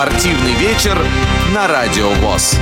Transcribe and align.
Спортивный 0.00 0.54
вечер 0.54 0.96
на 1.54 1.68
Радио 1.68 2.08
ВОЗ. 2.08 2.58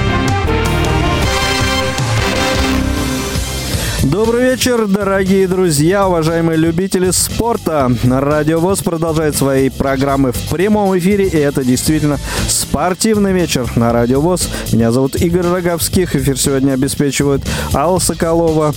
Добрый 4.11 4.53
вечер, 4.53 4.87
дорогие 4.87 5.47
друзья, 5.47 6.09
уважаемые 6.09 6.57
любители 6.57 7.11
спорта. 7.11 7.93
Радио 8.05 8.59
ВОЗ 8.59 8.81
продолжает 8.81 9.37
свои 9.37 9.69
программы 9.69 10.33
в 10.33 10.49
прямом 10.49 10.97
эфире, 10.97 11.27
и 11.27 11.37
это 11.37 11.63
действительно 11.63 12.19
спортивный 12.49 13.35
вечер 13.35 13.71
на 13.77 13.93
Радио 13.93 14.23
ВОЗ. 14.23 14.49
Меня 14.73 14.93
зовут 14.93 15.17
Игорь 15.17 15.47
Роговских. 15.47 16.17
Эфир 16.17 16.39
сегодня 16.39 16.73
обеспечивают 16.73 17.43
Алла 17.75 17.99
Соколова, 17.99 18.75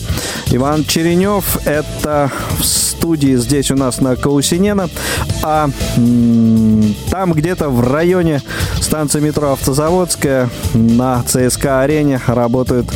Иван 0.47 0.83
Черенев. 0.83 1.65
Это 1.65 2.29
в 2.59 2.65
студии 3.01 3.35
здесь 3.35 3.71
у 3.71 3.75
нас 3.75 4.01
на 4.01 4.15
Каусинена. 4.15 4.89
А 5.43 5.69
там 7.09 7.33
где-то 7.33 7.69
в 7.69 7.91
районе 7.91 8.43
станции 8.79 9.19
метро 9.19 9.53
Автозаводская 9.53 10.49
на 10.73 11.23
ЦСКА-арене 11.23 12.21
работают 12.27 12.87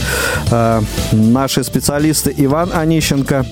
э, 0.52 0.82
наши 1.12 1.64
специалисты 1.64 2.25
журналисты 2.26 2.34
Иван 2.38 2.72
Онищенко, 2.74 3.46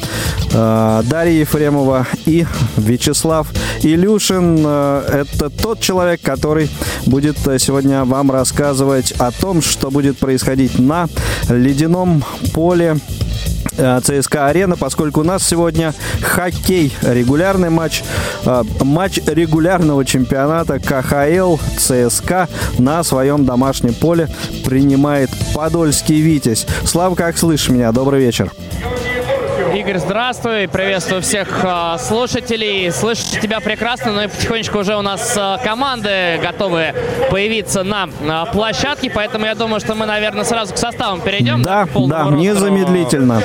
э, 0.54 1.04
Дарья 1.06 1.40
Ефремова 1.40 2.08
и 2.26 2.46
Вячеслав 2.78 3.48
Илюшин. 3.82 4.64
Э, 4.66 5.24
это 5.26 5.50
тот 5.50 5.80
человек, 5.80 6.22
который 6.22 6.70
будет 7.06 7.38
сегодня 7.60 8.06
вам 8.06 8.32
рассказывать 8.32 9.12
о 9.20 9.32
том, 9.32 9.62
что 9.62 9.92
будет 9.92 10.18
происходить 10.18 10.80
на 10.80 11.08
ледяном 11.50 12.24
поле 12.54 12.98
Э, 12.98 13.23
ЦСКА 13.78 14.48
Арена, 14.48 14.76
поскольку 14.76 15.22
у 15.22 15.24
нас 15.24 15.48
сегодня 15.48 15.94
хоккей, 16.22 16.94
регулярный 17.02 17.70
матч, 17.70 18.04
э, 18.46 18.64
матч 18.82 19.20
регулярного 19.26 20.06
чемпионата 20.06 20.80
КХЛ 20.80 21.58
ЦСКА 21.78 22.48
на 22.78 23.04
своем 23.04 23.46
домашнем 23.46 23.94
поле 23.94 24.30
принимает 24.66 25.30
Подольский 25.54 26.22
Витязь. 26.22 26.66
Слава, 26.86 27.16
как 27.16 27.38
слышишь 27.38 27.70
меня? 27.70 27.92
Добрый 27.92 28.20
вечер. 28.22 28.52
Игорь, 29.74 29.98
здравствуй. 29.98 30.68
Приветствую 30.68 31.24
всех 31.24 31.64
э, 31.64 31.98
слушателей. 31.98 32.92
Слышу 32.92 33.24
тебя 33.42 33.60
прекрасно, 33.60 34.12
но 34.12 34.24
и 34.24 34.28
потихонечку 34.28 34.78
уже 34.78 34.96
у 34.96 35.02
нас 35.02 35.36
э, 35.36 35.58
команды 35.64 36.40
готовы 36.44 36.94
появиться 37.32 37.84
на 37.84 38.08
э, 38.08 38.52
площадке, 38.52 39.10
поэтому 39.10 39.48
я 39.48 39.56
думаю, 39.56 39.80
что 39.80 39.96
мы, 39.96 40.06
наверное, 40.06 40.44
сразу 40.44 40.76
к 40.76 40.78
составам 40.78 41.22
перейдем. 41.22 41.64
Да, 41.64 41.88
да, 41.92 42.26
незамедлительно. 42.26 43.42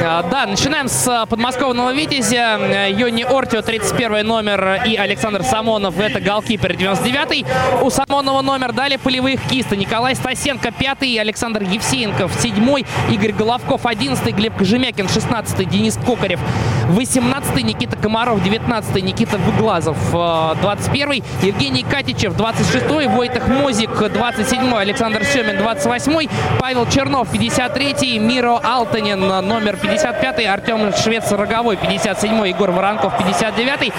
Да, 0.00 0.46
начинаем 0.46 0.88
с 0.88 1.26
подмосковного 1.28 1.92
Витязя. 1.92 2.88
Йони 2.88 3.24
Ортио, 3.24 3.62
31 3.62 4.26
номер, 4.26 4.82
и 4.84 4.96
Александр 4.96 5.42
Самонов, 5.42 5.98
это 5.98 6.20
голкипер, 6.20 6.76
99 6.76 7.46
У 7.82 7.90
Самонова 7.90 8.42
номер 8.42 8.72
дали 8.72 8.96
полевых 8.96 9.40
кисты. 9.48 9.76
Николай 9.76 10.14
Стасенко, 10.16 10.72
5 10.72 11.18
Александр 11.18 11.62
Евсеенков, 11.62 12.32
7 12.40 12.84
Игорь 13.10 13.32
Головков, 13.32 13.86
11 13.86 14.34
Глеб 14.34 14.56
Кожемякин, 14.56 15.08
16 15.08 15.35
16 15.36 15.68
Денис 15.68 15.98
Кокарев, 15.98 16.40
18 16.88 17.64
Никита 17.64 17.96
Комаров, 17.96 18.42
19 18.42 19.02
Никита 19.02 19.38
Выглазов, 19.38 19.96
21 20.12 21.22
Евгений 21.42 21.82
Катичев, 21.82 22.36
26 22.36 22.86
Войтах 23.08 23.48
Мозик, 23.48 23.90
27 23.90 24.74
Александр 24.74 25.24
Семин, 25.24 25.58
28 25.58 26.28
Павел 26.60 26.86
Чернов, 26.88 27.28
53 27.30 28.18
Миро 28.18 28.58
Алтанин, 28.62 29.20
номер 29.20 29.76
55 29.76 30.46
Артем 30.46 30.92
Швец 30.94 31.30
Роговой, 31.32 31.76
57 31.76 32.46
Егор 32.46 32.70
Воронков, 32.70 33.16
59 33.18 33.92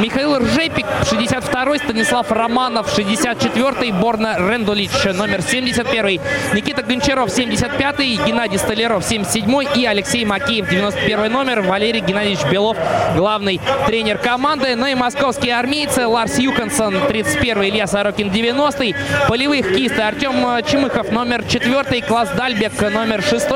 Михаил 0.00 0.38
Ржепик, 0.38 0.86
62 1.08 1.78
Станислав 1.78 2.30
Романов, 2.32 2.92
64 2.94 3.92
Борна 3.92 4.36
Рендулич, 4.38 4.90
номер 5.14 5.42
71 5.42 6.20
Никита 6.54 6.82
Гончаров, 6.82 7.30
75 7.30 7.98
Геннадий 8.26 8.58
Столяров, 8.58 9.04
77 9.04 9.64
и 9.76 9.86
Алексей 9.86 10.24
Макеев, 10.24 10.68
91 10.68 11.32
номер. 11.32 11.62
Валерий 11.62 12.00
Геннадьевич 12.00 12.31
Белов, 12.50 12.76
главный 13.16 13.60
тренер 13.86 14.18
команды. 14.18 14.74
Ну 14.76 14.86
и 14.86 14.94
московские 14.94 15.56
армейцы. 15.56 16.06
Ларс 16.06 16.38
Юхансон, 16.38 16.94
31 17.08 17.64
Илья 17.64 17.86
Сорокин, 17.86 18.30
90 18.30 18.94
Полевых 19.28 19.74
кисты. 19.74 20.02
Артем 20.02 20.34
Чемыхов, 20.66 21.10
номер 21.10 21.44
4 21.44 22.02
Класс 22.02 22.30
Дальбек, 22.36 22.80
номер 22.80 23.22
6 23.22 23.46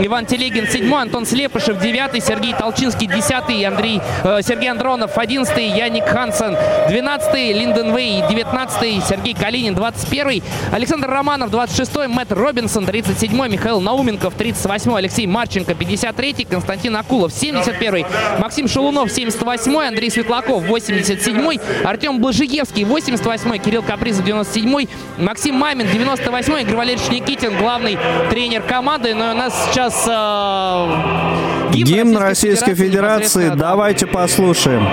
Иван 0.00 0.26
Телегин, 0.26 0.66
7 0.66 0.94
Антон 0.94 1.26
Слепышев, 1.26 1.78
9 1.80 2.24
Сергей 2.24 2.54
Толчинский, 2.54 3.06
10 3.06 3.64
Андрей, 3.64 4.00
э, 4.24 4.40
Сергей 4.42 4.70
Андронов, 4.70 5.16
11 5.16 5.56
Яник 5.56 6.06
Хансен, 6.06 6.56
12 6.88 7.52
Линден 7.52 7.94
Вей, 7.96 8.22
19 8.28 9.02
Сергей 9.06 9.34
Калинин, 9.34 9.74
21 9.74 10.42
Александр 10.72 11.08
Романов, 11.08 11.50
26 11.50 12.08
Мэтт 12.08 12.32
Робинсон, 12.32 12.86
37 12.86 13.48
Михаил 13.48 13.80
Науменков, 13.80 14.34
38 14.34 14.96
Алексей 14.96 15.26
Марченко, 15.26 15.74
53 15.74 16.44
Константин 16.44 16.96
Акулов, 16.96 17.32
71-й. 17.32 18.04
Максим 18.38 18.68
Шелунов, 18.68 19.08
78-й. 19.08 19.88
Андрей 19.88 20.10
Светлаков, 20.10 20.64
87-й. 20.64 21.60
Артем 21.84 22.20
Блажиевский, 22.20 22.84
88-й. 22.84 23.58
Кирилл 23.58 23.82
Капризов, 23.82 24.26
97-й. 24.26 24.88
Максим 25.18 25.56
Мамин, 25.56 25.86
98-й. 25.86 26.62
Игорь 26.62 26.76
Валерьевич 26.76 27.10
Никитин, 27.10 27.56
главный 27.56 27.98
тренер 28.30 28.62
команды. 28.62 29.14
Но 29.14 29.32
у 29.32 29.34
нас 29.34 29.68
сейчас 29.70 30.04
э, 30.06 31.72
гимн, 31.72 31.86
гимн 31.86 32.16
Российской, 32.16 32.50
Российской 32.60 32.74
Федерации. 32.74 33.28
Федерации. 33.28 33.58
Давайте 33.58 34.06
послушаем. 34.06 34.86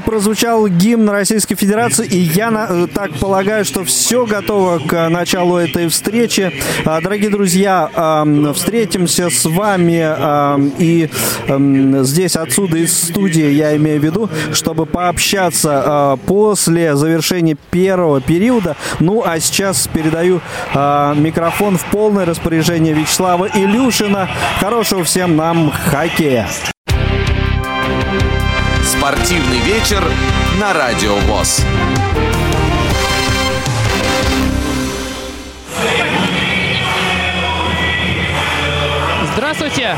Прозвучал 0.00 0.68
гимн 0.68 1.08
Российской 1.10 1.54
Федерации, 1.54 2.06
и 2.06 2.18
я 2.18 2.66
э, 2.68 2.86
так 2.92 3.12
полагаю, 3.14 3.64
что 3.64 3.84
все 3.84 4.26
готово 4.26 4.78
к 4.78 5.08
началу 5.08 5.56
этой 5.56 5.88
встречи. 5.88 6.52
А, 6.84 7.00
дорогие 7.00 7.30
друзья, 7.30 8.24
встретимся 8.54 9.30
с 9.30 9.44
вами 9.44 9.98
и 10.78 11.08
здесь 12.04 12.36
отсюда 12.36 12.78
из 12.78 12.96
студии, 12.96 13.50
я 13.50 13.76
имею 13.76 14.00
в 14.00 14.04
виду, 14.04 14.30
чтобы 14.52 14.86
пообщаться 14.86 15.82
а, 15.84 16.16
после 16.16 16.96
завершения 16.96 17.56
первого 17.70 18.20
периода. 18.20 18.76
Ну, 18.98 19.22
а 19.24 19.38
сейчас 19.40 19.88
передаю 19.88 20.40
а, 20.74 21.14
микрофон 21.14 21.78
в 21.78 21.84
полное 21.86 22.24
распоряжение 22.24 22.94
Вячеслава 22.94 23.48
Илюшина. 23.54 24.28
Хорошего 24.60 25.04
всем 25.04 25.36
нам 25.36 25.70
хоккея! 25.70 26.48
Спортивный 29.08 29.60
вечер 29.60 30.04
на 30.60 30.74
Радио 30.74 31.16
ВОЗ. 31.16 31.64
Здравствуйте! 39.32 39.96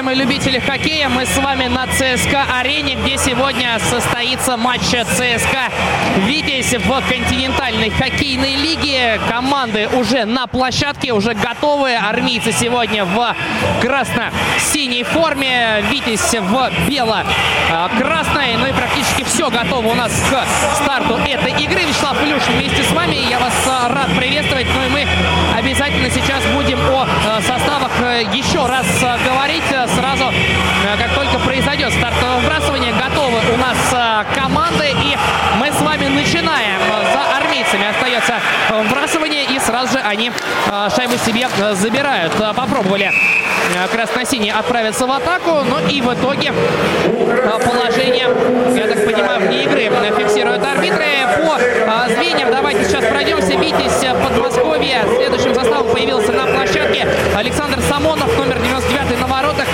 Уважаемые 0.00 0.24
любители 0.26 0.58
хоккея. 0.58 1.10
Мы 1.10 1.26
с 1.26 1.36
вами 1.36 1.66
на 1.66 1.86
ЦСКА-арене, 1.86 2.94
где 2.94 3.18
сегодня 3.18 3.78
состоится 3.78 4.56
матч 4.56 4.80
ЦСКА 4.80 5.68
«Витязь» 6.26 6.72
в 6.72 7.02
континентальной 7.06 7.90
хоккейной 7.90 8.56
лиге. 8.56 9.20
Команды 9.28 9.90
уже 9.92 10.24
на 10.24 10.46
площадке, 10.46 11.12
уже 11.12 11.34
готовы. 11.34 11.96
Армейцы 11.96 12.50
сегодня 12.50 13.04
в 13.04 13.36
красно-синей 13.82 15.02
форме, 15.02 15.84
«Витязь» 15.90 16.34
в 16.34 16.70
бело-красной. 16.88 18.56
Ну 18.56 18.68
и 18.68 18.72
практически 18.72 19.22
все 19.40 19.48
готово 19.48 19.86
у 19.86 19.94
нас 19.94 20.12
к 20.12 20.74
старту 20.74 21.16
этой 21.16 21.52
игры. 21.52 21.80
Вячеслав 21.80 22.22
Илюшин 22.22 22.58
вместе 22.58 22.82
с 22.82 22.92
вами. 22.92 23.14
Я 23.30 23.38
вас 23.38 23.54
рад 23.88 24.14
приветствовать. 24.14 24.66
Ну 24.74 24.84
и 24.84 24.88
мы 24.90 25.06
обязательно 25.56 26.10
сейчас 26.10 26.44
будем 26.52 26.78
о 26.90 27.06
э, 27.06 27.40
составах 27.40 27.90
э, 28.02 28.24
еще 28.34 28.66
раз 28.66 28.84
э, 29.00 29.16
говорить. 29.24 29.64
Сразу, 29.96 30.30
как 30.98 31.14
только 31.14 31.38
произойдет 31.38 31.90
стартовое 31.94 32.40
вбрасывание, 32.40 32.92
готовы 32.92 33.38
у 33.54 33.56
нас 33.56 33.78
команды. 34.34 34.90
И 35.02 35.16
мы 35.58 35.72
с 35.72 35.80
вами 35.80 36.08
начинаем. 36.08 36.78
За 37.14 37.38
армейцами 37.38 37.86
остается 37.88 38.34
вбрасывание. 38.68 39.44
И 39.46 39.58
сразу 39.58 39.94
же 39.94 40.00
они 40.00 40.30
шайбу 40.94 41.16
себе 41.18 41.48
забирают. 41.74 42.32
Попробовали 42.56 43.10
красно-синие 43.92 44.52
отправиться 44.52 45.06
в 45.06 45.12
атаку. 45.12 45.60
Ну 45.68 45.78
и 45.88 46.00
в 46.00 46.12
итоге 46.14 46.52
положение, 47.64 48.26
я 48.76 48.86
так 48.86 49.04
понимаю, 49.04 49.40
вне 49.40 49.64
игры 49.64 49.90
фиксируют 50.18 50.64
арбитры. 50.64 51.06
По 51.86 52.08
звеньям 52.08 52.50
давайте 52.50 52.84
сейчас 52.84 53.04
пройдемся. 53.04 53.54
Витязь 53.54 54.04
Подмосковье 54.22 55.02
следующим 55.16 55.54
составом 55.54 55.88
появился 55.92 56.32
на 56.32 56.46
площадке. 56.46 57.06
Александр 57.36 57.80
Самонов, 57.88 58.36
номер 58.38 58.58
99 58.60 59.18
на. 59.20 59.29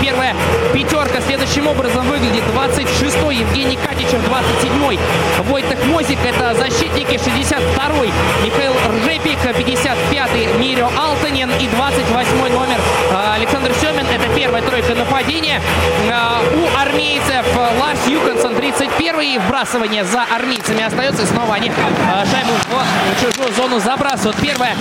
Первая 0.06 0.36
пятерка 0.72 1.20
следующим 1.20 1.66
образом 1.66 2.06
выглядит. 2.06 2.44
26-й 2.54 3.38
Евгений 3.38 3.76
Катичев, 3.76 4.20
27-й 4.20 5.00
Войтах 5.50 5.84
Мозик, 5.86 6.18
это 6.24 6.54
защитники. 6.54 7.14
62-й 7.14 8.12
Михаил 8.44 8.72
Ржепик, 8.92 9.36
55-й 9.38 10.58
Мирио 10.60 10.88
Алтанин 10.96 11.50
и 11.50 11.64
28-й 11.64 12.50
номер 12.50 12.76
а, 13.12 13.34
Александр 13.34 13.72
Семин. 13.80 14.06
Это 14.06 14.32
первая 14.36 14.62
тройка 14.62 14.94
нападения. 14.94 15.60
А, 16.08 16.40
у 16.54 16.78
армейцев 16.78 17.44
Ларс 17.80 18.06
Юконсон, 18.06 18.52
31-й. 18.54 19.38
Вбрасывание 19.38 20.04
за 20.04 20.22
армейцами 20.22 20.84
остается. 20.84 21.24
И 21.24 21.26
снова 21.26 21.56
они 21.56 21.72
а, 22.08 22.24
шайбу 22.26 22.52
в 22.52 23.20
чужую 23.20 23.52
зону 23.54 23.80
забрасывают. 23.80 24.36
Первая 24.36 24.76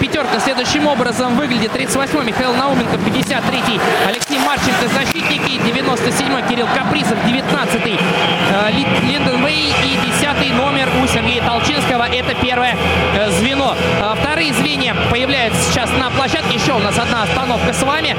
пятерка 0.00 0.40
следующим 0.40 0.88
образом 0.88 1.36
выглядит. 1.36 1.70
38-й 1.70 2.24
Михаил 2.24 2.52
Науменко, 2.54 2.96
53-й 2.96 3.80
Алексей 4.08 4.38
Марченко, 4.56 4.88
защитники, 4.88 5.60
97-й 5.60 6.48
Кирилл 6.48 6.66
Капризов, 6.74 7.18
19-й 7.26 7.98
э, 7.98 9.06
Линдон 9.06 9.44
Вей 9.44 9.74
и 9.84 9.96
10-й 9.96 10.50
номер 10.52 10.88
у 11.02 11.06
Сергея 11.06 11.42
Толчинского. 11.42 12.04
Это 12.04 12.34
первое 12.34 12.74
э, 13.14 13.30
звено. 13.32 13.74
А 14.00 14.14
вторые 14.14 14.54
звенья 14.54 14.96
появляются 15.10 15.60
сейчас 15.62 15.90
на 16.00 16.10
площадке. 16.10 16.54
Еще 16.54 16.72
у 16.72 16.78
нас 16.78 16.96
одна 16.98 17.24
остановка 17.24 17.74
с 17.74 17.82
вами. 17.82 18.16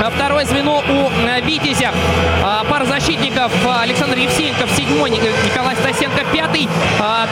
А 0.00 0.10
второе 0.10 0.44
звено 0.44 0.78
у 0.78 1.10
э, 1.10 1.40
Витязя. 1.40 1.90
А 2.44 2.64
пара 2.64 2.84
защитников 2.84 3.52
Александр 3.82 4.16
Евсеенков, 4.18 4.70
7 4.70 4.86
Николай 5.44 5.74
Стасенко, 5.76 6.24
5 6.32 6.68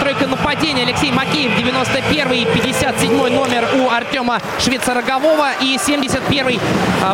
Тройка 0.00 0.26
нападения 0.26 0.82
Алексей 0.82 1.12
Макеев, 1.12 1.52
91-й, 1.52 2.44
57 2.44 3.12
номер 3.30 3.68
у 3.74 3.90
Артема 3.90 4.40
Швецерогового 4.58 5.52
и 5.60 5.76
71-й 5.76 6.60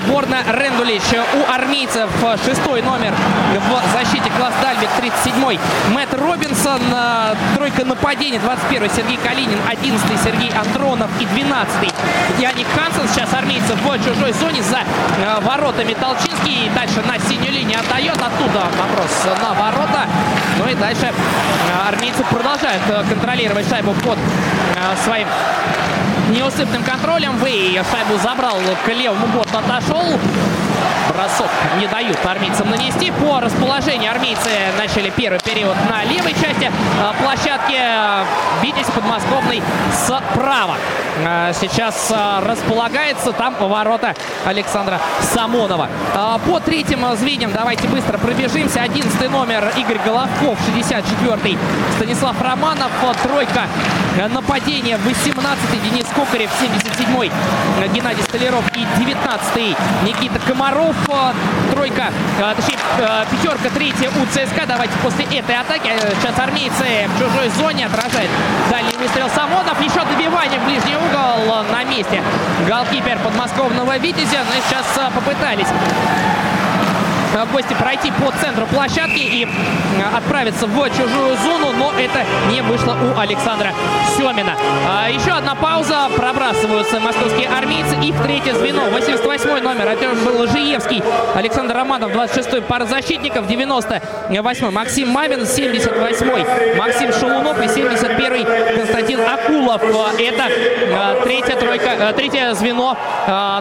Борна 0.09 0.43
Рендулич 0.47 1.03
у 1.13 1.53
армейцев. 1.53 2.09
Шестой 2.45 2.83
номер 2.83 3.15
в 3.55 3.93
защите 3.93 4.31
класс 4.37 4.55
Дальбек, 4.63 4.91
37-й 5.01 5.59
Мэтт 5.93 6.15
Робинсон. 6.15 6.81
Тройка 7.57 7.85
нападения, 7.85 8.39
21-й 8.39 8.91
Сергей 8.97 9.19
Калинин, 9.19 9.59
11-й 9.71 10.19
Сергей 10.25 10.51
Андронов 10.51 11.11
и 11.21 11.25
12-й 11.25 12.43
Яник 12.43 12.67
Хансен. 12.75 13.09
Сейчас 13.09 13.33
армейцев 13.33 13.79
в 13.83 13.99
чужой 14.05 14.33
зоне 14.33 14.63
за 14.63 14.81
воротами 15.43 15.95
Толчинский. 15.95 16.71
Дальше 16.75 17.03
на 17.07 17.19
синюю 17.19 17.53
линию 17.53 17.79
отдает. 17.79 18.17
Оттуда 18.17 18.67
вопрос 18.79 19.11
на 19.41 19.53
ворота. 19.55 20.07
Ну 20.59 20.69
и 20.69 20.75
дальше 20.75 21.13
армейцы 21.87 22.25
продолжают 22.25 22.83
контролировать 23.09 23.69
шайбу 23.69 23.93
под 23.95 24.19
своим 25.05 25.29
неусыпным 26.31 26.83
контролем. 26.85 27.37
Вэй 27.39 27.75
шайбу 27.91 28.19
забрал 28.23 28.59
к 28.85 28.89
левому 28.89 29.27
борту, 29.29 29.59
отошел. 29.59 30.19
Бросок 31.09 31.51
не 31.79 31.87
дают 31.87 32.19
армейцам 32.25 32.71
нанести. 32.71 33.11
По 33.11 33.41
расположению 33.41 34.11
армейцы 34.11 34.51
начали 34.79 35.11
первый 35.11 35.41
период 35.41 35.77
на 35.89 36.05
левой 36.05 36.33
части 36.33 36.71
а, 37.01 37.15
площадки. 37.23 37.79
Витязь 38.63 38.87
подмосковный 38.87 39.63
справа. 39.93 40.77
А, 41.25 41.53
сейчас 41.53 42.13
располагается 42.43 43.33
там 43.33 43.55
ворота 43.59 44.15
Александра 44.45 45.01
Самонова. 45.35 45.89
По 46.47 46.61
третьим 46.61 47.05
звеньям 47.17 47.53
давайте 47.53 47.89
быстро 47.89 48.19
пробежимся. 48.19 48.83
11 48.83 49.31
номер 49.31 49.73
Игорь 49.77 50.01
Головков, 50.05 50.59
64-й 50.69 51.59
Станислав 51.97 52.41
Романов, 52.41 52.91
тройка 53.23 53.67
нападения 54.31 54.97
18-й 54.97 55.91
Денис 55.91 56.07
Кокарев, 56.15 56.51
77-й 56.61 57.31
Геннадий 57.95 58.23
Столяров 58.23 58.65
и 58.77 58.81
19-й 58.81 59.77
Никита 60.07 60.39
Комаров. 60.47 60.72
Тройка, 60.73 62.11
точнее 62.57 62.79
пятерка, 63.31 63.69
третья 63.75 64.11
у 64.11 64.27
ЦСКА. 64.27 64.67
Давайте 64.67 64.95
после 65.03 65.25
этой 65.25 65.55
атаки. 65.55 65.91
Сейчас 66.21 66.39
армейцы 66.39 67.09
в 67.15 67.19
чужой 67.19 67.49
зоне 67.51 67.87
отражает 67.87 68.31
дальний 68.71 68.97
выстрел 68.97 69.29
Самонов. 69.35 69.79
Еще 69.81 70.01
добивание 70.05 70.59
в 70.59 70.65
ближний 70.65 70.97
угол 70.97 71.63
на 71.71 71.85
месте. 71.85 72.23
Голкипер 72.67 73.19
подмосковного 73.19 73.99
Витязя. 73.99 74.39
Но 74.39 74.55
ну 74.55 74.63
сейчас 74.67 75.13
попытались 75.15 75.69
гости 77.53 77.75
пройти 77.75 78.11
по 78.13 78.31
центру 78.41 78.67
площадки 78.67 79.19
и 79.19 79.45
э, 79.45 80.17
отправиться 80.17 80.67
в 80.67 80.91
чужую 80.91 81.37
зону, 81.37 81.73
но 81.73 81.93
это 81.99 82.25
не 82.51 82.61
вышло 82.63 82.95
у 82.95 83.19
Александра 83.19 83.73
Семина. 84.17 84.57
А, 84.89 85.09
еще 85.09 85.31
одна 85.31 85.55
пауза. 85.55 86.09
Пробрасываются 86.17 87.01
московские 87.01 87.49
армейцы. 87.49 87.97
Их 88.03 88.21
третье 88.23 88.55
звено. 88.55 88.91
88 88.91 89.61
номер. 89.61 89.89
Это 89.89 90.09
был 90.25 90.47
Жиевский. 90.47 91.03
Александр 91.35 91.75
Романов. 91.75 92.13
26-й 92.13 92.63
пара 92.63 92.85
защитников. 92.85 93.47
98-й 93.47 94.71
Максим 94.71 95.09
Мавин. 95.09 95.41
78-й 95.41 96.77
Максим 96.77 97.13
Шелунов. 97.13 97.59
И 97.61 97.67
71-й 97.67 98.77
Константин 98.77 99.21
Акулов. 99.21 99.83
Это 99.83 100.49
э, 100.49 101.21
третья 101.25 101.57
тройка, 101.57 101.91
э, 101.91 102.13
третье 102.15 102.53
звено 102.55 102.97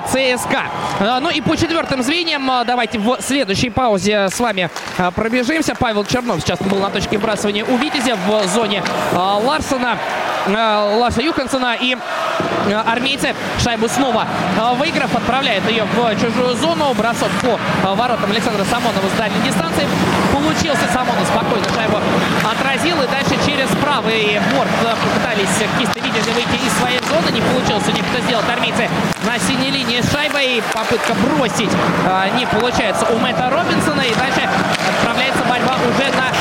ЦСКА. 0.07 1.19
Ну 1.21 1.29
и 1.29 1.41
по 1.41 1.55
четвертым 1.55 2.01
звеньям 2.03 2.49
давайте 2.65 2.99
в 2.99 3.17
следующий 3.21 3.60
следующей 3.61 3.69
паузе 3.69 4.29
с 4.29 4.39
вами 4.39 4.69
а, 4.97 5.11
пробежимся. 5.11 5.75
Павел 5.75 6.03
Чернов 6.03 6.41
сейчас 6.41 6.59
был 6.59 6.79
на 6.79 6.89
точке 6.89 7.17
вбрасывания 7.17 7.63
у 7.63 7.77
Витязя 7.77 8.15
в 8.15 8.47
зоне 8.47 8.83
а, 9.13 9.37
Ларсона. 9.37 9.97
А, 10.47 10.97
Ларса 10.97 11.21
Юхансона 11.21 11.75
и 11.79 11.95
армейцы 12.87 13.35
шайбу 13.63 13.87
снова 13.87 14.25
выиграв, 14.77 15.15
отправляет 15.15 15.69
ее 15.69 15.83
в 15.83 16.15
чужую 16.15 16.55
зону. 16.55 16.93
Бросок 16.95 17.29
по 17.83 17.93
воротам 17.93 18.31
Александра 18.31 18.63
Самонова 18.63 19.07
с 19.13 19.17
дальней 19.17 19.41
дистанции. 19.45 19.87
Получился 20.33 20.87
Самонов 20.91 21.27
спокойно 21.27 21.65
шайбу 21.75 21.99
отразил. 22.43 23.01
И 23.01 23.07
дальше 23.07 23.37
через 23.45 23.69
правый 23.81 24.39
борт 24.55 24.69
попытались 24.81 25.53
кисты 25.77 25.99
Витязя 25.99 26.31
выйти 26.31 26.65
из 26.65 26.73
своей 26.79 26.99
зоны. 27.09 27.31
Не 27.31 27.41
получилось 27.41 27.87
у 27.87 27.91
них 27.91 28.03
это 28.11 28.23
сделать 28.25 28.49
армейцы 28.49 28.89
на 29.23 29.39
синей 29.39 29.71
линии 29.71 30.01
с 30.01 30.11
шайбой. 30.11 30.63
Попытка 30.73 31.13
бросить 31.13 31.71
не 32.37 32.45
получается 32.47 33.05
у 33.13 33.17
Мэтта 33.17 33.49
Робинсона. 33.49 34.01
И 34.01 34.13
дальше 34.15 34.47
отправляется 34.87 35.43
борьба 35.43 35.75
уже 35.89 36.11
на 36.11 36.31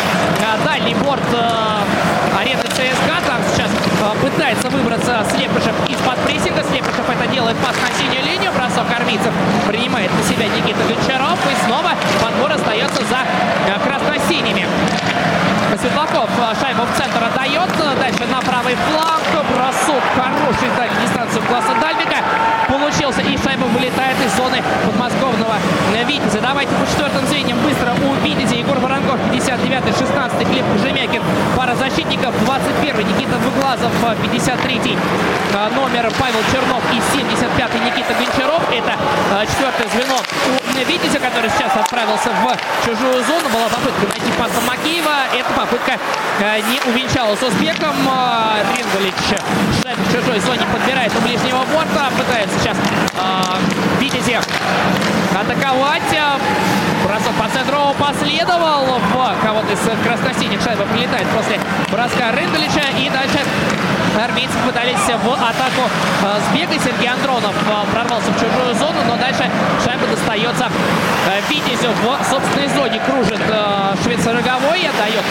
дальний 0.64 0.94
борт 0.94 1.22
э, 1.32 2.38
арены 2.38 2.62
ЦСКА. 2.62 3.20
Там 3.26 3.40
сейчас 3.54 3.70
э, 3.70 4.24
пытается 4.24 4.68
выбраться 4.70 5.24
Слепышев 5.30 5.74
из-под 5.88 6.18
прессинга. 6.20 6.62
Слепышев 6.64 7.08
это 7.08 7.26
делает 7.30 7.56
пас 7.58 7.76
на 7.76 7.98
синюю 7.98 8.24
линию. 8.24 8.52
Бросок 8.52 8.90
армейцев 8.90 9.32
принимает 9.66 10.10
на 10.12 10.22
себя 10.22 10.46
Никита 10.46 10.82
Гончаров. 10.88 11.38
И 11.50 11.66
снова 11.66 11.90
подбор 12.22 12.52
остается 12.52 13.02
за 13.04 13.18
э, 13.66 13.78
красно-синими. 13.84 14.66
Светлаков 15.78 16.28
шайбу 16.60 16.82
в 16.82 16.96
центр 16.96 17.22
отдает. 17.24 17.70
Дальше 17.98 18.26
на 18.26 18.40
правый 18.40 18.76
фланг. 18.76 19.24
Бросок 19.54 20.02
хороший 20.14 20.68
дальней 20.76 20.96
дистанцию 21.02 21.42
класса 21.44 21.74
Дальбика. 21.80 22.16
Получился 22.68 23.20
и 23.22 23.36
шайба 23.36 23.64
вылетает 23.64 24.16
из 24.24 24.36
зоны 24.36 24.62
подмосковного 24.84 25.56
Витязя. 26.06 26.40
Давайте 26.40 26.72
по 26.74 26.86
четвертым 26.86 27.26
звеньям 27.26 27.58
быстро 27.60 27.92
у 27.92 28.14
Витязя. 28.24 28.54
Егор 28.54 28.78
Воронков, 28.78 29.18
59 29.32 29.70
59-й, 29.70 29.92
16-й 29.92 30.44
Глеб 30.44 30.64
Кожемякин, 30.72 31.22
пара 31.56 31.74
защитников, 31.74 32.34
21-й 32.42 33.04
Никита 33.04 33.36
Выглазов, 33.38 33.92
53-й 34.02 34.98
номер 35.74 36.10
Павел 36.18 36.40
Чернов 36.52 36.82
и 36.92 36.96
75-й 37.16 37.80
Никита 37.80 38.14
Гончаров. 38.14 38.62
Это 38.70 38.96
четвертое 39.46 39.88
звено 39.88 40.16
у 40.16 40.84
Витязя, 40.86 41.18
который 41.18 41.50
сейчас 41.50 41.76
отправился 41.76 42.30
в 42.30 42.56
чужую 42.84 43.24
зону. 43.24 43.48
Была 43.52 43.68
попытка 43.68 44.06
найти 44.08 44.32
паса 44.38 44.60
Макеева. 44.66 45.10
Эта 45.34 45.52
попытка 45.54 45.98
не 46.68 46.80
увенчалась 46.90 47.42
успехом. 47.42 47.94
Рингалич 48.76 49.14
шайбу 49.82 50.02
в 50.02 50.12
чужой 50.12 50.40
зоне 50.40 50.66
подбирает 50.72 51.12
у 51.16 51.20
ближнего 51.20 51.64
борта. 51.72 52.10
Пытается 52.16 52.58
сейчас 52.58 52.76
Витязи 53.98 54.40
атаковать. 55.40 56.02
Бросок 57.04 57.32
по 57.32 57.48
центру 57.48 57.94
последовал 57.98 58.98
в 58.98 59.44
кого-то 59.44 59.72
из 59.72 59.80
красносиних. 60.04 60.60
Шайба 60.62 60.84
прилетает 60.84 61.26
после 61.28 61.58
броска 61.90 62.32
Рынгалича. 62.32 62.84
И 62.98 63.08
дальше 63.08 63.40
армейцы 64.22 64.52
пытались 64.66 64.98
в 65.00 65.32
атаку 65.32 65.88
сбегать. 66.50 66.82
Сергей 66.82 67.08
Андронов 67.08 67.54
прорвался 67.92 68.30
в 68.30 68.34
чужую 68.34 68.74
зону, 68.74 69.00
но 69.06 69.16
дальше 69.16 69.50
шайба 69.84 70.06
достается 70.06 70.68
Витязю 71.48 71.88
в 72.02 72.24
собственной 72.28 72.68
зоне. 72.68 73.00
Кружит 73.00 73.40
швейцароговой, 74.04 74.88
отдает 74.88 75.24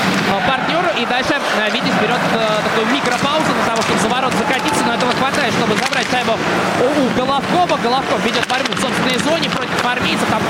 партнеру. 0.48 0.90
И 0.98 1.06
дальше 1.06 1.36
Витязь 1.72 1.96
берет 2.02 2.20
такую 2.34 2.88
микропаузу 2.94 3.54
для 3.54 3.66
того, 3.70 3.82
чтобы 3.84 4.00
за 4.00 4.10
ворот 4.10 4.34
закатиться. 4.34 4.84
Но 4.86 4.94
этого 4.96 5.12
хватает, 5.14 5.54
чтобы 5.54 5.76
забрать 5.78 6.08
шайбу 6.10 6.34
у 6.82 7.18
Головкова. 7.18 7.78
Головков 7.78 8.20
ведет 8.26 8.48
борьбу 8.48 8.74
в 8.74 8.82
собственной 8.82 9.18
зоне 9.20 9.50
против 9.50 9.86
армейцев. 10.00 10.28
Там 10.30 10.42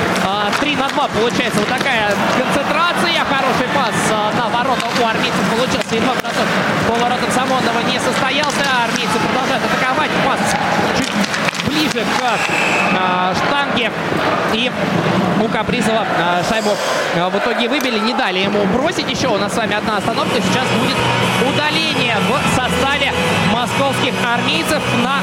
3 0.59 0.75
на 0.75 0.87
2 0.87 1.07
получается 1.07 1.59
вот 1.59 1.69
такая 1.69 2.13
концентрация. 2.37 3.25
Хороший 3.29 3.67
пас 3.75 3.93
на 4.37 4.49
ворота 4.49 4.87
у 5.01 5.05
армейцев 5.05 5.41
получился. 5.49 5.95
И 5.95 5.99
2 5.99 6.13
бросок 6.13 6.47
по 6.87 6.93
воротам 6.95 7.31
Самонова 7.31 7.81
не 7.91 7.99
состоялся. 7.99 8.63
Армейцы 8.85 9.17
продолжают 9.19 9.63
атаковать. 9.65 10.11
Пас 10.25 10.39
чуть 10.97 11.09
ближе 11.67 12.05
к 12.05 12.21
э, 12.21 13.33
штанге. 13.35 13.91
И 14.53 14.71
у 15.41 15.47
Капризова 15.47 16.05
э, 16.17 16.43
шайбу 16.49 16.71
э, 17.15 17.29
в 17.29 17.37
итоге 17.37 17.67
выбили. 17.69 17.99
Не 17.99 18.13
дали 18.13 18.39
ему 18.39 18.65
бросить 18.65 19.09
еще. 19.09 19.27
У 19.27 19.37
нас 19.37 19.53
с 19.53 19.57
вами 19.57 19.75
одна 19.75 19.97
остановка. 19.97 20.41
Сейчас 20.41 20.65
будет 20.79 20.97
удаление 21.47 22.15
в 22.27 22.55
составе 22.55 23.13
московских 23.51 24.13
армейцев. 24.25 24.81
На 25.03 25.21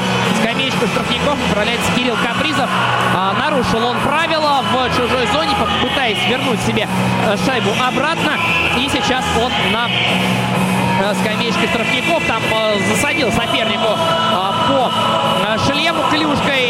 скамеечку 0.77 0.87
штрафников 0.87 1.37
отправляется 1.47 1.91
Кирилл 1.95 2.15
Капризов. 2.15 2.69
Э, 3.15 3.33
нарушил 3.39 3.83
он 3.83 3.97
правила 3.99 4.61
в 4.61 4.95
чужой 4.95 5.27
зоне, 5.33 5.55
пытаясь 5.81 6.19
вернуть 6.29 6.59
себе 6.61 6.87
шайбу 7.45 7.71
обратно. 7.71 8.33
И 8.77 8.87
сейчас 8.89 9.23
он 9.41 9.51
на 9.71 9.89
скамеечке 11.15 11.67
штрафников. 11.67 12.23
Там 12.27 12.41
засадил 12.89 13.31
сопернику 13.31 13.97
по 14.67 14.91
шлему 15.65 16.03
клюшкой, 16.11 16.66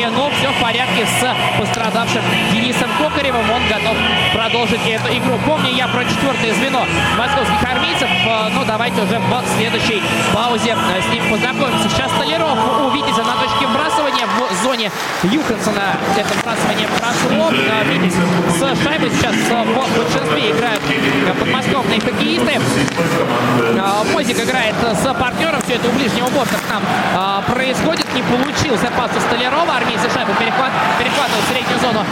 порядке 0.67 1.05
с 1.05 1.57
пострадавшим 1.57 2.21
Денисом 2.51 2.89
Кокаревым. 2.99 3.49
Он 3.49 3.61
готов 3.69 3.95
продолжить 4.33 4.81
эту 4.85 5.07
игру. 5.17 5.39
Помню 5.45 5.71
я 5.71 5.87
про 5.87 6.03
четвертое 6.03 6.53
звено 6.55 6.85
московских 7.17 7.63
армейцев, 7.63 8.09
но 8.53 8.65
давайте 8.65 9.01
уже 9.01 9.17
в 9.17 9.45
следующей 9.55 10.03
паузе 10.33 10.75
с 10.75 11.13
ним 11.13 11.23
познакомимся. 11.31 11.87
Сейчас 11.89 12.11
Столяров 12.11 12.57
у 12.81 12.89
Витязя 12.89 13.23
на 13.23 13.35
точке 13.41 13.65
вбрасывания 13.65 14.25
в 14.27 14.63
зоне 14.63 14.91
Юхансона. 15.23 15.95
Это 16.17 16.33
вбрасывание 16.33 16.87
прошло. 16.99 17.49
Витязь 17.85 18.15
с 18.59 18.83
шайбой 18.83 19.09
сейчас 19.11 19.35
в 19.35 19.97
большинстве 19.97 20.51
играют 20.51 20.81
подмосковные 21.39 22.01
хоккеисты. 22.01 22.59
Мозик 24.11 24.43
играет 24.43 24.75
с 24.81 25.13
партнером. 25.13 25.61
Все 25.61 25.75
это 25.75 25.87
у 25.87 25.91
ближнего 25.91 26.27
борта 26.27 26.55
к 26.57 26.69
нам 26.69 27.43
происходит. 27.43 28.06
Не 28.17 28.23
получился 28.23 28.89
пас 28.97 29.11
у 29.15 29.19
Столярова. 29.19 29.75
Армейцы 29.77 30.09
шайбу 30.09 30.33
перехват, 30.39 30.71
перехватывают 30.97 31.45
в 31.45 31.49
среднюю 31.53 31.79
зону. 31.79 32.03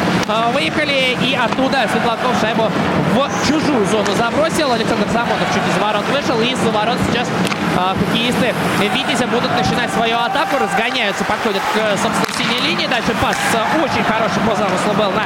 Выехали 0.53 1.17
и 1.19 1.33
оттуда 1.33 1.89
Светлаков 1.91 2.39
шайбу 2.39 2.69
в 3.15 3.47
чужую 3.47 3.83
зону 3.87 4.13
забросил. 4.13 4.71
Александр 4.71 5.07
Самонов 5.11 5.49
чуть 5.51 5.65
из 5.65 5.81
ворот 5.81 6.05
вышел. 6.13 6.39
И 6.41 6.53
из 6.53 6.59
ворот 6.59 6.99
сейчас 7.09 7.27
хоккеисты 7.73 8.53
Витязя 8.93 9.25
будут 9.25 9.49
начинать 9.57 9.91
свою 9.93 10.19
атаку. 10.19 10.57
Разгоняются, 10.61 11.23
подходят 11.23 11.63
к 11.73 11.97
собственной 11.97 12.37
синей 12.37 12.61
линии. 12.61 12.85
Дальше 12.85 13.15
пас 13.19 13.35
очень 13.81 14.03
хороший 14.03 14.41
по 14.47 14.55
замыслу 14.55 14.93
был 14.93 15.09
на 15.09 15.25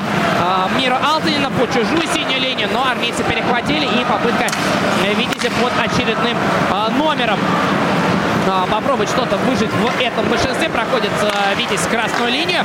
Миру 0.79 0.95
Алтанина 0.95 1.51
по 1.51 1.67
чужую 1.67 2.07
синюю 2.13 2.39
линию. 2.39 2.69
Но 2.71 2.88
армейцы 2.88 3.21
перехватили 3.24 3.83
и 3.83 4.05
попытка 4.05 4.48
Витязя 5.03 5.51
под 5.59 5.74
очередным 5.75 6.38
номером 6.98 7.38
попробовать 8.72 9.10
что-то 9.10 9.38
выжить 9.38 9.72
в 9.72 10.01
этом 10.01 10.25
большинстве. 10.27 10.69
Проходит 10.69 11.12
Витязь 11.55 11.86
красную 11.88 12.31
линию. 12.31 12.63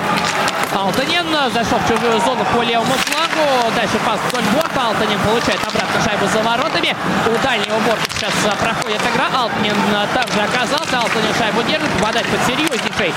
Алтанин 0.74 1.26
зашел 1.52 1.78
в 1.78 1.88
чужую 1.88 2.20
зону 2.20 2.44
по 2.54 2.62
левому 2.62 2.94
флангу. 2.94 3.70
Дальше 3.76 3.98
пас 4.04 4.18
вдоль 4.28 4.44
борта. 4.54 4.88
Алтанин 4.88 5.18
получает 5.20 5.60
обратно 5.66 6.02
шайбу 6.04 6.26
за 6.26 6.42
воротами. 6.42 6.96
У 7.26 7.44
дальнего 7.44 7.78
борта 7.86 8.04
сейчас 8.10 8.32
проходит 8.58 9.00
игра. 9.14 9.26
Алтанин 9.34 9.74
также 10.12 10.40
оказался. 10.40 10.98
Алтанин 10.98 11.34
шайбу 11.38 11.62
держит. 11.62 11.88
Попадает 11.98 12.26
под 12.26 12.40
серьезнейший 12.46 13.14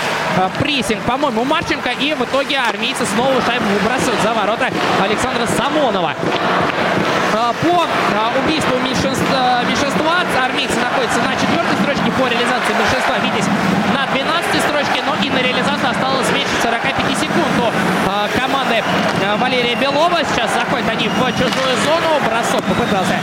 прессинг, 0.59 1.01
по-моему, 1.03 1.43
Марченко. 1.43 1.89
И 1.89 2.13
в 2.13 2.23
итоге 2.23 2.59
армейцы 2.59 3.05
снова 3.05 3.41
шайбу 3.41 3.65
выбрасывают 3.65 4.21
за 4.21 4.33
ворота 4.33 4.69
Александра 5.01 5.47
Самонова. 5.57 6.13
По 7.33 7.53
убийству 8.39 8.77
меньшинства, 8.79 9.63
меньшинства 9.67 10.23
армейцы 10.43 10.79
находятся 10.79 11.19
на 11.21 11.35
четвертой 11.35 11.75
строчке 11.81 12.11
по 12.11 12.27
реализации 12.27 12.73
большинства. 12.73 13.17
Витязь 13.19 13.47
на 13.93 14.05
12 14.07 14.61
строчке, 14.61 15.03
но 15.05 15.15
и 15.21 15.29
на 15.29 15.39
реализацию 15.39 15.89
осталось 15.89 16.29
меньше 16.31 16.53
45 16.61 17.17
секунд 17.17 17.47
у 17.59 18.39
команды 18.39 18.83
Валерия 19.39 19.75
Белова. 19.75 20.19
Сейчас 20.23 20.53
заходят 20.53 20.89
они 20.89 21.07
в 21.07 21.31
чужую 21.31 21.75
зону. 21.85 22.19
Бросок 22.25 22.63
попытался 22.65 23.19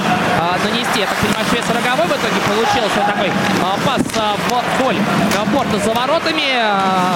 нанести, 0.64 1.00
я 1.00 1.06
так 1.06 1.18
понимаю, 1.18 1.46
швец 1.50 1.64
роговой. 1.68 2.06
В 2.06 2.12
итоге 2.12 2.40
получился 2.46 3.00
такой 3.06 3.32
пас 3.84 4.02
вдоль 4.78 4.96
борта 5.52 5.78
за 5.78 5.92
воротами. 5.92 6.60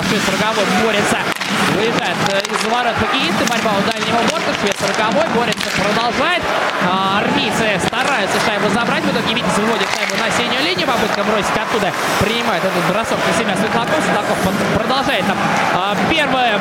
Швец 0.08 0.22
роговой 0.32 0.64
борется 0.82 1.18
Выезжает 1.74 2.16
из 2.48 2.64
ворот 2.66 2.94
хоккеисты. 2.98 3.44
Борьба 3.48 3.72
у 3.78 3.82
дальнего 3.90 4.18
борта. 4.30 4.52
Швец 4.60 4.76
роковой. 4.86 5.26
Борется, 5.34 5.70
продолжает. 5.76 6.42
Армейцы 6.84 7.80
стараются 7.86 8.38
шайбу 8.46 8.68
забрать. 8.70 9.04
В 9.04 9.10
итоге 9.10 9.34
Витязь 9.34 9.58
выводит 9.58 9.88
шайбу 9.94 10.14
на 10.16 10.30
синюю 10.30 10.62
линию. 10.62 10.86
Попытка 10.86 11.24
бросить 11.24 11.56
оттуда. 11.56 11.92
Принимает 12.20 12.64
этот 12.64 12.84
бросок 12.90 13.18
на 13.26 13.32
себя 13.38 13.56
Светлаков. 13.56 14.02
Светлаков 14.04 14.38
продолжает 14.74 15.24
там 15.26 15.38
первым 16.10 16.60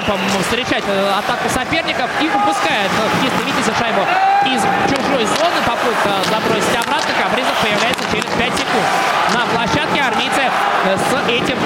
темпом 0.00 0.20
встречать 0.42 0.84
атаку 0.84 1.48
соперников 1.48 2.08
и 2.20 2.28
упускает 2.28 2.90
хоккеисты 2.90 3.44
Витязя 3.44 3.74
шайбу 3.78 4.00
из 4.46 4.62
чужой 4.88 5.26
зоны. 5.26 5.60
Попытка 5.66 6.10
забросить 6.30 6.76
обратно. 6.76 7.12
Капризов 7.20 7.54
появляется 7.60 8.04
через 8.10 8.24
5 8.24 8.52
секунд. 8.56 8.86
На 9.34 9.46
площадке 9.52 10.00
армейцы 10.00 10.50
с 10.84 11.28
этим 11.28 11.58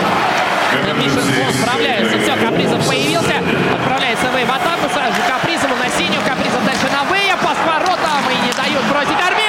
меньшинством 0.98 1.52
справляются. 1.52 2.18
Все, 2.18 2.36
Капризов 2.36 2.86
появился. 2.86 3.36
Отправляется 3.78 4.26
Вэй 4.32 4.44
в 4.44 4.50
атаку. 4.50 4.88
Сразу 4.92 5.14
же 5.14 5.22
Капризову 5.28 5.76
на 5.76 5.88
синюю. 5.90 6.22
Капризов 6.26 6.64
дальше 6.64 6.88
на 6.92 7.04
Вэя. 7.04 7.36
Пас 7.36 7.58
воротам 7.66 8.24
и 8.30 8.46
не 8.46 8.52
дают 8.52 8.82
бросить 8.90 9.20
армейцам. 9.20 9.43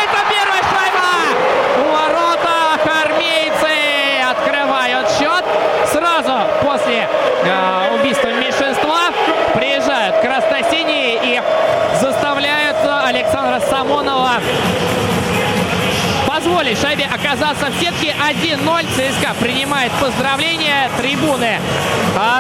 Оказаться 17.46 17.68
в 17.68 17.80
сетке 17.80 18.16
1-0. 18.28 18.86
ЦСКА 18.96 19.36
принимает 19.40 19.92
поздравления 19.94 20.90
трибуны. 20.98 21.60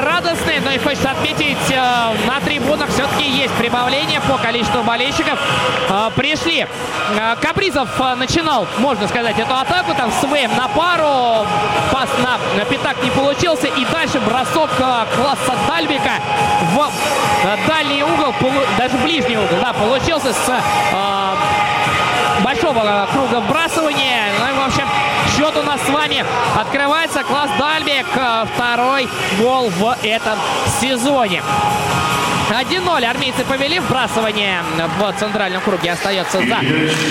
Радостные, 0.01 0.61
но 0.61 0.71
и 0.71 0.77
хочется 0.77 1.11
отметить, 1.11 1.57
на 1.69 2.39
трибунах 2.43 2.89
все-таки 2.89 3.29
есть 3.29 3.53
прибавление 3.55 4.21
по 4.21 4.37
количеству 4.37 4.81
болельщиков. 4.83 5.37
Пришли. 6.15 6.67
Капризов 7.41 7.89
начинал, 8.17 8.67
можно 8.79 9.07
сказать, 9.07 9.37
эту 9.37 9.55
атаку. 9.55 9.93
Там 9.93 10.11
с 10.11 10.23
на 10.57 10.67
пару. 10.69 11.45
Пас 11.91 12.09
на 12.23 12.65
пятак 12.65 13.03
не 13.03 13.11
получился. 13.11 13.67
И 13.67 13.85
дальше 13.85 14.19
бросок 14.19 14.69
класса 14.75 15.55
Дальбика 15.67 16.11
в 16.73 16.89
дальний 17.67 18.03
угол, 18.03 18.33
даже 18.77 18.97
ближний 18.97 19.37
угол, 19.37 19.57
да, 19.61 19.73
получился 19.73 20.33
с 20.33 20.51
большого 22.43 23.07
круга 23.11 23.39
вбрасывания. 23.41 24.23
Ну 24.39 24.49
и, 24.49 24.53
в 24.53 24.67
общем, 24.67 24.87
счет 25.35 25.55
у 25.57 25.63
нас 25.63 25.79
с 25.81 25.89
вами 25.89 26.04
вами 26.15 26.25
открывается 26.59 27.23
класс 27.23 27.49
Дальбек. 27.57 28.05
Второй 28.53 29.07
гол 29.39 29.69
в 29.69 29.97
этом 30.03 30.37
сезоне. 30.79 31.41
1-0. 32.49 33.05
Армейцы 33.05 33.43
повели. 33.43 33.79
Вбрасывание 33.79 34.61
в 34.99 35.13
центральном 35.19 35.61
круге 35.61 35.91
остается 35.91 36.37
за 36.39 36.59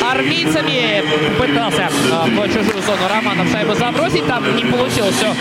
армейцами. 0.08 1.02
Пытался 1.38 1.88
в 1.90 2.46
чужую 2.48 2.82
зону 2.82 3.08
Романов 3.08 3.50
шайбу 3.50 3.74
забросить. 3.74 4.26
Там 4.26 4.56
не 4.56 4.64
получилось 4.64 5.14
все. 5.16 5.32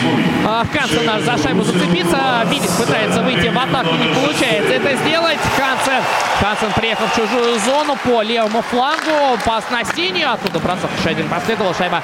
В 0.43 0.67
Хансен 0.73 1.23
за 1.23 1.37
шайбу 1.37 1.63
зацепиться. 1.63 2.43
Видит 2.49 2.71
пытается 2.71 3.21
выйти 3.21 3.49
в 3.49 3.57
атаку. 3.57 3.93
Не 3.95 4.13
получается 4.13 4.73
это 4.73 4.95
сделать. 4.97 5.39
Хансен. 5.57 6.03
Хансен 6.41 6.71
приехал 6.75 7.05
в 7.05 7.15
чужую 7.15 7.59
зону 7.59 7.95
по 8.03 8.23
левому 8.23 8.63
флангу. 8.63 9.37
Пас 9.45 9.63
на. 9.69 9.81
Оттуда 10.33 10.59
бросок 10.59 10.89
еще 10.99 11.09
один 11.09 11.29
последовал. 11.29 11.73
Шайба 11.75 12.01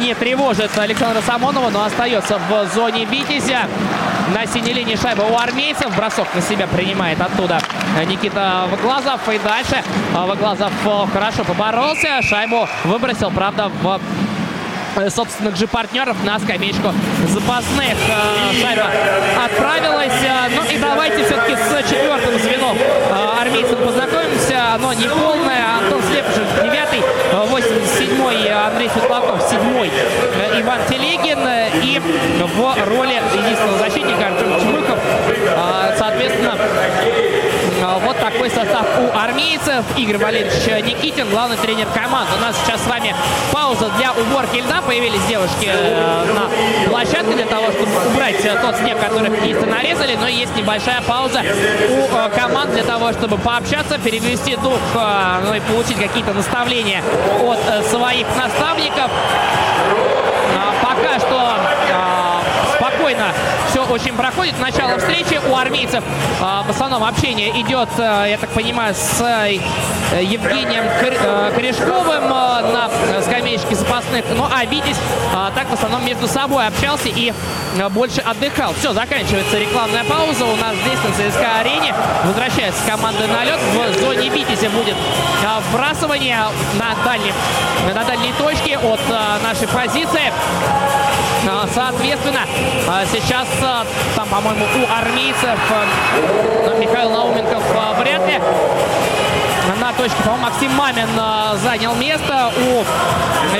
не 0.00 0.14
тревожит 0.14 0.76
Александра 0.78 1.20
Самонова, 1.22 1.70
но 1.70 1.84
остается 1.84 2.38
в 2.38 2.66
зоне 2.74 3.04
Витязя. 3.04 3.68
На 4.34 4.46
синей 4.46 4.72
линии 4.72 4.96
шайба 4.96 5.22
у 5.22 5.36
армейцев. 5.36 5.94
Бросок 5.96 6.26
на 6.34 6.40
себя 6.40 6.66
принимает 6.66 7.20
оттуда 7.20 7.60
Никита 8.06 8.66
Воглазов. 8.70 9.28
И 9.28 9.38
дальше 9.38 9.82
Воглазов 10.12 10.72
хорошо 11.12 11.44
поборолся. 11.44 12.22
Шайбу 12.22 12.66
выбросил, 12.84 13.30
правда, 13.30 13.70
в 13.82 14.00
собственных 15.08 15.56
же 15.56 15.66
партнеров 15.66 16.16
на 16.24 16.38
скамеечку 16.38 16.92
запасных. 17.28 17.94
Шайба 18.60 18.90
отправилась. 19.44 20.12
Ну 20.54 20.62
и 20.70 20.78
давайте 20.78 21.24
все-таки 21.24 21.56
с 21.56 21.88
четвертым 21.88 22.38
звеном 22.38 22.76
армейцам 23.40 23.78
познакомимся. 23.84 24.74
Оно 24.74 24.92
не 24.92 25.08
полное. 25.08 25.64
Антон 25.78 26.00
Слепышев 26.02 26.46
девятый, 26.62 27.02
87-й 27.32 28.48
Андрей 28.50 28.88
Светлаков, 28.90 29.42
седьмой 29.42 29.90
Иван 30.58 30.78
Телегин. 30.88 31.40
И 31.82 32.00
в 32.00 32.88
роли 32.88 33.20
единственного 33.34 33.78
защитника 33.78 34.28
Артем 34.28 34.60
Чмыков. 34.60 34.98
Соответственно, 35.98 36.56
вот 38.04 38.18
такой 38.18 38.50
состав 38.50 38.86
у 38.98 39.16
армейцев. 39.16 39.84
Игорь 39.96 40.18
Валерьевич 40.18 40.66
Никитин, 40.84 41.28
главный 41.30 41.56
тренер 41.56 41.86
команды. 41.94 42.32
У 42.36 42.40
нас 42.40 42.56
сейчас 42.64 42.82
с 42.82 42.86
вами 42.86 43.14
пауза 43.52 43.90
для 43.98 44.12
уборки 44.12 44.58
льда. 44.58 44.80
Появились 44.82 45.22
девушки 45.28 45.70
на 46.34 46.88
площадке 46.88 47.34
для 47.34 47.46
того, 47.46 47.70
чтобы 47.72 47.92
убрать 48.06 48.36
тот 48.60 48.76
снег, 48.76 48.98
который 49.00 49.30
хоккеисты 49.30 49.66
нарезали. 49.66 50.16
Но 50.16 50.28
есть 50.28 50.54
небольшая 50.56 51.02
пауза 51.02 51.42
у 51.42 52.38
команд 52.38 52.72
для 52.72 52.84
того, 52.84 53.12
чтобы 53.12 53.38
пообщаться, 53.38 53.98
перевести 53.98 54.56
дух, 54.56 54.78
ну 55.44 55.54
и 55.54 55.60
получить 55.60 55.98
какие-то 55.98 56.32
наставления 56.32 57.02
от 57.42 57.86
своих 57.86 58.26
наставников. 58.36 59.10
Пока 60.82 61.18
что 61.18 61.56
спокойно 62.76 63.32
все 63.74 63.84
очень 63.86 64.14
проходит. 64.14 64.56
Начало 64.60 64.98
встречи 64.98 65.40
у 65.50 65.56
армейцев 65.56 66.04
в 66.38 66.70
основном 66.70 67.02
общение 67.02 67.60
идет, 67.60 67.88
я 67.98 68.38
так 68.40 68.50
понимаю, 68.50 68.94
с 68.94 69.20
Евгением 70.12 70.84
Корешковым 71.56 72.28
на 72.28 72.88
скамеечке 73.22 73.74
запасных. 73.74 74.26
Ну 74.36 74.44
а 74.48 74.64
Витязь 74.64 74.98
так 75.56 75.68
в 75.68 75.72
основном 75.72 76.06
между 76.06 76.28
собой 76.28 76.68
общался 76.68 77.08
и 77.08 77.32
больше 77.90 78.20
отдыхал. 78.20 78.74
Все, 78.74 78.92
заканчивается 78.92 79.58
рекламная 79.58 80.04
пауза. 80.04 80.44
У 80.44 80.54
нас 80.54 80.76
здесь 80.76 80.98
на 81.02 81.10
ЦСКА 81.10 81.58
арене 81.58 81.92
возвращается 82.26 82.80
команда 82.86 83.26
на 83.26 83.44
лед. 83.44 83.58
В 83.58 83.98
зоне 83.98 84.28
Витязя 84.28 84.70
будет 84.70 84.94
вбрасывание 85.70 86.38
на, 86.78 86.94
дальнем, 87.04 87.34
на 87.92 88.04
дальней 88.04 88.32
точке 88.38 88.78
от 88.78 89.00
нашей 89.42 89.66
позиции. 89.66 90.32
Соответственно, 91.74 92.40
сейчас 93.12 93.46
там, 93.64 94.28
по-моему, 94.28 94.66
у 94.76 94.92
армейцев 94.92 95.58
Михаил 96.78 97.10
Науменков 97.10 97.62
вряд 97.98 98.26
ли 98.26 98.38
на 99.80 99.92
точке, 99.92 100.22
по-моему, 100.22 100.44
Максим 100.44 100.72
Мамин 100.74 101.08
занял 101.62 101.94
место 101.94 102.50
у 102.56 102.84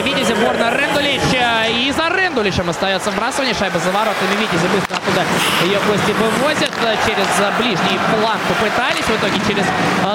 Витязя 0.02 0.34
Борна 0.36 0.70
Рендулич. 0.70 1.22
И 1.68 1.92
за 1.96 2.08
Рендуличем 2.08 2.68
остается 2.68 3.10
вбрасывание. 3.10 3.54
Шайба 3.54 3.78
за 3.78 3.90
воротами 3.90 4.34
Витязя 4.38 4.68
быстро 4.68 4.96
оттуда 4.96 5.22
ее 5.64 5.78
гости 5.88 6.12
вывозят. 6.12 6.72
Через 7.06 7.26
ближний 7.58 7.98
фланг 8.10 8.40
попытались. 8.48 9.04
В 9.04 9.16
итоге 9.16 9.40
через 9.48 9.64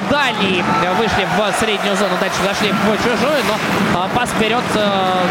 дальний 0.10 0.63
вышли 0.98 1.25
в 1.25 1.60
среднюю 1.60 1.96
зону. 1.98 2.15
Дальше 2.19 2.38
зашли 2.43 2.72
в 2.72 2.98
чужую. 3.03 3.44
Но 3.94 4.07
пас 4.13 4.29
вперед 4.29 4.63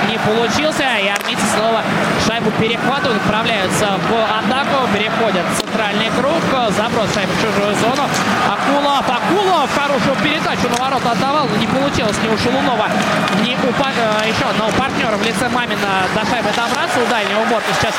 не 0.08 0.18
получился. 0.18 0.84
И 0.98 1.08
армейцы 1.08 1.46
снова 1.54 1.82
шайбу 2.26 2.50
перехватывают. 2.58 3.22
Отправляются 3.22 3.86
в 4.08 4.12
атаку. 4.24 4.88
Переходят 4.92 5.46
в 5.54 5.60
центральный 5.60 6.10
круг. 6.18 6.42
Заброс 6.76 7.14
шайбы 7.14 7.32
в 7.32 7.40
чужую 7.42 7.74
зону. 7.76 8.08
Акулов. 8.48 9.04
Акулов. 9.08 9.70
Хорошую 9.76 10.16
передачу 10.16 10.47
на 10.48 10.76
ворота 10.76 11.10
отдавал. 11.12 11.46
Но 11.48 11.56
не 11.56 11.66
получилось 11.66 12.16
ни 12.22 12.28
у 12.28 12.38
Шелунова, 12.38 12.88
ни 13.42 13.54
у 13.54 13.72
еще 14.26 14.44
одного 14.46 14.70
партнера 14.72 15.16
в 15.16 15.22
лице 15.22 15.48
Мамина 15.48 16.06
до 16.14 16.24
шайбы 16.24 16.48
добраться. 16.56 17.00
У 17.00 17.10
дальнего 17.10 17.44
борта 17.44 17.68
сейчас 17.78 17.94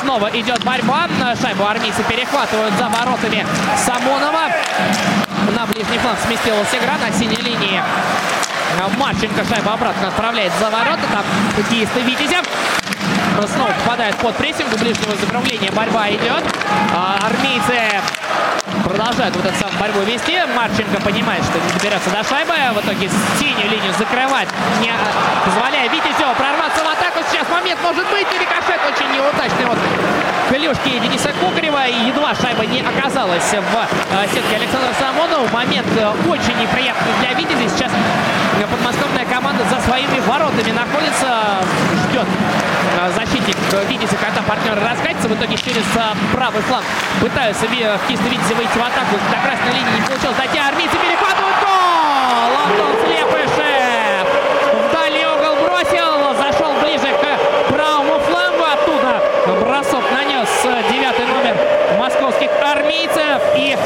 снова 0.00 0.28
идет 0.28 0.64
борьба. 0.64 1.08
Шайбу 1.40 1.66
армейцы 1.66 2.02
перехватывают 2.04 2.74
за 2.78 2.88
воротами 2.88 3.46
Самонова. 3.84 4.50
На 5.54 5.66
ближний 5.66 5.98
фланг 5.98 6.18
сместилась 6.26 6.72
игра 6.72 6.96
на 6.98 7.12
синей 7.12 7.42
линии. 7.42 7.82
Марченко 8.98 9.44
шайба 9.44 9.74
обратно 9.74 10.08
отправляет 10.08 10.52
за 10.58 10.70
ворота. 10.70 11.02
Там 11.12 11.24
хоккеисты 11.56 12.00
Витязя. 12.00 12.42
Снова 13.44 13.70
попадает 13.84 14.16
под 14.16 14.34
прессинг 14.36 14.68
ближнего 14.78 15.14
закругления. 15.16 15.70
Борьба 15.72 16.08
идет. 16.10 16.44
Армейцы 17.22 18.00
продолжают 18.84 19.36
вот 19.36 19.44
эту 19.44 19.56
самую 19.58 19.78
борьбу 19.78 20.00
вести. 20.00 20.38
Марченко 20.54 21.00
понимает, 21.00 21.44
что 21.44 21.58
не 21.58 21.72
доберется 21.72 22.10
до 22.10 22.24
шайбы. 22.24 22.54
В 22.74 22.84
итоге 22.84 23.08
синюю 23.38 23.70
линию 23.70 23.92
закрывать, 23.98 24.48
не 24.80 24.92
позволяя 25.44 25.88
Витязеву 25.88 26.34
прорваться 26.34 26.82
в 26.84 26.88
момент 27.56 27.80
может 27.82 28.06
быть. 28.10 28.26
И 28.32 28.38
рикошет 28.38 28.80
очень 28.84 29.10
неудачный 29.12 29.66
от 29.66 29.78
клюшки 30.50 30.98
Дениса 30.98 31.32
Кукарева. 31.40 31.86
И 31.86 32.08
едва 32.08 32.34
шайба 32.34 32.66
не 32.66 32.80
оказалась 32.80 33.44
в 33.44 34.28
сетке 34.32 34.56
Александра 34.56 34.92
Самонова. 35.00 35.48
Момент 35.52 35.86
очень 36.28 36.56
неприятный 36.60 37.12
для 37.20 37.32
Витязя. 37.34 37.68
Сейчас 37.68 37.92
подмосковная 38.70 39.24
команда 39.26 39.64
за 39.70 39.80
своими 39.80 40.20
воротами 40.20 40.72
находится. 40.72 41.28
Ждет 42.08 42.26
защитник 43.16 43.56
Витязя, 43.88 44.16
когда 44.16 44.42
партнеры 44.42 44.80
раскатятся. 44.80 45.28
В 45.28 45.34
итоге 45.34 45.56
через 45.56 45.84
правый 46.32 46.62
фланг 46.62 46.84
пытаются 47.20 47.66
хоккеисты 47.66 48.28
Витязя 48.28 48.54
выйти 48.54 48.76
в 48.76 48.82
атаку. 48.82 49.16
До 49.30 49.38
красной 49.40 49.72
линии 49.72 49.96
не 49.96 50.02
получилось 50.06 50.36
дойти. 50.36 50.58
Армейцы 50.58 50.96
перехватывают 50.96 51.56
гол! 51.64 52.52
Антон 52.66 52.92
Слепышев 53.00 54.26
в 54.72 54.92
дальний 54.92 55.26
угол 55.26 55.54
бросил. 55.64 56.34
Зашел 56.36 56.72
ближе 56.82 57.12
к 57.12 57.72
правому 57.72 58.18
флангу. 58.20 58.64
Оттуда 58.64 59.22
бросок 59.60 60.04
нанес 60.12 60.48
девятый 60.90 61.26
номер 61.26 61.56
московских 61.98 62.50
армейцев. 62.72 63.42
И 63.56 63.76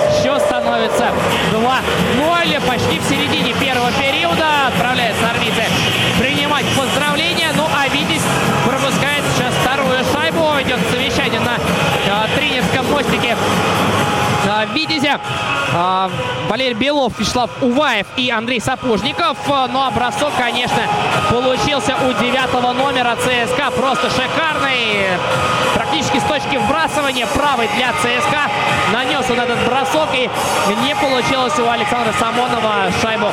Витязя. 15.11 15.21
Валерий 16.49 16.75
Белов, 16.75 17.19
Вячеслав 17.19 17.51
Уваев 17.61 18.07
и 18.17 18.31
Андрей 18.31 18.61
Сапожников. 18.61 19.37
Ну 19.47 19.83
а 19.83 19.91
бросок, 19.91 20.33
конечно, 20.37 20.83
получился 21.31 21.97
у 21.97 22.13
девятого 22.23 22.73
номера 22.73 23.17
ЦСКА. 23.17 23.71
Просто 23.71 24.11
шикарный. 24.11 25.07
Практически 25.75 26.19
с 26.19 26.25
точки 26.25 26.57
вбрасывания 26.57 27.27
правый 27.29 27.69
для 27.77 27.93
ЦСКА. 27.93 28.51
Нанес 28.93 29.25
он 29.31 29.41
этот 29.41 29.59
бросок 29.65 30.09
и 30.15 30.29
не 30.85 30.95
получилось 30.97 31.59
у 31.59 31.69
Александра 31.69 32.13
Самонова 32.19 32.91
шайбу 33.01 33.29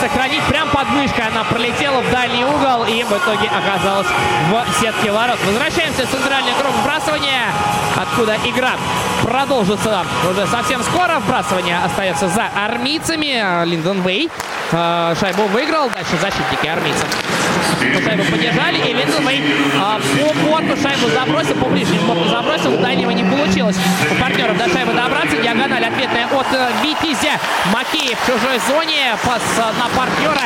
сохранить. 0.00 0.42
Прям 0.44 0.68
под 0.70 0.88
мышкой 0.90 1.26
она 1.28 1.44
пролетела 1.44 2.00
в 2.00 2.10
дальний 2.10 2.44
угол 2.44 2.84
и 2.84 3.02
в 3.02 3.12
итоге 3.12 3.48
оказалась 3.48 4.06
в 4.50 4.80
сетке 4.80 5.12
ворот. 5.12 5.38
Возвращаемся 5.44 6.06
в 6.06 6.10
центральный 6.10 6.52
круг 6.58 6.72
вбрасывания, 6.82 7.52
откуда 8.12 8.36
игра 8.44 8.76
продолжится 9.22 10.04
уже 10.30 10.46
совсем 10.46 10.82
скоро. 10.82 11.18
Вбрасывание 11.18 11.78
остается 11.82 12.28
за 12.28 12.46
армейцами. 12.54 13.64
Линдон 13.64 14.02
Вей 14.02 14.28
э, 14.72 15.14
шайбу 15.18 15.44
выиграл. 15.44 15.90
Дальше 15.90 16.16
защитники 16.20 16.66
армейцев 16.66 17.08
шайбу 18.04 18.24
поддержали. 18.30 18.78
И 18.78 18.92
Винзелмей 18.92 19.42
а, 19.80 19.98
по 19.98 20.50
борту 20.50 20.76
шайбу 20.80 21.08
забросил, 21.08 21.54
по 21.56 21.66
ближнему 21.66 22.06
борту 22.06 22.28
забросил. 22.28 22.76
Дальнего 22.78 23.10
не 23.10 23.24
получилось 23.24 23.76
у 24.10 24.14
партнеров 24.20 24.56
до 24.56 24.68
шайбы 24.68 24.92
добраться. 24.92 25.36
Диагональ 25.36 25.84
ответная 25.84 26.26
от 26.26 26.46
э, 26.52 26.70
Витязя. 26.82 27.38
Макеев 27.72 28.18
в 28.20 28.26
чужой 28.26 28.58
зоне. 28.68 29.16
Пас 29.24 29.42
э, 29.58 29.62
на 29.78 29.88
партнера. 29.96 30.42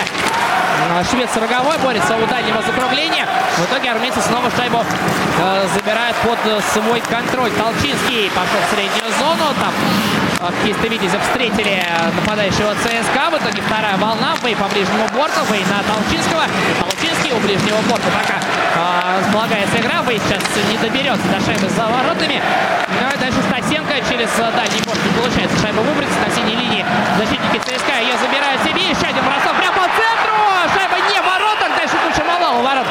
Швец 1.11 1.31
роговой 1.37 1.79
борется 1.79 2.17
у 2.17 2.27
дальнего 2.27 2.62
закругления. 2.62 3.27
В 3.57 3.65
итоге 3.65 3.91
армейцы 3.91 4.21
снова 4.21 4.51
шайбу 4.57 4.85
э, 5.39 5.67
забирают 5.75 6.17
под 6.19 6.39
свой 6.73 7.01
контроль. 7.01 7.51
Толчинский 7.53 8.31
пошел 8.31 8.61
в 8.67 8.75
среднюю 8.75 9.12
зону. 9.19 9.53
Там 9.61 9.73
хоккеисты 10.41 10.89
Витязя 10.89 11.19
встретили 11.21 11.83
нападающего 12.15 12.75
ЦСКА. 12.75 13.31
В 13.31 13.43
итоге 13.43 13.62
вторая 13.62 13.97
волна. 13.97 14.16
Вей 14.47 14.55
по 14.55 14.69
ближнему 14.69 15.09
борту. 15.13 15.43
Вей 15.51 15.67
на 15.67 15.83
Толчинского. 15.83 16.45
Толчинский 16.79 17.33
у 17.33 17.39
ближнего 17.41 17.83
борта 17.91 18.07
пока 18.15 18.39
э, 18.39 19.19
располагается 19.19 19.79
игра. 19.79 20.03
Вей 20.07 20.21
сейчас 20.23 20.39
не 20.71 20.79
доберется 20.79 21.27
до 21.27 21.41
шайбы 21.45 21.69
за 21.69 21.83
воротами. 21.87 22.41
Ну 22.87 23.09
и 23.11 23.19
дальше 23.19 23.43
Стасенко 23.43 23.95
через 24.09 24.31
дальний 24.39 24.83
борт 24.87 24.99
не 25.03 25.13
получается 25.19 25.59
шайба 25.59 25.81
выбрать 25.81 26.15
на 26.23 26.31
синей 26.31 26.55
линии. 26.55 26.87
Защитники 27.19 27.59
ЦСКА 27.59 27.99
ее 27.99 28.15
забирают 28.23 28.63
себе. 28.63 28.87
Еще 28.87 29.03
один 29.03 29.25
бросок 29.27 29.59
прямо 29.59 29.75
по 29.75 29.87
центру. 29.99 30.39
Шайба 30.71 30.97
не 31.11 31.19
в 31.19 31.27
воротах. 31.27 31.71
Дальше 31.75 31.97
куча 32.07 32.23
у 32.23 32.63
ворот 32.63 32.87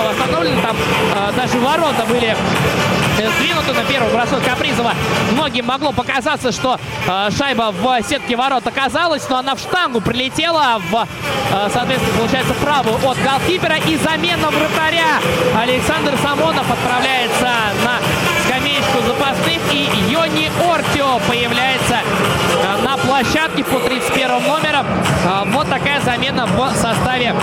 снова 0.00 0.10
остановлена. 0.10 0.62
Там 0.62 0.76
э, 0.76 1.32
даже 1.36 1.58
ворота 1.58 2.04
были 2.06 2.36
сдвинуты 3.16 3.72
на 3.72 3.84
первый 3.84 4.10
бросок 4.12 4.42
Капризова. 4.44 4.94
Многим 5.32 5.66
могло 5.66 5.92
показаться, 5.92 6.52
что 6.52 6.78
э, 7.06 7.28
шайба 7.36 7.72
в 7.72 8.02
сетке 8.08 8.36
ворот 8.36 8.66
оказалась, 8.66 9.28
но 9.28 9.38
она 9.38 9.54
в 9.54 9.58
штангу 9.58 10.00
прилетела 10.00 10.80
в, 10.90 10.94
э, 10.94 11.68
соответственно, 11.72 12.16
получается, 12.18 12.54
правую 12.54 12.96
от 12.96 13.18
голкипера. 13.22 13.76
И 13.86 13.96
замена 13.96 14.48
вратаря 14.50 15.20
Александр 15.60 16.16
Самонов 16.22 16.70
отправляется 16.70 17.48
на 17.84 17.98
скамеечку 18.46 19.02
запасных. 19.06 19.60
И 19.72 19.88
Йони 20.10 20.50
Ортио 20.72 21.20
появляется 21.28 21.98
э, 21.98 22.84
на 22.84 22.96
площадке 22.96 23.64
по 23.64 23.78
31 23.80 24.28
номерам. 24.46 24.86
Э, 25.24 25.42
вот 25.46 25.68
такая 25.68 26.00
замена 26.00 26.46
в 26.46 26.74
составе 26.74 27.34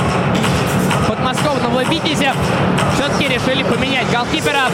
подмосковного 1.07 1.83
«Витязя». 1.85 2.33
Все-таки 2.95 3.27
решили 3.27 3.63
поменять 3.63 4.09
голкипера. 4.11 4.69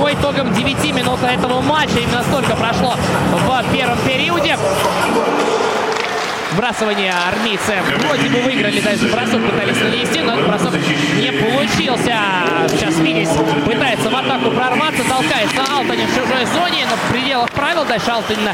По 0.00 0.12
итогам 0.12 0.52
9 0.52 0.94
минут 0.94 1.22
этого 1.22 1.60
матча 1.60 1.98
именно 1.98 2.22
столько 2.22 2.54
прошло 2.54 2.94
в 3.32 3.72
первом 3.72 3.98
периоде. 3.98 4.56
Вбрасывание 6.52 7.14
армейцы 7.28 7.78
вроде 7.98 8.28
бы 8.28 8.40
выиграли, 8.40 8.80
дальше 8.80 9.06
бросок 9.08 9.40
пытались 9.40 9.80
нанести, 9.80 10.20
но 10.20 10.32
этот 10.34 10.48
бросок 10.48 10.74
не 10.74 11.30
получился. 11.30 12.18
Сейчас 12.68 12.98
Винис 12.98 13.30
пытается 13.64 14.10
в 14.10 14.16
атаку 14.16 14.50
прорваться, 14.50 15.04
толкается 15.08 15.62
Алтанин 15.72 16.08
в 16.08 16.14
чужой 16.14 16.44
зоне, 16.46 16.86
но 16.90 16.96
в 16.96 17.12
пределах 17.12 17.50
правил. 17.52 17.84
Дальше 17.84 18.10
Алтанин 18.10 18.48
э, 18.48 18.52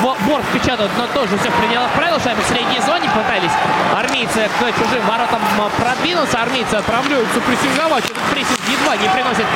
в 0.00 0.28
борт 0.28 0.44
печатают, 0.54 0.92
но 0.96 1.06
тоже 1.08 1.36
все 1.38 1.50
в 1.50 1.54
пределах 1.54 1.90
правил. 1.90 2.20
Шайба 2.20 2.40
в 2.40 2.46
средней 2.46 2.80
зоне 2.80 3.10
пытались 3.10 3.52
армейцы 3.98 4.48
к 4.60 4.78
чужим 4.78 5.02
воротам 5.06 5.42
продвинуться. 5.76 6.40
Армейцы 6.40 6.74
отправляются 6.74 7.40
прессинговать. 7.40 8.04
Этот 8.04 8.22
прессинг 8.30 8.60
едва 8.70 8.96
не 8.96 9.08
приносит 9.08 9.46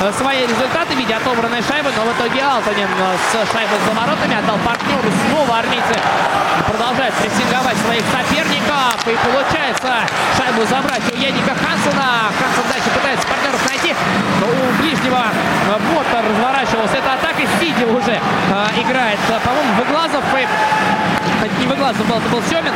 э, 0.00 0.12
свои 0.18 0.42
результаты 0.42 0.94
в 0.94 0.98
виде 0.98 1.14
отобранной 1.14 1.62
шайбы, 1.62 1.90
но 1.96 2.02
в 2.02 2.18
итоге 2.18 2.42
Алтанин 2.42 2.88
с 3.30 3.52
шайбой 3.52 3.78
за 3.86 3.92
воротами 3.94 4.34
отдал 4.34 4.58
партнеру. 4.58 5.06
Снова 5.30 5.58
армейцы 5.58 5.94
продолжают 6.66 6.95
продолжает 6.96 7.14
прессинговать 7.14 7.76
своих 7.84 8.04
соперников. 8.08 8.96
И 9.06 9.16
получается 9.20 9.92
шайбу 10.36 10.64
забрать 10.64 11.02
у 11.12 11.16
Яника 11.16 11.54
Хансона. 11.54 12.32
Хансон 12.40 12.64
дальше 12.72 12.88
пытается 12.94 13.26
партнеров 13.28 13.60
найти. 13.68 13.94
Но 14.40 14.46
у 14.48 14.82
ближнего 14.82 15.24
борта 15.92 16.22
разворачивалась 16.24 16.92
эта 16.92 17.12
атака. 17.12 17.42
Сиди 17.60 17.84
уже 17.84 18.12
э, 18.12 18.80
играет, 18.80 19.18
по-моему, 19.44 19.72
Выглазов. 19.76 20.24
И 20.36 20.46
это 21.44 21.60
не 21.60 21.66
Выглазов 21.66 22.06
был, 22.06 22.16
это 22.16 22.28
был 22.30 22.42
Семин. 22.48 22.72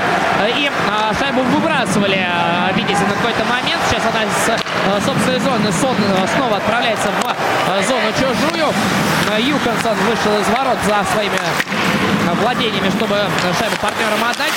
И 0.46 0.68
э, 0.68 1.14
шайбу 1.18 1.42
выбрасывали, 1.42 2.20
э, 2.20 2.72
видите, 2.74 3.00
на 3.08 3.14
какой-то 3.14 3.44
момент. 3.44 3.80
Сейчас 3.88 4.02
она 4.04 4.20
с 4.28 4.48
э, 4.52 5.00
собственной 5.00 5.40
зоны 5.40 5.72
сон, 5.72 5.96
э, 5.96 6.26
снова 6.36 6.58
отправляется 6.58 7.08
в 7.08 7.24
э, 7.24 7.82
зону 7.88 8.12
чужую. 8.12 8.68
Э, 9.32 9.40
Юконсон 9.40 9.96
вышел 10.04 10.38
из 10.38 10.48
ворот 10.48 10.78
за 10.84 11.04
своими 11.12 11.38
владениями, 12.34 12.90
чтобы 12.90 13.16
шайбу 13.58 13.76
партнерам 13.80 14.22
отдать. 14.24 14.52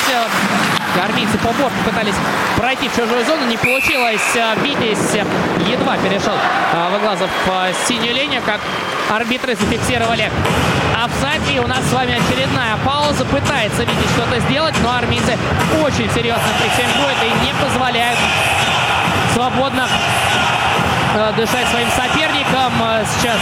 Армейцы 1.04 1.38
по 1.40 1.52
борту 1.54 1.76
пытались 1.86 2.14
пройти 2.56 2.88
в 2.88 2.96
чужую 2.96 3.26
зону. 3.26 3.46
Не 3.48 3.58
получилось. 3.58 4.22
Витязь 4.62 5.16
едва 5.68 5.98
перешел 5.98 6.36
Выглазов 6.92 7.30
синюю 7.88 8.14
линию, 8.14 8.42
как 8.46 8.60
арбитры 9.10 9.56
зафиксировали 9.56 10.32
офсайд. 11.04 11.42
И 11.52 11.60
у 11.60 11.68
нас 11.68 11.84
с 11.90 11.94
вами 11.94 12.14
очередная 12.14 12.78
пауза. 12.86 13.26
Пытается 13.26 13.84
Витязь 13.84 14.12
что-то 14.16 14.40
сделать, 14.42 14.76
но 14.84 14.94
армейцы 14.96 15.38
очень 15.84 16.10
серьезно 16.12 16.50
прессингуют 16.60 17.18
и 17.24 17.46
не 17.46 17.54
позволяют 17.54 18.20
свободно 19.34 19.88
дышать 21.36 21.68
своим 21.70 21.90
соперникам. 21.90 22.72
Сейчас 23.18 23.40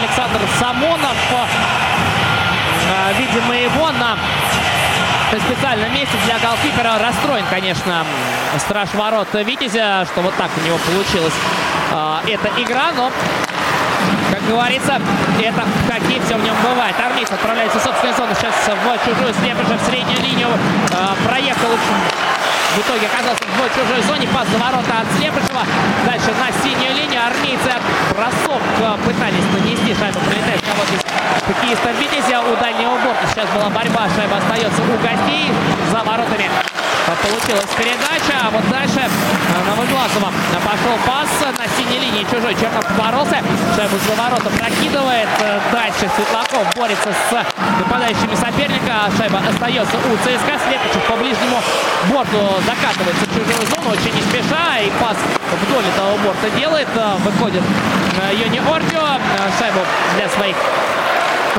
Александр 0.00 0.40
Самонов 0.58 1.16
видимо, 3.18 3.56
его 3.56 3.90
на 3.92 4.16
специальном 5.36 5.92
месте 5.92 6.16
для 6.24 6.38
голкипера. 6.38 6.98
Расстроен, 6.98 7.44
конечно, 7.50 8.04
страж 8.58 8.88
ворот 8.94 9.28
Витязя, 9.34 10.06
что 10.10 10.22
вот 10.22 10.34
так 10.36 10.50
у 10.56 10.66
него 10.66 10.78
получилась 10.78 11.34
э, 11.92 12.16
эта 12.28 12.48
игра, 12.60 12.92
но, 12.96 13.12
как 14.32 14.46
говорится, 14.46 15.00
это 15.38 15.64
хоккее 15.86 16.20
все 16.22 16.36
в 16.36 16.44
нем 16.44 16.54
бывает. 16.62 16.94
Армейц 16.98 17.30
отправляется 17.30 17.78
в 17.78 17.82
собственную 17.82 18.16
зону, 18.16 18.34
сейчас 18.34 18.54
в 18.54 19.04
чужую 19.04 19.34
слепыша 19.34 19.76
в 19.76 19.86
среднюю 19.86 20.20
линию 20.22 20.48
э, 20.48 21.28
проехал 21.28 21.70
в 22.78 22.80
итоге 22.80 23.06
оказался 23.06 23.42
в 23.42 23.74
чужой 23.74 24.02
зоне. 24.02 24.28
Пас 24.28 24.46
за 24.48 24.58
ворота 24.58 25.02
от 25.02 25.08
Слепышева. 25.18 25.62
Дальше 26.06 26.30
на 26.38 26.48
синюю 26.62 26.94
линию. 26.94 27.20
Армейцы 27.26 27.74
бросок 28.14 28.62
пытались 29.04 29.46
нанести. 29.52 29.94
Шайба 29.98 30.20
прилетает 30.20 30.62
кого-то 30.62 30.94
из 30.94 31.02
хоккеистов 31.46 31.98
Витязя. 31.98 32.40
У 32.40 32.54
дальнего 32.56 32.94
борта 33.02 33.26
сейчас 33.32 33.48
была 33.50 33.68
борьба. 33.68 34.06
Шайба 34.14 34.36
остается 34.36 34.82
у 34.82 34.96
гостей 35.02 35.50
за 35.90 36.04
воротами. 36.04 36.48
Получилась 37.08 37.70
передача, 37.76 38.36
а 38.44 38.50
вот 38.50 38.68
дальше 38.68 39.00
на 39.66 39.74
Выглазова 39.74 40.32
пошел 40.64 40.94
пас 41.06 41.28
на 41.56 41.66
синей 41.76 42.00
линии. 42.00 42.26
Чужой 42.30 42.54
Чернов 42.54 42.84
поборолся. 42.86 43.42
Шайбу 43.74 43.96
за 44.06 44.14
ворота 44.14 44.50
прокидывает. 44.50 45.28
Дальше 45.72 46.10
Светлаков 46.14 46.66
борется 46.76 47.08
с 47.08 47.46
нападающими 47.80 48.34
соперника. 48.34 49.10
Шайба 49.16 49.40
остается 49.48 49.96
у 49.96 50.16
ЦСКА. 50.18 50.60
Слепичев 50.68 51.02
по 51.08 51.16
ближнему 51.16 51.60
борту 52.12 52.38
закатывается 52.66 53.24
в 53.24 53.28
чужую 53.34 53.66
зону. 53.74 53.90
Очень 53.90 54.14
не 54.14 54.22
спеша. 54.22 54.78
И 54.78 54.90
пас 55.00 55.16
вдоль 55.64 55.86
этого 55.86 56.16
борта 56.18 56.50
делает. 56.56 56.88
Выходит 57.24 57.62
Йони 58.32 58.60
Ортио. 58.60 59.18
Шайбу 59.58 59.80
для 60.16 60.28
своих 60.28 60.56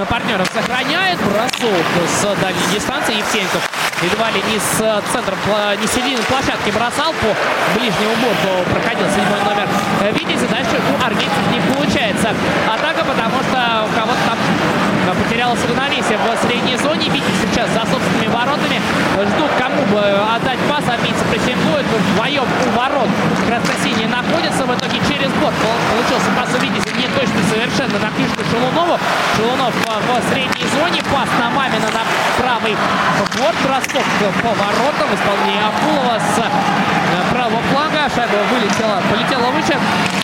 партнеров 0.07 0.47
сохраняет. 0.53 1.19
Бросок 1.19 1.85
с 2.07 2.41
дальней 2.41 2.67
дистанции. 2.73 3.17
Евсеньков 3.17 3.68
едва 4.03 4.31
ли 4.31 4.43
не 4.51 4.59
с 4.59 5.01
центра, 5.11 5.35
не 5.79 5.87
с 5.87 5.91
середины 5.91 6.23
площадки 6.23 6.69
бросал 6.71 7.13
по 7.13 7.35
ближнему 7.77 8.15
борту. 8.21 8.71
Проходил 8.71 9.07
седьмой 9.09 9.41
номер 9.43 9.67
Видите, 10.13 10.47
Дальше 10.47 10.79
у 10.79 11.05
армейцев 11.05 11.43
не 11.51 11.59
получается 11.73 12.29
атака, 12.67 13.03
потому 13.05 13.43
что 13.43 13.85
у 13.85 13.95
кого-то 13.95 14.19
там 14.25 14.78
потерялось 15.07 15.59
равновесие 15.67 16.17
в 16.17 16.47
средней 16.47 16.77
зоне. 16.77 17.09
Видите, 17.09 17.31
сейчас 17.41 17.69
за 17.71 17.81
собственными 17.85 18.27
воротами 18.27 18.81
ждут, 19.15 19.51
кому 19.57 19.81
бы 19.91 20.01
отдать 20.35 20.59
пас. 20.69 20.83
Армейцы 20.87 21.23
прессингуют 21.31 21.85
вдвоем 21.85 22.43
у 22.43 22.69
ворот. 22.77 23.09
Красносиние 23.47 24.07
находится. 24.07 24.65
В 24.65 24.71
итоге 24.75 24.99
через 25.07 25.31
борт 25.39 25.55
получился 25.55 26.29
пас, 26.35 26.49
видите, 26.61 26.89
не 26.97 27.07
точно 27.15 27.39
совершенно 27.49 27.99
на 27.99 28.09
Кришку 28.11 28.43
Шелунову. 28.49 28.99
Шелунов 29.35 29.73
в 29.73 30.31
средней 30.31 30.67
зоне. 30.75 31.01
Пас 31.11 31.29
на 31.39 31.49
Мамина 31.49 31.89
на 31.89 32.03
правый 32.41 32.75
борт. 33.37 33.55
Бросок 33.63 34.05
по 34.43 34.51
воротам. 34.53 35.09
Исполнение 35.15 35.63
Акулова 35.63 36.19
с 36.19 36.37
э, 36.39 37.33
правого 37.33 37.61
фланга. 37.71 38.09
Шайба 38.13 38.39
вылетела, 38.51 39.01
полетела 39.09 39.49
выше. 39.51 40.18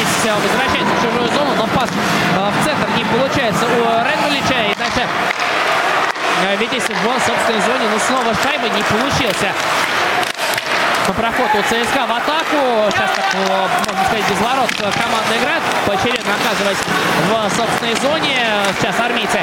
Витязь 0.00 0.34
возвращается 0.40 0.94
в 0.94 1.02
чужую 1.02 1.28
зону, 1.28 1.54
но 1.56 1.66
пас 1.66 1.90
в 1.90 2.64
центр 2.64 2.88
не 2.96 3.04
получается 3.04 3.66
у 3.66 3.80
Ренгалича. 4.04 4.72
И 4.72 4.74
дальше 4.74 5.06
Витязь 6.58 6.88
в 6.88 7.26
собственной 7.26 7.60
зоне, 7.60 7.88
но 7.92 7.98
снова 7.98 8.34
шайба 8.42 8.68
не 8.68 8.82
получился. 8.82 9.52
Проход 11.14 11.50
у 11.54 11.62
ЦСКА 11.62 12.06
в 12.06 12.12
атаку. 12.12 12.90
Сейчас, 12.90 13.10
так, 13.14 13.34
можно 13.34 14.04
сказать, 14.06 14.24
без 14.30 14.40
ворот 14.40 14.70
команда 14.76 15.32
играет. 15.36 15.62
Поочередно 15.86 16.32
оказываясь 16.34 16.82
в 17.28 17.56
собственной 17.56 17.94
зоне. 18.00 18.36
Сейчас 18.78 18.98
армейцы 19.00 19.40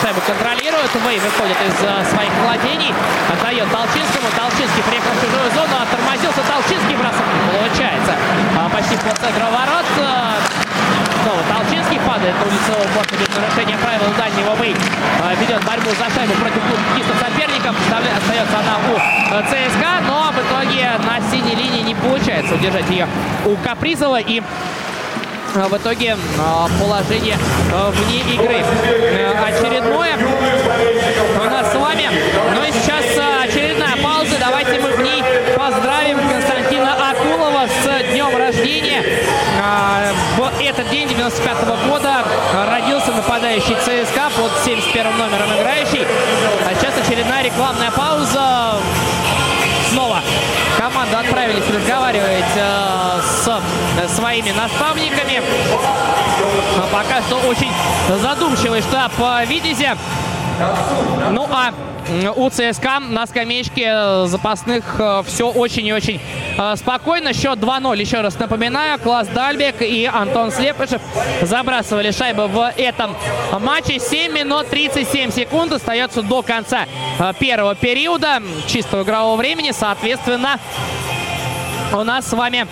шайбу 0.00 0.20
контролируют. 0.26 0.94
Вэй 1.04 1.18
выходит 1.18 1.56
из 1.66 1.74
своих 2.08 2.32
владений. 2.42 2.94
Отдает 3.32 3.70
Толчинскому. 3.70 4.28
Толчинский 4.36 4.82
приехал 4.88 5.10
в 5.10 5.20
чужую 5.20 5.50
зону. 5.52 5.74
Тормозился 5.90 6.42
Толчинский. 6.46 6.96
Бросок 6.96 7.26
получается. 7.50 8.14
Почти 8.72 8.96
по 8.96 9.14
центру 9.16 9.46
ворот. 9.50 9.86
Снова 11.24 11.42
Толчинский 11.48 11.98
падает 12.00 12.34
на 12.36 12.44
лицевого 12.52 12.86
борта 12.94 13.16
без 13.16 13.28
нарушения 13.34 13.78
правил 13.78 14.12
дальнего 14.18 14.54
Вэй. 14.56 14.76
Ведет 15.40 15.64
борьбу 15.64 15.90
за 15.90 16.06
шайбу 16.14 16.34
против 16.34 16.62
кистов 16.94 17.16
соперников. 17.18 17.74
Остается 17.80 18.58
она 18.58 18.76
у 18.92 18.94
ЦСКА. 19.48 19.92
Но 20.06 20.30
в 20.30 20.38
итоге 20.38 20.73
на 20.82 21.20
синей 21.30 21.54
линии 21.54 21.82
не 21.82 21.94
получается 21.94 22.54
удержать 22.54 22.88
ее 22.90 23.06
у 23.46 23.56
Капризова. 23.56 24.20
И 24.20 24.42
в 25.54 25.76
итоге 25.76 26.16
положение 26.80 27.36
вне 27.70 28.20
игры. 28.34 28.64
Очередное 29.46 30.16
у 31.40 31.44
нас 31.50 31.70
с 31.70 31.74
вами. 31.76 32.08
Ну 32.54 32.64
и 32.64 32.72
сейчас 32.72 33.04
очередная 33.44 33.96
пауза. 34.02 34.36
Давайте 34.40 34.80
мы 34.80 34.90
в 34.90 35.00
ней 35.00 35.22
поздравим 35.56 36.18
Константина 36.28 37.10
Акулова 37.10 37.68
с 37.68 38.12
днем 38.12 38.36
рождения. 38.36 39.02
В 40.36 40.52
этот 40.60 40.90
день 40.90 41.08
95 41.08 41.56
-го 41.62 41.88
года 41.88 42.24
родился 42.68 43.12
нападающий 43.12 43.76
ЦСКА 43.76 44.30
под 44.36 44.50
71 44.64 45.16
номером 45.16 45.52
играющий. 45.56 46.04
А 46.66 46.74
сейчас 46.74 46.94
очередная 46.98 47.44
рекламная 47.44 47.92
пауза. 47.92 48.23
Отправились 51.34 51.68
разговаривать 51.68 52.44
э, 52.54 53.20
с 53.20 53.48
э, 53.48 54.08
своими 54.08 54.52
наставниками. 54.52 55.42
Пока 56.92 57.20
что 57.22 57.36
очень 57.48 57.72
задумчивый 58.22 58.80
штаб 58.82 59.10
Витязя. 59.48 59.98
Ну 61.32 61.48
а 61.50 61.72
у 62.36 62.50
ЦСКА 62.50 63.00
на 63.00 63.26
скамеечке 63.26 64.26
запасных 64.26 65.00
все 65.26 65.50
очень 65.50 65.86
и 65.86 65.92
очень 65.92 66.20
спокойно. 66.76 67.32
Счет 67.32 67.58
2-0. 67.58 67.98
Еще 67.98 68.20
раз 68.20 68.38
напоминаю, 68.38 69.00
Класс 69.00 69.26
Дальбек 69.28 69.82
и 69.82 70.04
Антон 70.04 70.52
Слепышев 70.52 71.00
забрасывали 71.42 72.12
шайбы 72.12 72.46
в 72.46 72.72
этом 72.76 73.16
матче. 73.58 73.98
7 73.98 74.32
минут 74.32 74.68
37 74.68 75.32
секунд 75.32 75.72
остается 75.72 76.22
до 76.22 76.42
конца 76.42 76.86
первого 77.40 77.74
периода 77.74 78.40
чистого 78.66 79.02
игрового 79.02 79.36
времени. 79.36 79.72
Соответственно, 79.72 80.60
у 81.94 82.04
нас 82.04 82.26
с 82.28 82.32
вами 82.32 82.66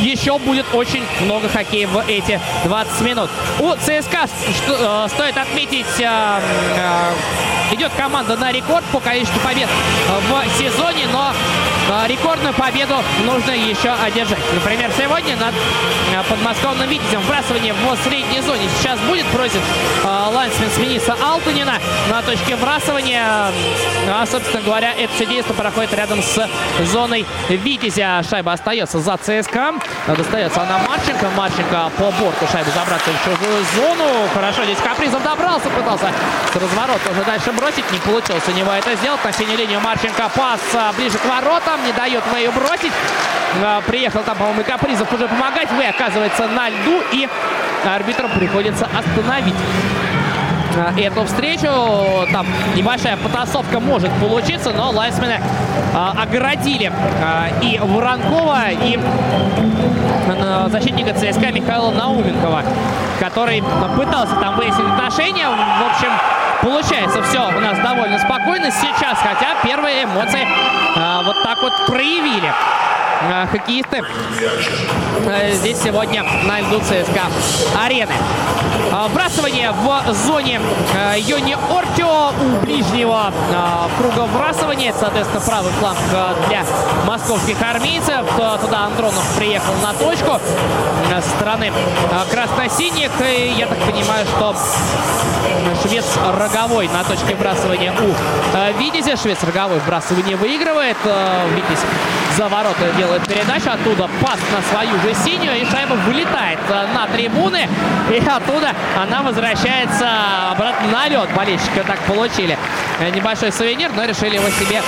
еще 0.00 0.38
будет 0.38 0.66
очень 0.74 1.04
много 1.20 1.48
хоккея 1.48 1.86
в 1.86 2.02
эти 2.08 2.40
20 2.64 3.00
минут. 3.02 3.30
У 3.58 3.72
ЦСКА 3.74 4.26
что, 4.56 5.08
стоит 5.08 5.36
отметить, 5.36 5.86
идет 7.72 7.92
команда 7.96 8.36
на 8.36 8.52
рекорд 8.52 8.84
по 8.86 9.00
количеству 9.00 9.40
побед 9.40 9.68
в 10.08 10.58
сезоне, 10.58 11.06
но 11.12 11.32
рекордную 12.06 12.54
победу 12.54 12.96
нужно 13.24 13.52
еще 13.52 13.90
одержать. 13.90 14.38
Например, 14.54 14.90
сегодня 14.96 15.36
над 15.36 15.54
подмосковным 16.28 16.88
Витязем 16.88 17.20
вбрасывание 17.20 17.74
в 17.74 17.96
средней 18.04 18.40
зоне 18.40 18.68
сейчас 18.78 18.98
будет, 19.00 19.26
просит 19.26 19.60
лансмен 20.04 20.70
смениться 20.70 21.16
Алтунина 21.22 21.78
на 22.10 22.22
точке 22.22 22.56
вбрасывания. 22.56 23.24
А, 24.08 24.26
собственно 24.26 24.62
говоря, 24.62 24.92
это 24.92 25.12
все 25.14 25.26
действие 25.26 25.56
проходит 25.56 25.92
рядом 25.94 26.22
с 26.22 26.48
зоной 26.84 27.26
Витязя. 27.48 28.22
Шайба 28.28 28.52
остается 28.52 29.00
за 29.00 29.16
ЦСКА. 29.16 29.74
Достается 30.06 30.62
она 30.62 30.78
Марченко. 30.78 31.28
Марченко 31.36 31.90
по 31.98 32.04
борту 32.04 32.46
шайбу 32.50 32.70
забраться 32.70 33.10
в 33.10 33.24
чужую 33.24 33.64
зону. 33.74 34.28
Хорошо 34.34 34.64
здесь 34.64 34.78
Капризов 34.78 35.22
добрался, 35.22 35.68
пытался 35.70 36.12
с 36.52 36.56
разворота 36.56 37.10
уже 37.10 37.24
дальше 37.24 37.52
бросить. 37.52 37.90
Не 37.92 37.98
получилось 37.98 38.44
у 38.48 38.52
него 38.52 38.72
это 38.72 38.94
сделать. 38.96 39.24
На 39.24 39.32
синей 39.32 39.56
линию 39.56 39.80
Марченко 39.80 40.30
пас 40.34 40.60
ближе 40.96 41.18
к 41.18 41.24
воротам. 41.24 41.75
Не 41.84 41.92
дает 41.92 42.22
Вэю 42.32 42.52
бросить. 42.52 42.92
Приехал 43.86 44.22
там, 44.22 44.36
по-моему, 44.36 44.64
Капризов 44.64 45.12
уже 45.12 45.28
помогать. 45.28 45.70
Вэй 45.72 45.88
оказывается 45.88 46.46
на 46.48 46.68
льду. 46.68 47.02
И 47.12 47.28
арбитру 47.84 48.28
приходится 48.28 48.86
остановить 48.86 49.54
эту 50.96 51.24
встречу. 51.24 51.68
Там 52.32 52.46
небольшая 52.74 53.16
потасовка 53.16 53.80
может 53.80 54.10
получиться, 54.20 54.72
но 54.72 54.90
лайсмены 54.90 55.40
а, 55.94 56.14
оградили 56.22 56.92
а, 57.22 57.48
и 57.62 57.78
Воронкова, 57.78 58.70
и 58.70 58.98
а, 60.28 60.68
защитника 60.68 61.14
ЦСКА 61.14 61.52
Михаила 61.52 61.90
Науменкова, 61.90 62.62
который 63.20 63.62
пытался 63.96 64.36
там 64.36 64.56
выяснить 64.56 64.86
отношения. 64.86 65.48
В 65.48 65.90
общем, 65.90 66.10
получается 66.62 67.22
все 67.22 67.48
у 67.48 67.60
нас 67.60 67.78
довольно 67.78 68.18
спокойно. 68.18 68.70
Сейчас, 68.70 69.18
хотя 69.18 69.54
первые 69.62 70.04
эмоции 70.04 70.46
а, 70.96 71.22
вот 71.22 71.42
так 71.42 71.62
вот 71.62 71.72
проявили 71.86 72.52
хоккеисты 73.50 74.04
здесь 75.52 75.78
сегодня 75.82 76.22
на 76.44 76.60
льду 76.60 76.80
ЦСКА 76.80 77.26
арены. 77.84 78.14
Вбрасывание 79.08 79.72
в 79.72 80.12
зоне 80.12 80.60
Йони 81.16 81.56
Ортио 81.70 82.30
у 82.30 82.64
ближнего 82.64 83.32
круга 83.98 84.26
вбрасывания. 84.26 84.94
Соответственно, 84.98 85.40
правый 85.40 85.72
фланг 85.72 85.98
для 86.48 86.64
московских 87.04 87.60
армейцев. 87.62 88.24
Туда 88.60 88.86
Андронов 88.86 89.24
приехал 89.36 89.74
на 89.82 89.92
точку 89.94 90.40
со 91.10 91.20
стороны 91.36 91.72
красно-синих. 92.30 93.10
И 93.20 93.54
я 93.58 93.66
так 93.66 93.78
понимаю, 93.78 94.26
что 94.26 94.54
швец 95.82 96.04
Роговой 96.38 96.88
на 96.88 97.04
точке 97.04 97.34
вбрасывания 97.34 97.92
у 97.92 98.78
Витязя. 98.78 99.16
Швец 99.16 99.42
Роговой 99.42 99.78
вбрасывание 99.80 100.36
выигрывает. 100.36 100.96
Витязь 101.54 101.84
за 102.36 102.48
ворота 102.48 102.92
делает 102.96 103.05
передачу. 103.26 103.70
Оттуда 103.70 104.08
пас 104.20 104.38
на 104.52 104.62
свою 104.70 104.98
же 105.00 105.14
синюю. 105.14 105.60
И 105.60 105.64
шайба 105.70 105.94
вылетает 106.06 106.58
на 106.94 107.06
трибуны. 107.08 107.68
И 108.10 108.18
оттуда 108.18 108.74
она 109.00 109.22
возвращается 109.22 110.08
обратно 110.52 110.88
на 110.88 111.08
лед. 111.08 111.28
Болельщики 111.34 111.82
так 111.86 111.98
получили 112.00 112.58
небольшой 113.14 113.52
сувенир, 113.52 113.92
но 113.92 114.04
решили 114.04 114.36
его 114.36 114.48
себе 114.50 114.82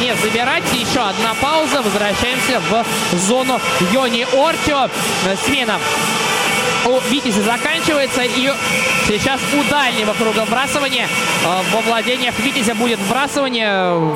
не 0.00 0.14
забирать. 0.16 0.64
Еще 0.72 1.00
одна 1.00 1.34
пауза. 1.40 1.82
Возвращаемся 1.82 2.60
в 2.60 2.84
зону 3.16 3.60
Йони 3.92 4.26
Ортио. 4.34 4.88
Смена 5.44 5.78
у 6.86 7.00
Витязя 7.10 7.42
заканчивается. 7.42 8.22
И 8.22 8.52
сейчас 9.06 9.40
у 9.52 9.70
дальнего 9.70 10.12
круга 10.14 10.44
вбрасывания 10.44 11.08
во 11.72 11.80
владениях 11.80 12.34
Витязя 12.38 12.74
будет 12.74 12.98
вбрасывание. 12.98 14.14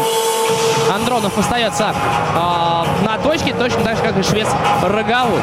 Андронов 0.93 1.37
остается 1.39 1.95
на 2.35 3.19
точке, 3.23 3.55
точно 3.55 3.83
так 3.83 3.97
же, 3.97 4.03
как 4.03 4.17
и 4.17 4.23
швец 4.23 4.49
Роговой. 4.83 5.41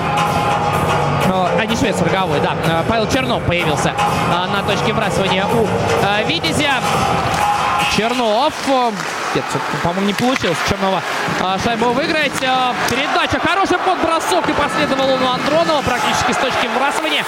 А, 1.31 1.65
не 1.65 1.75
швец 1.75 1.99
Роговой, 2.01 2.39
да. 2.39 2.55
Павел 2.87 3.07
Чернов 3.07 3.43
появился 3.43 3.93
на 4.29 4.61
точке 4.63 4.93
вбрасывания 4.93 5.45
у 5.45 5.67
Витязя. 6.27 6.75
Чернов. 7.95 8.53
Нет, 9.35 9.43
по-моему, 9.83 10.07
не 10.07 10.13
получилось 10.13 10.57
Чернова 10.69 11.01
а, 11.41 11.59
шайбу 11.59 11.91
выиграть. 11.91 12.41
А, 12.47 12.73
передача. 12.89 13.37
Хороший 13.37 13.77
подбросок 13.79 14.47
и 14.47 14.53
последовал 14.53 15.11
у 15.11 15.27
Андронова 15.27 15.81
практически 15.81 16.31
с 16.31 16.37
точки 16.37 16.67
вбрасывания. 16.67 17.25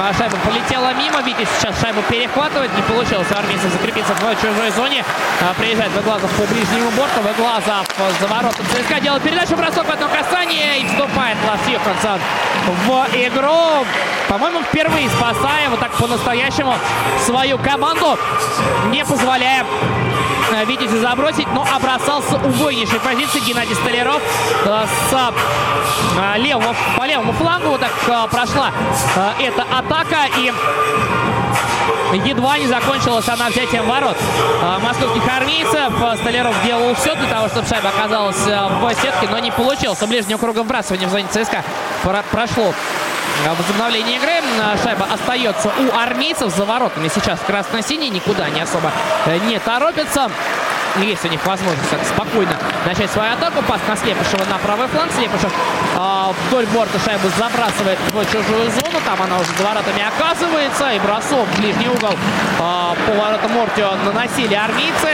А, 0.00 0.14
шайба 0.14 0.38
полетела 0.38 0.94
мимо. 0.94 1.20
Витязь 1.20 1.48
сейчас 1.58 1.78
шайбу 1.78 2.00
перехватывает. 2.08 2.74
Не 2.74 2.80
получилось 2.82 3.30
армейцев 3.32 3.70
закрепиться 3.70 4.14
в 4.14 4.34
чужой 4.40 4.70
зоне. 4.70 5.04
А, 5.42 5.52
приезжает 5.52 5.92
Выглазов 5.92 6.30
по 6.30 6.44
ближнему 6.44 6.90
борту. 6.92 7.20
Выглазов 7.20 7.86
за 8.18 8.26
воротом 8.26 8.64
ЦСКА 8.72 9.00
делает 9.00 9.22
передачу. 9.22 9.56
Бросок 9.56 9.86
в 9.86 9.90
одно 9.90 10.08
касание. 10.08 10.80
И 10.80 10.86
вступает 10.86 11.36
Лас 11.46 11.60
Юхансон 11.68 12.18
в 12.86 13.06
игру. 13.12 13.84
По-моему, 14.26 14.62
впервые 14.62 15.10
спасая 15.10 15.68
вот 15.68 15.80
так 15.80 15.92
по-настоящему 15.92 16.74
свою 17.26 17.58
команду. 17.58 18.18
Не 18.86 19.04
позволяя 19.04 19.66
Витязю 20.66 21.00
забросить, 21.00 21.46
но 21.52 21.66
обросался 21.74 22.36
убойнейшей 22.36 23.00
позиции 23.00 23.40
Геннадий 23.40 23.74
Столяров 23.74 24.20
с 24.64 26.36
левого, 26.36 26.74
по 26.96 27.06
левому 27.06 27.32
флангу. 27.32 27.68
Вот 27.68 27.80
так 27.80 28.30
прошла 28.30 28.70
эта 29.38 29.62
атака 29.62 30.28
и 30.36 30.52
едва 32.28 32.58
не 32.58 32.66
закончилась 32.66 33.28
она 33.28 33.48
взятием 33.48 33.86
ворот 33.86 34.16
московских 34.82 35.22
армейцев. 35.34 35.92
Столяров 36.20 36.54
делал 36.64 36.94
все 36.94 37.14
для 37.14 37.28
того, 37.28 37.48
чтобы 37.48 37.68
шайба 37.68 37.90
оказалась 37.90 38.36
в 38.36 38.94
сетке, 39.00 39.28
но 39.30 39.38
не 39.38 39.50
получилось. 39.50 39.98
Ближнего 40.00 40.38
круга 40.38 40.62
вбрасывания 40.62 41.06
в 41.06 41.10
зоне 41.10 41.28
ЦСКА 41.30 41.64
прошло 42.30 42.74
возобновление 43.48 44.16
игры. 44.16 44.30
Шайба 44.82 45.06
остается 45.12 45.68
у 45.68 45.96
армейцев 45.96 46.54
за 46.54 46.64
воротами. 46.64 47.08
Сейчас 47.08 47.40
красно-синий 47.46 48.10
никуда 48.10 48.48
не 48.50 48.60
особо 48.60 48.92
не 49.48 49.58
торопится. 49.58 50.30
есть 50.98 51.24
у 51.24 51.28
них 51.28 51.44
возможность 51.46 51.90
спокойно 52.08 52.56
начать 52.86 53.10
свою 53.10 53.32
атаку. 53.32 53.62
Пас 53.62 53.80
на 53.88 53.96
Слепышева 53.96 54.44
на 54.50 54.58
правый 54.58 54.88
фланг. 54.88 55.12
Слепышев 55.12 55.52
э, 55.96 56.32
вдоль 56.48 56.66
борта 56.66 56.98
шайбу 56.98 57.28
забрасывает 57.38 57.98
в 58.12 58.24
чужую 58.26 58.70
зону. 58.70 59.00
Там 59.04 59.22
она 59.22 59.38
уже 59.38 59.50
за 59.56 59.64
воротами 59.64 60.04
оказывается. 60.06 60.90
И 60.90 60.98
бросок 60.98 61.46
в 61.48 61.60
ближний 61.60 61.88
угол 61.88 62.12
э, 62.12 62.58
по 62.58 63.12
воротам 63.12 63.56
Ортио 63.56 63.94
наносили 64.04 64.54
армейцы. 64.54 65.08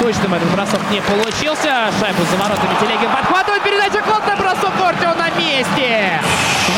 Точным 0.00 0.34
этот 0.34 0.50
бросок 0.50 0.80
не 0.90 1.00
получился. 1.00 1.90
Шайбу 2.00 2.22
за 2.30 2.36
воротами 2.36 2.74
Телегин 2.80 3.10
подхватывает. 3.10 3.62
Передача 3.62 4.02
Клотта. 4.02 4.36
Бросок 4.36 4.72
Ортио 4.80 5.14
на 5.14 5.30
месте. 5.30 6.20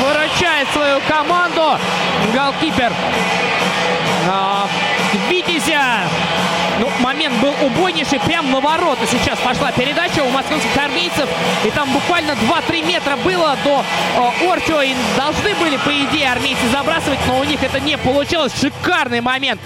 Выручает 0.01 0.69
свою 0.73 1.01
команду. 1.09 1.79
Голкипер 2.35 2.93
а, 4.29 4.67
Витязя. 5.29 6.09
Ну, 6.81 6.89
момент 7.01 7.35
был 7.41 7.55
убойнейший. 7.65 8.19
Прямо 8.21 8.49
на 8.49 8.61
ворота 8.61 9.07
сейчас 9.07 9.39
пошла 9.39 9.71
передача 9.73 10.23
у 10.23 10.31
московских 10.31 10.77
армейцев. 10.77 11.29
И 11.65 11.71
там 11.71 11.91
буквально 11.93 12.33
2-3 12.33 12.87
метра 12.87 13.17
было 13.17 13.57
до 13.65 13.85
э, 14.17 14.49
Ортио. 14.49 14.83
И 14.83 14.95
должны 15.17 15.55
были, 15.55 15.77
по 15.77 15.91
идее, 15.91 16.33
армейцы 16.33 16.69
забрасывать, 16.73 17.21
но 17.27 17.39
у 17.39 17.45
них 17.45 17.63
это 17.63 17.79
не 17.81 17.97
получилось. 17.97 18.53
Шикарный 18.61 19.21
момент. 19.21 19.61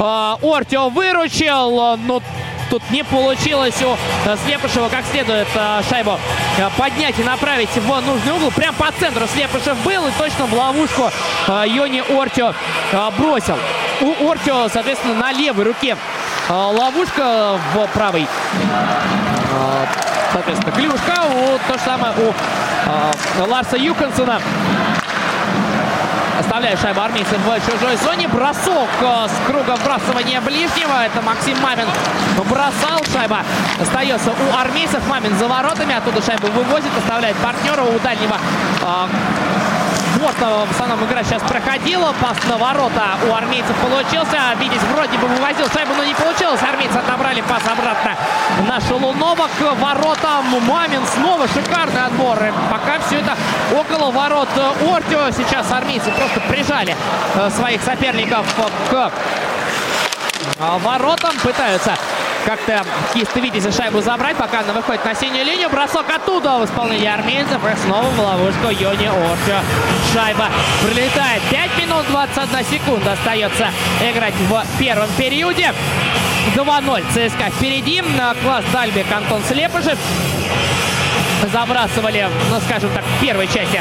Э, 0.00 0.34
Ортио 0.42 0.88
выручил, 0.88 1.96
но 1.98 2.22
тут 2.70 2.82
не 2.90 3.02
получилось 3.02 3.80
у 3.82 3.96
Слепышева 4.44 4.88
как 4.88 5.04
следует 5.06 5.48
шайбу 5.88 6.18
поднять 6.76 7.18
и 7.18 7.22
направить 7.22 7.70
в 7.74 8.00
нужный 8.06 8.32
угол. 8.32 8.50
Прям 8.50 8.74
по 8.74 8.90
центру 8.92 9.26
Слепышев 9.26 9.76
был 9.84 10.06
и 10.06 10.10
точно 10.18 10.46
в 10.46 10.54
ловушку 10.54 11.10
Йони 11.66 12.02
Ортио 12.08 12.54
бросил. 13.18 13.56
У 14.00 14.28
Ортио, 14.28 14.68
соответственно, 14.68 15.14
на 15.14 15.32
левой 15.32 15.64
руке 15.64 15.96
ловушка 16.48 17.58
в 17.74 17.86
правой. 17.88 18.26
Соответственно, 20.32 20.72
клюшка. 20.72 21.24
У, 21.26 21.58
то 21.70 21.78
же 21.78 21.84
самое 21.84 22.12
у 22.16 23.50
Ларса 23.50 23.76
Юконсона. 23.76 24.40
Оставляет 26.38 26.80
шайбу 26.80 27.00
армейцев 27.00 27.38
в 27.38 27.70
чужой 27.70 27.96
зоне. 27.96 28.28
Бросок 28.28 28.88
с 29.00 29.46
круга 29.46 29.76
вбрасывания 29.76 30.40
ближнего. 30.40 31.04
Это 31.04 31.20
Максим 31.20 31.58
Мамин 31.60 31.86
бросал. 32.48 33.02
Шайба 33.12 33.40
остается 33.80 34.30
у 34.30 34.56
армейцев. 34.56 35.04
Мамин 35.08 35.36
за 35.36 35.48
воротами. 35.48 35.94
Оттуда 35.94 36.22
шайбу 36.22 36.46
вывозит. 36.48 36.90
Оставляет 36.96 37.36
партнера 37.38 37.82
у 37.82 37.98
дальнего 37.98 38.38
Борта 40.18 40.66
в 40.66 40.70
основном 40.70 41.04
игра 41.04 41.22
сейчас 41.22 41.42
проходила. 41.42 42.12
Пас 42.20 42.36
на 42.48 42.56
ворота 42.56 43.16
у 43.28 43.34
армейцев 43.34 43.76
получился. 43.76 44.36
Видеть 44.58 44.82
вроде 44.94 45.16
бы 45.18 45.28
вывозил 45.28 45.68
шайбу, 45.72 45.94
но 45.94 46.04
не 46.04 46.14
получилось. 46.14 46.60
Армейцы 46.62 46.96
отобрали 46.96 47.40
пас 47.42 47.62
обратно 47.70 48.16
на 48.66 48.80
Шелунова 48.80 49.48
к 49.58 49.74
воротам. 49.80 50.44
Мамин 50.66 51.06
снова 51.14 51.46
шикарный 51.46 52.04
отбор. 52.06 52.42
И 52.44 52.52
пока 52.70 52.98
все 53.06 53.20
это 53.20 53.36
около 53.72 54.10
ворот 54.10 54.48
Ортио. 54.90 55.30
Сейчас 55.30 55.70
армейцы 55.70 56.10
просто 56.10 56.40
прижали 56.48 56.96
э, 57.34 57.50
своих 57.50 57.82
соперников 57.82 58.44
к 58.90 59.12
э, 60.58 60.78
воротам. 60.82 61.36
Пытаются 61.42 61.94
как-то 62.48 62.82
кисты 63.12 63.40
Витязя 63.40 63.70
шайбу 63.70 64.00
забрать, 64.00 64.34
пока 64.38 64.60
она 64.60 64.72
выходит 64.72 65.04
на 65.04 65.14
синюю 65.14 65.44
линию. 65.44 65.68
Бросок 65.68 66.06
оттуда 66.08 66.56
в 66.56 66.64
исполнении 66.64 67.06
армейцев. 67.06 67.60
И 67.62 67.76
снова 67.84 68.06
в 68.06 68.18
ловушку 68.18 68.70
Йони 68.70 69.08
Орчо. 69.08 69.60
Шайба 70.14 70.48
прилетает. 70.82 71.42
5 71.50 71.78
минут 71.78 72.06
21 72.08 72.64
секунда 72.64 73.12
остается 73.12 73.68
играть 74.00 74.32
в 74.34 74.64
первом 74.78 75.08
периоде. 75.18 75.74
2-0 76.56 77.04
ЦСКА 77.10 77.50
впереди. 77.50 78.02
Класс 78.42 78.64
Дальбек 78.72 79.12
Антон 79.12 79.42
Слепышев 79.42 79.98
забрасывали, 81.46 82.28
ну, 82.50 82.60
скажем 82.60 82.90
так, 82.90 83.04
в 83.04 83.20
первой 83.20 83.46
части 83.46 83.80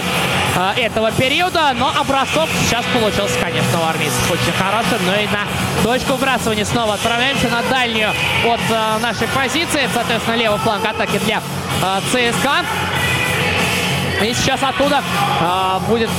э, 0.55 0.81
этого 0.81 1.11
периода. 1.11 1.73
Но 1.75 1.91
образцов 1.97 2.49
сейчас 2.61 2.85
получился, 2.93 3.39
конечно, 3.39 3.81
у 3.81 3.85
армейцев 3.85 4.31
очень 4.31 4.53
хороший. 4.53 4.99
Но 5.05 5.15
и 5.15 5.27
на 5.27 5.47
точку 5.83 6.13
вбрасывания 6.13 6.65
снова 6.65 6.95
отправляемся 6.95 7.47
на 7.49 7.61
дальнюю 7.63 8.09
от 8.45 8.59
э, 8.69 8.97
нашей 9.01 9.27
позиции. 9.29 9.89
Соответственно, 9.93 10.35
левый 10.35 10.59
фланг 10.59 10.85
атаки 10.85 11.17
для 11.25 11.41
э, 11.81 11.99
ЦСКА. 12.11 12.65
И 14.23 14.33
сейчас 14.33 14.61
оттуда 14.63 15.03
э, 15.41 15.79
будет 15.87 16.09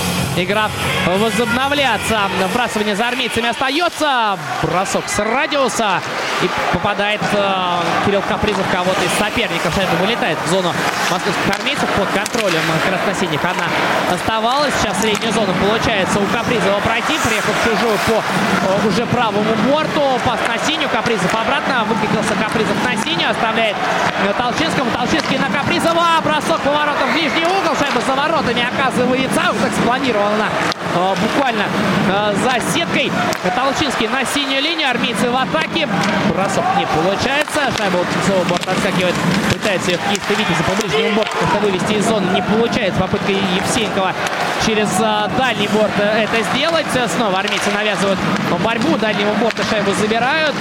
игра 0.44 0.70
возобновляться. 1.06 2.20
Вбрасывание 2.50 2.96
за 2.96 3.08
армейцами 3.08 3.48
остается. 3.48 4.38
Бросок 4.62 5.08
с 5.08 5.18
радиуса. 5.18 6.00
И 6.42 6.48
попадает 6.72 7.20
э, 7.32 7.78
Кирилл 8.06 8.22
Капризов 8.22 8.64
кого-то 8.70 9.02
из 9.04 9.10
соперников. 9.18 9.74
Шайба 9.74 9.94
вылетает 10.00 10.38
в 10.46 10.50
зону 10.50 10.72
московских 11.10 11.58
армейцев 11.58 11.88
под 11.96 12.08
контролем 12.10 12.60
красносиних. 12.86 13.42
Она 13.42 13.66
оставалась. 14.12 14.72
Сейчас 14.80 15.00
средняя 15.00 15.32
зона 15.32 15.52
получается 15.60 16.20
у 16.20 16.26
Капризова 16.26 16.78
пройти. 16.80 17.18
Приехал 17.18 17.52
в 17.52 17.64
чужую 17.64 17.98
по 18.06 18.22
э, 18.22 18.88
уже 18.88 19.06
правому 19.06 19.54
борту. 19.68 20.02
Пас 20.24 20.38
на 20.46 20.58
синюю. 20.64 20.88
Капризов 20.90 21.34
обратно. 21.34 21.84
Выкатился 21.84 22.34
Капризов 22.34 22.76
на 22.84 22.94
синюю. 23.02 23.30
Оставляет 23.30 23.76
э, 24.26 24.32
Толчинскому. 24.38 24.90
Толчинский 24.92 25.38
на 25.38 25.48
Капризова. 25.50 26.20
Бросок 26.22 26.60
поворотом 26.60 27.10
в 27.10 27.16
нижний 27.16 27.46
угол. 27.46 27.74
Шайба 27.74 28.00
за 28.06 28.14
воротами 28.14 28.62
оказывается. 28.62 29.40
Так 29.60 29.72
спланирована 29.72 30.27
э, 30.94 31.14
буквально 31.22 31.64
э, 32.08 32.34
за 32.42 32.72
сеткой. 32.72 33.10
Толчинский 33.54 34.08
на 34.08 34.24
синюю 34.24 34.62
линию. 34.62 34.88
Армейцы 34.88 35.30
в 35.30 35.36
атаке. 35.36 35.88
Бросок 36.28 36.64
не 36.76 36.86
получается. 36.86 37.70
Шайба 37.76 37.98
у 37.98 38.04
Птенцова 38.04 38.44
борт 38.44 38.68
отскакивает. 38.68 39.14
Пытается 39.52 39.92
их 39.92 40.00
Киевский 40.08 40.36
Витязь 40.36 40.64
по 40.66 40.72
ближнему 40.80 41.16
борту 41.16 41.32
как-то 41.40 41.58
вывести 41.58 41.92
из 41.92 42.06
зоны. 42.06 42.26
Не 42.32 42.42
получается. 42.42 43.00
Попытка 43.00 43.32
Евсеенкова 43.32 44.12
через 44.66 44.88
а, 45.00 45.30
дальний 45.38 45.68
борт 45.68 45.92
это 45.98 46.42
сделать. 46.52 46.86
Снова 47.16 47.38
армейцы 47.40 47.70
навязывают 47.70 48.18
борьбу. 48.64 48.96
Дальнего 48.96 49.32
борта 49.34 49.62
шайбу 49.70 49.92
забирают. 49.92 50.56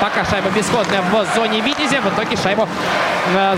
Пока 0.00 0.24
шайба 0.24 0.50
бесходная 0.50 1.02
в 1.02 1.26
зоне 1.34 1.60
Витязя. 1.60 2.00
В 2.00 2.08
итоге 2.14 2.36
шайбу 2.36 2.68
а, 3.36 3.56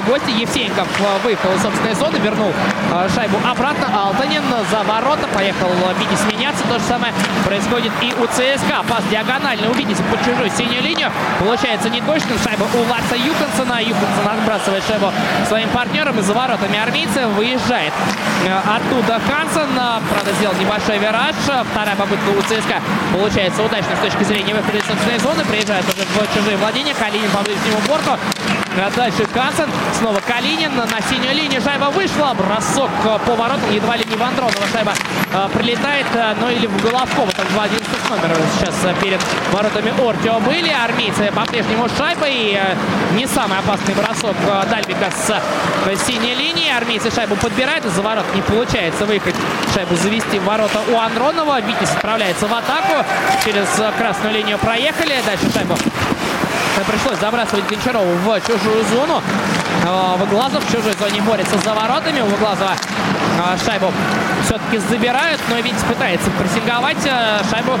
гости. 0.00 0.30
Евсеенков 0.30 0.88
выехал 1.24 1.54
из 1.54 1.62
собственной 1.62 1.94
зоны, 1.94 2.16
вернул 2.16 2.52
э, 2.92 3.08
шайбу 3.14 3.38
обратно. 3.44 3.88
Алтанин 3.92 4.42
за 4.70 4.82
ворота. 4.84 5.28
Поехал 5.34 5.68
Витязь 5.98 6.24
меняться. 6.32 6.64
То 6.68 6.78
же 6.78 6.84
самое 6.84 7.12
происходит 7.44 7.92
и 8.00 8.14
у 8.14 8.26
ЦСКА. 8.26 8.82
Пас 8.88 9.04
диагонально 9.10 9.70
у 9.70 9.74
Витязя 9.74 10.02
под 10.04 10.24
чужую 10.24 10.50
синюю 10.50 10.82
линию. 10.82 11.10
Получается 11.38 11.90
неточным. 11.90 12.38
Шайба 12.38 12.64
у 12.64 12.90
Ларса 12.90 13.16
Юконсона. 13.16 13.80
Юконсон 13.82 14.28
отбрасывает 14.32 14.84
шайбу 14.86 15.12
своим 15.48 15.68
партнерам. 15.70 16.18
И 16.18 16.22
за 16.22 16.32
воротами 16.32 16.78
армейца 16.78 17.28
выезжает 17.28 17.92
э, 18.46 18.58
оттуда 18.64 19.20
Хансен. 19.28 19.70
Правда, 20.10 20.32
сделал 20.38 20.54
небольшой 20.56 20.98
вираж. 20.98 21.36
Вторая 21.70 21.96
попытка 21.96 22.30
у 22.30 22.40
ЦСКА 22.42 22.80
получается 23.12 23.62
удачно 23.62 23.94
с 23.96 24.00
точки 24.00 24.24
зрения 24.24 24.54
выхода 24.54 24.78
из 24.78 24.86
собственной 24.86 25.18
зоны. 25.18 25.44
Приезжает 25.44 25.84
уже 25.84 26.04
в 26.04 26.34
чужие 26.34 26.56
владения. 26.56 26.94
Калинин 26.94 27.30
по 27.30 27.42
ближнему 27.42 27.78
борту. 27.88 28.12
А 28.12 28.18
дальше 28.96 29.26
Хансен. 29.32 29.68
Снова 29.98 30.20
Калинин 30.20 30.74
на 30.74 31.00
синюю 31.08 31.34
линию. 31.34 31.60
Шайба 31.60 31.86
вышла. 31.86 32.34
Бросок 32.34 32.90
по 33.26 33.34
воротам. 33.34 33.70
Едва 33.70 33.96
ли 33.96 34.04
не 34.08 34.16
в 34.16 34.22
Андронова 34.22 34.66
шайба 34.72 34.92
э, 35.32 35.48
прилетает. 35.54 36.06
Ну 36.40 36.50
или 36.50 36.66
в 36.66 36.82
Головкова. 36.82 37.30
Там 37.32 37.46
2 37.52 37.62
11 37.64 38.10
номер 38.10 38.36
сейчас 38.58 38.74
перед 39.00 39.20
воротами 39.52 39.92
Ортио 40.00 40.40
были. 40.40 40.70
Армейцы 40.70 41.30
по-прежнему 41.34 41.88
шайбой. 41.96 42.58
Не 43.14 43.26
самый 43.26 43.58
опасный 43.58 43.94
бросок 43.94 44.36
Дальбика 44.70 45.10
с 45.10 46.06
синей 46.06 46.34
линии. 46.34 46.70
Армейцы 46.74 47.10
шайбу 47.10 47.36
подбирают. 47.36 47.84
За 47.84 48.02
ворот 48.02 48.24
не 48.34 48.42
получается 48.42 49.04
выехать. 49.06 49.34
Шайбу 49.74 49.96
завести 49.96 50.38
в 50.38 50.44
ворота 50.44 50.80
у 50.90 50.98
Андронова. 50.98 51.60
Витязь 51.60 51.90
отправляется 51.90 52.46
в 52.46 52.54
атаку. 52.54 53.04
Через 53.44 53.68
красную 53.98 54.34
линию 54.34 54.58
проехали. 54.58 55.20
Дальше 55.26 55.52
шайбу 55.52 55.76
пришлось 56.80 57.18
забрасывать 57.18 57.66
Гончарову 57.68 58.14
в 58.24 58.40
чужую 58.40 58.84
зону. 58.84 59.22
Выглазов 60.18 60.64
в 60.64 60.72
чужой 60.72 60.92
зоне 60.98 61.20
борется 61.22 61.58
за 61.58 61.74
воротами. 61.74 62.20
У 62.20 62.26
Выглазова 62.26 62.72
шайбу 63.64 63.92
все-таки 64.44 64.78
забирают, 64.78 65.40
но 65.48 65.56
Витязь 65.56 65.82
пытается 65.82 66.30
прессинговать. 66.30 67.02
Шайбу 67.50 67.78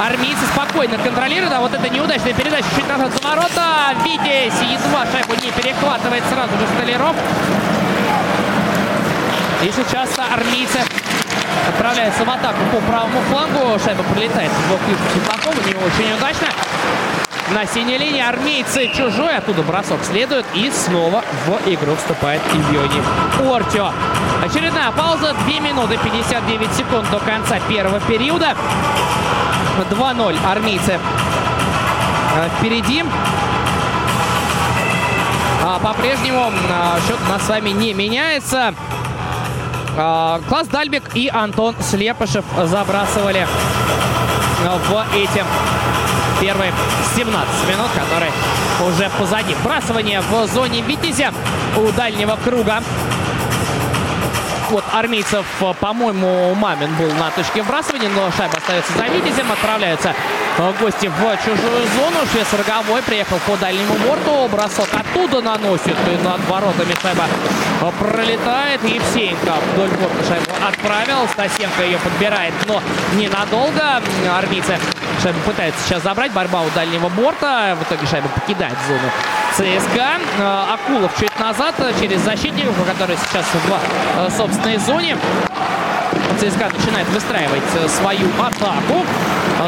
армейцы 0.00 0.44
спокойно 0.52 0.98
контролируют. 0.98 1.52
А 1.52 1.60
вот 1.60 1.74
это 1.74 1.88
неудачная 1.88 2.32
передача 2.34 2.66
чуть 2.76 2.88
назад 2.88 3.12
за 3.12 3.28
ворота. 3.28 3.94
Витязь 4.04 4.60
едва 4.62 5.04
шайбу 5.10 5.34
не 5.34 5.50
перехватывает 5.50 6.22
сразу 6.30 6.52
же 6.52 6.66
Столяров. 6.76 7.16
И 9.62 9.72
сейчас 9.72 10.10
армейцы 10.18 10.78
отправляются 11.68 12.24
в 12.24 12.30
атаку 12.30 12.58
по 12.72 12.78
правому 12.80 13.20
флангу. 13.30 13.78
Шайба 13.84 14.02
прилетает 14.14 14.50
в 14.50 14.84
клюв 14.84 14.98
Светлакова. 15.12 15.54
Не 15.66 15.74
очень 15.74 16.16
удачно 16.16 16.48
на 17.52 17.66
синей 17.66 17.98
линии. 17.98 18.20
Армейцы 18.20 18.88
чужой. 18.94 19.36
Оттуда 19.36 19.62
бросок 19.62 20.02
следует. 20.04 20.44
И 20.54 20.70
снова 20.70 21.22
в 21.46 21.68
игру 21.70 21.94
вступает 21.96 22.42
Ильони 22.52 23.02
Ортио. 23.50 23.90
Очередная 24.44 24.90
пауза. 24.92 25.34
2 25.46 25.60
минуты 25.60 25.98
59 25.98 26.72
секунд 26.72 27.10
до 27.10 27.18
конца 27.18 27.58
первого 27.68 28.00
периода. 28.00 28.54
2-0 29.90 30.36
армейцы 30.50 30.98
впереди. 32.58 33.04
А, 35.64 35.78
по-прежнему 35.78 36.50
а, 36.70 36.98
счет 37.06 37.18
у 37.26 37.30
нас 37.30 37.42
с 37.42 37.48
вами 37.48 37.70
не 37.70 37.92
меняется. 37.92 38.74
А, 39.96 40.40
Класс 40.48 40.68
Дальбек 40.68 41.14
и 41.14 41.28
Антон 41.28 41.74
Слепышев 41.80 42.44
забрасывали 42.64 43.46
в 44.64 45.04
эти 45.14 45.44
первые 46.40 46.72
17 47.16 47.68
минут, 47.68 47.90
которые 47.94 48.32
уже 48.86 49.10
позади. 49.18 49.54
Брасывание 49.64 50.20
в 50.20 50.46
зоне 50.46 50.82
Витязя 50.82 51.32
у 51.76 51.90
дальнего 51.92 52.38
круга 52.42 52.82
вот 54.70 54.84
армейцев, 54.92 55.46
э, 55.60 55.74
по-моему, 55.80 56.54
Мамин 56.54 56.94
был 56.96 57.10
на 57.14 57.30
точке 57.30 57.62
вбрасывания, 57.62 58.10
но 58.10 58.30
шайба 58.30 58.58
остается 58.58 58.92
за 58.92 59.04
Витязем. 59.06 59.50
Отправляются 59.50 60.14
э, 60.58 60.72
гости 60.80 61.06
в 61.06 61.36
чужую 61.38 61.86
зону. 61.96 62.26
Швец 62.30 62.46
Роговой 62.52 63.02
приехал 63.02 63.38
по 63.46 63.56
дальнему 63.56 63.94
борту. 64.06 64.48
Бросок 64.48 64.88
оттуда 64.92 65.40
наносит. 65.40 65.96
И 66.06 66.22
над 66.22 66.46
воротами 66.48 66.94
шайба 67.00 67.24
э, 67.80 67.90
пролетает. 67.98 68.82
Евсеенко 68.84 69.54
вдоль 69.72 69.90
борта 69.90 70.24
шайбу 70.28 70.50
отправил. 70.66 71.26
Стасенко 71.28 71.82
ее 71.82 71.98
подбирает, 71.98 72.52
но 72.66 72.82
ненадолго. 73.14 74.02
Армейцы 74.30 74.78
шайбу 75.22 75.38
пытаются 75.40 75.80
сейчас 75.84 76.02
забрать. 76.02 76.32
Борьба 76.32 76.62
у 76.62 76.70
дальнего 76.70 77.08
борта. 77.08 77.76
В 77.78 77.82
итоге 77.82 78.06
шайба 78.06 78.28
покидает 78.28 78.76
зону 78.86 79.10
ЦСКА. 79.54 80.72
Акулов 80.72 81.12
чуть 81.18 81.38
назад 81.38 81.74
через 82.00 82.20
защитников, 82.20 82.74
который 82.86 83.16
сейчас 83.16 83.44
в 84.28 84.36
собственной 84.36 84.78
зоне. 84.78 85.16
ЦСКА 86.38 86.70
начинает 86.72 87.08
выстраивать 87.08 87.62
свою 87.88 88.28
атаку. 88.40 89.04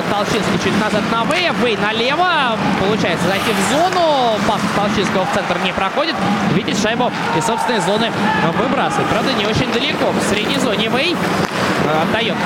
Толчинский 0.08 0.58
чуть 0.62 0.80
назад 0.80 1.02
на 1.10 1.24
Вэя. 1.24 1.52
Вэй 1.54 1.76
налево. 1.76 2.56
Получается 2.78 3.26
зайти 3.26 3.50
в 3.52 3.72
зону. 3.72 4.38
Пас 4.46 4.60
Толчинского 4.76 5.24
в 5.24 5.34
центр 5.34 5.58
не 5.64 5.72
проходит. 5.72 6.14
Видит 6.54 6.80
шайбу 6.80 7.10
из 7.36 7.44
собственной 7.44 7.80
зоны 7.80 8.12
выбрасывает. 8.56 9.08
Правда, 9.08 9.32
не 9.32 9.46
очень 9.46 9.72
далеко. 9.72 10.10
В 10.12 10.22
средней 10.28 10.58
зоне 10.58 10.88
Вэй 10.90 11.16
отдает 12.02 12.36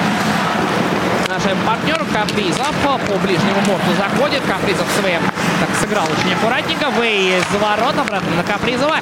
нашим 1.35 1.59
партнеру 1.66 2.05
Капризов 2.12 2.72
по 2.85 3.18
ближнему 3.18 3.61
борту 3.66 3.91
заходит. 3.99 4.41
Капризов 4.47 4.87
своим 5.01 5.20
так 5.59 5.68
сыграл 5.80 6.05
очень 6.05 6.32
аккуратненько. 6.35 6.91
Вэй 6.91 7.43
за 7.51 7.59
ворот 7.59 7.99
обратно 7.99 8.37
на 8.37 8.45
Капризова. 8.45 8.99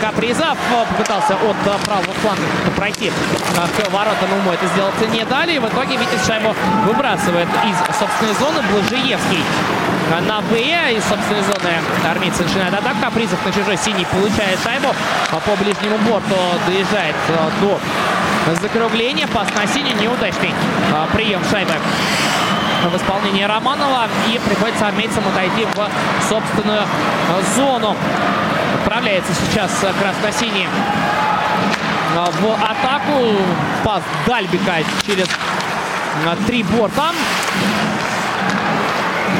Капризов 0.00 0.56
попытался 0.70 1.34
от 1.34 1.56
правого 1.82 2.12
фланга 2.22 2.42
пройти 2.76 3.10
к 3.10 3.90
воротам. 3.90 4.30
Ему 4.38 4.52
это 4.52 4.66
сделать 4.68 4.94
не 5.12 5.24
дали. 5.24 5.54
И 5.54 5.58
в 5.58 5.66
итоге 5.66 5.96
Витязь 5.96 6.24
шайбу 6.24 6.54
выбрасывает 6.86 7.48
из 7.64 7.98
собственной 7.98 8.34
зоны. 8.34 8.62
Блажиевский 8.70 9.42
на 10.28 10.40
Б. 10.42 10.60
Из 10.94 11.04
собственной 11.04 11.42
зоны 11.42 11.74
армейцы 12.08 12.44
начинают 12.44 12.74
атаку. 12.74 12.98
Капризов 13.02 13.44
на 13.44 13.52
чужой 13.52 13.76
синий 13.76 14.06
получает 14.06 14.60
шайбу. 14.62 14.94
По 15.30 15.56
ближнему 15.56 15.98
борту 16.08 16.36
доезжает 16.68 17.16
до 17.60 17.80
закругления. 18.60 19.26
Пас 19.28 19.48
на 19.54 19.66
синий 19.66 19.94
неудачный 19.94 20.52
прием 21.12 21.42
шайбы 21.50 21.72
в 22.90 22.96
исполнении 22.96 23.44
Романова. 23.44 24.08
И 24.32 24.38
приходится 24.38 24.88
армейцам 24.88 25.24
отойти 25.28 25.66
в 25.74 26.28
собственную 26.28 26.82
зону. 27.56 27.96
Отправляется 28.80 29.32
сейчас 29.34 29.70
красно-синий 30.00 30.68
в 32.14 32.54
атаку. 32.64 33.36
Пас 33.84 34.02
Дальбика 34.26 34.76
через 35.04 35.28
три 36.46 36.62
борта. 36.62 37.12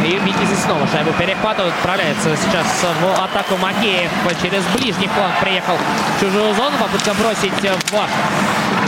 И 0.04 0.16
Витязь 0.24 0.62
снова 0.64 0.86
шайбу 0.86 1.12
перехватывает. 1.12 1.74
Отправляется 1.74 2.36
сейчас 2.36 2.66
в 3.00 3.24
атаку 3.24 3.56
Макеев. 3.56 4.10
Через 4.40 4.62
ближний 4.74 5.08
фланг 5.08 5.34
приехал 5.40 5.76
в 5.76 6.20
чужую 6.20 6.54
зону. 6.54 6.76
Попытка 6.78 7.14
бросить 7.14 7.52
в 7.52 7.60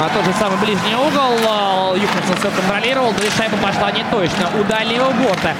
а 0.01 0.09
тот 0.09 0.25
же 0.25 0.33
самый 0.39 0.57
ближний 0.59 0.95
угол. 0.95 1.95
Юхансон 1.95 2.37
все 2.39 2.51
контролировал. 2.51 3.13
И 3.13 3.31
шайба 3.37 3.57
пошла 3.59 3.91
не 3.91 4.03
точно. 4.05 4.49
У 4.59 4.65
дальнего 4.65 5.11
борта. 5.11 5.55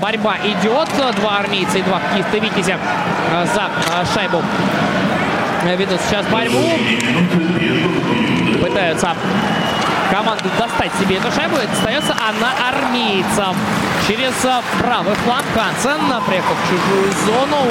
Борьба 0.00 0.36
идет. 0.44 0.88
Два 1.16 1.38
армейца 1.38 1.78
и 1.78 1.82
два 1.82 1.98
хоккеиста 1.98 2.38
Витязя 2.38 2.78
за 3.54 3.70
шайбу 4.14 4.42
ведут 5.76 6.00
сейчас 6.08 6.26
борьбу. 6.26 6.58
Пытаются 8.60 9.16
команду 10.10 10.50
достать 10.58 10.92
себе 11.00 11.16
эту 11.16 11.32
шайбу. 11.32 11.56
Остается 11.56 12.12
она 12.12 12.52
армейцам. 12.68 13.56
Через 14.06 14.34
правый 14.78 15.14
фланг 15.24 15.44
Хансен 15.54 16.00
приехал 16.26 16.54
в 16.54 16.68
чужую 16.68 17.12
зону. 17.24 17.62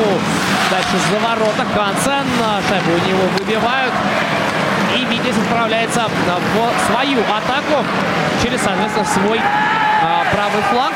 Дальше 0.72 0.97
за 1.12 1.20
ворота 1.20 1.66
Хансен. 1.76 2.26
Шайбу 2.68 2.91
у 2.93 3.07
него 3.07 3.24
выбивают. 3.38 3.93
И 4.95 5.05
Витязь 5.05 5.37
отправляется 5.37 6.07
в 6.07 6.87
свою 6.87 7.21
атаку 7.21 7.85
через, 8.41 8.61
соответственно, 8.61 9.05
свой 9.05 9.39
а, 9.39 10.25
правый 10.31 10.61
фланг. 10.71 10.95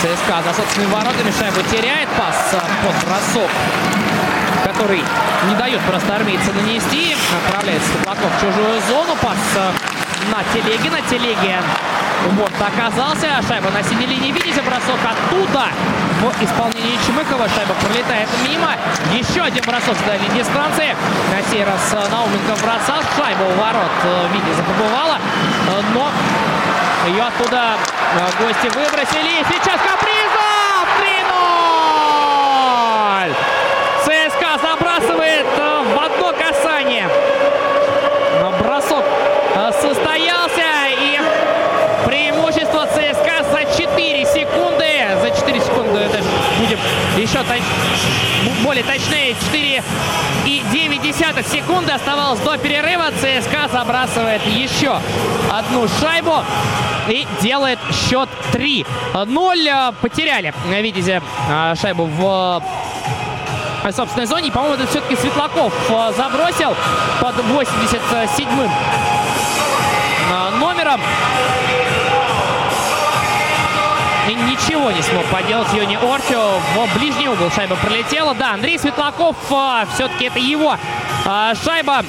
ЦСКА 0.00 0.42
за 0.42 0.54
собственными 0.54 0.92
воротами 0.92 1.30
шайбу 1.30 1.60
теряет. 1.70 2.08
Пас 2.18 2.54
под 2.54 3.08
бросок 3.08 3.50
который 4.64 5.02
не 5.48 5.54
дает 5.56 5.80
просто 5.82 6.14
армейца 6.14 6.52
нанести. 6.52 7.16
Отправляется 7.46 7.88
Степлаков 7.88 8.30
в 8.36 8.40
чужую 8.40 8.80
зону. 8.88 9.16
Пас 9.20 9.36
на 10.30 10.42
телеге. 10.52 10.90
На 10.90 11.02
вот 12.30 12.52
оказался. 12.60 13.42
Шайба 13.46 13.70
на 13.70 13.82
синей 13.82 14.06
линии. 14.06 14.32
Видите, 14.32 14.62
бросок 14.62 14.98
оттуда. 15.04 15.66
В 16.20 16.44
исполнении 16.44 16.98
Чмыкова 17.06 17.48
шайба 17.48 17.74
пролетает 17.74 18.28
мимо. 18.46 18.76
Еще 19.12 19.42
один 19.42 19.64
бросок 19.64 19.96
с 19.96 20.06
дальней 20.06 20.28
дистанции. 20.28 20.94
На 21.30 21.42
сей 21.50 21.64
раз 21.64 21.92
Науменко 22.10 22.54
бросал. 22.62 23.02
Шайба 23.16 23.42
у 23.42 23.54
ворот 23.60 24.30
Витязя 24.32 24.62
побывала. 24.62 25.18
Но 25.94 26.10
ее 27.08 27.24
оттуда 27.24 27.76
гости 28.38 28.68
выбросили. 28.76 29.44
Сейчас 29.50 29.80
Капризов! 29.80 30.11
Еще 47.22 47.42
точ... 47.44 47.60
более 48.62 48.84
точнее. 48.84 49.34
4 49.34 49.82
и 50.44 50.62
9 50.72 51.02
десятых 51.02 51.46
секунды 51.46 51.92
оставалось 51.92 52.40
до 52.40 52.58
перерыва. 52.58 53.10
ЦСКА 53.12 53.68
забрасывает 53.72 54.44
еще 54.46 54.98
одну 55.50 55.88
шайбу. 56.00 56.44
И 57.08 57.26
делает 57.40 57.78
счет 58.08 58.28
3-0. 58.52 59.94
Потеряли, 60.00 60.52
видите, 60.68 61.22
шайбу 61.80 62.06
в 62.06 62.62
собственной 63.90 64.26
зоне. 64.26 64.52
По-моему, 64.52 64.74
это 64.76 64.86
все-таки 64.86 65.16
Светлаков 65.16 65.72
забросил 66.16 66.76
под 67.20 67.36
87-м 67.36 68.70
номером. 70.60 71.00
И 74.28 74.34
ничего 74.34 74.90
не 74.92 75.02
смог 75.02 75.24
поделать 75.26 75.72
Йони 75.72 75.96
Ортио. 75.96 76.58
В 76.74 76.98
ближний 76.98 77.28
угол 77.28 77.50
шайба 77.50 77.76
пролетела. 77.76 78.34
Да, 78.34 78.54
Андрей 78.54 78.78
Светлаков, 78.78 79.36
все-таки 79.94 80.26
это 80.26 80.38
его 80.38 80.76
шайба. 81.64 82.04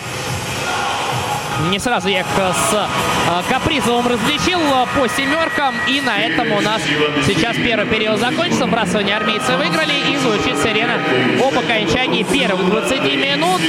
Не 1.70 1.80
сразу 1.80 2.10
я 2.10 2.22
их 2.22 2.26
с 2.36 2.74
э, 2.74 3.42
Капризовым 3.50 4.08
различил 4.08 4.60
по 4.96 5.08
семеркам. 5.08 5.76
И 5.88 6.02
на 6.02 6.20
этом 6.20 6.52
у 6.52 6.62
нас 6.62 6.82
сейчас 7.26 7.56
первый 7.56 7.86
период 7.86 8.20
закончился. 8.20 8.66
Бросание 8.66 9.16
армейцы 9.16 9.56
выиграли. 9.56 9.94
И 10.12 10.18
звучит 10.18 10.58
сирена 10.62 10.96
об 11.40 11.58
окончании 11.58 12.24
первых 12.24 12.70
20 12.70 13.04
минут. 13.16 13.62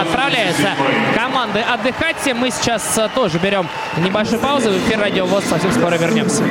Отправляются 0.00 0.70
команды 1.16 1.60
отдыхать. 1.60 2.16
Мы 2.34 2.50
сейчас 2.50 2.98
тоже 3.14 3.38
берем 3.38 3.68
небольшую 3.98 4.40
паузу. 4.40 4.70
В 4.70 4.78
эфир 4.78 4.98
Радио 4.98 5.26
ВОЗ 5.26 5.44
совсем 5.44 5.72
скоро 5.72 5.94
вернемся. 5.96 6.44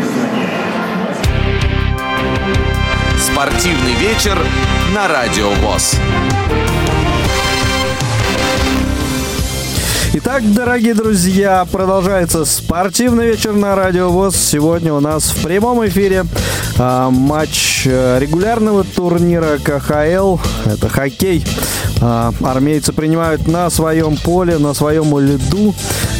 Спортивный 3.23 3.93
вечер 3.93 4.37
на 4.93 5.07
Радио 5.07 5.49
ВОЗ. 5.49 5.95
Итак, 10.11 10.43
дорогие 10.53 10.93
друзья, 10.93 11.65
продолжается 11.71 12.43
спортивный 12.43 13.27
вечер 13.27 13.53
на 13.53 13.75
Радио 13.75 14.09
ВОЗ. 14.09 14.35
Сегодня 14.35 14.93
у 14.93 14.99
нас 14.99 15.31
в 15.31 15.41
прямом 15.41 15.87
эфире 15.87 16.25
а, 16.77 17.09
матч 17.11 17.83
э, 17.85 18.19
регулярного 18.19 18.83
турнира 18.83 19.57
КХЛ. 19.57 20.39
Это 20.65 20.89
хоккей. 20.89 21.45
А, 22.01 22.33
армейцы 22.43 22.91
принимают 22.91 23.47
на 23.47 23.69
своем 23.69 24.17
поле, 24.17 24.57
на 24.57 24.73
своем 24.73 25.17
льду. 25.17 25.73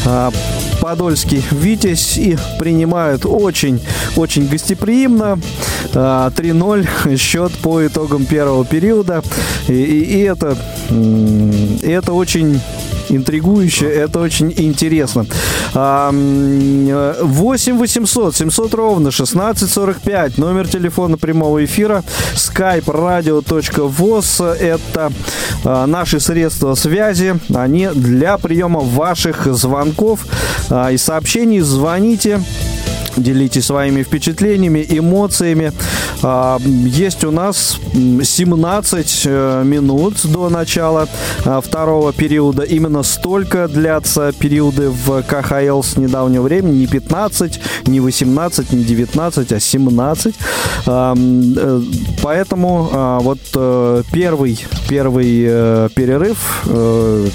А, 0.05 0.31
Подольский 0.83 1.41
«Витязь» 1.51 2.17
и 2.17 2.37
принимают 2.59 3.25
очень-очень 3.25 4.49
гостеприимно. 4.49 5.39
3-0 5.93 6.87
а, 7.05 7.15
счет 7.17 7.53
по 7.59 7.87
итогам 7.87 8.25
первого 8.25 8.65
периода. 8.65 9.23
И, 9.69 9.73
и, 9.73 10.17
и 10.17 10.19
это, 10.23 10.57
это 11.83 12.11
очень 12.11 12.59
интригующе, 13.15 13.87
это 13.87 14.19
очень 14.19 14.53
интересно. 14.55 15.25
8 15.73 17.77
800 17.77 18.35
700 18.35 18.73
ровно 18.73 19.09
1645, 19.09 20.37
номер 20.37 20.67
телефона 20.67 21.17
прямого 21.17 21.63
эфира, 21.63 22.03
skype 22.35 22.85
radio.voz, 22.85 24.55
это 24.55 25.11
а, 25.63 25.87
наши 25.87 26.19
средства 26.19 26.75
связи, 26.75 27.39
они 27.53 27.87
для 27.93 28.37
приема 28.37 28.81
ваших 28.81 29.47
звонков. 29.53 30.25
А, 30.69 30.91
и 30.91 30.97
сообщений. 30.97 31.59
Звоните 31.59 32.41
делитесь 33.17 33.65
своими 33.65 34.03
впечатлениями, 34.03 34.85
эмоциями. 34.87 35.71
А, 36.21 36.59
есть 36.59 37.23
у 37.23 37.31
нас 37.31 37.77
17 37.93 39.23
э, 39.25 39.63
минут 39.65 40.15
до 40.25 40.49
начала 40.49 41.07
а, 41.45 41.61
второго 41.61 42.13
периода. 42.13 42.63
Именно 42.63 43.03
столько 43.03 43.67
длятся 43.67 44.31
периоды 44.31 44.89
в 44.89 45.21
КХЛ 45.23 45.81
с 45.81 45.97
недавнего 45.97 46.43
времени. 46.43 46.77
Не 46.79 46.87
15, 46.87 47.59
не 47.87 47.99
18, 47.99 48.71
не 48.73 48.83
19, 48.83 49.51
а 49.51 49.59
17. 49.59 50.35
А, 50.85 51.15
э, 51.15 51.81
поэтому 52.21 53.19
вот 53.21 53.39
э, 53.55 54.03
первый, 54.11 54.65
первый 54.87 55.89
перерыв, 55.89 56.63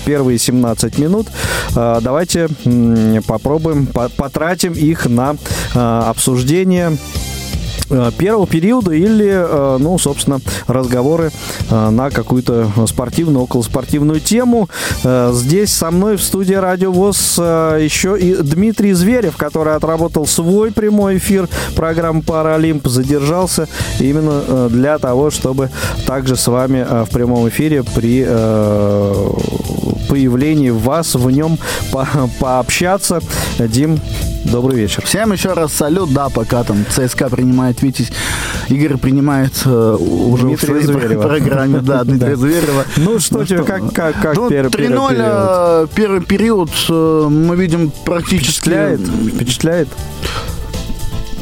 первые 0.04 0.38
17 0.38 0.98
минут, 0.98 1.28
давайте 1.74 2.48
попробуем, 3.26 3.86
потратим 3.86 4.72
их 4.72 5.06
на 5.06 5.36
обсуждение 5.74 6.96
э, 7.90 8.10
первого 8.18 8.46
периода 8.46 8.92
или, 8.92 9.26
э, 9.28 9.76
ну, 9.78 9.98
собственно, 9.98 10.40
разговоры 10.66 11.30
на 11.70 12.10
какую-то 12.10 12.70
спортивную, 12.86 13.44
околоспортивную 13.44 14.20
тему. 14.20 14.68
Здесь 15.04 15.72
со 15.72 15.90
мной 15.90 16.16
в 16.16 16.22
студии 16.22 16.54
Радио 16.54 16.92
ВОЗ 16.92 17.38
еще 17.38 18.18
и 18.18 18.34
Дмитрий 18.36 18.92
Зверев, 18.94 19.36
который 19.36 19.74
отработал 19.74 20.26
свой 20.26 20.72
прямой 20.72 21.18
эфир 21.18 21.48
программы 21.76 22.22
«Паралимп», 22.22 22.86
задержался 22.86 23.68
именно 24.00 24.68
для 24.68 24.98
того, 24.98 25.30
чтобы 25.30 25.70
также 26.06 26.36
с 26.36 26.46
вами 26.46 26.86
в 27.04 27.10
прямом 27.10 27.48
эфире 27.48 27.82
при 27.82 28.24
появлении 30.08 30.70
вас 30.70 31.14
в 31.14 31.30
нем 31.30 31.58
по 31.92 32.06
пообщаться. 32.40 33.20
Дим, 33.58 34.00
Добрый 34.44 34.76
вечер. 34.76 35.04
Всем 35.04 35.32
еще 35.32 35.52
раз 35.52 35.72
салют. 35.72 36.12
Да, 36.12 36.28
пока 36.30 36.64
там 36.64 36.84
ЦСКА 36.88 37.28
принимает 37.28 37.82
Витязь, 37.82 38.10
Игорь 38.68 38.96
принимает 38.96 39.52
э, 39.64 39.96
уже 39.98 40.44
Дмитрия 40.44 40.74
в 40.80 40.84
своей 40.84 41.16
программе. 41.16 41.80
Да, 41.80 42.04
Дмитрия 42.04 42.36
Зверева. 42.36 42.84
Ну 42.96 43.18
что 43.18 43.44
тебе, 43.44 43.62
как, 43.64 44.36
ну, 44.36 44.48
первый, 44.48 44.70
первый 44.70 44.70
период? 44.70 45.12
Э, 45.18 45.86
первый 45.94 46.20
период 46.22 46.70
э, 46.88 47.26
мы 47.28 47.56
видим 47.56 47.92
практически... 48.04 48.70
Впечатляет? 48.70 49.00
Впечатляет? 49.34 49.88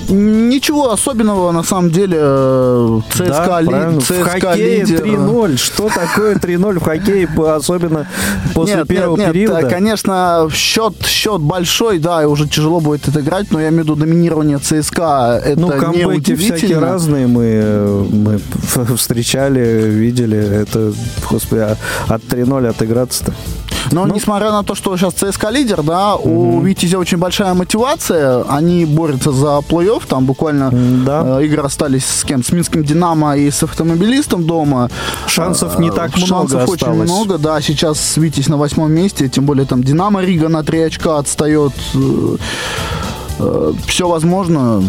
Ничего 0.09 0.92
особенного, 0.92 1.52
на 1.52 1.62
самом 1.62 1.90
деле. 1.90 2.16
Э, 2.20 3.00
ЦСКА, 3.11 3.46
да, 3.46 3.61
ли, 3.61 4.00
ЦСКА 4.00 4.14
в 4.14 4.28
хоккее 4.28 4.80
лидер. 4.80 5.04
3-0. 5.04 5.57
Что 5.57 5.88
такое 5.88 6.36
3-0 6.36 6.78
в 6.78 6.82
хоккее, 6.82 7.28
особенно 7.54 8.07
после 8.54 8.76
нет, 8.76 8.88
первого 8.88 9.16
нет, 9.16 9.32
периода? 9.32 9.62
Нет, 9.62 9.70
конечно, 9.70 10.48
счет, 10.52 10.94
счет 11.07 11.40
большой, 11.40 11.98
да, 11.98 12.22
и 12.22 12.26
уже 12.26 12.46
тяжело 12.48 12.80
будет 12.80 13.09
это 13.09 13.20
играть, 13.20 13.50
но 13.50 13.61
я 13.61 13.68
имею 13.68 13.82
в 13.82 13.84
виду 13.86 13.96
доминирование 13.96 14.59
ЦСКА. 14.59 15.42
Это 15.44 15.61
ну, 15.61 15.68
камбэки 15.70 16.36
всякие 16.36 16.78
разные 16.78 17.26
мы, 17.26 18.07
мы 18.11 18.96
встречали, 18.96 19.88
видели. 19.88 20.38
Это, 20.38 20.92
господи, 21.30 21.61
а 21.61 21.76
от 22.09 22.22
3-0 22.22 22.68
отыграться-то. 22.68 23.32
Но 23.93 24.07
ну, 24.07 24.14
несмотря 24.14 24.51
на 24.51 24.62
то, 24.62 24.74
что 24.74 24.97
сейчас 24.97 25.14
ЦСКА 25.14 25.51
лидер, 25.51 25.82
да, 25.82 26.16
угу. 26.16 26.59
у 26.59 26.61
Витязя 26.61 26.99
очень 26.99 27.18
большая 27.18 27.55
мотивация. 27.55 28.45
Они 28.49 28.84
борются 28.84 29.32
за 29.32 29.59
плей-офф. 29.59 30.03
Там 30.07 30.26
буквально 30.26 30.70
да. 31.05 31.41
э, 31.41 31.47
игры 31.47 31.62
остались 31.62 32.05
с 32.05 32.24
кем? 32.24 32.43
С 32.43 32.53
Минским 32.53 32.84
Динамо 32.84 33.37
и 33.37 33.51
с 33.51 33.62
автомобилистом 33.62 34.47
дома. 34.47 34.91
Шансов 35.26 35.78
не 35.78 35.91
так 35.91 36.16
Шансов 36.16 36.28
много 36.28 36.49
Шансов 36.51 36.68
очень 36.68 36.93
много, 36.93 37.39
да. 37.39 37.61
Сейчас 37.61 38.16
Витязь 38.16 38.49
на 38.49 38.57
восьмом 38.57 38.93
месте. 38.93 39.28
Тем 39.28 39.47
более 39.47 39.66
там 39.66 39.82
Динамо 39.82 40.22
Рига 40.22 40.49
на 40.49 40.62
три 40.62 40.80
очка 40.80 41.18
отстает. 41.18 41.72
Э, 41.95 42.37
э, 43.39 43.72
все 43.87 44.09
возможно. 44.09 44.82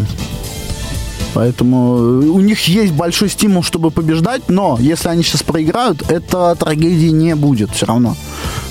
Поэтому 1.34 1.92
у 2.32 2.40
них 2.40 2.66
есть 2.66 2.92
большой 2.92 3.28
стимул, 3.28 3.62
чтобы 3.62 3.90
побеждать, 3.90 4.48
но 4.48 4.76
если 4.80 5.08
они 5.08 5.22
сейчас 5.22 5.42
проиграют, 5.42 6.10
это 6.10 6.56
трагедии 6.56 7.08
не 7.08 7.36
будет 7.36 7.70
все 7.70 7.86
равно. 7.86 8.16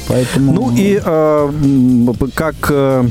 Поэтому... 0.08 0.54
Ну 0.54 0.76
и 0.76 1.00
э, 1.04 2.14
как 2.36 2.56
э, 2.70 3.08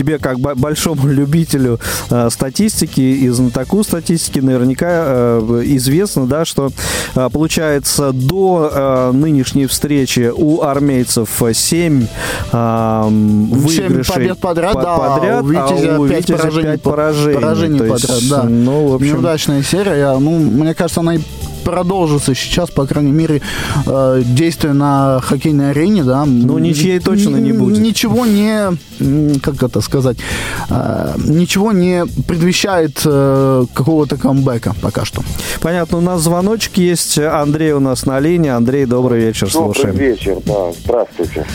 тебе, 0.00 0.18
как 0.18 0.40
большому 0.40 1.08
любителю 1.12 1.78
э, 2.10 2.30
статистики 2.30 3.00
и 3.00 3.28
знатоку 3.28 3.84
статистики, 3.84 4.38
наверняка 4.38 4.88
э, 4.88 5.62
известно, 5.64 6.26
да, 6.26 6.44
что 6.44 6.70
э, 7.14 7.28
получается 7.30 8.12
до 8.12 8.70
э, 8.72 9.12
нынешней 9.12 9.66
встречи 9.66 10.32
у 10.34 10.62
армейцев 10.62 11.42
7 11.52 12.06
э, 12.52 13.08
выигрышей 13.10 14.14
побед 14.14 14.38
подряд, 14.38 14.72
по- 14.72 14.82
да, 14.82 14.96
подряд, 14.96 15.42
у 15.42 15.46
Витязя 15.46 15.96
а 15.96 16.00
у 16.00 16.08
5 16.08 16.18
Витязя 16.18 16.38
поражений, 16.38 16.70
5 16.72 16.82
поражений. 16.82 17.34
поражений 17.34 17.78
подряд, 17.78 18.10
есть, 18.10 18.30
да. 18.30 18.42
Ну, 18.44 18.88
в 18.88 18.94
общем... 18.94 19.06
Неудачная 19.14 19.62
серия. 19.62 20.18
Ну, 20.18 20.38
мне 20.38 20.74
кажется, 20.74 21.00
она 21.00 21.16
и 21.16 21.20
продолжится 21.60 22.34
сейчас, 22.34 22.70
по 22.70 22.86
крайней 22.86 23.12
мере, 23.12 23.42
э, 23.86 24.22
действие 24.24 24.72
на 24.72 25.20
хоккейной 25.22 25.70
арене, 25.70 26.04
да. 26.04 26.24
Ну, 26.24 26.58
ничьей 26.58 26.98
точно 27.00 27.36
не 27.36 27.52
будет. 27.52 27.78
Ничего 27.78 28.26
не, 28.26 28.76
как 29.40 29.62
это 29.62 29.80
сказать, 29.80 30.18
э, 30.68 31.14
ничего 31.18 31.72
не 31.72 32.04
предвещает 32.26 33.00
э, 33.04 33.64
какого-то 33.74 34.16
камбэка 34.16 34.74
пока 34.80 35.04
что. 35.04 35.22
Понятно, 35.60 35.98
у 35.98 36.02
нас 36.02 36.20
звоночек 36.22 36.76
есть. 36.76 37.18
Андрей 37.18 37.72
у 37.72 37.80
нас 37.80 38.06
на 38.06 38.20
линии. 38.20 38.50
Андрей, 38.50 38.86
добрый 38.86 39.20
вечер, 39.20 39.50
слушаем. 39.50 39.92
Добрый 39.92 40.10
вечер, 40.10 40.38
да, 40.44 40.72
здравствуйте. 40.72 41.46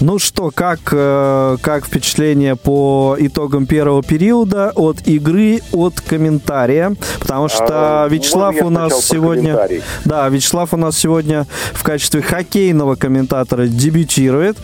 Ну 0.00 0.18
что, 0.18 0.50
как, 0.54 0.80
э, 0.92 1.56
как 1.62 1.86
впечатление 1.86 2.54
по 2.54 3.16
итогам 3.18 3.64
первого 3.64 4.02
периода 4.02 4.70
от 4.74 5.08
игры, 5.08 5.60
от 5.72 6.02
комментария? 6.02 6.94
Потому 7.18 7.48
что 7.48 8.04
а, 8.04 8.08
Вячеслав 8.08 8.60
у 8.60 8.68
нас 8.68 9.06
сегодня... 9.06 9.58
Да, 10.04 10.28
Вячеслав 10.28 10.74
у 10.74 10.76
нас 10.76 10.98
сегодня 10.98 11.46
в 11.72 11.82
качестве 11.82 12.20
хоккейного 12.20 12.96
комментатора 12.96 13.66
дебютирует. 13.66 14.58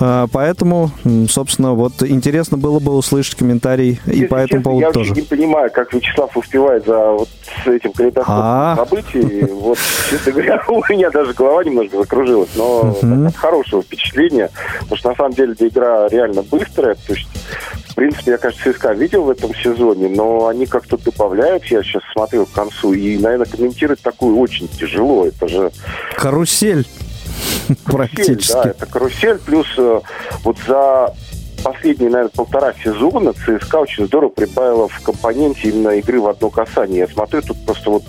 Э, 0.00 0.26
поэтому, 0.32 0.90
собственно, 1.30 1.74
вот 1.74 2.02
интересно 2.02 2.58
было 2.58 2.80
бы 2.80 2.96
услышать 2.96 3.36
комментарий 3.36 4.00
Если 4.04 4.24
и 4.24 4.26
по 4.26 4.34
этому 4.34 4.62
поводу 4.64 4.80
я 4.80 4.92
тоже. 4.92 5.10
Я 5.10 5.20
не 5.20 5.22
понимаю, 5.22 5.70
как 5.70 5.92
Вячеслав 5.92 6.36
успевает 6.36 6.86
за 6.86 7.12
вот 7.12 7.28
этим 7.66 7.92
калейдоскопом 7.92 8.42
а. 8.42 8.76
событий. 8.76 9.44
Вот, 9.44 9.78
честно 10.10 10.32
говоря, 10.32 10.64
у 10.68 10.82
меня 10.92 11.10
даже 11.10 11.34
голова 11.34 11.62
немножко 11.62 11.98
закружилась. 11.98 12.50
Но 12.56 12.96
хорошего 13.36 13.82
впечатления 13.82 14.50
Потому 14.80 14.96
что 14.96 15.08
на 15.10 15.16
самом 15.16 15.32
деле 15.32 15.54
игра 15.58 16.08
реально 16.08 16.42
быстрая. 16.42 16.94
То 16.94 17.14
есть, 17.14 17.28
в 17.88 17.94
принципе, 17.94 18.32
я, 18.32 18.38
кажется, 18.38 18.72
ЦСКА 18.72 18.92
видел 18.92 19.24
в 19.24 19.30
этом 19.30 19.54
сезоне, 19.54 20.08
но 20.08 20.46
они 20.48 20.66
как-то 20.66 20.96
добавляют. 20.96 21.64
Я 21.66 21.82
сейчас 21.82 22.02
смотрел 22.12 22.46
к 22.46 22.52
концу, 22.52 22.92
и, 22.92 23.18
наверное, 23.18 23.46
комментировать 23.46 24.00
такую 24.00 24.38
очень 24.38 24.68
тяжело. 24.68 25.26
Это 25.26 25.48
же... 25.48 25.72
Карусель. 26.16 26.86
Практически. 27.84 28.52
Да, 28.52 28.70
это 28.70 28.86
карусель. 28.86 29.38
Плюс 29.38 29.66
э, 29.78 30.00
вот 30.44 30.56
за 30.66 31.14
последние, 31.62 32.10
наверное, 32.10 32.32
полтора 32.34 32.74
сезона 32.82 33.32
ЦСКА 33.32 33.76
очень 33.76 34.06
здорово 34.06 34.30
прибавила 34.30 34.88
в 34.88 35.00
компоненте 35.00 35.68
именно 35.68 35.90
игры 35.90 36.20
в 36.20 36.26
одно 36.28 36.50
касание. 36.50 37.00
Я 37.00 37.08
смотрю, 37.08 37.42
тут 37.42 37.64
просто 37.64 37.90
вот 37.90 38.02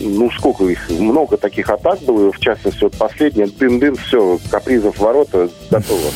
ну, 0.00 0.30
сколько 0.30 0.64
их, 0.64 0.88
много 0.90 1.36
таких 1.36 1.68
атак 1.70 2.00
было, 2.00 2.32
в 2.32 2.38
частности, 2.38 2.82
вот 2.82 2.96
последняя, 2.96 3.46
дын-дын, 3.46 3.96
все, 3.96 4.38
капризов 4.50 4.98
ворота, 4.98 5.48
готово. 5.70 6.10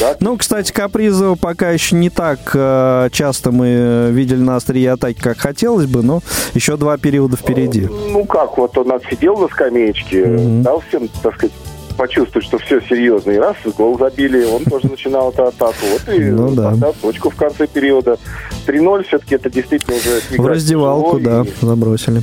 Да? 0.00 0.16
Ну, 0.20 0.36
кстати, 0.36 0.72
Капризова 0.72 1.36
пока 1.36 1.70
еще 1.70 1.94
не 1.94 2.10
так 2.10 2.38
э, 2.54 3.08
часто 3.12 3.52
мы 3.52 4.08
видели 4.10 4.40
на 4.40 4.56
острие 4.56 4.92
атаки, 4.92 5.20
как 5.20 5.38
хотелось 5.38 5.86
бы, 5.86 6.02
но 6.02 6.22
еще 6.54 6.76
два 6.76 6.96
периода 6.96 7.36
впереди. 7.36 7.88
Ну 8.10 8.24
как, 8.24 8.58
вот 8.58 8.76
он 8.78 8.92
отсидел 8.92 9.36
на 9.36 9.48
скамеечке, 9.48 10.24
mm-hmm. 10.24 10.62
дал 10.62 10.82
всем, 10.88 11.08
так 11.22 11.34
сказать, 11.34 11.52
почувствовать, 11.92 12.46
что 12.46 12.58
все 12.58 12.80
серьезно. 12.80 13.30
И 13.32 13.38
раз, 13.38 13.56
гол 13.76 13.98
забили, 13.98 14.44
он 14.44 14.64
тоже 14.64 14.88
начинал 14.88 15.30
эту 15.30 15.44
атаку. 15.44 15.84
Вот 15.92 16.14
и 16.14 16.20
ну, 16.20 16.50
да. 16.50 16.74
точку 17.00 17.30
в 17.30 17.36
конце 17.36 17.66
периода. 17.66 18.18
3-0 18.66 19.04
все-таки 19.06 19.34
это 19.34 19.50
действительно 19.50 19.96
уже... 19.96 20.20
В 20.36 20.46
раздевалку, 20.46 21.20
да, 21.20 21.42
и... 21.42 21.64
забросили. 21.64 22.22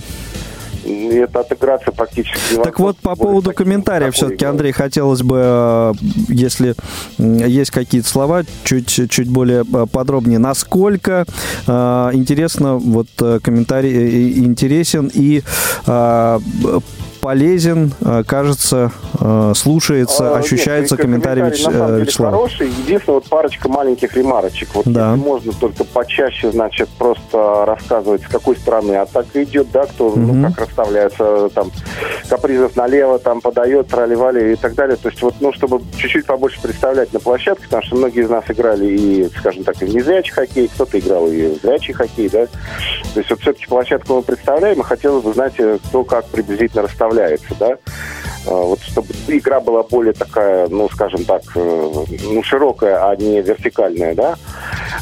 Это 0.86 1.42
отыграться 1.42 1.92
практически 1.92 2.38
невозможно. 2.54 2.64
Так 2.64 2.80
вот, 2.80 2.98
по 2.98 3.16
поводу 3.16 3.54
комментариев 3.54 4.14
все-таки, 4.14 4.46
Андрей, 4.46 4.72
хотелось 4.72 5.22
бы, 5.22 5.42
э, 5.42 5.94
если 6.30 6.76
есть 7.18 7.72
какие-то 7.72 8.08
слова, 8.08 8.44
чуть, 8.64 8.88
чуть 8.88 9.30
более 9.30 9.64
э, 9.72 9.86
подробнее. 9.92 10.40
Насколько 10.40 11.26
э, 11.68 12.10
интересно, 12.14 12.76
вот 12.78 13.08
комментарий 13.42 14.40
интересен 14.40 15.12
и 15.14 15.44
полезен, 17.20 17.94
э, 18.02 18.24
кажется, 18.26 18.92
э, 19.20 19.54
слушается, 19.56 20.36
а, 20.36 20.40
ощущается 20.40 20.96
нет, 20.96 21.02
комментарий, 21.02 21.42
комментарий 21.42 22.00
Вяч... 22.00 22.08
Вячеслава. 22.08 22.38
хороший. 22.38 22.68
Единственное, 22.70 23.16
вот 23.16 23.30
парочка 23.30 23.70
маленьких 23.70 24.16
ремарочек. 24.16 24.70
Вот 24.74 24.86
да. 24.86 25.16
можно 25.16 25.52
только 25.54 25.84
почаще, 25.84 26.52
значит, 26.52 26.90
просто 26.90 27.66
рассказывать, 27.66 28.24
с 28.24 28.28
какой 28.28 28.56
стороны 28.56 28.94
атака 28.94 29.44
идет, 29.44 29.72
да, 29.72 29.86
кто, 29.86 30.08
угу. 30.08 30.20
ну, 30.20 30.50
как 30.50 30.68
расставляется, 30.68 31.50
там, 31.50 31.72
капризов 32.30 32.76
налево, 32.76 33.20
там, 33.20 33.42
подает, 33.42 33.88
проливали 33.88 34.54
и 34.54 34.56
так 34.56 34.76
далее. 34.76 34.96
То 34.96 35.10
есть, 35.10 35.22
вот, 35.22 35.36
ну, 35.40 35.52
чтобы 35.54 35.82
чуть-чуть 35.98 36.26
побольше 36.26 36.62
представлять 36.62 37.14
на 37.14 37.20
площадке, 37.20 37.66
потому 37.66 37.84
что 37.84 37.96
многие 37.98 38.24
из 38.24 38.30
нас 38.30 38.46
играли 38.48 38.86
и, 38.88 39.30
скажем 39.38 39.64
так, 39.64 39.82
и 39.82 39.86
в 39.86 39.94
незрячий 39.94 40.34
хоккей, 40.34 40.68
кто-то 40.68 40.98
играл 41.00 41.28
и 41.28 41.56
в 41.56 41.62
зрячий 41.62 41.94
хоккей, 41.94 42.30
да. 42.30 42.46
То 43.14 43.20
есть, 43.20 43.30
вот 43.30 43.42
все-таки 43.42 43.68
площадку 43.68 44.16
мы 44.16 44.22
представляем, 44.22 44.80
и 44.80 44.84
хотелось 44.84 45.24
бы 45.24 45.34
знать, 45.34 45.56
кто 45.56 46.04
как 46.04 46.26
приблизительно 46.26 46.84
расставляет 46.84 47.09
представляется, 47.10 47.56
да, 47.60 47.78
а, 48.48 48.52
вот 48.52 48.80
чтобы 48.82 49.08
игра 49.28 49.60
была 49.60 49.84
более 49.84 50.14
такая, 50.14 50.68
ну, 50.70 50.90
скажем 50.90 51.26
так, 51.26 51.42
э, 51.56 51.92
ну, 52.24 52.44
широкая, 52.44 53.10
а 53.10 53.16
не 53.16 53.42
вертикальная, 53.42 54.16
да. 54.16 54.36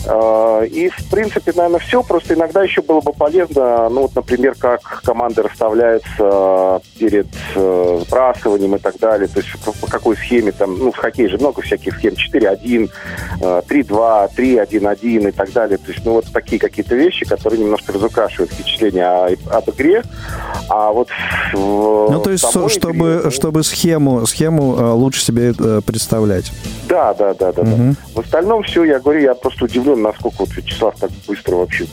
А, 0.07 0.61
и, 0.63 0.89
в 0.89 1.09
принципе, 1.09 1.51
наверное, 1.55 1.79
все. 1.79 2.01
Просто 2.03 2.33
иногда 2.33 2.63
еще 2.63 2.81
было 2.81 3.01
бы 3.01 3.13
полезно, 3.13 3.89
ну, 3.89 4.03
вот, 4.03 4.15
например, 4.15 4.55
как 4.59 5.01
команды 5.03 5.43
расставляются 5.43 6.81
перед 6.97 7.27
э, 7.55 7.99
сбрасыванием 8.05 8.75
и 8.75 8.79
так 8.79 8.97
далее. 8.97 9.27
То 9.27 9.39
есть 9.39 9.49
по 9.63 9.87
какой 9.87 10.17
схеме 10.17 10.51
там, 10.51 10.77
ну, 10.77 10.91
в 10.91 10.97
хоккее 10.97 11.29
же 11.29 11.37
много 11.37 11.61
всяких 11.61 11.97
схем. 11.97 12.13
4-1, 12.13 12.89
3-2, 13.39 14.29
3-1-1 14.35 15.29
и 15.29 15.31
так 15.31 15.51
далее. 15.51 15.77
То 15.77 15.91
есть, 15.91 16.05
ну, 16.05 16.13
вот 16.13 16.25
такие 16.33 16.59
какие-то 16.59 16.95
вещи, 16.95 17.25
которые 17.25 17.61
немножко 17.61 17.93
разукрашивают 17.93 18.51
впечатление 18.51 19.37
об 19.49 19.69
игре. 19.69 20.03
А 20.69 20.91
вот 20.91 21.09
Ну, 22.09 22.19
то 22.19 22.31
есть, 22.31 22.45
чтобы, 22.69 23.19
игре, 23.19 23.31
чтобы 23.31 23.63
схему, 23.63 24.25
схему 24.25 24.75
э, 24.77 24.91
лучше 24.91 25.21
себе 25.21 25.53
э, 25.57 25.81
представлять. 25.85 26.51
Да, 26.87 27.13
да, 27.13 27.33
да, 27.33 27.51
да. 27.51 27.61
Угу. 27.61 27.71
да. 27.75 27.95
В 28.13 28.19
остальном 28.19 28.63
все, 28.63 28.83
я 28.83 28.99
говорю, 28.99 29.21
я 29.21 29.35
просто 29.35 29.65
удивлен, 29.65 30.01
насколько 30.01 30.37
вот 30.39 30.55
Вячеслав 30.55 30.95
так 30.99 31.11
быстро 31.27 31.55
вообще... 31.55 31.85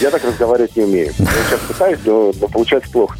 Я 0.00 0.10
так 0.10 0.24
разговаривать 0.24 0.76
не 0.76 0.84
умею. 0.84 1.12
Я 1.18 1.26
сейчас 1.26 1.60
пытаюсь, 1.68 1.98
но, 2.04 2.32
но 2.40 2.48
получается 2.48 2.90
плохо. 2.90 3.16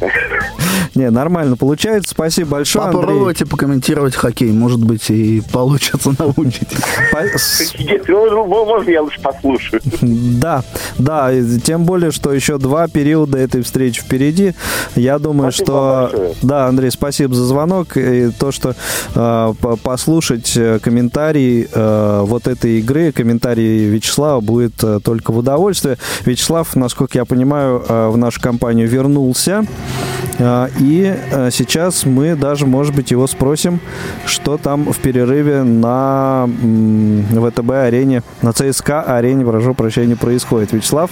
Не, 0.95 1.11
нормально 1.11 1.57
получается. 1.57 2.11
Спасибо 2.11 2.51
большое, 2.51 2.85
Попробуйте 2.85 3.43
Андрей. 3.43 3.51
покомментировать 3.51 4.15
хоккей. 4.15 4.51
Может 4.51 4.83
быть, 4.83 5.09
и 5.11 5.43
получится 5.53 6.11
научить. 6.19 6.69
Можно 8.07 8.89
я 8.89 9.01
лучше 9.03 9.21
послушаю? 9.21 9.81
Да, 10.01 10.63
да. 10.97 11.31
Тем 11.63 11.83
более, 11.83 12.11
что 12.11 12.33
еще 12.33 12.57
два 12.57 12.87
периода 12.87 13.37
этой 13.37 13.61
встречи 13.61 14.01
впереди. 14.01 14.53
Я 14.95 15.19
думаю, 15.19 15.46
что... 15.51 16.33
Да, 16.41 16.67
Андрей, 16.67 16.91
спасибо 16.91 17.33
за 17.33 17.45
звонок. 17.45 17.97
И 17.97 18.31
то, 18.37 18.51
что 18.51 18.75
э, 19.15 19.53
послушать 19.83 20.57
комментарий 20.81 21.67
э, 21.71 22.21
вот 22.25 22.47
этой 22.47 22.79
игры, 22.79 23.11
комментарий 23.11 23.85
Вячеслава 23.85 24.41
будет 24.41 24.83
э, 24.83 24.99
только 25.03 25.31
в 25.31 25.37
удовольствие. 25.37 25.97
Вячеслав, 26.25 26.75
насколько 26.75 27.17
я 27.17 27.25
понимаю, 27.25 27.83
э, 27.87 28.09
в 28.09 28.17
нашу 28.17 28.41
компанию 28.41 28.87
вернулся. 28.87 29.65
Э, 30.39 30.67
и 30.79 31.15
э, 31.31 31.49
сейчас 31.51 32.05
мы 32.05 32.35
даже, 32.35 32.65
может 32.65 32.95
быть, 32.95 33.11
его 33.11 33.27
спросим, 33.27 33.79
что 34.25 34.57
там 34.57 34.91
в 34.91 34.97
перерыве 34.99 35.63
на 35.63 36.47
ВТБ-арене, 36.47 38.23
на 38.41 38.53
ЦСКА-арене, 38.53 39.45
прошу 39.45 39.73
прощения, 39.73 40.15
происходит. 40.15 40.73
Вячеслав? 40.73 41.09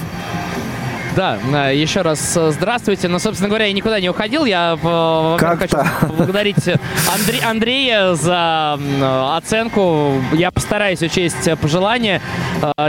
Да, 1.16 1.40
э, 1.70 1.76
еще 1.76 2.02
раз 2.02 2.36
э, 2.36 2.52
здравствуйте. 2.52 3.08
Но, 3.08 3.14
ну, 3.14 3.20
собственно 3.20 3.48
говоря, 3.48 3.66
я 3.66 3.74
никуда 3.74 4.02
не 4.02 4.10
уходил. 4.10 4.44
Я 4.44 4.78
э, 4.82 5.38
хочу 5.40 5.78
поблагодарить 6.02 6.58
Андре- 6.58 7.44
Андрея 7.44 8.16
за 8.16 8.78
оценку. 9.38 10.22
Я 10.34 10.52
постараюсь 10.52 11.02
учесть 11.02 11.50
пожелания. 11.62 12.22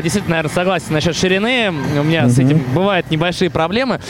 Действительно, 0.03 0.37
наверное, 0.37 0.55
согласен 0.55 0.93
насчет 0.93 1.17
ширины. 1.17 1.71
У 1.71 2.03
меня 2.03 2.25
mm-hmm. 2.25 2.29
с 2.29 2.39
этим 2.39 2.59
бывают 2.75 3.11
небольшие 3.11 3.51
проблемы. 3.51 4.01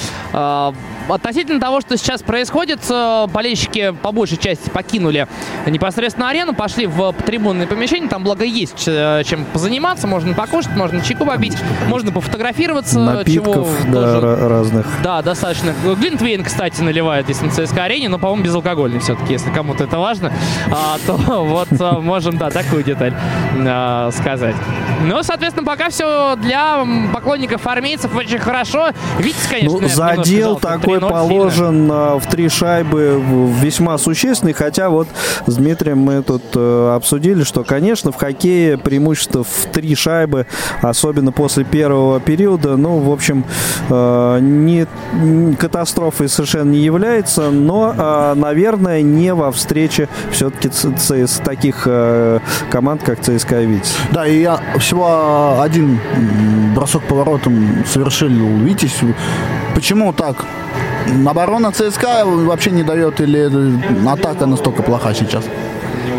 Относительно 1.08 1.60
того, 1.60 1.80
что 1.80 1.96
сейчас 1.96 2.22
происходит, 2.22 2.80
болельщики 3.28 3.94
по 4.02 4.12
большей 4.12 4.38
части 4.38 4.70
покинули 4.70 5.26
непосредственно 5.66 6.28
арену, 6.28 6.54
пошли 6.54 6.86
в 6.86 7.12
трибунное 7.24 7.66
помещение. 7.66 8.08
Там, 8.08 8.24
благо, 8.24 8.44
есть 8.44 8.84
чем 8.84 9.44
позаниматься. 9.52 10.06
Можно 10.06 10.34
покушать, 10.34 10.74
можно 10.76 11.00
чайку 11.00 11.24
побить, 11.24 11.56
можно 11.88 12.12
пофотографироваться. 12.12 12.98
Напитков, 12.98 13.54
чего 13.54 13.92
да, 13.92 14.20
тоже, 14.20 14.48
разных. 14.48 14.86
Да, 15.02 15.22
достаточно. 15.22 15.74
Глинтвейн, 15.84 16.44
кстати, 16.44 16.80
наливает 16.80 17.26
здесь 17.26 17.40
на 17.40 17.50
ЦСКА 17.50 17.84
арене, 17.84 18.08
но, 18.08 18.18
по-моему, 18.18 18.44
безалкогольный 18.44 19.00
все-таки, 19.00 19.32
если 19.32 19.50
кому-то 19.50 19.84
это 19.84 19.98
важно, 19.98 20.32
а, 20.70 20.96
то 21.06 21.16
вот 21.44 21.68
а, 21.80 22.00
можем, 22.00 22.38
да, 22.38 22.50
такую 22.50 22.82
деталь 22.82 23.14
а, 23.56 24.10
сказать. 24.12 24.54
Ну, 25.04 25.22
соответственно, 25.22 25.66
пока 25.66 25.90
все 25.90 26.36
для 26.36 26.84
поклонников 27.12 27.66
армейцев 27.66 28.14
очень 28.14 28.38
хорошо. 28.38 28.88
Видите, 29.18 29.48
конечно, 29.48 29.78
ну, 29.80 29.88
задел 29.88 30.56
такой 30.56 30.95
положен 31.00 31.74
сильно. 31.74 32.18
в 32.18 32.26
три 32.26 32.48
шайбы 32.48 33.22
весьма 33.60 33.98
существенный, 33.98 34.52
хотя 34.52 34.90
вот 34.90 35.08
с 35.46 35.54
Дмитрием 35.54 35.98
мы 35.98 36.22
тут 36.22 36.42
э, 36.54 36.94
обсудили, 36.94 37.42
что, 37.44 37.64
конечно, 37.64 38.12
в 38.12 38.16
хоккее 38.16 38.78
преимущество 38.78 39.44
в 39.44 39.66
три 39.72 39.94
шайбы, 39.94 40.46
особенно 40.82 41.32
после 41.32 41.64
первого 41.64 42.20
периода, 42.20 42.76
ну, 42.76 42.98
в 42.98 43.10
общем, 43.10 43.44
э, 43.88 44.38
не 44.40 44.86
катастрофой 45.56 46.28
совершенно 46.28 46.70
не 46.70 46.80
является, 46.80 47.50
но, 47.50 47.94
э, 47.96 48.34
наверное, 48.34 49.02
не 49.02 49.34
во 49.34 49.50
встрече 49.52 50.08
все-таки 50.30 50.70
с 50.70 51.40
таких 51.44 51.82
э, 51.86 52.40
команд, 52.70 53.02
как 53.02 53.20
ЦСКА 53.20 53.62
Витязь. 53.62 53.96
Да, 54.12 54.26
и 54.26 54.40
я 54.40 54.60
всего 54.78 55.60
один 55.60 56.00
бросок 56.74 57.02
поворотом 57.04 57.84
совершил 57.86 58.28
Витязь. 58.28 58.96
Почему 59.74 60.12
так? 60.12 60.44
Оборона 61.26 61.72
ЦСКА 61.72 62.24
вообще 62.24 62.70
не 62.70 62.82
дает 62.82 63.20
или 63.20 63.50
атака 64.08 64.46
настолько 64.46 64.82
плоха 64.82 65.14
сейчас? 65.14 65.44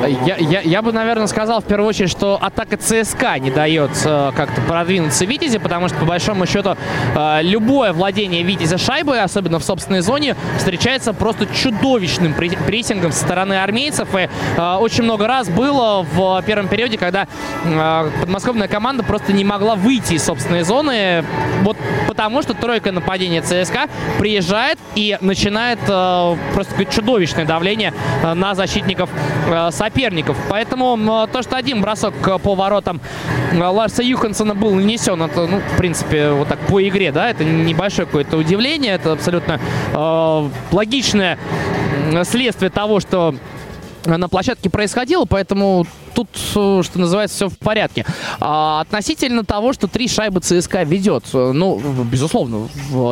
Я, 0.05 0.37
я, 0.37 0.61
я 0.61 0.81
бы, 0.81 0.91
наверное, 0.91 1.27
сказал 1.27 1.61
в 1.61 1.65
первую 1.65 1.89
очередь, 1.89 2.11
что 2.11 2.37
атака 2.41 2.77
ЦСКА 2.77 3.39
не 3.39 3.49
дает 3.49 3.91
э, 4.05 4.31
как-то 4.35 4.61
продвинуться 4.61 5.25
Витязи, 5.25 5.57
потому 5.57 5.87
что, 5.87 5.97
по 5.97 6.05
большому 6.05 6.45
счету, 6.45 6.75
э, 7.15 7.39
любое 7.41 7.93
владение 7.93 8.43
Витязя 8.43 8.77
шайбой, 8.77 9.21
особенно 9.21 9.59
в 9.59 9.63
собственной 9.63 10.01
зоне, 10.01 10.35
встречается 10.57 11.13
просто 11.13 11.47
чудовищным 11.47 12.33
прессингом 12.33 13.11
со 13.11 13.19
стороны 13.23 13.55
армейцев. 13.61 14.07
И 14.15 14.29
э, 14.57 14.75
очень 14.75 15.03
много 15.03 15.27
раз 15.27 15.49
было 15.49 16.05
в 16.13 16.43
первом 16.45 16.67
периоде, 16.67 16.97
когда 16.97 17.27
э, 17.65 18.11
подмосковная 18.21 18.67
команда 18.67 19.03
просто 19.03 19.33
не 19.33 19.43
могла 19.43 19.75
выйти 19.75 20.13
из 20.13 20.23
собственной 20.23 20.63
зоны, 20.63 21.23
вот 21.63 21.77
потому 22.07 22.41
что 22.41 22.53
тройка 22.53 22.91
нападения 22.91 23.41
ЦСКА 23.41 23.87
приезжает 24.17 24.79
и 24.95 25.17
начинает 25.21 25.79
э, 25.87 26.35
просто 26.53 26.85
чудовищное 26.85 27.45
давление 27.45 27.93
э, 28.23 28.33
на 28.33 28.55
защитников 28.55 29.09
э, 29.47 29.69
соперников. 29.87 30.37
Поэтому 30.49 31.27
то, 31.31 31.41
что 31.41 31.55
один 31.55 31.81
бросок 31.81 32.13
по 32.41 32.55
воротам 32.55 32.99
Ларса 33.53 34.03
Юхансона 34.03 34.53
был 34.53 34.71
нанесен, 34.71 35.21
это, 35.21 35.47
ну, 35.47 35.59
в 35.59 35.77
принципе, 35.77 36.31
вот 36.31 36.49
так 36.49 36.59
по 36.59 36.85
игре, 36.85 37.11
да, 37.11 37.29
это 37.29 37.45
небольшое 37.45 38.05
какое-то 38.05 38.37
удивление, 38.37 38.93
это 38.93 39.13
абсолютно 39.13 39.59
э, 39.93 40.49
логичное 40.71 41.37
следствие 42.23 42.69
того, 42.69 42.99
что 42.99 43.35
на 44.05 44.27
площадке 44.27 44.69
происходило, 44.69 45.25
поэтому 45.25 45.85
тут, 46.17 46.29
э, 46.55 46.81
что 46.83 46.99
называется, 46.99 47.35
все 47.35 47.49
в 47.49 47.59
порядке. 47.59 48.03
А, 48.39 48.81
относительно 48.81 49.43
того, 49.43 49.71
что 49.71 49.87
три 49.87 50.07
шайбы 50.07 50.39
ЦСКА 50.39 50.81
ведет, 50.81 51.25
э, 51.31 51.51
ну, 51.53 51.79
безусловно, 52.11 52.67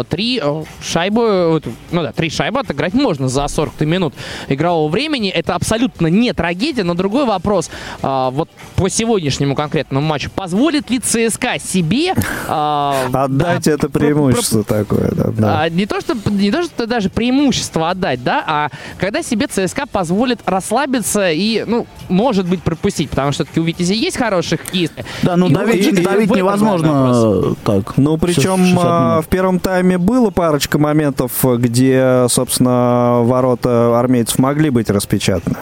три 0.10 0.42
э, 0.44 0.64
шайбы, 0.82 1.62
ну 1.92 2.02
да, 2.02 2.12
три 2.14 2.32
шайбы 2.32 2.62
отыграть 2.62 2.96
можно 2.96 3.30
за 3.30 3.48
40 3.48 3.82
минут 3.82 4.16
игрового 4.48 4.90
времени. 4.90 5.30
Это 5.30 5.54
абсолютно 5.54 6.08
не 6.08 6.34
трагедия, 6.34 6.84
но 6.84 6.96
другой 6.96 7.26
вопрос, 7.26 7.70
а, 8.02 8.32
вот 8.32 8.50
по 8.76 8.90
сегодняшнему 8.90 9.54
конкретному 9.54 10.04
матчу, 10.04 10.32
позволит 10.32 10.90
ли 10.90 10.98
ЦСКА 10.98 11.60
себе... 11.60 12.16
А, 12.48 13.06
отдать 13.14 13.66
да, 13.66 13.72
это 13.72 13.88
преимущество 13.88 14.64
про, 14.64 14.84
такое, 14.84 15.12
да. 15.12 15.26
да. 15.30 15.62
А, 15.62 15.70
не, 15.70 15.86
то, 15.86 16.02
что, 16.02 16.16
не 16.32 16.50
то, 16.50 16.64
что 16.64 16.88
даже 16.88 17.10
преимущество 17.10 17.92
отдать, 17.92 18.24
да, 18.24 18.44
а 18.48 18.70
когда 18.98 19.22
себе 19.22 19.46
ЦСКА 19.46 19.86
позволит 19.86 20.40
расслабиться 20.48 21.30
и, 21.30 21.64
ну, 21.68 21.86
может 22.10 22.48
быть, 22.48 22.64
пропустить 22.64 22.95
допустить, 22.96 23.10
потому 23.10 23.32
что 23.32 23.44
все-таки 23.44 23.60
у 23.60 23.64
Витязи 23.64 23.94
есть 23.94 24.18
хороших 24.18 24.62
кисты. 24.62 25.06
Да, 25.24 25.36
ну 25.36 25.50
давить, 25.50 25.88
и, 25.88 26.04
давить 26.04 26.34
невозможно 26.34 27.56
так. 27.64 27.98
Ну, 27.98 28.18
причем 28.18 28.78
а, 28.80 29.22
в 29.22 29.28
первом 29.28 29.60
тайме 29.60 29.98
было 29.98 30.30
парочка 30.30 30.78
моментов, 30.78 31.32
где, 31.44 32.26
собственно, 32.30 33.22
ворота 33.24 34.00
армейцев 34.00 34.40
могли 34.40 34.70
быть 34.70 34.90
распечатаны. 34.90 35.58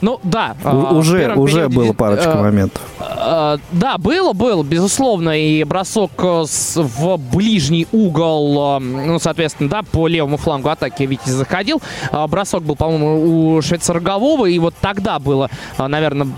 Ну, 0.00 0.18
да. 0.22 0.56
У, 0.64 0.96
уже 0.96 1.34
уже 1.34 1.68
было 1.68 1.92
парочка 1.92 2.30
э, 2.30 2.42
моментов. 2.42 2.82
Э, 2.98 3.58
да, 3.72 3.98
было, 3.98 4.32
было, 4.32 4.62
безусловно. 4.62 5.38
И 5.38 5.62
бросок 5.64 6.12
э, 6.18 6.44
с, 6.46 6.76
в 6.76 7.16
ближний 7.16 7.86
угол, 7.92 8.80
ну, 8.80 9.18
соответственно, 9.18 9.68
да, 9.68 9.82
по 9.82 10.08
левому 10.08 10.36
флангу 10.36 10.68
атаки 10.68 11.02
Витязь 11.02 11.32
заходил. 11.32 11.82
Э, 12.12 12.26
бросок 12.26 12.62
был, 12.62 12.76
по-моему, 12.76 13.56
у 13.56 13.62
Швейцарогового. 13.62 14.46
И 14.46 14.58
вот 14.58 14.74
тогда 14.80 15.18
было, 15.18 15.50
наверное, 15.78 16.28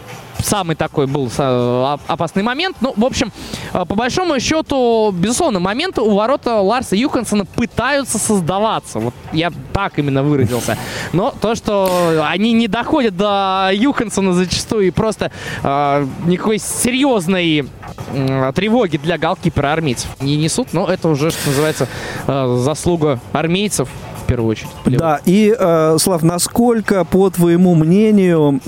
самый 0.42 0.76
такой 0.76 1.06
был 1.06 1.30
э, 1.36 1.96
опасный 2.06 2.42
момент. 2.42 2.76
Ну, 2.80 2.94
в 2.96 3.04
общем, 3.04 3.32
э, 3.72 3.84
по 3.84 3.94
большому 3.94 4.38
счету, 4.40 5.12
безусловно, 5.12 5.60
моменты 5.60 6.00
у 6.00 6.14
ворота 6.14 6.60
Ларса 6.60 6.96
Юхансона 6.96 7.44
пытаются 7.44 8.18
создаваться. 8.18 8.98
Вот 8.98 9.14
я 9.32 9.52
так 9.72 9.98
именно 9.98 10.22
выразился. 10.22 10.76
Но 11.12 11.32
то, 11.40 11.54
что 11.54 12.24
они 12.28 12.52
не 12.52 12.68
доходят 12.68 13.16
до 13.16 13.70
Юхансона 13.72 14.32
зачастую 14.32 14.86
и 14.86 14.90
просто 14.90 15.30
э, 15.62 16.06
никакой 16.26 16.58
серьезной 16.58 17.68
э, 18.12 18.52
тревоги 18.54 18.96
для 18.96 19.18
голкипера 19.18 19.72
армейцев 19.72 20.08
не 20.20 20.36
несут, 20.36 20.72
но 20.72 20.86
это 20.86 21.08
уже, 21.08 21.30
что 21.30 21.48
называется, 21.48 21.88
э, 22.26 22.56
заслуга 22.58 23.20
армейцев 23.32 23.88
первую 24.32 24.50
очередь. 24.50 24.70
Да, 24.86 25.20
и, 25.26 25.54
э, 25.58 25.96
Слав, 25.98 26.22
насколько, 26.22 27.04
по 27.04 27.28
твоему 27.28 27.74
мнению, 27.74 28.60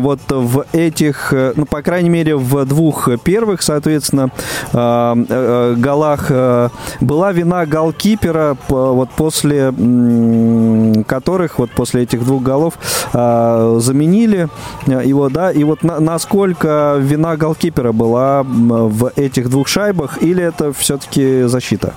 вот 0.00 0.20
в 0.28 0.64
этих, 0.72 1.32
э, 1.34 1.52
ну, 1.56 1.66
по 1.66 1.82
крайней 1.82 2.08
мере, 2.08 2.36
в 2.36 2.64
двух 2.64 3.08
первых, 3.22 3.60
соответственно, 3.60 4.30
э, 4.72 5.74
голах 5.76 6.30
была 7.00 7.32
вина 7.32 7.66
голкипера, 7.66 8.56
вот 8.68 9.10
после 9.10 9.72
которых, 11.06 11.58
вот 11.58 11.70
после 11.70 12.02
этих 12.02 12.24
двух 12.24 12.42
голов 12.42 12.74
заменили 13.12 14.48
его, 14.86 15.28
да, 15.28 15.50
и 15.50 15.64
вот 15.64 15.82
насколько 15.82 16.96
вина 16.98 17.36
голкипера 17.36 17.92
была 17.92 18.42
в 18.42 19.12
этих 19.16 19.50
двух 19.50 19.68
шайбах, 19.68 20.22
или 20.22 20.42
это 20.42 20.72
все-таки 20.72 21.42
защита? 21.42 21.92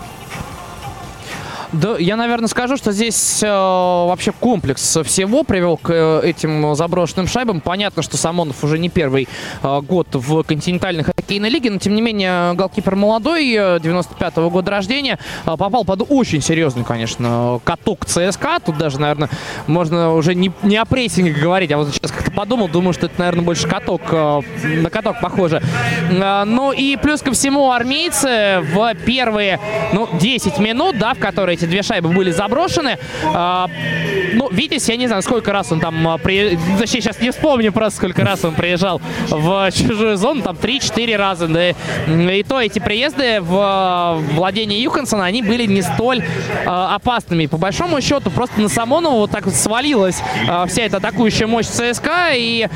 Да, 1.74 1.98
я, 1.98 2.18
наверное, 2.18 2.50
скажу, 2.50 2.76
что 2.76 2.92
здесь 2.92 3.42
э, 3.42 3.48
вообще 3.48 4.34
комплекс 4.34 4.98
всего 5.06 5.44
привел 5.44 5.78
к 5.78 5.90
э, 5.90 6.22
этим 6.22 6.76
заброшенным 6.76 7.28
шайбам. 7.28 7.62
Понятно, 7.62 8.04
что 8.04 8.18
Самонов 8.18 8.62
уже 8.66 8.78
не 8.78 8.90
первый 8.90 9.30
э, 9.64 9.82
год 9.82 10.08
в 10.12 10.44
континентальной 10.44 11.06
хоккейной 11.06 11.50
лиге, 11.50 11.72
но, 11.72 11.78
тем 11.78 11.96
не 11.96 12.02
менее, 12.02 12.54
голкипер 12.56 12.98
молодой, 12.98 13.54
95-го 13.54 14.50
года 14.50 14.70
рождения, 14.70 15.18
э, 15.46 15.56
попал 15.56 15.86
под 15.86 16.06
очень 16.10 16.42
серьезный, 16.42 16.84
конечно, 16.84 17.62
каток 17.64 18.06
ЦСКА. 18.06 18.60
Тут 18.66 18.78
даже, 18.78 19.00
наверное, 19.00 19.30
можно 19.68 20.14
уже 20.14 20.36
не, 20.36 20.52
не 20.64 20.76
о 20.76 20.84
прессинге 20.84 21.32
говорить, 21.32 21.72
а 21.72 21.78
вот 21.78 21.94
сейчас 21.94 22.12
как-то 22.12 22.32
подумал, 22.32 22.68
думаю, 22.68 22.92
что 22.92 23.06
это, 23.06 23.16
наверное, 23.18 23.46
больше 23.46 23.70
каток, 23.70 24.02
э, 24.12 24.42
на 24.82 24.90
каток 24.90 25.22
похоже. 25.22 25.62
Э, 26.12 26.44
ну 26.44 26.74
и 26.74 26.98
плюс 26.98 27.22
ко 27.22 27.32
всему 27.32 27.72
армейцы 27.72 28.60
в 28.74 28.94
первые, 29.06 29.58
ну, 29.94 30.10
10 30.20 30.60
минут, 30.60 30.98
да, 30.98 31.14
в 31.14 31.20
которые 31.20 31.61
эти 31.62 31.70
две 31.70 31.84
шайбы 31.84 32.10
были 32.10 32.32
заброшены. 32.32 32.98
А, 33.24 33.70
ну, 34.34 34.50
Витязь, 34.50 34.90
я 34.90 34.96
не 34.96 35.08
знаю, 35.08 35.22
сколько 35.22 35.52
раз 35.52 35.72
он 35.72 35.80
там... 35.80 36.08
А, 36.08 36.18
при... 36.18 36.58
Точнее, 36.80 37.02
сейчас 37.02 37.20
не 37.20 37.32
вспомню 37.32 37.72
просто, 37.72 37.98
сколько 37.98 38.24
раз 38.24 38.44
он 38.44 38.56
приезжал 38.56 39.02
в 39.30 39.70
чужую 39.72 40.18
зону. 40.18 40.42
Там 40.42 40.56
3-4 40.56 41.16
раза. 41.18 41.48
Да. 41.48 41.70
И 41.70 42.44
то 42.44 42.60
эти 42.60 42.80
приезды 42.80 43.40
в 43.42 44.22
владение 44.34 44.82
Юхансона, 44.82 45.26
они 45.26 45.44
были 45.44 45.66
не 45.66 45.82
столь 45.82 46.24
а, 46.66 46.96
опасными. 46.96 47.46
По 47.46 47.58
большому 47.58 48.02
счету, 48.02 48.32
просто 48.32 48.60
на 48.60 48.70
Самонова 48.70 49.16
вот 49.18 49.32
так 49.32 49.46
вот 49.46 49.54
свалилась 49.54 50.22
а, 50.48 50.66
вся 50.66 50.84
эта 50.84 50.98
атакующая 50.98 51.48
мощь 51.48 51.68
ЦСКА. 51.68 52.32
И, 52.34 52.68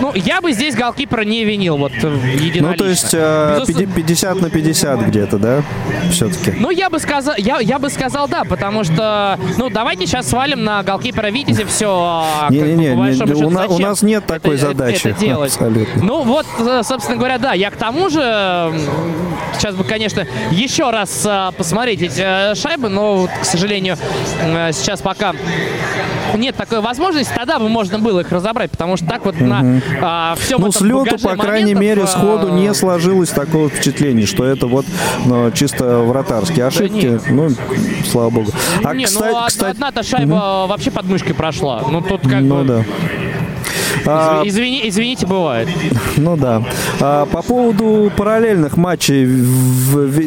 ну, 0.00 0.12
я 0.14 0.40
бы 0.40 0.52
здесь 0.52 0.74
голкипера 0.74 1.22
не 1.22 1.44
винил. 1.44 1.76
Вот, 1.76 1.92
Ну, 2.02 2.74
то 2.74 2.86
есть 2.86 3.14
а, 3.14 3.62
50 3.66 4.40
на 4.40 4.50
50 4.50 5.00
где-то, 5.08 5.38
да? 5.38 5.62
Все-таки. 6.10 6.52
Ну, 6.58 6.70
я 6.70 6.88
бы 6.88 6.98
сказал... 6.98 7.34
Я, 7.36 7.60
я 7.60 7.73
бы 7.78 7.90
сказал 7.90 8.28
да, 8.28 8.44
потому 8.44 8.84
что, 8.84 9.38
ну, 9.56 9.70
давайте 9.70 10.06
сейчас 10.06 10.28
свалим 10.28 10.64
на 10.64 10.82
голкипера 10.82 11.28
Витязи 11.28 11.64
все. 11.64 12.24
Не-не-не, 12.50 12.92
у, 13.44 13.50
на, 13.50 13.66
у 13.66 13.78
нас 13.78 14.02
нет 14.02 14.26
такой 14.26 14.56
это, 14.56 14.68
задачи. 14.68 15.08
Это 15.08 15.20
делать. 15.20 15.52
Абсолютно. 15.52 16.02
Ну, 16.02 16.22
вот, 16.22 16.46
э, 16.58 16.82
собственно 16.82 17.16
говоря, 17.16 17.38
да, 17.38 17.52
я 17.52 17.70
к 17.70 17.76
тому 17.76 18.08
же, 18.08 18.72
сейчас 19.54 19.74
бы, 19.74 19.84
конечно, 19.84 20.26
еще 20.50 20.90
раз 20.90 21.24
э, 21.24 21.50
посмотреть 21.56 22.02
эти 22.02 22.22
э, 22.24 22.54
шайбы, 22.54 22.88
но, 22.88 23.28
к 23.40 23.44
сожалению, 23.44 23.96
сейчас 24.72 25.00
пока 25.00 25.34
нет 26.36 26.56
такой 26.56 26.80
возможности, 26.80 27.32
тогда 27.34 27.58
бы 27.58 27.68
можно 27.68 27.98
было 27.98 28.20
их 28.20 28.32
разобрать, 28.32 28.70
потому 28.70 28.96
что 28.96 29.06
так 29.06 29.24
вот 29.24 29.36
угу. 29.36 29.44
на 29.44 29.80
а, 30.00 30.34
всем 30.36 30.60
Ну, 30.60 30.72
с 30.72 30.80
лету, 30.80 31.18
по 31.18 31.36
крайней 31.36 31.74
мере, 31.74 32.06
сходу 32.06 32.48
не 32.48 32.72
сложилось 32.74 33.30
такого 33.30 33.68
впечатления, 33.68 34.26
что 34.26 34.44
это 34.44 34.66
вот 34.66 34.86
ну, 35.24 35.50
чисто 35.52 35.98
вратарские 35.98 36.66
ошибки. 36.66 37.20
Да 37.24 37.32
ну, 37.32 37.50
слава 38.10 38.30
богу. 38.30 38.50
А, 38.82 38.94
не, 38.94 39.04
кстати, 39.04 39.32
ну, 39.32 39.46
кстати... 39.46 39.70
одна-то 39.70 40.02
шайба 40.02 40.62
угу. 40.62 40.68
вообще 40.70 40.90
под 40.90 41.06
мышкой 41.06 41.34
прошла. 41.34 41.82
Ну, 41.90 42.00
тут 42.00 42.22
как 42.22 42.40
ну, 42.40 42.62
бы... 42.62 42.64
да. 42.64 42.84
А, 44.06 44.42
Извини, 44.44 44.82
извините, 44.84 45.26
бывает. 45.26 45.68
Ну 46.16 46.36
да. 46.36 46.62
А, 47.00 47.26
по 47.26 47.42
поводу 47.42 48.10
параллельных 48.16 48.76
матчей, 48.76 49.26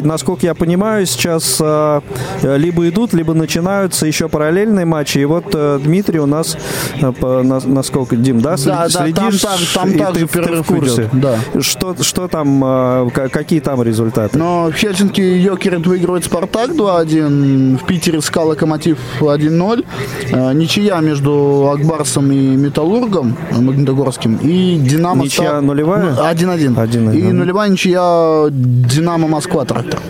насколько 0.02 0.46
я 0.46 0.54
понимаю, 0.54 1.06
сейчас 1.06 1.58
а, 1.60 2.02
либо 2.42 2.88
идут, 2.88 3.12
либо 3.12 3.34
начинаются 3.34 4.06
еще 4.06 4.28
параллельные 4.28 4.84
матчи. 4.84 5.18
И 5.18 5.24
вот 5.24 5.46
э, 5.54 5.78
Дмитрий 5.82 6.20
у 6.20 6.26
нас, 6.26 6.56
э, 7.00 7.42
насколько, 7.42 8.16
Дим, 8.16 8.40
да, 8.40 8.56
да 8.56 8.88
следишь? 8.88 9.40
Да, 9.40 9.48
там, 9.48 9.58
там, 9.74 9.90
там 9.92 9.98
также 9.98 10.26
перерыв 10.26 10.66
в 10.66 10.74
курсе. 10.74 11.02
Идет, 11.02 11.20
да. 11.20 11.38
Что, 11.60 11.96
что 12.02 12.28
там, 12.28 13.10
какие 13.10 13.60
там 13.60 13.82
результаты? 13.82 14.38
Но 14.38 14.70
в 14.70 14.74
Хельсинки 14.74 15.20
Йокерит 15.20 15.86
выигрывает 15.86 16.24
Спартак 16.24 16.70
2-1, 16.70 17.78
в 17.78 17.86
Питере 17.86 18.20
СКА 18.20 18.40
Локомотив 18.40 18.98
1-0. 19.20 20.54
Ничья 20.54 21.00
между 21.00 21.70
Акбарсом 21.72 22.30
и 22.32 22.56
Металлургом 22.56 23.37
Магнитогорским. 23.52 24.36
И 24.36 24.78
Динамо... 24.78 25.24
Ничья 25.24 25.44
стал... 25.48 25.62
нулевая? 25.62 26.14
1-1. 26.14 26.98
Ну, 26.98 27.12
и 27.12 27.32
нулевая 27.32 27.68
ничья 27.68 28.46
Динамо 28.50 29.28
Москва 29.28 29.64
трактор. 29.64 30.00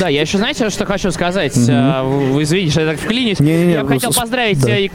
Да, 0.00 0.08
я 0.08 0.22
еще, 0.22 0.38
знаете, 0.38 0.68
что 0.70 0.86
хочу 0.86 1.10
сказать? 1.12 1.56
Mm-hmm. 1.56 2.32
Вы 2.32 2.42
извините, 2.42 2.72
что 2.72 2.80
я 2.82 2.90
так 2.92 3.00
вклинюсь. 3.00 3.38
Не, 3.38 3.56
не, 3.58 3.66
не, 3.66 3.72
я 3.74 3.82
бы 3.82 3.88
хотел 3.90 4.12
поздравить 4.12 4.60
да. 4.60 4.70
Э, 4.70 4.88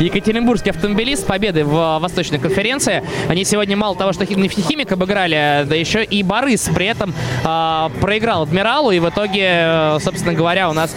Екатеринбургский 0.00 0.70
автомобилист 0.70 1.22
с 1.22 1.24
победой 1.24 1.64
в 1.64 1.98
Восточной 1.98 2.38
конференции. 2.38 3.02
Они 3.28 3.44
сегодня 3.44 3.76
мало 3.76 3.96
того, 3.96 4.12
что 4.12 4.26
нефтехимик 4.26 4.92
обыграли, 4.92 5.64
да 5.66 5.74
еще 5.74 6.04
и 6.04 6.22
Борис 6.22 6.68
при 6.74 6.86
этом 6.86 7.14
а, 7.44 7.90
проиграл 8.00 8.42
Адмиралу, 8.42 8.90
и 8.90 8.98
в 8.98 9.08
итоге, 9.08 9.46
э, 9.46 9.98
собственно 10.00 10.34
говоря, 10.34 10.68
у 10.68 10.72
нас 10.72 10.94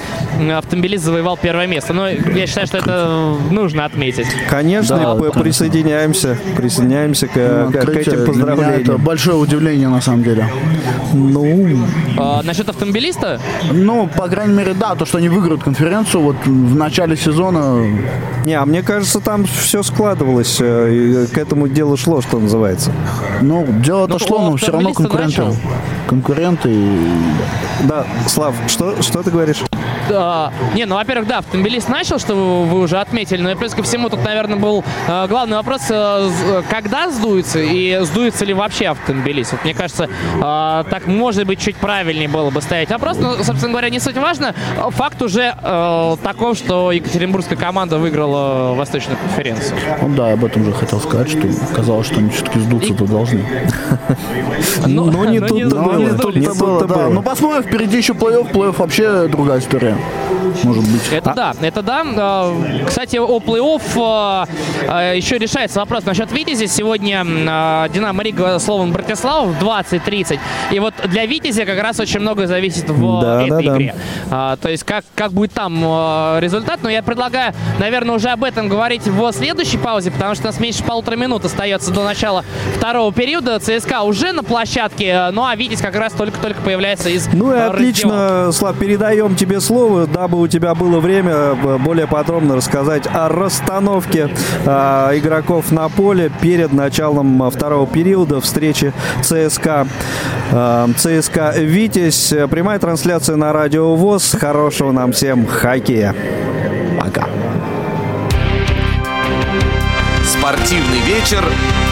автомобилист 0.58 1.06
завоевал 1.06 1.38
первое 1.38 1.68
место. 1.68 1.94
Но 1.94 2.10
я 2.10 2.48
считаю, 2.48 2.68
что 2.68 2.78
это 2.78 3.38
нужно 3.50 3.86
отметить. 3.86 4.28
Конечно, 4.50 4.98
да, 4.98 5.32
присоединяемся, 5.32 6.38
присоединяемся 6.58 7.28
к, 7.28 7.36
ну, 7.36 7.72
к, 7.72 7.86
к 7.86 7.90
этим 7.96 8.26
поздравлениям. 8.26 8.82
Это 8.82 8.98
большое 8.98 9.38
удивление, 9.38 9.88
на 9.88 10.02
самом 10.02 10.24
деле. 10.24 10.48
Ну... 11.14 11.86
А, 12.18 12.42
насчет 12.44 12.68
автомобилиста 12.68 13.20
место? 13.22 13.39
Ну, 13.72 14.07
по 14.07 14.28
крайней 14.28 14.53
мере, 14.53 14.74
да, 14.74 14.95
то, 14.95 15.05
что 15.05 15.17
они 15.17 15.30
выиграют 15.30 15.63
конференцию 15.63 16.24
вот 16.24 16.36
в 16.45 16.76
начале 16.76 17.15
сезона. 17.15 17.86
Не, 18.45 18.53
а 18.53 18.65
мне 18.65 18.82
кажется, 18.82 19.19
там 19.19 19.45
все 19.45 19.84
складывалось, 19.84 20.57
э, 20.59 20.93
и 20.93 21.28
к 21.28 21.38
этому 21.38 21.67
делу 21.67 21.97
шло, 21.97 22.22
что 22.22 22.39
называется. 22.39 22.91
Ну, 23.41 23.65
дело-то 23.67 24.13
ну, 24.13 24.19
шло, 24.19 24.49
но 24.49 24.57
все 24.57 24.72
равно 24.72 24.93
конкуренты. 24.93 25.41
Начал. 25.41 25.55
Конкуренты. 26.07 26.76
Да, 27.84 28.05
Слав, 28.28 28.55
что, 28.67 29.01
что 29.01 29.24
ты 29.24 29.32
говоришь? 29.32 29.63
Да. 30.12 30.51
Не, 30.76 30.86
ну, 30.86 30.95
во-первых, 30.95 31.28
да, 31.28 31.38
автомобилист 31.39 31.88
начал, 31.89 32.20
что 32.20 32.36
вы 32.36 32.82
уже 32.82 32.99
отметили, 32.99 33.41
но 33.41 33.51
и 33.51 33.55
плюс 33.55 33.74
ко 33.74 33.84
всему 33.84 34.09
тут, 34.09 34.24
наверное, 34.24 34.57
был 34.57 34.84
э, 35.07 35.28
главный 35.28 35.55
вопрос, 35.57 35.84
э, 35.89 36.64
когда 36.70 37.09
сдуется 37.09 37.59
и 37.59 37.99
сдуется 38.03 38.43
ли 38.43 38.53
вообще 38.53 38.88
автомобилист. 38.88 39.53
Вот 39.53 39.64
мне 39.64 39.74
кажется, 39.74 40.05
э, 40.05 40.84
так, 40.89 41.07
может 41.07 41.45
быть, 41.47 41.59
чуть 41.59 41.78
правильнее 41.78 42.28
было 42.28 42.49
бы 42.49 42.62
ставить 42.62 42.89
вопрос, 42.89 43.18
но, 43.18 43.36
собственно 43.43 43.70
говоря, 43.70 43.89
не 43.89 43.99
суть 43.99 44.18
важно. 44.18 44.53
Факт 44.89 45.22
уже 45.22 45.55
э, 45.62 46.16
таков, 46.24 46.57
что 46.57 46.91
екатеринбургская 46.91 47.57
команда 47.57 47.97
выиграла 47.97 48.74
Восточную 48.76 49.18
конференцию. 49.18 49.78
Ну 50.01 50.16
да, 50.16 50.34
об 50.34 50.43
этом 50.43 50.66
же 50.66 50.74
хотел 50.74 50.99
сказать, 50.99 51.30
что 51.30 51.47
казалось, 51.74 52.07
что 52.07 52.20
они 52.20 52.30
все-таки 52.30 52.59
сдуться-то 52.59 53.05
должны. 53.05 53.45
Ну, 54.86 55.05
но 55.12 55.26
не 55.30 55.39
тут-то 55.39 55.76
было. 56.88 57.09
Ну 57.09 57.22
посмотрим, 57.22 57.64
впереди 57.64 57.97
еще 57.97 58.14
плей-офф, 58.14 58.51
плей-офф 58.51 58.76
вообще 58.78 59.28
другая 59.28 59.59
история. 59.59 59.95
Может 60.64 60.84
быть. 60.84 61.02
Это 61.12 61.32
а? 61.32 61.34
да, 61.34 61.54
это 61.62 61.82
да. 61.82 62.04
А, 62.06 62.86
кстати, 62.86 63.18
о 63.18 63.39
плей-офф 63.39 64.47
а, 64.88 65.14
еще 65.14 65.38
решается 65.38 65.80
вопрос 65.80 66.06
насчет 66.06 66.32
Витязи. 66.32 66.66
Сегодня 66.66 67.24
Динамо 67.93 68.24
Рига 68.24 68.60
словом 68.60 68.91
Братислава 68.91 69.45
в 69.47 69.62
20-30. 69.62 70.39
И 70.72 70.80
вот 70.80 70.93
для 71.06 71.26
Витязи 71.26 71.66
как 71.66 71.80
раз 71.82 71.99
очень 71.99 72.20
много 72.20 72.47
зависит 72.47 72.89
в 72.89 73.22
да, 73.22 73.43
этой 73.43 73.66
да, 73.66 73.76
игре. 73.76 73.95
Да. 74.30 74.58
То 74.58 74.70
есть 74.70 74.84
как, 74.84 75.06
как 75.16 75.32
будет 75.32 75.54
там 75.54 75.82
результат. 76.39 76.80
Но 76.84 76.89
я 76.89 77.04
предлагаю, 77.04 77.54
наверное, 77.80 78.16
уже 78.16 78.30
об 78.30 78.43
этом 78.43 78.70
говорить 78.70 79.08
в 79.08 79.32
следующей 79.32 79.78
паузе, 79.78 80.12
потому 80.12 80.36
что 80.36 80.43
у 80.43 80.47
нас 80.47 80.60
меньше 80.60 80.84
полутора 80.84 81.16
минут 81.16 81.45
остается 81.45 81.91
до 81.91 82.04
начала 82.04 82.43
второго 82.78 83.12
периода. 83.14 83.60
ЦСКА 83.60 84.02
уже 84.02 84.32
на 84.32 84.43
площадке, 84.43 85.30
ну 85.32 85.45
а 85.45 85.56
Витязь 85.56 85.82
как 85.82 85.95
раз 85.95 86.14
только-только 86.14 86.62
появляется 86.62 87.10
из 87.10 87.28
Ну 87.32 87.54
и 87.54 87.60
отлично, 87.60 88.52
Слав, 88.52 88.78
передаем 88.78 89.36
тебе 89.36 89.60
слово, 89.60 89.81
дабы 90.08 90.40
у 90.40 90.48
тебя 90.48 90.76
было 90.76 91.00
время 91.00 91.32
э, 91.32 91.78
более 91.78 92.08
подробно 92.08 92.56
рассказать 92.56 93.08
о 93.12 93.30
расстановке 93.30 94.30
э, 94.66 94.70
игроков 95.18 95.72
на 95.72 95.90
поле 95.90 96.32
перед 96.42 96.72
началом 96.72 97.50
второго 97.50 97.88
периода 97.88 98.42
встречи 98.42 98.94
ЦСКА. 99.22 99.88
Э, 100.52 100.88
ЦСКА 100.96 101.54
«Витязь». 101.58 102.34
Прямая 102.50 102.80
трансляция 102.80 103.36
на 103.36 103.54
радио 103.54 103.96
ВОЗ. 103.96 104.36
Хорошего 104.40 104.92
нам 104.92 105.12
всем 105.14 105.48
хоккея. 105.48 106.16
Пока. 107.00 107.28
Спортивный 110.24 111.00
вечер 111.08 111.44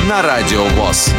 на 0.08 0.22
радио 0.22 0.64
ВОЗ. 0.78 1.12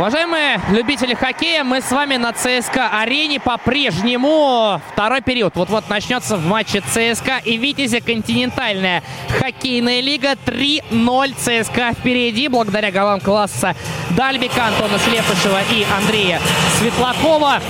Уважаемые 0.00 0.62
любители 0.70 1.12
хоккея, 1.12 1.62
мы 1.62 1.82
с 1.82 1.90
вами 1.90 2.16
на 2.16 2.32
ЦСКА 2.32 2.88
арене 3.02 3.38
по-прежнему. 3.38 4.80
Второй 4.94 5.20
период 5.20 5.56
вот-вот 5.56 5.90
начнется 5.90 6.38
в 6.38 6.46
матче 6.46 6.80
ЦСКА 6.80 7.42
и 7.44 7.58
Витязя 7.58 8.00
континентальная 8.00 9.02
хоккейная 9.38 10.00
лига. 10.00 10.36
3-0 10.46 11.34
ЦСКА 11.34 11.92
впереди 11.92 12.48
благодаря 12.48 12.90
голам 12.90 13.20
класса 13.20 13.76
Дальбика, 14.16 14.68
Антона 14.68 14.98
Слепышева 15.00 15.60
и 15.70 15.84
Андрея 15.94 16.40
Светлакова. 16.78 17.60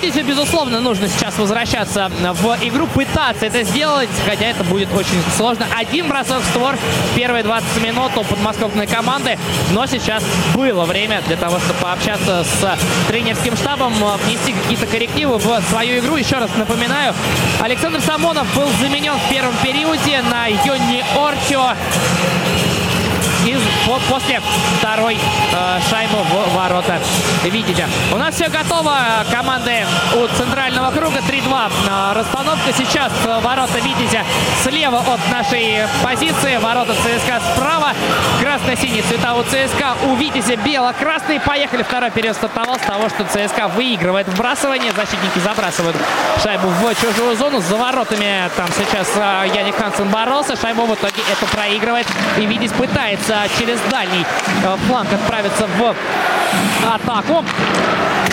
Витязю, 0.00 0.22
безусловно, 0.22 0.80
нужно 0.80 1.08
сейчас 1.08 1.36
возвращаться 1.38 2.08
в 2.08 2.56
игру, 2.62 2.86
пытаться 2.86 3.46
это 3.46 3.64
сделать, 3.64 4.08
хотя 4.24 4.46
это 4.46 4.62
будет 4.62 4.94
очень 4.94 5.20
сложно. 5.36 5.66
Один 5.76 6.06
бросок 6.06 6.40
в 6.40 6.44
створ 6.50 6.76
в 6.76 7.16
первые 7.16 7.42
20 7.42 7.82
минут 7.82 8.12
у 8.16 8.22
подмосковной 8.22 8.86
команды, 8.86 9.36
но 9.72 9.86
сейчас 9.86 10.22
было 10.54 10.84
время 10.84 11.20
для 11.26 11.36
того, 11.36 11.58
чтобы 11.58 11.80
пообщаться 11.80 12.44
с 12.44 12.78
тренерским 13.08 13.56
штабом, 13.56 13.92
внести 14.24 14.52
какие-то 14.52 14.86
коррективы 14.86 15.36
в 15.38 15.62
свою 15.68 15.98
игру. 15.98 16.14
Еще 16.14 16.36
раз 16.36 16.50
напоминаю, 16.56 17.12
Александр 17.60 18.00
Самонов 18.00 18.46
был 18.54 18.68
заменен 18.80 19.14
в 19.14 19.28
первом 19.28 19.54
периоде 19.64 20.22
на 20.30 20.46
Йонни 20.46 21.04
Орчо 21.16 21.74
из, 23.48 23.60
после 24.08 24.40
второй 24.78 25.16
э, 25.16 25.80
шайбы 25.90 26.18
в 26.18 26.54
ворота 26.54 26.98
видите. 27.44 27.86
У 28.12 28.16
нас 28.16 28.34
все 28.34 28.48
готово. 28.48 28.96
Команды 29.30 29.84
у 30.14 30.26
центрального 30.36 30.90
круга 30.90 31.18
3-2. 31.18 31.72
Э, 31.88 32.12
расстановка 32.14 32.72
сейчас 32.76 33.12
ворота 33.24 33.78
Витязя 33.78 34.24
слева 34.62 34.98
от 34.98 35.20
нашей 35.30 35.86
позиции. 36.02 36.56
Ворота 36.58 36.94
ЦСКА 36.94 37.40
справа. 37.54 37.92
Красно-синий 38.40 39.02
цвета 39.02 39.34
у 39.34 39.42
ЦСКА. 39.42 39.96
У 40.06 40.16
Витязя 40.16 40.56
бело-красный. 40.56 41.40
Поехали. 41.40 41.82
Второй 41.82 42.10
период 42.10 42.36
стартовал 42.36 42.76
с 42.76 42.82
того, 42.82 43.08
что 43.08 43.24
ЦСКА 43.24 43.68
выигрывает 43.68 44.28
вбрасывание. 44.28 44.92
Защитники 44.92 45.38
забрасывают 45.38 45.96
шайбу 46.42 46.68
в 46.68 46.94
чужую 47.00 47.36
зону. 47.36 47.60
За 47.60 47.76
воротами 47.76 48.50
там 48.56 48.68
сейчас 48.76 49.08
э, 49.16 49.48
Яник 49.54 49.76
Хансен 49.76 50.08
боролся. 50.08 50.56
Шайбу 50.56 50.82
в 50.86 50.94
итоге 50.94 51.22
это 51.30 51.46
проигрывает. 51.46 52.06
И 52.36 52.46
Витязь 52.46 52.72
пытается 52.72 53.37
через 53.58 53.78
дальний 53.90 54.24
э, 54.64 54.76
фланг 54.86 55.12
отправиться 55.12 55.66
в 55.78 55.94
атаку. 56.94 57.44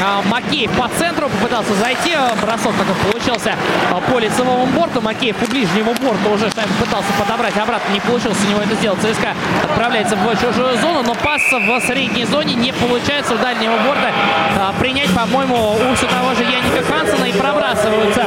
А, 0.02 0.22
Макеев 0.24 0.72
по 0.72 0.90
центру 0.98 1.30
попытался 1.30 1.74
зайти. 1.76 2.16
Бросок 2.42 2.74
как 2.78 3.12
получился 3.12 3.56
а, 3.92 4.00
по 4.00 4.20
лицевому 4.20 4.66
борту. 4.68 5.02
Макеев 5.02 5.36
по 5.38 5.46
ближнему 5.46 5.94
борту 5.94 6.32
уже 6.34 6.50
пытался 6.80 7.12
подобрать. 7.20 7.58
Обратно 7.58 7.94
не 7.94 8.00
получилось 8.00 8.38
у 8.46 8.50
него 8.50 8.62
это 8.62 8.76
сделать. 8.76 9.00
ЦСКА 9.00 9.34
отправляется 9.64 10.16
в 10.16 10.36
чужую 10.36 10.78
зону, 10.78 11.04
но 11.04 11.16
пас 11.16 11.42
в 11.52 11.82
средней 11.82 12.26
зоне 12.26 12.56
не 12.56 12.72
получается 12.72 13.36
у 13.36 13.38
дальнего 13.38 13.78
борта 13.86 14.12
а, 14.60 14.74
принять, 14.80 15.14
по-моему, 15.14 15.74
у 15.74 15.96
все 15.96 16.08
того 16.08 16.34
же 16.34 16.44
Яника 16.44 16.84
Хансона 16.84 17.26
и 17.26 17.34
пробрасываются 17.34 18.26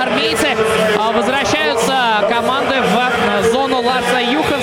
армейцы. 0.00 0.56
Возвращаются 1.14 2.24
команды 2.28 2.76
в 2.80 3.52
зону 3.52 3.82
Ларса 3.82 4.20
Юхансона. 4.20 4.61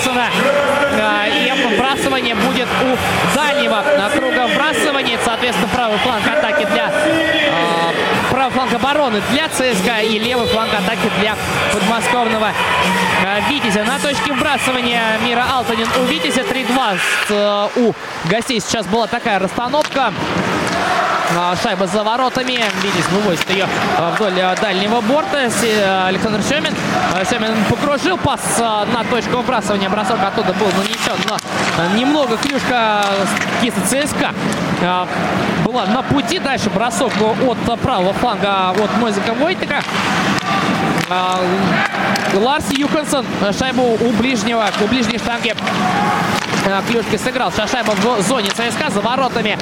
У 2.82 3.36
дальнего 3.36 3.84
круга 4.16 4.48
вбрасывания. 4.48 5.20
Соответственно, 5.24 5.70
правый 5.74 5.98
фланг 6.00 6.26
атаки 6.28 6.66
для 6.72 6.92
э, 6.92 8.30
правый 8.32 8.54
фланг 8.54 8.74
обороны 8.74 9.22
для 9.32 9.48
ЦСКА 9.50 10.02
и 10.02 10.20
левый 10.20 10.48
фланг 10.48 10.74
атаки 10.74 11.12
для 11.20 11.36
подмосковного 11.74 12.52
э, 13.26 13.42
Витязя. 13.50 13.84
На 13.84 14.00
точке 14.00 14.34
вбрасывания 14.34 15.18
Мира 15.26 15.46
Алтанин 15.52 15.88
у 16.02 16.06
Витязя 16.06 16.42
3-2 16.42 17.00
э, 17.30 17.68
у 17.76 17.94
гостей 18.30 18.60
сейчас 18.60 18.86
была 18.88 19.08
такая 19.08 19.40
расстановка. 19.40 20.14
А, 21.38 21.56
шайба 21.56 21.86
за 21.88 22.04
воротами. 22.04 22.60
Видите, 22.82 23.04
вывозит 23.12 23.50
ее 23.50 23.68
а, 23.98 24.12
вдоль 24.12 24.40
а, 24.42 24.56
дальнего 24.56 25.02
борта. 25.02 25.50
Александр 26.08 26.42
Семин. 26.42 26.76
Семин 27.30 27.54
покружил 27.70 28.18
пас 28.18 28.42
на 28.60 29.04
точку 29.10 29.38
выбрасывания. 29.38 29.90
Бросок 29.90 30.18
оттуда 30.24 30.54
был 30.54 30.68
нанесен. 30.78 31.16
Но 31.28 31.98
немного 31.98 32.38
клюшка 32.38 33.06
киса 33.62 33.80
ЦСКА 33.86 34.34
была 35.66 35.86
на 35.86 36.02
пути. 36.02 36.40
Дальше 36.40 36.70
бросок 36.70 37.12
от 37.22 37.80
правого 37.80 38.14
фланга 38.14 38.72
от 38.72 38.98
Мозика 38.98 39.34
Войтека. 39.34 39.84
Ларс 42.34 42.66
Юхансон 42.72 43.26
шайбу 43.58 43.98
у 44.00 44.12
ближнего, 44.12 44.66
у 44.82 44.88
ближней 44.88 45.18
штанги 45.18 45.56
Клюшки 46.88 47.18
сыграл. 47.18 47.52
Шайба 47.52 47.92
в 47.92 48.22
зоне 48.22 48.50
ЦСКА 48.50 48.90
за 48.90 49.02
воротами 49.02 49.58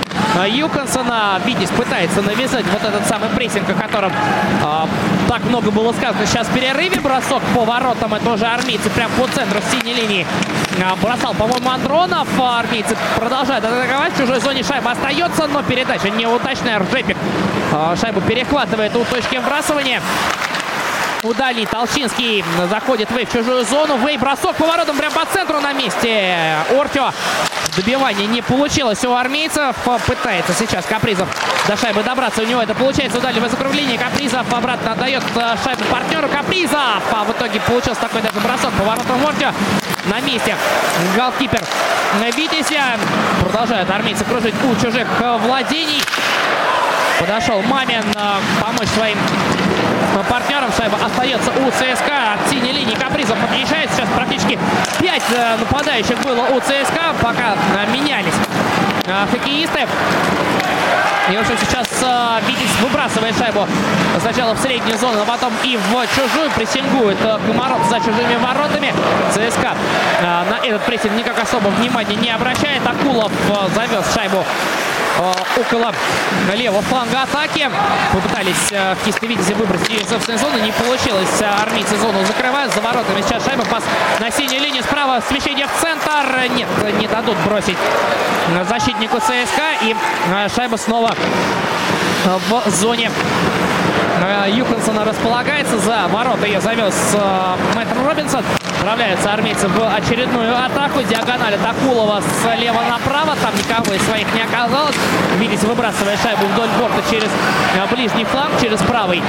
Юхансона. 0.48 1.40
Видис 1.46 1.70
пытается 1.70 2.22
навязать 2.22 2.66
вот 2.68 2.84
этот 2.84 3.06
самый 3.08 3.30
прессинг, 3.30 3.70
о 3.70 3.74
котором 3.74 4.12
э, 4.12 4.86
так 5.28 5.44
много 5.46 5.72
было 5.72 5.94
сказано. 5.94 6.26
Сейчас 6.26 6.48
в 6.48 6.54
перерыве 6.54 7.00
бросок 7.00 7.42
по 7.56 7.66
воротам. 7.66 8.14
Это 8.14 8.32
уже 8.32 8.46
армейцы 8.46 8.90
прям 8.90 9.10
по 9.12 9.28
центру 9.28 9.60
синей 9.72 9.94
линии. 9.94 10.28
Э, 10.78 10.96
бросал, 11.02 11.34
по-моему, 11.34 11.70
Андронов. 11.70 12.28
Армейцы 12.40 12.96
продолжают 13.18 13.66
атаковать. 13.66 14.14
В 14.14 14.18
чужой 14.18 14.40
зоне 14.40 14.64
шайба 14.64 14.92
остается, 14.92 15.48
но 15.48 15.64
передача 15.64 16.10
неудачная. 16.10 16.80
Ржепик 16.80 17.18
э, 17.72 17.96
шайбу 18.00 18.22
перехватывает 18.22 18.96
у 18.96 19.04
точки 19.06 19.38
вбрасывания. 19.38 20.02
Удали 21.24 21.66
Толчинский 21.66 22.44
заходит 22.70 23.10
Вей 23.12 23.26
в 23.26 23.32
чужую 23.32 23.66
зону. 23.66 23.98
Вей 24.06 24.18
бросок 24.18 24.56
поворотом 24.56 24.98
прямо 24.98 25.16
по 25.16 25.26
центру 25.26 25.60
на 25.60 25.74
месте. 25.74 26.58
Ортё 26.78 27.12
добивание 27.76 28.28
не 28.28 28.42
получилось 28.42 29.04
у 29.04 29.14
армейцев. 29.14 29.76
Пытается 30.06 30.54
сейчас 30.54 30.86
Капризов 30.86 31.28
до 31.68 31.76
шайбы 31.76 32.04
добраться. 32.04 32.42
У 32.44 32.46
него 32.46 32.62
это 32.62 32.76
получается. 32.76 33.18
Удали 33.18 33.40
в 33.40 33.50
закругление. 33.50 33.98
Капризов 33.98 34.52
обратно 34.54 34.92
отдает 34.92 35.24
э, 35.36 35.56
шайбу 35.64 35.84
партнеру. 35.86 36.28
Капризов. 36.30 37.02
А 37.12 37.24
в 37.26 37.32
итоге 37.32 37.60
получился 37.62 38.02
такой 38.02 38.22
даже 38.22 38.40
бросок 38.40 38.72
поворотом 38.74 39.26
Ортё 39.26 39.52
на 40.06 40.20
месте. 40.22 40.56
Голкипер 41.16 41.64
Витязя. 42.36 42.98
Продолжают 43.42 43.90
армейцы 43.90 44.24
кружить 44.24 44.56
у 44.64 44.76
чужих 44.76 45.08
владений. 45.46 46.02
Подошел 47.20 47.62
Мамин 47.64 48.04
э, 48.16 48.36
помочь 48.62 48.90
своим 48.90 49.18
партнерам. 50.30 50.72
Шайба 50.76 50.98
остается 51.06 51.52
у 51.52 51.72
ЦСКА 51.72 52.34
от 52.34 52.50
синей 52.50 52.72
линии. 52.72 52.96
Капризов 52.96 53.38
подъезжает. 53.40 53.90
Сейчас 53.92 54.10
практически 54.16 54.60
5 55.00 55.22
э, 55.32 55.58
нападающих 55.58 56.20
было 56.22 56.42
у 56.48 56.60
ЦСКА, 56.60 57.14
пока 57.22 57.56
э, 57.76 57.92
менялись 57.92 58.34
хоккеисты. 59.32 59.88
И, 61.30 61.36
в 61.36 61.42
общем, 61.42 61.56
сейчас 61.60 61.88
э, 62.02 62.40
Витязь 62.48 62.76
выбрасывает 62.82 63.38
шайбу 63.38 63.68
сначала 64.22 64.54
в 64.54 64.60
среднюю 64.60 64.98
зону, 64.98 65.22
а 65.22 65.26
потом 65.26 65.52
и 65.64 65.78
в 65.78 66.08
чужую. 66.16 66.50
Прессингует 66.52 67.18
э, 67.22 67.38
Комаров 67.46 67.86
за 67.90 68.00
чужими 68.00 68.36
воротами. 68.38 68.94
ЦСКА 69.32 69.76
э, 70.22 70.24
на 70.24 70.66
этот 70.66 70.84
прессинг 70.84 71.14
никак 71.16 71.38
особо 71.38 71.68
внимания 71.68 72.16
не 72.16 72.30
обращает. 72.30 72.82
Акулов 72.88 73.32
э, 73.50 73.76
завез 73.76 74.06
шайбу 74.14 74.46
около 75.58 75.94
левого 76.54 76.82
фланга 76.84 77.24
атаки. 77.24 77.70
Попытались 78.14 78.72
в 78.72 79.06
кисты 79.06 79.28
Витязи 79.28 79.54
выбросить 79.54 79.90
ее 79.90 80.06
собственной 80.06 80.38
зоны. 80.38 80.60
Не 80.60 80.72
получилось. 80.72 81.42
Армейцы 81.42 81.98
зону 81.98 82.24
закрывают. 82.26 82.74
За 82.74 82.82
воротами 82.82 83.22
сейчас 83.22 83.46
шайба. 83.46 83.66
Пас 83.66 83.84
на 84.20 84.32
синей 84.32 84.60
линии 84.60 84.82
справа. 84.82 85.22
Смещение 85.28 85.68
в 85.68 85.82
центр. 85.82 86.08
Нет, 86.56 86.68
не 87.00 87.08
дадут 87.08 87.38
бросить 87.46 87.78
защитнику 88.70 89.20
ЦСКА. 89.20 89.74
И 89.84 89.96
шайба 90.56 90.78
снова 90.78 91.14
в 92.26 92.70
зоне 92.70 93.12
Юхансона 94.50 95.06
располагается. 95.06 95.78
За 95.80 96.08
ворота 96.08 96.46
ее 96.46 96.60
завез 96.62 96.96
Мэтт 97.76 97.90
Робинсон. 98.06 98.44
Отправляются 98.78 99.34
армейцы 99.34 99.68
в 99.68 99.96
очередную 99.96 100.56
атаку. 100.56 101.02
Диагональ 101.04 101.56
от 101.56 101.66
Акулова 101.66 102.22
слева 102.42 102.82
направо. 102.90 103.36
Там 103.42 103.54
никого 103.56 103.94
из 103.94 104.02
своих 104.04 104.34
не 104.34 104.42
оказалось. 104.42 104.96
Видите, 105.40 105.66
выбрасывая 105.68 106.18
шайбу 106.18 106.46
вдоль 106.46 106.70
борта 106.80 107.04
через 107.10 107.30
ближний 107.92 108.26
фланг, 108.26 108.52
через 108.62 108.80
правый 108.82 109.22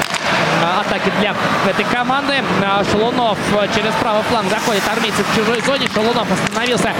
атаки 0.80 1.12
для 1.20 1.34
этой 1.68 1.84
команды. 1.84 2.42
Шелунов 2.90 3.38
через 3.74 3.92
правый 4.00 4.22
фланг 4.24 4.50
заходит 4.50 4.82
армейцы 4.88 5.22
в 5.24 5.36
чужой 5.36 5.60
зоне. 5.62 5.88
Шелунов 5.92 6.26
остановился. 6.30 6.92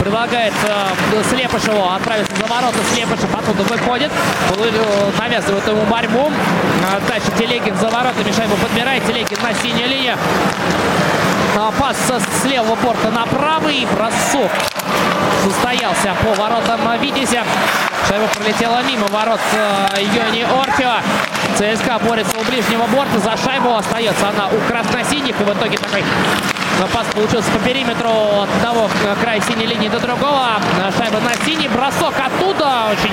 Предлагает 0.00 0.52
Слепышеву 1.30 1.88
отправиться 1.90 2.34
за 2.36 2.46
ворота. 2.46 2.78
Слепышев 2.92 3.34
оттуда 3.34 3.62
выходит. 3.62 4.10
Навязывает 5.18 5.66
ему 5.66 5.82
борьбу. 5.84 6.30
Дальше 7.08 7.30
Телегин 7.38 7.76
за 7.76 7.88
воротами 7.88 8.32
шайбу 8.32 8.56
подбирает. 8.56 9.04
Телегин 9.06 9.38
на 9.42 9.54
синюю 9.54 9.88
линию. 9.88 10.16
Пас 11.78 11.96
с 11.96 12.44
левого 12.44 12.76
борта 12.76 13.10
на 13.10 13.26
правый. 13.26 13.86
Бросок 13.92 14.50
состоялся 15.44 16.14
по 16.22 16.34
воротам 16.40 16.80
Витязя. 17.00 17.44
Шайба 18.08 18.26
пролетела 18.28 18.82
мимо 18.82 19.06
ворот 19.08 19.40
Йони 19.96 20.42
Ортио. 20.42 20.94
ЦСКА 21.56 21.98
борется 21.98 22.36
у 22.38 22.44
ближнего 22.44 22.86
борта. 22.86 23.18
За 23.18 23.36
шайбу 23.36 23.74
остается 23.74 24.28
она 24.28 24.48
у 24.48 24.58
красно-синих. 24.68 25.40
И 25.40 25.44
в 25.44 25.50
итоге 25.52 25.78
такой 25.78 26.04
пас 26.92 27.06
получился 27.14 27.50
по 27.50 27.58
периметру 27.60 28.10
от 28.10 28.48
одного 28.56 28.88
края 29.20 29.40
синей 29.40 29.66
линии 29.66 29.88
до 29.88 30.00
другого. 30.00 30.60
Шайба 30.98 31.20
на 31.20 31.34
синий. 31.44 31.68
Бросок 31.68 32.14
оттуда. 32.18 32.88
Очень 32.92 33.12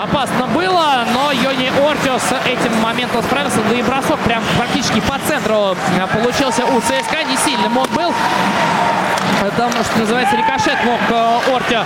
опасно 0.00 0.46
было, 0.46 1.04
но 1.12 1.32
Йони 1.32 1.70
Ортио 1.88 2.18
с 2.18 2.32
этим 2.46 2.74
моментом 2.80 3.22
справился. 3.22 3.58
Да 3.68 3.74
и 3.74 3.82
бросок 3.82 4.18
прям 4.20 4.42
практически 4.56 5.00
по 5.00 5.18
центру 5.26 5.76
получился 6.12 6.64
у 6.64 6.80
ЦСКА. 6.80 7.24
Не 7.24 7.36
сильным 7.36 7.76
он 7.76 7.88
был. 7.94 8.12
Там, 9.56 9.70
что 9.70 9.98
называется, 9.98 10.36
рикошет 10.36 10.78
мог 10.84 11.00
Ортио 11.54 11.82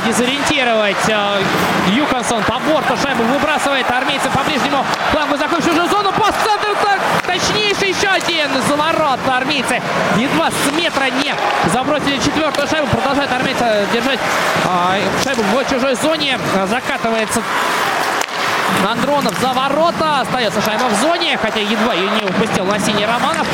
дезориентировать. 0.00 0.96
Юхансон 1.88 2.42
по 2.44 2.58
борту 2.58 2.96
шайбу 2.96 3.22
выбрасывает. 3.24 3.90
Армейцы 3.90 4.28
по 4.30 4.42
ближнему 4.44 4.84
флангу 5.12 5.36
заходят 5.36 5.64
в 5.64 5.90
зону. 5.90 6.12
Пас 6.12 6.34
центр 6.42 6.76
так, 6.82 7.00
точнейший 7.26 7.90
еще 7.90 8.08
один 8.08 8.50
заворот. 8.68 9.20
Армейцы 9.28 9.80
едва 10.16 10.50
с 10.50 10.72
метра 10.72 11.10
не 11.10 11.34
забросили 11.72 12.18
четвертую 12.18 12.68
шайбу. 12.68 12.86
Продолжает 12.88 13.32
армейцы 13.32 13.86
держать 13.92 14.20
шайбу 15.22 15.42
в 15.42 15.70
чужой 15.70 15.94
зоне. 15.94 16.38
Закатывается 16.66 17.42
Андронов 18.88 19.34
за 19.40 19.52
ворота. 19.52 20.20
Остается 20.20 20.60
шайба 20.60 20.84
в 20.84 21.00
зоне, 21.00 21.38
хотя 21.40 21.60
едва 21.60 21.94
ее 21.94 22.08
не 22.10 22.24
упустил 22.24 22.64
на 22.64 22.78
синий 22.78 23.06
Романов. 23.06 23.46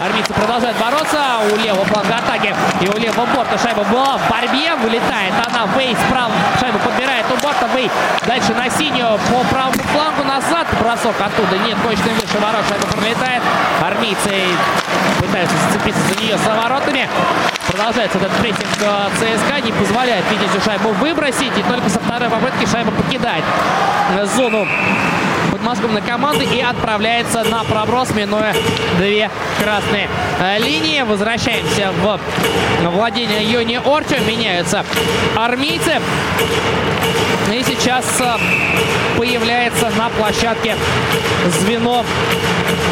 Армейцы 0.00 0.32
продолжают 0.32 0.76
бороться. 0.78 1.18
У 1.52 1.56
левого 1.56 1.84
фланга 1.84 2.16
атаки 2.16 2.54
и 2.80 2.88
у 2.88 2.98
левого 2.98 3.26
борта 3.26 3.58
шайба 3.58 3.84
была 3.84 4.18
в 4.18 4.30
борьбе. 4.30 4.74
Вылетает 4.76 5.34
она. 5.46 5.66
Вей 5.76 5.96
справа. 6.06 6.32
Шайбу 6.60 6.78
подбирает 6.78 7.26
у 7.30 7.36
борта. 7.42 7.68
Вей 7.74 7.90
дальше 8.26 8.54
на 8.54 8.70
синюю 8.70 9.18
по 9.28 9.44
правому 9.50 9.82
флангу 9.92 10.24
назад. 10.24 10.66
Бросок 10.80 11.20
оттуда. 11.20 11.58
Нет, 11.58 11.76
точно 11.82 12.12
выше 12.12 12.38
ворот. 12.38 12.64
Шайба 12.68 12.86
пролетает. 12.86 13.42
Армейцы 13.84 14.56
пытаются 15.20 15.56
зацепиться 15.66 16.00
за 16.08 16.20
нее 16.22 16.38
за 16.38 16.54
воротами. 16.54 17.08
Продолжается 17.68 18.18
этот 18.18 18.32
прессинг 18.38 18.66
ЦСКА. 19.18 19.60
Не 19.60 19.72
позволяет 19.72 20.24
Витязю 20.30 20.60
шайбу 20.64 20.90
выбросить. 20.90 21.56
И 21.56 21.62
только 21.62 21.88
со 21.88 22.00
второй 22.00 22.28
попытки 22.30 22.66
шайба 22.66 22.90
покидает 22.90 23.44
зону 24.36 24.66
подмосковной 25.68 26.00
команды 26.00 26.44
и 26.44 26.62
отправляется 26.62 27.44
на 27.44 27.62
проброс, 27.62 28.14
минуя 28.14 28.54
две 28.96 29.30
красные 29.62 30.08
линии. 30.58 31.02
Возвращаемся 31.02 31.92
в 31.92 32.18
владение 32.88 33.44
Йони 33.44 33.78
Орчо. 33.84 34.16
Меняются 34.26 34.82
армейцы. 35.36 36.00
И 37.52 37.62
сейчас 37.64 38.06
появляется 39.18 39.90
на 39.98 40.08
площадке 40.08 40.74
звено 41.60 42.02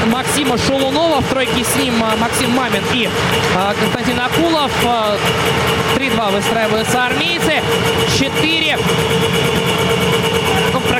Максима 0.09 0.59
Шулунова. 0.59 1.22
В 1.22 1.29
тройке 1.31 1.64
с 1.64 1.77
ним 1.77 1.95
Максим 2.18 2.51
Мамин 2.51 2.83
и 2.93 3.09
Константин 3.81 4.20
Акулов. 4.20 4.70
3-2 5.97 6.33
выстраиваются 6.33 7.07
армейцы. 7.07 7.62
4 8.18 8.79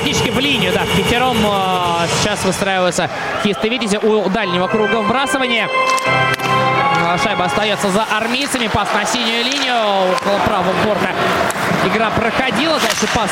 практически 0.07 0.31
в 0.31 0.39
линию, 0.39 0.73
да, 0.73 0.85
пятером 0.97 1.37
э, 1.37 2.07
сейчас 2.21 2.45
выстраиваются 2.45 3.11
хисты 3.43 3.69
Витязи 3.69 3.97
у 3.97 4.29
дальнего 4.29 4.69
круга 4.69 5.03
вбрасывания. 5.03 5.69
Шайба 7.21 7.47
остается 7.47 7.91
за 7.91 8.05
армейцами. 8.05 8.69
Пас 8.69 8.89
на 8.95 9.05
синюю 9.05 9.45
линию 9.45 9.75
около 10.13 10.39
правого 10.47 10.73
борта. 10.85 11.11
Игра 11.87 12.11
проходила. 12.11 12.80
Дальше 12.80 13.07
пас 13.14 13.30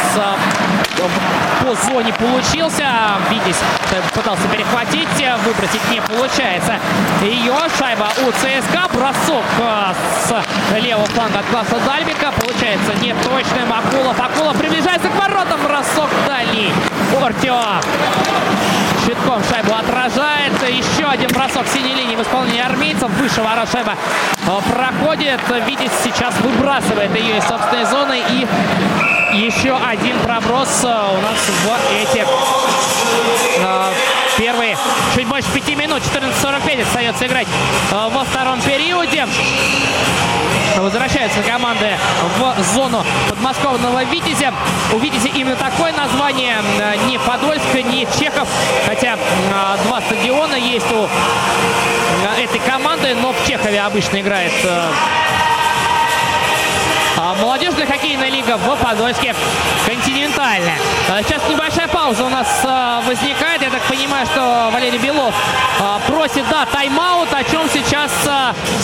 по 1.60 1.74
зоне 1.74 2.12
получился. 2.12 2.84
Витязь 3.28 3.58
пытался 4.14 4.46
перехватить. 4.48 5.08
Выбросить 5.44 5.90
не 5.90 6.00
получается. 6.00 6.78
Ее 7.20 7.54
шайба 7.76 8.08
у 8.24 8.30
ЦСКА. 8.30 8.88
Бросок 8.92 9.44
с 10.24 10.76
левого 10.80 11.06
фланга 11.06 11.40
от 11.40 11.46
класса 11.46 11.76
Дальбика. 11.84 12.32
Получается 12.32 12.94
неточным. 13.02 13.72
Акулов. 13.72 14.20
Акулов 14.20 14.56
приближается 14.56 15.08
к 15.08 15.14
воротам. 15.16 15.60
Бросок 15.62 16.10
дальний. 16.28 16.72
Ортио. 17.20 17.60
Щитком 19.06 19.42
шайбу 19.44 19.74
отражается. 19.74 20.66
Еще 20.66 21.04
один 21.04 21.28
бросок 21.28 21.66
синей 21.72 21.94
линии 21.94 22.16
в 22.16 22.22
исполнении 22.22 22.60
армейцев. 22.60 23.10
Выше 23.10 23.42
ворот 23.42 23.68
шайба 23.70 23.96
проходит. 24.72 25.40
Витязь 25.66 25.92
сейчас 26.02 26.34
выбрасывает 26.40 27.14
ее 27.14 27.38
из 27.38 27.44
собственной 27.44 27.84
зоны. 27.84 28.22
И 28.30 28.46
еще 29.36 29.76
один 29.76 30.18
проброс 30.20 30.84
у 30.84 30.86
нас 30.86 31.38
в 31.64 31.70
эти 31.92 32.24
первые 34.38 34.76
чуть 35.14 35.26
больше 35.26 35.50
пяти 35.52 35.74
минут. 35.74 36.02
14.45 36.02 36.82
остается 36.82 37.26
играть 37.26 37.48
во 37.90 38.24
втором 38.24 38.60
периоде. 38.62 39.26
Возвращаются 40.76 41.40
команды 41.42 41.90
в 42.38 42.62
зону 42.74 43.04
подмосковного 43.28 44.04
Витязя. 44.04 44.52
У 44.92 44.98
Витязя 44.98 45.28
именно 45.28 45.56
такое 45.56 45.92
название. 45.92 46.56
Не 47.06 47.18
Подольск, 47.18 47.64
не 47.74 48.06
Чехов. 48.18 48.48
Хотя 48.86 49.16
два 49.86 50.00
стадиона 50.00 50.56
есть 50.56 50.90
у 50.92 51.08
этой 52.40 52.60
команды, 52.60 53.14
но 53.14 53.32
в 53.32 53.46
Чехове 53.46 53.80
обычно 53.80 54.20
играет 54.20 54.52
молодежная 57.40 57.86
хоккейная 57.86 58.30
лига 58.30 58.56
в 58.56 58.76
Подольске 58.76 59.34
континентальная. 59.86 60.76
Сейчас 61.22 61.42
небольшая 61.48 61.88
пауза 61.88 62.24
у 62.24 62.28
нас 62.28 62.46
возникает. 63.06 63.62
Я 63.62 63.70
так 63.70 63.82
понимаю, 63.82 64.26
что 64.26 64.70
Валерий 64.72 64.98
Белов 64.98 65.34
просит, 66.06 66.44
да, 66.50 66.66
тайм-аут, 66.66 67.32
о 67.32 67.44
чем 67.44 67.68
сейчас 67.72 68.10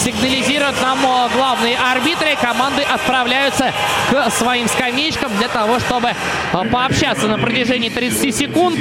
сигнализируют 0.03 0.81
нам 0.81 0.99
главные 1.33 1.77
арбитры. 1.77 2.35
Команды 2.41 2.81
отправляются 2.83 3.73
к 4.09 4.29
своим 4.31 4.67
скамеечкам 4.67 5.35
для 5.37 5.47
того, 5.47 5.79
чтобы 5.79 6.13
пообщаться 6.71 7.27
на 7.27 7.37
протяжении 7.37 7.89
30 7.89 8.35
секунд. 8.35 8.79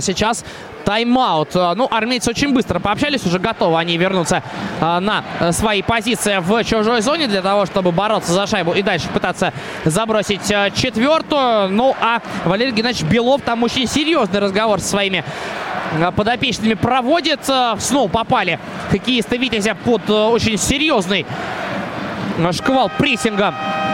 Сейчас 0.00 0.44
тайм-аут. 0.84 1.54
Ну, 1.54 1.88
армейцы 1.90 2.30
очень 2.30 2.52
быстро 2.52 2.78
пообщались, 2.78 3.24
уже 3.26 3.38
готовы 3.38 3.78
они 3.78 3.96
вернуться 3.96 4.42
а, 4.80 5.00
на 5.00 5.24
свои 5.52 5.82
позиции 5.82 6.38
в 6.40 6.64
чужой 6.64 7.00
зоне 7.00 7.26
для 7.26 7.42
того, 7.42 7.66
чтобы 7.66 7.92
бороться 7.92 8.32
за 8.32 8.46
шайбу 8.46 8.72
и 8.72 8.82
дальше 8.82 9.08
пытаться 9.08 9.52
забросить 9.84 10.46
четвертую. 10.74 11.68
Ну, 11.70 11.94
а 12.00 12.20
Валерий 12.44 12.72
Геннадьевич 12.72 13.10
Белов 13.10 13.42
там 13.42 13.62
очень 13.62 13.86
серьезный 13.86 14.40
разговор 14.40 14.80
со 14.80 14.88
своими 14.88 15.24
подопечными 16.16 16.74
проводит. 16.74 17.40
Снова 17.78 18.08
попали 18.08 18.58
хоккеисты 18.90 19.36
Витязя 19.36 19.74
под 19.74 20.08
очень 20.08 20.58
серьезный 20.58 21.26
шквал 22.52 22.90
прессинга 22.98 23.54
Э, 23.54 23.91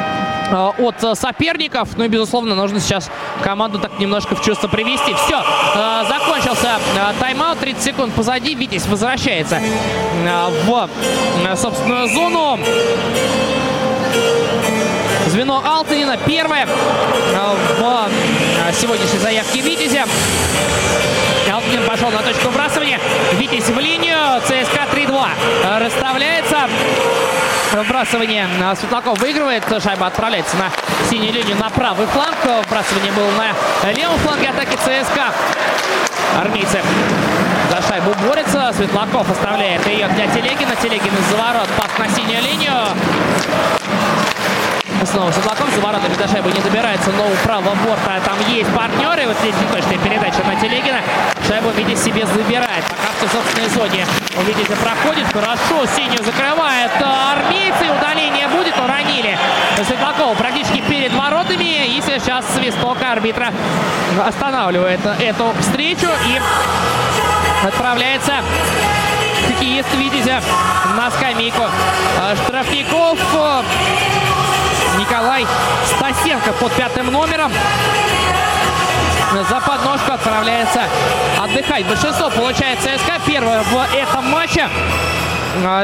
от 0.52 1.02
э, 1.02 1.14
соперников. 1.14 1.90
Ну 1.96 2.04
и, 2.04 2.08
безусловно, 2.08 2.54
нужно 2.54 2.80
сейчас 2.80 3.10
команду 3.42 3.78
так 3.78 3.98
немножко 3.98 4.34
в 4.34 4.42
чувство 4.42 4.68
привести. 4.68 5.14
Все, 5.14 5.42
э, 5.74 6.04
закончился 6.08 6.78
тайм-аут. 7.20 7.58
30 7.58 7.82
секунд 7.82 8.14
позади. 8.14 8.54
Витязь 8.54 8.86
возвращается 8.86 9.60
в 10.64 10.88
собственную 11.56 12.08
зону. 12.08 12.58
звено 15.26 15.62
Алтынина. 15.64 16.16
Первое 16.26 16.66
в 16.66 18.74
сегодняшней 18.74 19.18
заявке 19.18 19.60
Витязя. 19.60 20.04
Алтынин 21.52 21.86
пошел 21.86 22.10
на 22.10 22.22
точку 22.22 22.48
выбрасывания. 22.48 23.00
Витязь 23.34 23.68
в 23.68 23.78
линию. 23.78 24.40
ЦСКА 24.42 24.86
3-2 24.94 25.80
расставляется. 25.80 26.68
Вбрасывание 27.72 28.48
Светлаков 28.74 29.18
выигрывает. 29.20 29.64
Шайба 29.82 30.06
отправляется 30.06 30.56
на 30.56 30.70
синюю 31.08 31.32
линию 31.32 31.56
на 31.56 31.68
правый 31.70 32.06
фланг. 32.06 32.36
Вбрасывание 32.66 33.12
было 33.12 33.30
на 33.30 33.92
левом 33.92 34.18
фланге 34.18 34.48
атаки 34.48 34.76
ЦСКА. 34.76 35.32
Армейцы 36.40 36.80
за 37.70 37.82
шайбу 37.86 38.14
борется. 38.26 38.72
Светлаков 38.74 39.30
оставляет 39.30 39.86
ее 39.86 40.08
для 40.08 40.26
Телегина. 40.28 40.74
Телегин 40.82 41.12
из-за 41.18 41.36
ворот. 41.36 41.68
Пас 41.76 41.98
на 41.98 42.08
синюю 42.14 42.42
линию. 42.42 43.77
Снова 45.10 45.32
Светлаков 45.32 45.70
за 45.74 45.80
воротами 45.80 46.14
до 46.14 46.28
шайбы 46.28 46.52
не 46.52 46.60
добирается, 46.60 47.10
но 47.12 47.26
у 47.26 47.34
правого 47.42 47.74
борта 47.86 48.20
там 48.26 48.36
есть 48.48 48.68
партнеры. 48.74 49.26
Вот 49.26 49.36
здесь 49.40 49.54
неточная 49.58 49.98
передача 49.98 50.44
на 50.44 50.54
Телегина. 50.60 51.00
Шайбу 51.46 51.70
Витязь 51.70 52.02
себе 52.02 52.26
забирает. 52.26 52.84
Пока 52.84 53.26
в 53.26 53.32
собственной 53.32 53.68
зоне. 53.70 54.06
У 54.36 54.82
проходит. 54.82 55.26
Хорошо. 55.32 55.86
Синюю 55.96 56.22
закрывает 56.22 56.90
армейцы. 57.00 57.90
Удаление 57.90 58.48
будет. 58.48 58.78
Уронили 58.78 59.38
Светлакова 59.76 60.34
практически 60.34 60.82
перед 60.82 61.12
воротами. 61.14 61.96
И 61.96 62.02
сейчас 62.02 62.44
свисток 62.54 62.98
арбитра 63.02 63.50
останавливает 64.26 65.00
эту 65.20 65.54
встречу. 65.60 66.08
И 66.26 66.38
отправляется 67.66 68.42
хоккеист 69.48 69.94
Витязя 69.94 70.42
на 70.96 71.10
скамейку 71.10 71.64
штрафников. 72.44 73.18
Николай 75.08 75.46
Стасенко 75.86 76.52
под 76.60 76.70
пятым 76.72 77.10
номером. 77.10 77.50
За 79.48 79.60
подножку 79.60 80.12
отправляется 80.12 80.82
отдыхать. 81.42 81.86
Большинство 81.86 82.28
получает 82.28 82.78
ЦСКА. 82.80 83.14
Первое 83.26 83.62
в 83.62 83.86
этом 83.94 84.26
матче. 84.26 84.68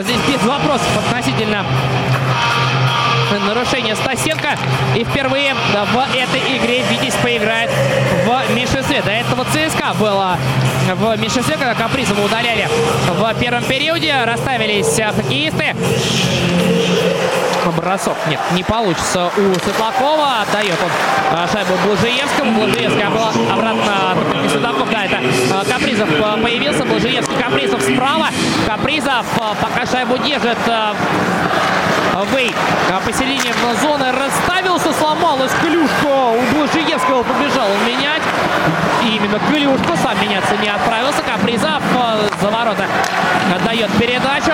Здесь 0.02 0.18
без 0.28 0.42
вопросов 0.42 0.88
относительно 0.98 1.64
нарушения 3.46 3.96
Стасенко. 3.96 4.58
И 4.94 5.04
впервые 5.04 5.54
в 5.54 5.98
этой 6.14 6.58
игре 6.58 6.82
Витязь 6.90 7.14
поиграет 7.22 7.70
в 8.26 8.54
меньшинстве. 8.54 9.00
До 9.00 9.10
этого 9.10 9.46
ЦСКА 9.46 9.94
было 9.98 10.36
в 10.94 11.18
меньшинстве, 11.18 11.56
когда 11.56 11.72
Капризова 11.72 12.20
удаляли 12.22 12.68
в 13.08 13.34
первом 13.40 13.64
периоде. 13.64 14.14
Расставились 14.26 15.00
хоккеисты. 15.16 15.74
Бросок 17.72 18.16
нет, 18.28 18.40
не 18.52 18.62
получится 18.62 19.30
у 19.36 19.54
Светлакова. 19.60 20.42
Отдает 20.42 20.76
он 20.82 21.48
шайбу 21.48 21.74
Блажиевскому. 21.84 22.60
Блажиевская 22.60 23.10
была 23.10 23.30
обратно. 23.52 24.16
Не 24.42 24.48
Светлаков, 24.48 24.90
да, 24.90 25.04
это 25.04 25.20
Капризов 25.70 26.08
появился. 26.42 26.84
Блажиевский, 26.84 27.36
Капризов 27.36 27.82
справа. 27.82 28.28
Капризов 28.66 29.26
пока 29.60 29.86
шайбу 29.86 30.18
держит 30.18 30.58
Вей 32.32 32.54
поселение 33.04 33.52
зоны 33.82 34.12
расставился, 34.12 34.92
сломалась 34.94 35.50
клюшка. 35.60 36.06
У 36.06 36.40
Блажиевского 36.54 37.22
побежал 37.22 37.66
он 37.70 37.86
менять. 37.86 38.22
И 39.04 39.16
именно 39.16 39.38
клюшку 39.38 39.96
сам 40.02 40.20
меняться 40.22 40.56
не 40.56 40.68
отправился. 40.68 41.22
Капризов 41.22 41.82
за 42.40 42.50
ворота 42.50 42.86
отдает 43.54 43.90
передачу. 43.98 44.52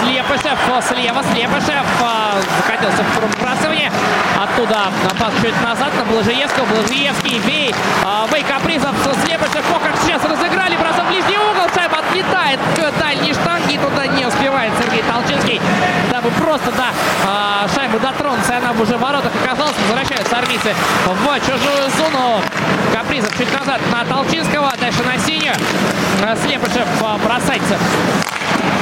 Слепышев 0.00 0.58
слева, 0.88 1.22
Слепышев 1.32 1.86
закатился 2.56 3.02
в 3.02 3.18
пробрасывание. 3.18 3.92
Оттуда 4.42 4.90
пас 5.18 5.32
чуть 5.42 5.62
назад 5.62 5.92
на 5.96 6.04
Блажиевского. 6.04 6.64
Блажиевский, 6.66 7.38
Вей, 7.40 7.74
Вей 8.32 8.42
Капризов, 8.44 8.94
Слепышев. 9.24 9.64
О, 9.70 9.78
как 9.78 9.92
сейчас 10.02 10.24
разыграли, 10.24 10.76
бросок 10.76 11.04
в 11.04 11.08
ближний 11.08 11.38
угол. 11.38 11.68
Шайба 11.74 11.98
отлетает 11.98 12.58
к 12.74 12.98
дальней 12.98 13.34
штанге 13.34 13.74
и 13.74 13.78
туда 13.78 14.06
не 14.06 14.24
успевает 14.24 14.72
Сергей 14.80 15.02
Толчинский. 15.02 15.60
Дабы 16.26 16.40
просто 16.40 16.70
до 16.72 16.78
да, 16.78 17.68
шайбы 17.72 18.00
дотронуться, 18.00 18.56
она 18.56 18.72
уже 18.72 18.96
в 18.96 19.00
воротах 19.00 19.30
оказалась. 19.44 19.74
Возвращаются 19.86 20.36
армейцы 20.36 20.74
в 21.04 21.40
чужую 21.40 21.90
зону. 21.96 22.40
Капризов 22.92 23.36
чуть 23.38 23.52
назад 23.56 23.80
на 23.92 24.04
Толчинского, 24.04 24.72
дальше 24.80 25.04
на 25.04 25.18
синюю. 25.18 25.54
Слепышев 26.42 26.86
бросается 27.24 27.76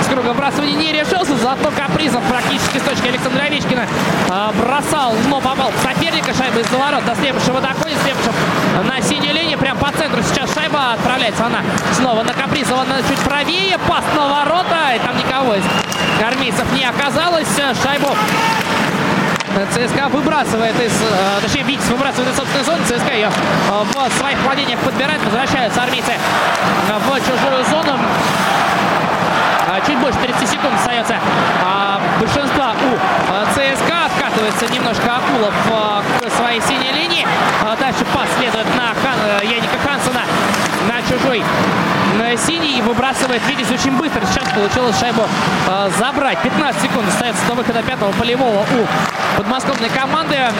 с 0.04 0.06
круга 0.06 0.28
выбрасывания 0.28 0.76
не 0.76 0.92
решился, 0.92 1.36
зато 1.36 1.70
Капризов 1.70 2.22
практически 2.24 2.78
с 2.78 2.82
точки 2.82 3.08
Александра 3.08 3.42
Овечкина 3.42 3.86
э, 4.28 4.50
бросал, 4.60 5.14
но 5.28 5.40
попал 5.40 5.70
в 5.70 5.82
соперника. 5.82 6.34
Шайба 6.34 6.60
из-за 6.60 6.76
ворот 6.76 7.04
до 7.06 7.14
Слепышева 7.14 7.60
доходит. 7.60 7.96
Слепышев 8.02 8.34
на 8.84 9.00
синей 9.00 9.32
линии, 9.32 9.56
прям 9.56 9.78
по 9.78 9.90
центру 9.92 10.22
сейчас 10.22 10.52
шайба 10.54 10.92
отправляется 10.92 11.46
она 11.46 11.60
снова 11.92 12.22
на 12.22 12.34
Капризова, 12.34 12.82
она 12.82 12.98
чуть 13.08 13.18
правее, 13.20 13.78
пас 13.88 14.04
на 14.14 14.28
ворота, 14.28 14.94
и 14.94 14.98
там 14.98 15.16
никого 15.16 15.54
из 15.54 15.64
армейцев 16.22 16.70
не 16.72 16.84
оказалось. 16.84 17.33
Шайбу 17.34 18.08
ЦСКА 19.72 20.08
выбрасывает 20.08 20.80
из, 20.80 20.92
точнее, 21.42 21.64
Витязь 21.64 21.88
выбрасывает 21.88 22.30
из 22.30 22.36
собственной 22.36 22.64
зоны. 22.64 22.84
ЦСКА 22.86 23.12
ее 23.12 23.30
в 23.68 24.18
своих 24.18 24.38
владениях 24.44 24.78
подбирает. 24.78 25.22
Возвращаются 25.24 25.82
армейцы 25.82 26.12
в 26.88 27.20
чужую 27.20 27.64
зону. 27.64 27.98
Чуть 29.84 29.98
больше 29.98 30.18
30 30.20 30.48
секунд 30.48 30.74
остается 30.76 31.16
большинства 32.20 32.72
у 32.72 32.96
ЦСКА. 33.52 34.06
Откатывается 34.06 34.72
немножко 34.72 35.16
Акулов 35.16 35.54
к 36.20 36.30
своей 36.36 36.60
синей 36.62 36.92
линии. 36.92 37.26
Дальше 37.80 38.04
пас 38.14 38.28
следует 38.38 38.66
на 38.76 38.94
Хан, 38.94 39.18
Яника 39.42 39.78
Хансона 39.84 40.22
на 40.88 41.02
чужой 41.02 41.42
на 42.18 42.36
синий 42.36 42.73
и 42.73 42.73
выбрасывает 42.84 43.42
Витязь 43.48 43.70
очень 43.70 43.96
быстро. 43.96 44.22
Сейчас 44.26 44.48
получилось 44.52 44.98
шайбу 44.98 45.22
э, 45.68 45.90
забрать. 45.98 46.38
15 46.40 46.82
секунд 46.82 47.08
остается 47.08 47.46
до 47.46 47.54
выхода 47.54 47.82
пятого 47.82 48.12
полевого 48.12 48.60
у 48.60 49.36
подмосковной 49.36 49.88
команды. 49.88 50.36
Э, 50.36 50.50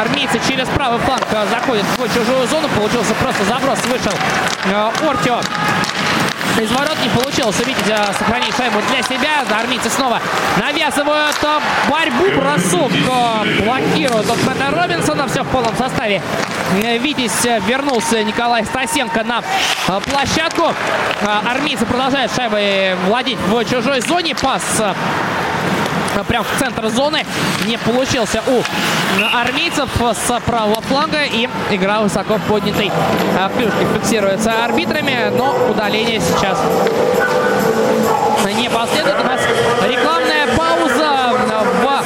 армейцы 0.00 0.40
через 0.48 0.68
правый 0.68 0.98
фланг 1.00 1.22
э, 1.30 1.46
заходят 1.50 1.84
в 1.96 2.08
чужую 2.14 2.46
зону. 2.48 2.68
Получился 2.68 3.14
просто 3.14 3.44
заброс. 3.44 3.78
Вышел 3.86 4.12
э, 4.66 4.90
Ортио 5.06 5.40
из 6.60 6.70
ворот 6.72 6.96
не 7.02 7.08
получилось 7.08 7.58
увидеть, 7.60 7.86
сохранить 8.18 8.54
шайбу 8.56 8.78
для 8.90 9.02
себя. 9.02 9.44
Армейцы 9.58 9.90
снова 9.90 10.20
навязывают 10.60 11.36
борьбу. 11.88 12.24
Бросок 12.36 12.90
блокируют 13.64 14.28
от 14.28 14.42
Мэтта 14.44 14.70
Робинсона. 14.70 15.28
Все 15.28 15.42
в 15.42 15.48
полном 15.48 15.76
составе. 15.76 16.20
Витязь 17.00 17.44
вернулся 17.66 18.22
Николай 18.24 18.64
Стасенко 18.64 19.24
на 19.24 19.42
площадку. 20.00 20.74
Армейцы 21.22 21.86
продолжают 21.86 22.34
шайбой 22.34 22.94
владеть 23.06 23.38
в 23.38 23.64
чужой 23.64 24.00
зоне. 24.00 24.34
Пас 24.34 24.62
прям 26.26 26.44
в 26.44 26.58
центр 26.58 26.88
зоны 26.88 27.24
не 27.66 27.76
получился 27.78 28.42
у 28.46 28.62
армейцев 29.34 29.88
с 29.98 30.40
правого 30.40 30.80
фланга. 30.82 31.24
И 31.24 31.48
игра 31.70 32.00
высоко 32.00 32.38
поднятой 32.48 32.90
клюшки 33.56 33.86
фиксируется 33.94 34.64
арбитрами. 34.64 35.30
Но 35.36 35.54
удаление 35.68 36.20
сейчас 36.20 36.58
не 38.54 38.68
последует. 38.68 39.16
У 39.20 39.24
нас 39.24 39.40
рекламная 39.86 40.46
пауза 40.56 41.32
в 41.82 42.02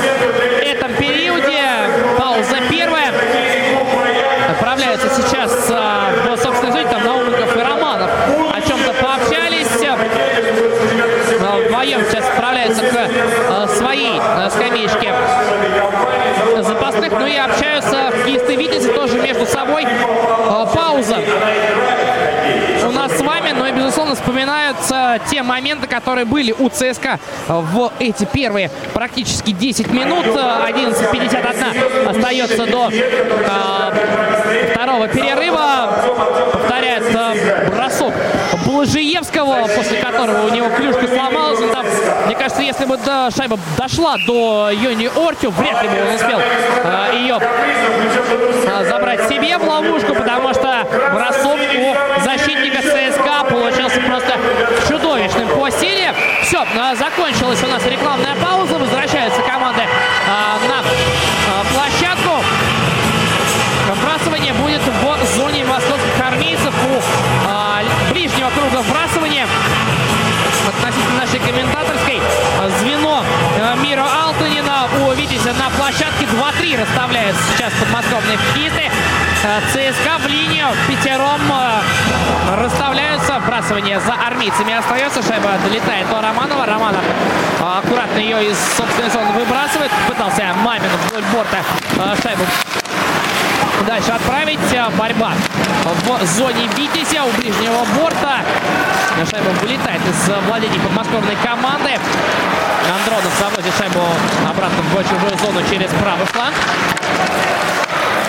этом 0.62 0.94
периоде. 0.94 1.60
Пауза 2.18 2.56
первая. 2.68 3.12
Отправляются 4.50 5.08
сейчас 5.16 5.50
в 5.52 6.36
собственной 6.42 6.72
зоне. 6.72 6.86
Там 6.90 7.04
Науменков 7.04 7.56
и 7.56 7.60
Романов 7.60 8.10
о 8.52 8.60
чем-то 8.60 8.92
пообщались. 8.94 9.68
Вдвоем 11.38 12.00
сейчас 12.10 12.24
отправляются 12.26 12.82
к 12.82 13.08
своей 14.02 14.50
скамеечке 14.50 15.14
запасных. 16.62 17.12
Ну 17.12 17.26
и 17.26 17.36
общаются 17.36 18.10
хоккеисты 18.10 18.56
Витязя 18.56 18.92
тоже 18.92 19.20
между 19.20 19.46
собой. 19.46 19.86
Пауза 20.74 21.18
у 22.86 22.90
нас 22.90 23.16
с 23.16 23.20
вами, 23.20 23.52
но 23.52 23.66
и, 23.66 23.72
безусловно, 23.72 24.14
вспоминаются 24.14 25.20
те 25.30 25.42
моменты, 25.42 25.86
которые 25.86 26.24
были 26.24 26.52
у 26.52 26.68
ЦСКА 26.68 27.18
в 27.48 27.92
эти 27.98 28.24
первые 28.24 28.70
практически 28.92 29.52
10 29.52 29.92
минут. 29.92 30.26
11.51 30.26 32.10
остается 32.10 32.66
до 32.66 32.90
э, 32.90 34.72
второго 34.72 35.08
перерыва. 35.08 35.92
Повторяет 36.52 37.04
э, 37.14 37.70
бросок 37.70 38.12
Блажиевского, 38.82 39.68
после 39.76 39.98
которого 39.98 40.46
у 40.46 40.48
него 40.48 40.68
клюшка 40.70 41.06
сломалась. 41.06 41.60
Там, 41.72 41.86
мне 42.26 42.34
кажется, 42.34 42.62
если 42.62 42.84
бы 42.84 42.96
до, 42.96 43.28
шайба 43.30 43.56
дошла 43.78 44.16
до 44.26 44.70
Йони 44.72 45.06
Ортю, 45.06 45.52
вряд 45.52 45.84
ли 45.84 45.88
бы 45.88 45.94
он 46.00 46.14
успел 46.16 46.40
э, 46.40 47.10
ее 47.14 47.38
э, 47.38 48.84
забрать 48.88 49.28
себе 49.28 49.56
в 49.56 49.68
ловушку, 49.68 50.16
потому 50.16 50.52
что 50.52 50.84
бросок 51.14 51.60
у 51.60 52.24
защитника 52.24 52.82
ЦСКА 52.82 53.44
получился 53.48 54.00
просто 54.00 54.32
чудовищным 54.88 55.48
по 55.50 55.70
силе. 55.70 56.12
Все, 56.42 56.66
закончилась 56.98 57.62
у 57.62 57.68
нас 57.68 57.86
рекламная 57.86 58.34
пауза. 58.34 58.78
Возвращаются 58.78 59.40
команды 59.42 59.82
на 60.68 60.81
сейчас 77.54 77.72
подмосковные 77.80 78.36
хоккеисты. 78.38 78.90
ЦСКА 79.72 80.18
в 80.18 80.26
линию 80.26 80.66
пятером 80.88 81.40
расставляются. 82.56 83.38
Вбрасывание 83.38 84.00
за 84.00 84.14
армейцами 84.14 84.74
остается. 84.74 85.22
Шайба 85.22 85.50
долетает 85.64 86.08
до 86.08 86.20
Романова. 86.20 86.66
Романов 86.66 87.02
аккуратно 87.60 88.18
ее 88.18 88.50
из 88.50 88.56
собственной 88.76 89.10
зоны 89.10 89.32
выбрасывает. 89.32 89.90
Пытался 90.08 90.54
Мамин 90.62 90.90
вдоль 91.06 91.24
борта 91.32 91.58
шайбу 92.22 92.44
дальше 93.86 94.12
отправить. 94.12 94.60
Борьба 94.96 95.32
в 95.84 96.26
зоне 96.26 96.68
Витязя 96.76 97.24
у 97.24 97.30
ближнего 97.40 97.84
борта. 97.98 98.44
Шайба 99.28 99.50
вылетает 99.60 100.00
из 100.06 100.46
владений 100.46 100.80
подмосковной 100.80 101.36
команды. 101.42 101.98
Андронов 103.12 103.38
заводит 103.38 103.74
шайбу 103.76 104.00
обратно 104.48 104.82
в 104.82 105.02
чужую 105.02 105.38
зону 105.38 105.60
через 105.68 105.90
правый 106.00 106.24
фланг. 106.28 106.54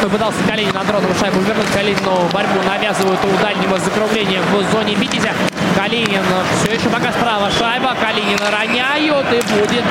Попытался 0.02 0.40
Калинин 0.46 0.76
Андронову 0.76 1.14
шайбу 1.18 1.40
вернуть. 1.40 1.72
Калинину 1.74 2.28
борьбу 2.34 2.62
навязывают 2.68 3.20
у 3.24 3.42
дальнего 3.42 3.80
закругления 3.80 4.42
в 4.42 4.72
зоне 4.74 4.96
Витязя. 4.96 5.32
Калинин 5.78 6.26
все 6.60 6.74
еще 6.74 6.90
пока 6.90 7.14
справа 7.14 7.50
шайба. 7.50 7.96
Калинина 8.02 8.52
роняют 8.52 9.26
и 9.32 9.42
будет 9.54 9.86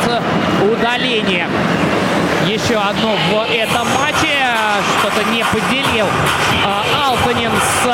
удаление. 0.60 1.48
Еще 2.46 2.76
одно 2.76 3.16
в 3.30 3.46
этом 3.50 3.86
матче. 3.98 4.44
Что-то 4.98 5.24
не 5.30 5.42
поделил 5.44 6.06
Алтанин 7.02 7.50
с 7.50 7.88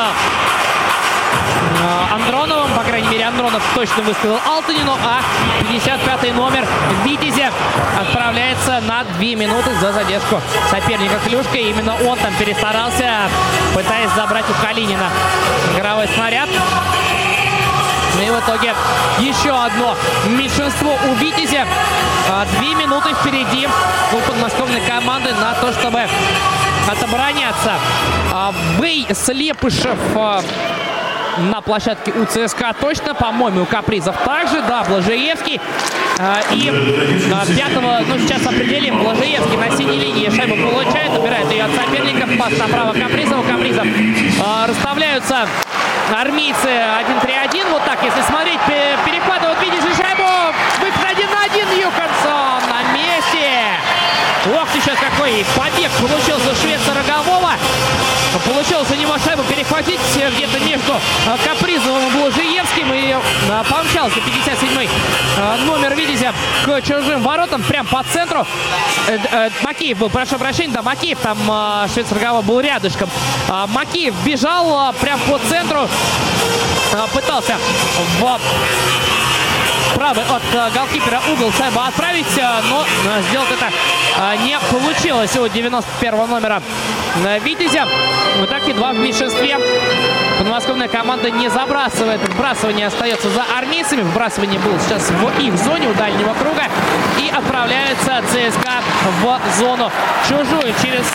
Андроновым. 2.12 2.72
По 2.76 2.82
крайней 2.82 3.08
мере, 3.08 3.24
Андронов 3.24 3.62
точно 3.74 4.02
высказал 4.02 4.38
Алтанину. 4.46 4.96
А 5.04 5.20
55-й 5.70 6.32
номер 6.32 6.66
Витязя 7.04 7.50
отправляется 7.98 8.80
на 8.80 9.04
2 9.04 9.20
минуты 9.36 9.74
за 9.80 9.92
задержку 9.92 10.40
соперника 10.70 11.18
Клюшка. 11.24 11.56
Именно 11.56 11.94
он 12.08 12.18
там 12.18 12.34
перестарался, 12.34 13.28
пытаясь 13.74 14.10
забрать 14.12 14.44
у 14.50 14.64
Калинина 14.64 15.08
игровой 15.76 16.08
снаряд. 16.14 16.48
Ну 18.16 18.22
и 18.22 18.30
в 18.30 18.40
итоге 18.40 18.74
еще 19.20 19.50
одно 19.50 19.94
меньшинство 20.26 20.98
у 21.08 21.14
Витязя. 21.14 21.66
Две 22.58 22.74
минуты 22.74 23.14
впереди 23.14 23.68
у 24.12 24.16
подмосковной 24.28 24.80
команды 24.80 25.32
на 25.34 25.54
то, 25.54 25.72
чтобы 25.72 26.08
отобороняться. 26.90 27.74
Бей 28.80 29.06
Слепышев 29.14 29.98
на 31.38 31.60
площадке 31.60 32.12
у 32.12 32.24
ЦСКА 32.24 32.74
точно. 32.80 33.14
По-моему, 33.14 33.62
у 33.62 33.66
Капризов 33.66 34.16
также. 34.24 34.62
Да, 34.62 34.84
Блажеевский. 34.84 35.60
И 36.52 36.72
пятого, 37.56 38.00
ну, 38.06 38.18
сейчас 38.18 38.46
определим. 38.46 39.02
Блажеевский 39.02 39.56
на 39.56 39.70
синей 39.76 39.98
линии 39.98 40.30
шайбу 40.30 40.56
получает. 40.56 41.16
Убирает 41.18 41.50
ее 41.50 41.64
от 41.64 41.74
соперников. 41.74 42.30
Пас 42.38 42.58
направо 42.58 42.92
Капризову. 42.92 43.42
Капризов 43.42 43.86
расставляются 44.66 45.48
армейцы 46.18 46.68
1-3-1. 46.68 47.70
Вот 47.70 47.84
так, 47.84 47.98
если 48.02 48.22
смотреть, 48.22 48.60
перехватывают, 49.06 49.60
видишь, 49.62 49.96
шайбу. 49.96 50.24
Выход 50.80 51.04
один 51.10 51.30
на 51.30 51.44
один 51.44 51.68
Юхансон 51.78 52.62
на 52.68 52.82
месте. 52.92 53.76
Ох 54.54 54.66
ты 54.72 54.80
сейчас 54.80 54.96
какой 54.98 55.44
побег 55.56 55.90
получился 56.00 56.54
швеца 56.54 56.94
Рогового. 56.94 57.52
Получилось 58.44 58.90
у 58.90 58.94
него 58.94 59.16
шайбу 59.18 59.42
перехватить 59.44 60.00
где-то 60.14 60.58
между 60.60 60.94
Капризовым 61.44 62.08
и 62.08 62.10
Блажиевским. 62.12 62.92
И 62.92 63.16
помчался 63.68 64.18
57-й 64.18 64.88
номер 65.64 65.94
Витязя 65.94 66.32
к 66.64 66.82
чужим 66.82 67.22
воротам, 67.22 67.62
прям 67.62 67.86
по 67.86 68.02
центру. 68.12 68.46
Макеев 69.62 69.98
был, 69.98 70.10
прошу 70.10 70.38
прощения, 70.38 70.72
да, 70.72 70.82
Макеев 70.82 71.18
там 71.18 71.38
швец 71.92 72.06
был 72.44 72.60
рядышком. 72.60 73.08
Макеев 73.68 74.14
бежал 74.24 74.92
прям 75.00 75.18
по 75.20 75.38
центру. 75.38 75.88
Пытался 77.12 77.56
в 78.18 78.40
правый 79.98 80.24
от 80.24 80.42
э, 80.52 80.70
голкипера 80.74 81.20
угол 81.32 81.52
шайбу 81.52 81.80
отправить, 81.80 82.26
э, 82.36 82.60
но 82.70 82.84
э, 82.84 83.22
сделать 83.28 83.48
это 83.50 83.68
не 84.44 84.58
получилось 84.70 85.36
у 85.36 85.48
91 85.48 86.28
номера 86.28 86.62
Витязя. 87.44 87.86
Вот 88.38 88.48
так 88.48 88.68
и 88.68 88.72
два 88.72 88.92
в 88.92 88.98
меньшинстве. 88.98 89.58
Подмосковная 90.38 90.88
команда 90.88 91.30
не 91.30 91.48
забрасывает. 91.48 92.20
Вбрасывание 92.28 92.86
остается 92.86 93.28
за 93.30 93.42
армейцами. 93.58 94.02
Вбрасывание 94.02 94.60
было 94.60 94.78
сейчас 94.78 95.10
в 95.10 95.40
их 95.40 95.56
зоне 95.56 95.88
у 95.88 95.94
дальнего 95.94 96.32
круга. 96.34 96.64
И 97.18 97.28
отправляется 97.28 98.22
ЦСКА 98.28 98.82
в 99.20 99.40
зону 99.58 99.90
чужую. 100.28 100.72
Через 100.82 101.06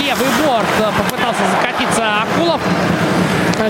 левый 0.00 0.28
борт 0.44 0.66
попытался 0.96 1.42
закатиться 1.50 2.22
Акулов. 2.22 2.60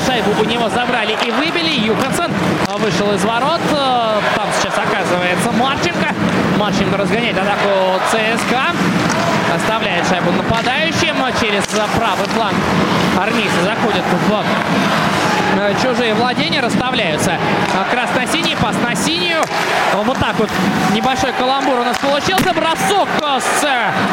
Шайбу 0.07 0.31
у 0.41 0.45
него 0.45 0.69
забрали 0.69 1.17
и 1.25 1.31
выбили. 1.31 1.71
Юхансон 1.87 2.31
вышел 2.79 3.13
из 3.13 3.25
ворот. 3.25 3.61
Там 3.71 4.47
сейчас 4.61 4.75
оказывается 4.79 5.53
Марченко. 5.53 6.15
Марченко 6.59 6.97
разгоняет 6.97 7.37
атаку 7.37 8.01
ЦСКА. 8.11 8.73
Оставляет 9.55 10.07
шайбу 10.09 10.31
нападающим. 10.31 11.17
Через 11.41 11.65
правый 11.67 12.27
фланг 12.29 12.57
армейцы 13.19 13.61
заходят 13.63 14.05
в 14.05 14.45
Э, 15.55 15.75
чужие 15.83 16.15
владения 16.15 16.61
расставляются. 16.61 17.39
Красно-синий, 17.91 18.57
пас 18.57 18.75
на 18.83 18.95
синюю. 18.95 19.43
Вот 19.93 20.19
так 20.19 20.35
вот 20.39 20.49
небольшой 20.93 21.33
каламбур 21.33 21.79
у 21.79 21.85
нас 21.85 21.99
получился. 21.99 22.55
Бросок 22.55 23.09
с 23.39 23.65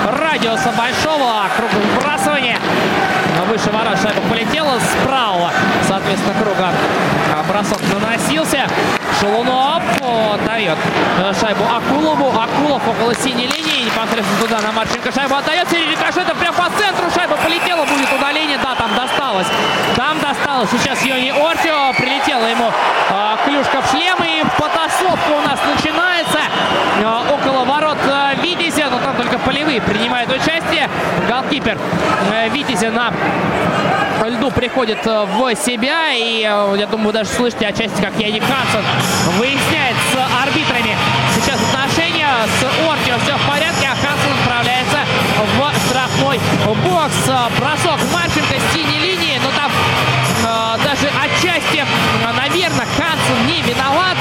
радиуса 0.05 0.71
большого. 0.77 1.43
Круг 1.55 1.69
вбрасывания. 1.97 2.57
Выше 3.47 3.71
ворот 3.71 3.97
шайба 4.01 4.21
полетела 4.29 4.79
справа. 4.79 5.51
Соответственно, 5.87 6.33
круга 6.41 6.71
бросок 7.47 7.79
наносился. 7.93 8.67
Шелунов 9.19 9.81
отдает 10.01 10.77
шайбу 11.39 11.63
Акулову. 11.65 12.29
Акулов 12.29 12.87
около 12.87 13.15
синей 13.15 13.47
линии. 13.47 13.85
Непосредственно 13.85 14.39
туда 14.39 14.59
на 14.61 14.71
Марченко 14.71 15.09
отдает. 15.09 15.67
Серия 15.69 15.91
рикошета 15.91 16.35
прям 16.35 16.53
по 16.53 16.69
центру. 16.77 17.09
Шайба 17.13 17.35
полетела. 17.37 17.85
Будет 17.85 18.11
удаление. 18.13 18.57
Да, 18.57 18.75
там 18.75 18.93
досталось. 18.95 19.47
Там 19.95 20.19
досталось. 20.19 20.69
Сейчас 20.71 21.01
Йони 21.03 21.31
Ортио. 21.31 21.93
Прилетела 21.97 22.45
ему 22.45 22.71
э, 23.09 23.37
клюшка 23.45 23.81
в 23.81 23.91
шлем. 23.91 24.17
И 24.23 24.43
потасовка 24.57 25.31
у 25.31 25.41
нас 25.41 25.59
начинается. 25.75 26.39
Э, 27.01 27.33
около 27.33 27.65
ворот 27.65 27.97
полевые 29.39 29.81
принимают 29.81 30.29
участие. 30.29 30.89
Голкипер 31.27 31.77
э, 32.31 32.49
Витязя 32.49 32.91
на 32.91 33.13
льду 34.27 34.51
приходит 34.51 35.05
в 35.05 35.55
себя. 35.55 36.13
И 36.13 36.41
я 36.41 36.87
думаю, 36.89 37.07
вы 37.07 37.13
даже 37.13 37.29
слышите 37.29 37.67
отчасти, 37.67 38.01
как 38.01 38.17
Яник 38.17 38.43
Хансен 38.43 38.83
выясняет 39.37 39.95
с 40.11 40.43
арбитрами 40.43 40.95
сейчас 41.35 41.59
отношения. 41.73 42.27
С 42.59 42.63
Ортио 42.63 43.17
все 43.23 43.35
в 43.37 43.49
порядке, 43.49 43.87
а 43.87 43.95
Хансен 43.95 44.31
отправляется 44.41 44.99
в 45.57 45.87
штрафной 45.87 46.39
бокс. 46.83 47.29
Бросок 47.57 47.99
Марченко 48.13 48.55
с 48.59 48.73
синей 48.73 48.99
линии, 48.99 49.39
но 49.43 49.49
там 49.51 49.71
э, 50.43 50.83
даже 50.83 51.07
отчасти, 51.07 51.85
наверное, 52.35 52.87
Хансен 52.97 53.47
не 53.47 53.61
виноват, 53.61 54.17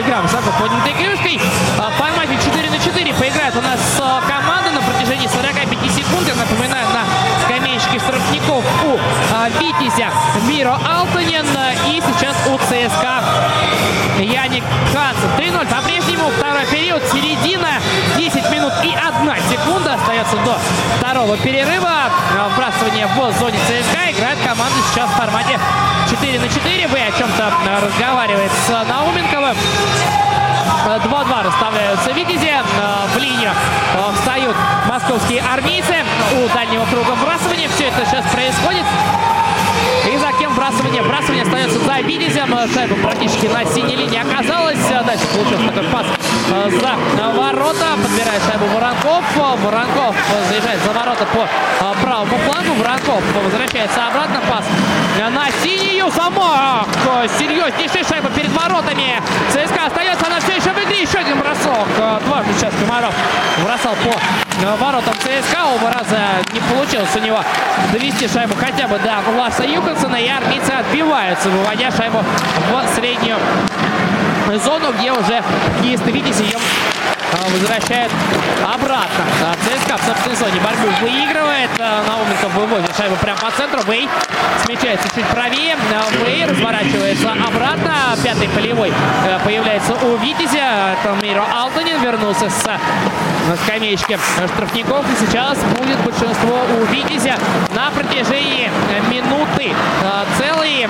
игра 0.00 0.20
высоко 0.20 0.50
поднятой 0.58 0.92
крышкой. 0.92 1.40
А, 1.78 1.90
в 1.90 1.94
формате 1.94 2.36
4 2.44 2.70
на 2.70 2.78
4 2.78 3.14
поиграет 3.14 3.56
у 3.56 3.60
нас 3.60 3.80
а, 4.00 4.20
команда 4.22 4.70
на 4.70 4.80
протяжении 4.82 5.26
45 5.26 5.90
секунд. 5.92 6.28
Я 6.28 6.34
напоминаю, 6.34 6.86
на 6.92 7.04
скамеечке 7.44 7.98
штрафников 7.98 8.64
у 8.84 8.98
а, 9.32 9.48
Витязя 9.60 10.10
Миро 10.48 10.78
Алтанин. 10.86 11.46
И 11.88 12.00
сейчас 12.00 12.36
у 12.46 12.58
ЦСКА 12.58 13.22
Яник 14.18 14.64
Хансен. 14.92 15.30
3-0 15.38 15.66
по-прежнему. 15.66 16.30
Второй 16.36 16.66
период, 16.66 17.02
середина. 17.12 17.80
10 18.86 18.86
минут 18.86 18.86
и 18.86 18.94
1 18.94 19.50
секунда 19.50 19.94
остается 19.94 20.36
до 20.38 20.58
второго 20.98 21.36
перерыва. 21.38 22.10
Вбрасывание 22.52 23.06
в 23.06 23.32
зоне 23.38 23.58
ЦСКА. 23.66 24.10
Играет 24.10 24.38
команда 24.38 24.76
сейчас 24.90 25.10
в 25.10 25.14
формате 25.14 25.58
4 26.08 26.40
на 26.40 26.48
4. 26.48 26.88
Вы 26.88 26.98
о 27.00 27.10
чем-то 27.12 27.52
разговаривает 27.82 28.50
с 28.52 28.68
Науменковым. 28.88 29.56
2-2 30.86 31.42
расставляются 31.42 32.12
Витязи. 32.12 32.52
В 33.14 33.18
линию 33.18 33.50
встают 34.18 34.56
московские 34.86 35.42
армейцы. 35.42 36.04
У 36.34 36.54
дальнего 36.54 36.84
круга 36.86 37.12
вбрасывания. 37.12 37.68
Все 37.68 37.88
это 37.88 38.04
сейчас 38.06 38.24
происходит. 38.26 38.84
Вбрасывание? 40.66 41.00
Вбрасывание 41.00 41.44
остается 41.44 41.78
за 41.78 42.00
Витязем. 42.00 42.48
Шайба 42.74 42.96
практически 42.96 43.46
на 43.46 43.64
синей 43.64 43.94
линии 43.94 44.18
оказалась. 44.18 44.78
Дальше 45.06 45.24
получился 45.32 45.68
такой 45.68 45.84
пас 45.90 46.06
за 46.80 47.28
ворота. 47.30 47.86
Подбирает 48.02 48.42
шайбу 48.42 48.66
Воронков. 48.74 49.24
Воронков 49.36 50.16
заезжает 50.50 50.80
за 50.82 50.90
ворота 50.92 51.24
по 51.26 51.94
правому 52.02 52.36
флангу. 52.38 52.55
Воронков 52.78 53.22
возвращается 53.42 54.06
обратно. 54.06 54.40
Пас 54.48 54.64
на 55.30 55.50
синюю. 55.62 56.10
Замок. 56.10 56.88
Серьезнейшая 57.38 58.04
шайба 58.04 58.30
перед 58.30 58.50
воротами. 58.52 59.20
ЦСКА 59.50 59.86
остается. 59.86 60.26
Она 60.26 60.40
все 60.40 60.56
еще 60.56 60.70
в 60.72 60.84
игре. 60.84 61.02
Еще 61.02 61.18
один 61.18 61.38
бросок. 61.38 61.88
Дважды 62.24 62.52
сейчас 62.54 62.72
Комаров 62.80 63.14
бросал 63.64 63.94
по 63.96 64.76
воротам 64.76 65.14
ЦСКА. 65.14 65.64
Оба 65.74 65.90
раза 65.90 66.18
не 66.52 66.60
получилось 66.60 67.14
у 67.16 67.18
него 67.18 67.42
довести 67.92 68.28
шайбу 68.28 68.54
хотя 68.58 68.86
бы 68.86 68.98
до 68.98 69.14
Ласа 69.36 69.64
Юконсона. 69.64 70.16
И 70.16 70.28
армейцы 70.28 70.70
отбиваются, 70.70 71.48
выводя 71.48 71.90
шайбу 71.90 72.18
в 72.18 72.94
среднюю 72.94 73.36
зону, 74.62 74.92
где 74.92 75.12
уже 75.12 75.42
хоккеисты 75.74 76.10
Витязь 76.12 76.40
ее 76.40 76.56
возвращает 77.50 78.10
обратно. 78.62 79.24
А, 79.42 79.54
ЦСКА 79.54 79.96
в 79.96 80.04
собственной 80.04 80.36
зоне 80.36 80.60
борьбу 80.60 80.88
выигрывает. 81.00 81.70
А, 81.78 82.04
Науменков 82.06 82.54
выводит 82.54 82.96
шайбу 82.96 83.16
прямо 83.16 83.38
по 83.38 83.50
центру. 83.50 83.80
Вей 83.90 84.08
смещается 84.64 85.08
чуть 85.14 85.26
правее. 85.26 85.76
Вей 86.24 86.44
разворачивается 86.44 87.32
обратно. 87.32 87.94
Пятый 88.22 88.48
полевой 88.48 88.92
появляется 89.44 89.94
у 89.94 90.16
Витязя. 90.16 90.94
Это 90.98 91.14
Миро 91.22 91.44
Алтанин 91.54 92.02
вернулся 92.02 92.48
с 92.50 92.66
скамеечки 93.64 94.18
штрафников. 94.54 95.04
И 95.12 95.26
сейчас 95.26 95.58
будет 95.78 95.98
большинство 96.00 96.58
у 96.80 96.84
Витязя 96.92 97.36
на 97.74 97.90
протяжении 97.90 98.70
минуты 99.10 99.74
целой. 100.38 100.88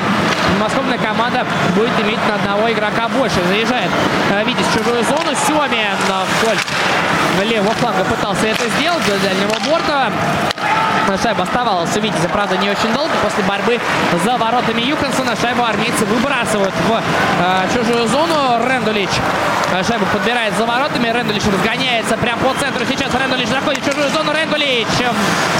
Московная 0.60 0.98
команда 0.98 1.44
будет 1.74 1.90
иметь 2.00 2.18
на 2.28 2.36
одного 2.36 2.70
игрока 2.72 3.08
больше. 3.08 3.36
Заезжает 3.48 3.90
Витязь 4.44 4.66
в 4.66 4.78
чужую 4.78 5.04
зону. 5.04 5.34
Семин 5.46 5.66
Good. 6.42 6.85
Вдоль 7.36 7.48
левого 7.48 7.72
фланга 7.74 8.04
пытался 8.04 8.46
это 8.46 8.68
сделать 8.70 9.04
до 9.06 9.18
дальнего 9.18 9.54
борта. 9.68 10.10
Шайба 11.22 11.44
оставалась 11.44 11.96
у 11.96 12.00
Витязя, 12.00 12.28
правда, 12.28 12.56
не 12.56 12.68
очень 12.68 12.92
долго. 12.92 13.12
После 13.22 13.44
борьбы 13.44 13.78
за 14.24 14.36
воротами 14.36 14.82
Юхансона 14.82 15.36
шайбу 15.36 15.62
армейцы 15.62 16.04
выбрасывают 16.04 16.74
в 16.88 17.02
э, 17.40 17.68
чужую 17.72 18.08
зону. 18.08 18.66
Рендулич 18.66 19.10
э, 19.72 19.84
шайбу 19.84 20.04
подбирает 20.06 20.54
за 20.56 20.66
воротами. 20.66 21.08
Рендулич 21.08 21.44
разгоняется 21.46 22.16
прямо 22.16 22.38
по 22.42 22.54
центру. 22.58 22.84
Сейчас 22.88 23.14
Рендулич 23.14 23.48
заходит 23.48 23.84
в 23.84 23.88
чужую 23.88 24.10
зону. 24.10 24.32
Рендулич 24.32 24.88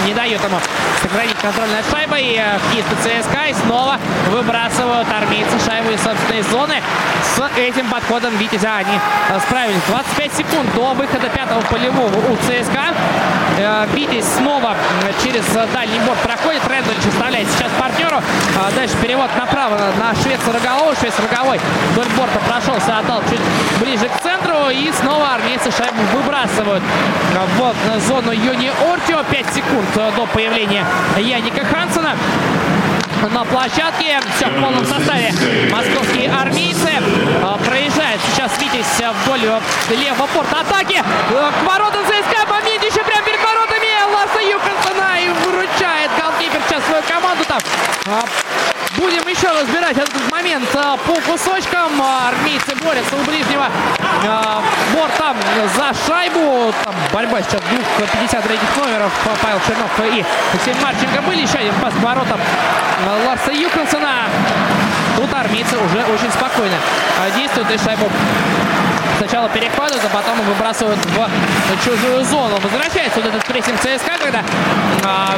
не 0.05 0.15
дает 0.15 0.43
ему 0.43 0.59
сохранить 1.01 1.37
контроль 1.37 1.69
над 1.71 1.85
шайбой. 1.91 2.41
Хисты 2.73 2.97
ЦСКА 3.03 3.47
и 3.49 3.55
снова 3.55 3.99
выбрасывают 4.31 5.07
армейцы 5.13 5.65
шайбу 5.65 5.91
из 5.91 6.03
собственной 6.03 6.43
зоны. 6.43 6.83
С 7.37 7.51
этим 7.57 7.89
подходом 7.89 8.37
Витязя 8.37 8.77
они 8.77 8.99
э, 9.29 9.41
справились. 9.47 9.81
25 9.89 10.35
секунд 10.35 10.75
до 10.75 10.93
выхода 10.95 11.29
пятого 11.29 11.61
полевого 11.71 12.17
у 12.31 12.37
ЦСКА. 12.37 12.95
Витязь 13.95 14.27
снова 14.37 14.75
через 15.23 15.45
дальний 15.73 15.99
борт 16.01 16.19
проходит. 16.19 16.63
Рэндаль 16.69 16.97
оставляет 17.09 17.49
сейчас 17.51 17.71
партнеру. 17.79 18.21
Дальше 18.75 18.95
перевод 19.03 19.31
направо 19.39 19.79
на 19.99 20.15
Швеца 20.15 20.53
Рогового. 20.53 20.95
Швец 20.97 21.15
Роговой 21.19 21.61
вдоль 21.93 22.09
борта 22.17 22.39
прошелся, 22.49 22.99
отдал 22.99 23.23
чуть 23.31 23.41
ближе 23.81 24.09
к 24.09 24.21
центру. 24.23 24.69
И 24.71 24.93
снова 25.01 25.35
армейцы 25.35 25.71
шайбу 25.71 26.03
выбрасывают 26.15 26.83
в 27.57 28.01
зону 28.07 28.33
Юни 28.33 28.71
Ортио. 28.93 29.23
5 29.31 29.47
секунд 29.55 29.87
до 29.95 30.27
появления 30.27 30.85
Яника 31.17 31.65
Хансона 31.65 32.15
на 33.31 33.45
площадке. 33.45 34.21
Все 34.37 34.47
в 34.49 34.61
полном 34.61 34.85
составе. 34.87 35.33
Московские 35.71 36.31
армейцы 36.31 36.91
проезжают 37.65 38.21
сейчас 38.31 38.53
Витязь 38.61 38.87
вдоль 39.25 39.41
левого 39.91 40.27
порта 40.29 40.61
атаки. 40.61 41.03
К 41.31 41.69
воротам 41.69 42.05
ЦСКА. 42.05 42.47
Момент 42.51 42.83
еще 42.83 43.03
прямо 43.05 43.25
перед 43.25 43.41
воротами. 43.43 43.87
Ласса 44.13 44.41
Юконсона 44.41 45.19
и 45.21 45.29
выручает 45.29 46.11
голкипер 46.19 46.61
сейчас 46.69 46.85
свою 46.85 47.03
команду 47.03 47.45
там. 47.45 47.61
Будем 48.97 49.29
еще 49.29 49.49
разбирать 49.49 49.97
этот 49.97 50.31
момент 50.31 50.69
по 50.73 51.15
кусочкам. 51.31 52.01
Армейцы 52.01 52.75
борются 52.83 53.17
у 53.17 53.25
ближнего 53.25 53.69
борта 54.95 55.35
за 55.77 55.93
шайбу. 56.07 56.73
Там 56.85 56.95
борьба 57.13 57.43
сейчас 57.43 57.61
двух 57.71 57.85
53 57.99 58.59
номеров. 58.77 59.13
Павел 59.43 59.61
Чернов 59.67 59.91
и 60.01 60.25
Алексей 60.53 60.75
Марченко 60.83 61.23
были. 61.23 61.43
Еще 61.43 61.59
один 61.59 61.75
пас 61.75 61.93
к 61.93 62.03
воротам 62.03 62.41
Ларса 63.27 63.53
Юконсона. 63.53 64.29
Тут 65.17 65.33
армейцы 65.33 65.77
уже 65.77 66.05
очень 66.05 66.31
спокойно 66.31 66.77
действуют 67.37 67.71
и 67.71 67.79
шайбу 67.79 68.11
Сначала 69.19 69.49
перехватывают, 69.49 70.05
а 70.05 70.09
потом 70.15 70.41
выбрасывают 70.43 70.99
в 71.05 71.85
чужую 71.85 72.25
зону. 72.25 72.57
Возвращается 72.63 73.21
вот 73.21 73.27
этот 73.27 73.45
прессинг 73.45 73.79
ЦСКА, 73.81 74.19
когда 74.23 74.43
а, 75.05 75.35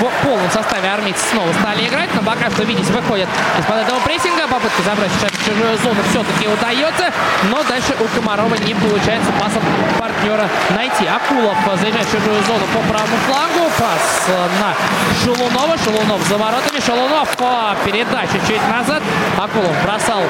в 0.00 0.24
полном 0.24 0.50
составе 0.50 0.88
армейцы 0.88 1.20
снова 1.30 1.52
стали 1.60 1.86
играть. 1.86 2.10
Но 2.14 2.22
пока 2.22 2.50
что, 2.50 2.64
видите, 2.64 2.92
выходит 2.92 3.28
из-под 3.58 3.76
этого 3.76 4.00
прессинга. 4.00 4.46
Попытка 4.48 4.82
забрать 4.82 5.10
сейчас 5.18 5.30
в 5.30 5.44
чужую 5.44 5.76
зону 5.78 6.00
все-таки 6.10 6.48
удается. 6.48 7.12
Но 7.50 7.62
дальше 7.64 7.94
у 8.00 8.04
Комарова 8.16 8.54
не 8.56 8.74
получается 8.74 9.30
пасом 9.40 9.62
партнера 9.98 10.48
найти. 10.74 11.06
Акулов 11.06 11.56
заезжает 11.80 12.06
в 12.06 12.12
чужую 12.12 12.42
зону 12.44 12.66
по 12.74 12.80
правому 12.90 13.16
флангу. 13.26 13.70
Пас 13.78 14.28
на 14.60 14.74
Шелунова. 15.22 15.76
Шелунов 15.78 16.20
за 16.28 16.36
воротами. 16.36 16.80
Шелунов 16.80 17.28
по 17.36 17.76
передаче 17.84 18.40
чуть 18.48 18.62
назад. 18.68 19.02
Акулов 19.38 19.74
бросал 19.84 20.22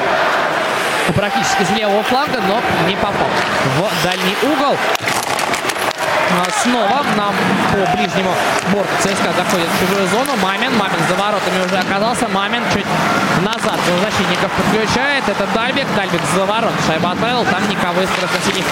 практически 1.12 1.64
с 1.64 1.70
левого 1.70 2.02
фланга, 2.04 2.40
но 2.48 2.60
не 2.88 2.96
попал 2.96 3.28
в 3.78 4.04
дальний 4.04 4.36
угол. 4.42 4.76
А, 6.36 6.50
снова 6.62 7.02
нам 7.16 7.34
по 7.72 7.96
ближнему 7.96 8.30
борту 8.72 8.90
ЦСКА 9.00 9.32
заходит 9.32 9.68
в 9.68 9.80
чужую 9.80 10.06
зону. 10.08 10.36
Мамин. 10.42 10.76
Мамин 10.76 11.00
за 11.08 11.14
воротами 11.14 11.64
уже 11.64 11.78
оказался. 11.78 12.28
Мамин 12.28 12.62
чуть 12.74 12.86
назад 13.40 13.78
защитников 14.02 14.50
подключает. 14.52 15.26
Это 15.28 15.46
Дальбек. 15.54 15.86
Дальбек 15.96 16.20
за 16.34 16.44
ворот. 16.44 16.72
Шайба 16.86 17.12
отправил. 17.12 17.44
Там 17.44 17.66
никого 17.70 18.02
из 18.02 18.10
красносиних 18.10 18.64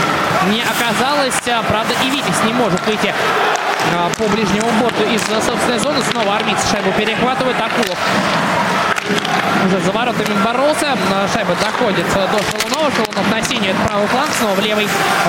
не 0.51 0.63
оказалось. 0.63 1.41
А, 1.49 1.63
правда, 1.63 1.95
и 2.05 2.11
Витязь 2.11 2.43
не 2.45 2.53
может 2.53 2.85
выйти 2.87 3.15
а, 3.97 4.11
по 4.19 4.25
ближнему 4.29 4.69
борту 4.83 5.05
из 5.05 5.23
собственной 5.23 5.79
зоны. 5.79 6.03
Снова 6.03 6.37
армейцы 6.37 6.69
шайбу 6.71 6.93
перехватывает. 6.93 7.57
Акулов 7.57 7.99
уже 9.67 9.81
за 9.81 9.93
воротами 9.93 10.35
боролся. 10.45 10.97
Шайба 11.33 11.55
доходит 11.57 12.07
до 12.13 12.39
Шалунова. 12.43 12.91
Шалунов 12.91 13.31
на 13.31 13.43
синий, 13.43 13.69
это 13.69 13.81
правый 13.87 14.07
фланг. 14.09 14.31
Снова 14.39 14.55
в 14.55 14.61
левый 14.61 14.89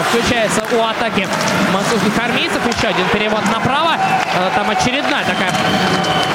включается 0.10 0.64
у 0.76 0.84
атаки 0.84 1.28
московских 1.74 2.18
армейцев. 2.18 2.62
Еще 2.66 2.88
один 2.88 3.08
перевод 3.10 3.44
направо. 3.52 3.98
Э, 4.36 4.50
там 4.56 4.70
очередная 4.70 5.24
такая 5.24 5.52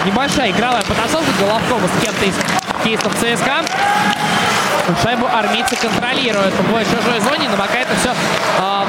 небольшая 0.04 0.50
игровая 0.50 0.82
потасовка. 0.82 1.30
Головкова 1.38 1.86
с 1.86 2.04
кем-то 2.04 2.24
из 2.24 2.34
кейстов 2.84 3.12
ЦСКА. 3.14 3.64
Шайбу 5.02 5.26
армейцы 5.32 5.76
контролируют 5.76 6.54
в 6.54 6.84
чужой 6.84 7.20
зоне, 7.20 7.48
но 7.48 7.56
пока 7.56 7.78
это 7.78 7.94
все 7.96 8.10
э, 8.58 8.84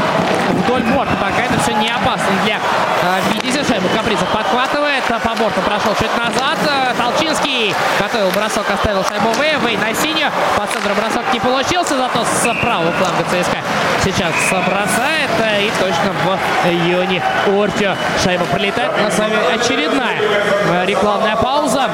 вдоль 0.50 0.84
борта. 0.84 1.16
Пока 1.20 1.44
это 1.44 1.60
все 1.62 1.74
не 1.74 1.90
опасно 1.90 2.32
для 2.44 2.58
э, 2.58 3.22
Витязя. 3.34 3.64
Шайбу 3.64 3.88
Капризов 3.96 4.28
подхватывает. 4.30 5.04
По 5.04 5.36
борту 5.36 5.62
прошел 5.62 5.94
чуть 5.96 6.16
назад. 6.18 6.58
Э, 6.68 6.94
Толчинский 6.98 7.74
готовил 8.00 8.30
бросок, 8.32 8.66
оставил 8.70 9.04
шайбу 9.06 9.30
Вэй. 9.38 9.78
На 9.78 9.94
синюю. 9.94 10.32
По 10.58 10.66
центру 10.68 10.94
бросок 10.96 11.24
не 11.34 11.40
получился, 11.40 11.98
зато 11.98 12.24
с 12.26 12.54
правого 12.62 12.92
фланга 12.92 13.24
ЦСКА 13.24 13.58
сейчас 14.04 14.34
бросает. 14.50 15.30
Э, 15.40 15.64
и 15.64 15.72
точно 15.80 16.12
в 16.24 16.70
июне 16.70 17.22
Ортио 17.48 17.96
шайба 18.24 18.46
пролетает. 18.46 18.92
На 19.02 19.12
самом 19.12 19.38
очередная 19.54 20.20
э, 20.20 20.86
рекламная 20.86 21.36
пауза 21.36 21.90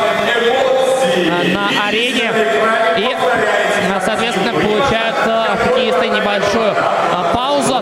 э, 1.15 1.53
на 1.53 1.69
арене. 1.87 2.31
И 2.97 3.15
соответственно, 4.05 4.53
получают 4.53 5.15
хоккеисты 5.63 6.09
небольшую. 6.09 6.75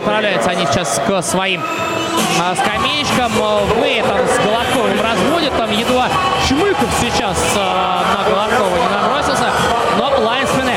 Отправляются 0.06 0.52
они 0.52 0.68
сейчас 0.68 1.02
к 1.07 1.22
своим 1.23 1.64
скамеечкам. 2.56 3.32
Вы 3.80 4.03
там 4.07 4.19
с 4.27 4.38
Голодковым 4.45 5.02
разводят. 5.02 5.57
Там 5.57 5.72
едва 5.72 6.10
Шмыков 6.48 6.90
сейчас 7.02 7.36
на 7.56 8.23
Голодкова 8.30 8.77
не 8.77 8.88
набросился. 8.88 9.49
Но 9.98 10.11
лайнсмены 10.23 10.73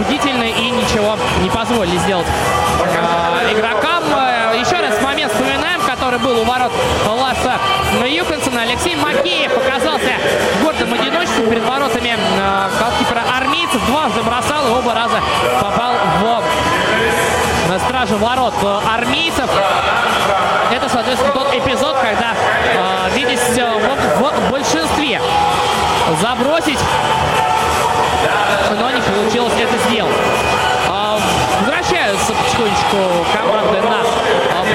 бдительны 0.00 0.50
и 0.50 0.70
ничего 0.70 1.16
не 1.40 1.48
позволили 1.48 1.96
сделать 1.96 2.26
игрокам. 3.50 4.04
Еще 4.60 4.76
раз 4.76 5.00
момент 5.00 5.32
вспоминаем, 5.32 5.80
который 5.80 6.18
был 6.18 6.38
у 6.38 6.44
ворот 6.44 6.72
Ласса 7.08 7.54
Юконсона. 8.06 8.62
Алексей 8.62 8.96
Макеев 8.96 9.56
оказался 9.56 10.12
в 10.58 10.62
гордом 10.62 10.92
одиночестве 10.92 11.46
перед 11.46 11.64
воротами 11.64 12.18
голкипера 12.78 13.22
армейцев. 13.34 13.80
Дважды 13.86 14.22
бросал 14.22 14.66
и 14.66 14.70
оба 14.78 14.92
раза 14.92 15.22
попал 15.58 15.94
в 16.20 16.41
стражу 18.12 18.16
ворот 18.18 18.54
армейцев. 18.88 19.48
Это, 20.70 20.88
соответственно, 20.88 21.32
тот 21.32 21.54
эпизод, 21.54 21.96
когда 21.96 22.34
э, 22.34 23.10
Витязь 23.14 23.58
мог 24.18 24.32
в 24.34 24.50
большинстве 24.50 25.20
забросить, 26.20 26.78
но 28.78 28.90
не 28.90 29.00
получилось 29.00 29.52
это 29.58 29.88
сделать. 29.88 30.14
Э, 30.88 31.18
возвращаются 31.60 32.32
потихонечку 32.32 33.26
команды 33.32 33.80
на 33.82 34.02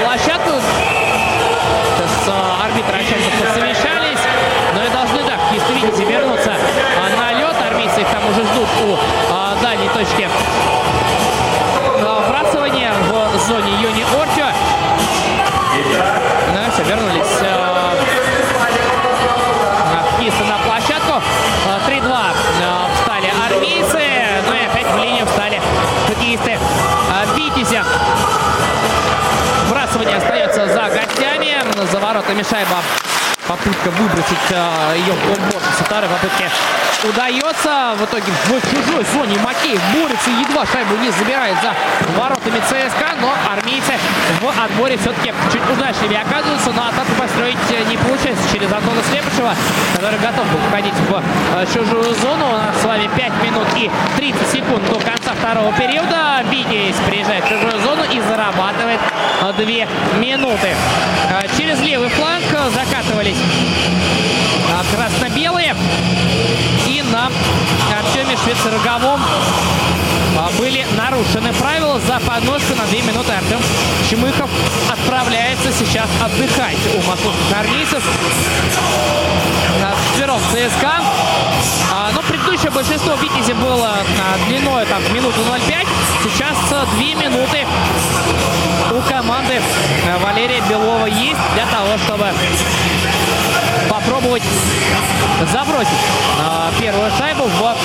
площадку. 0.00 0.52
Сейчас 1.96 2.36
арбитры 2.62 3.00
общаются, 3.00 3.30
посовещались. 3.46 4.20
Но 4.74 4.84
и 4.84 4.88
должны, 4.90 5.18
да, 5.24 5.34
если 5.52 5.74
видите, 5.74 6.04
вернуться 6.04 6.52
на 7.18 7.32
лед. 7.32 7.56
Армейцы 7.70 8.00
их 8.00 8.08
там 8.08 8.22
уже 8.30 8.42
ждут 8.44 8.68
у 8.84 9.62
дальней 9.62 9.88
точки 9.88 10.28
воротами 32.18 32.42
шайба. 32.42 32.82
Попытка 33.46 33.90
выбросить 33.90 34.50
ее 34.50 35.12
в 35.12 35.57
со 35.78 35.84
второй 35.84 36.10
попытки 36.10 36.44
удается. 37.04 37.94
В 37.96 38.04
итоге 38.04 38.32
в 38.32 38.70
чужой 38.70 39.04
зоне 39.14 39.38
Макеев 39.38 39.80
борется, 39.94 40.30
едва 40.30 40.66
шайбу 40.66 40.96
не 40.96 41.10
забирает 41.10 41.56
за 41.62 41.72
воротами 42.18 42.58
ЦСКА, 42.58 43.14
но 43.20 43.32
армейцы 43.48 43.92
в 44.40 44.64
отборе 44.64 44.96
все-таки 44.98 45.32
чуть 45.52 45.62
удачливее 45.70 46.22
оказываются, 46.22 46.72
но 46.72 46.88
атаку 46.88 47.12
построить 47.16 47.58
не 47.88 47.96
получается 47.96 48.42
через 48.52 48.72
Антона 48.72 49.02
Слепышева, 49.10 49.54
который 49.94 50.18
готов 50.18 50.46
был 50.50 50.60
входить 50.68 50.94
в 50.94 51.22
э, 51.54 51.66
чужую 51.66 52.14
зону. 52.16 52.48
У 52.48 52.56
нас 52.56 52.80
с 52.82 52.84
вами 52.84 53.08
5 53.14 53.32
минут 53.44 53.68
и 53.76 53.90
30 54.16 54.48
секунд 54.48 54.84
до 54.88 54.98
конца 54.98 55.34
второго 55.34 55.72
периода. 55.74 56.42
Видесь 56.50 56.96
приезжает 57.06 57.44
в 57.44 57.48
чужую 57.48 57.80
зону 57.82 58.02
и 58.10 58.20
зарабатывает 58.20 59.00
2 59.40 59.54
минуты. 60.18 60.74
Э, 61.30 61.46
через 61.56 61.80
левый 61.80 62.08
фланг 62.08 62.44
закатывались 62.74 63.36
э, 63.36 64.07
красно-белые 64.94 65.74
и 66.86 67.02
на 67.12 67.30
Артеме 67.98 68.36
Швецероговом 68.36 69.20
были 70.58 70.86
нарушены 70.96 71.52
правила. 71.54 72.00
За 72.00 72.20
подножку 72.20 72.74
на 72.74 72.84
2 72.86 73.00
минуты 73.02 73.32
Артем 73.32 73.60
Чемыхов 74.08 74.50
отправляется 74.90 75.72
сейчас 75.72 76.08
отдыхать 76.22 76.76
у 76.94 77.08
московских 77.08 77.56
армейцев. 77.56 78.02
Четвером 80.12 80.40
ЦСКА. 80.50 81.02
А, 81.92 82.10
но 82.14 82.22
предыдущее 82.22 82.70
большинство 82.70 83.14
Витязи 83.14 83.52
было 83.52 83.98
длиной 84.48 84.84
там 84.86 85.02
минуту 85.14 85.40
0,5. 85.40 85.86
Сейчас 86.24 86.56
2 86.68 86.98
минуты 87.22 87.66
у 88.90 89.00
команды 89.08 89.60
Валерия 90.22 90.60
Белова 90.68 91.06
есть 91.06 91.40
для 91.54 91.66
того, 91.66 91.96
чтобы 92.04 92.26
попробовать 94.08 94.42
забросить 95.52 95.88
первую 96.80 97.10
шайбу 97.18 97.44
в 97.44 97.76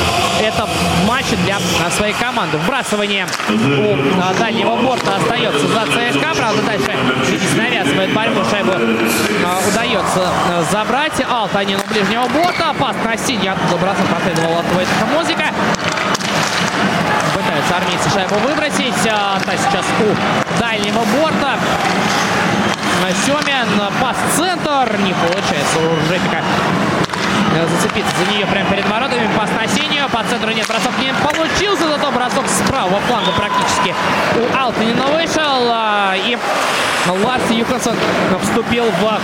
этом 0.42 0.70
матче 1.06 1.36
для 1.38 1.58
своей 1.92 2.14
команды. 2.14 2.58
Вбрасывание 2.58 3.28
у 3.50 4.40
дальнего 4.40 4.76
борта 4.78 5.16
остается 5.18 5.68
за 5.68 5.86
ЦСКА. 5.86 6.34
Правда, 6.36 6.62
дальше 6.64 6.92
видите, 7.28 7.56
навязывает 7.56 8.14
борьбу. 8.14 8.42
Шайбу 8.50 8.72
удается 9.68 10.32
забрать. 10.72 11.22
Алтанин 11.30 11.80
у 11.80 11.94
ближнего 11.94 12.28
борта. 12.28 12.70
Опасно 12.70 13.04
на 13.04 13.18
синий. 13.18 13.50
Оттуда 13.50 13.78
бросок 13.78 14.06
последовал 14.08 14.60
от 14.60 14.66
Музыка. 15.14 15.46
Пытаются 17.34 17.76
армейцы 17.76 18.10
шайбу 18.10 18.36
выбросить. 18.48 18.96
Та 19.04 19.58
сейчас 19.58 19.86
у 20.00 20.60
дальнего 20.60 21.04
борта. 21.20 21.58
Семин, 23.26 23.68
пас-центр, 24.02 24.98
не 25.00 25.14
получается 25.14 25.80
у 25.80 26.08
Жепика 26.08 26.42
зацепиться 27.70 28.12
за 28.18 28.32
нее 28.32 28.46
прямо 28.48 28.70
перед 28.70 28.90
воротами. 28.90 29.30
Пас 29.38 29.50
на 29.52 29.68
синюю, 29.68 30.10
по 30.10 30.24
центру 30.24 30.52
нет, 30.52 30.68
бросок 30.68 30.92
не 31.00 31.14
получился, 31.14 31.88
зато 31.88 32.12
бросок 32.12 32.48
с 32.48 32.68
правого 32.68 33.00
фланга 33.02 33.32
практически 33.32 33.94
у 34.36 34.58
Алтанина 34.58 35.06
вышел. 35.08 35.72
И 36.28 36.38
Ларс 37.24 37.50
Юхансон 37.52 37.96
вступил 38.42 38.86
в 38.86 39.20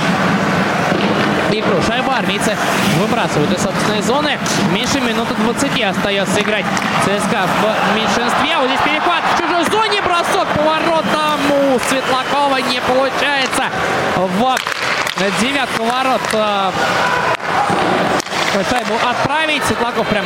игру. 1.51 1.81
Шайба 1.85 2.17
армейцы 2.17 2.55
выбрасывают 2.99 3.51
из 3.51 3.61
собственной 3.61 4.01
зоны. 4.01 4.38
Меньше 4.71 4.99
минуты 4.99 5.34
20 5.35 5.81
остается 5.84 6.41
играть 6.41 6.65
ЦСКА 7.05 7.47
в 7.61 7.95
меньшинстве. 7.95 8.57
Вот 8.57 8.67
здесь 8.67 8.81
перехват 8.81 9.23
в 9.34 9.39
чужой 9.39 9.63
зоне. 9.65 10.01
Бросок 10.01 10.47
по 10.55 10.61
воротам 10.61 11.39
у 11.51 11.80
Светлакова 11.89 12.57
не 12.57 12.81
получается. 12.81 13.65
В 14.15 14.57
девятку 15.41 15.84
ворот 15.84 16.21
шайбу 18.69 18.95
отправить. 19.09 19.63
Светлаков 19.65 20.07
прям 20.07 20.26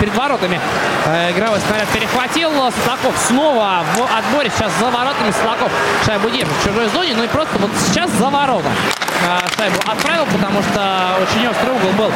перед 0.00 0.14
воротами 0.14 0.60
э, 1.06 1.32
игровой 1.32 1.60
снаряд 1.60 1.88
перехватил. 1.88 2.50
Светлаков 2.72 3.14
снова 3.26 3.84
в 3.96 4.18
отборе. 4.18 4.50
Сейчас 4.50 4.72
за 4.78 4.90
воротами 4.90 5.30
Светлаков 5.30 5.70
шайбу 6.04 6.30
держит 6.30 6.54
в 6.56 6.64
чужой 6.64 6.88
зоне. 6.88 7.14
Ну 7.16 7.24
и 7.24 7.28
просто 7.28 7.58
вот 7.58 7.70
сейчас 7.86 8.10
за 8.10 8.28
ворота 8.28 8.68
э, 8.68 9.07
шайбу 9.56 9.78
отправил, 9.86 10.26
потому 10.26 10.62
что 10.62 11.16
очень 11.22 11.46
острый 11.48 11.70
угол 11.70 11.92
был 11.92 12.12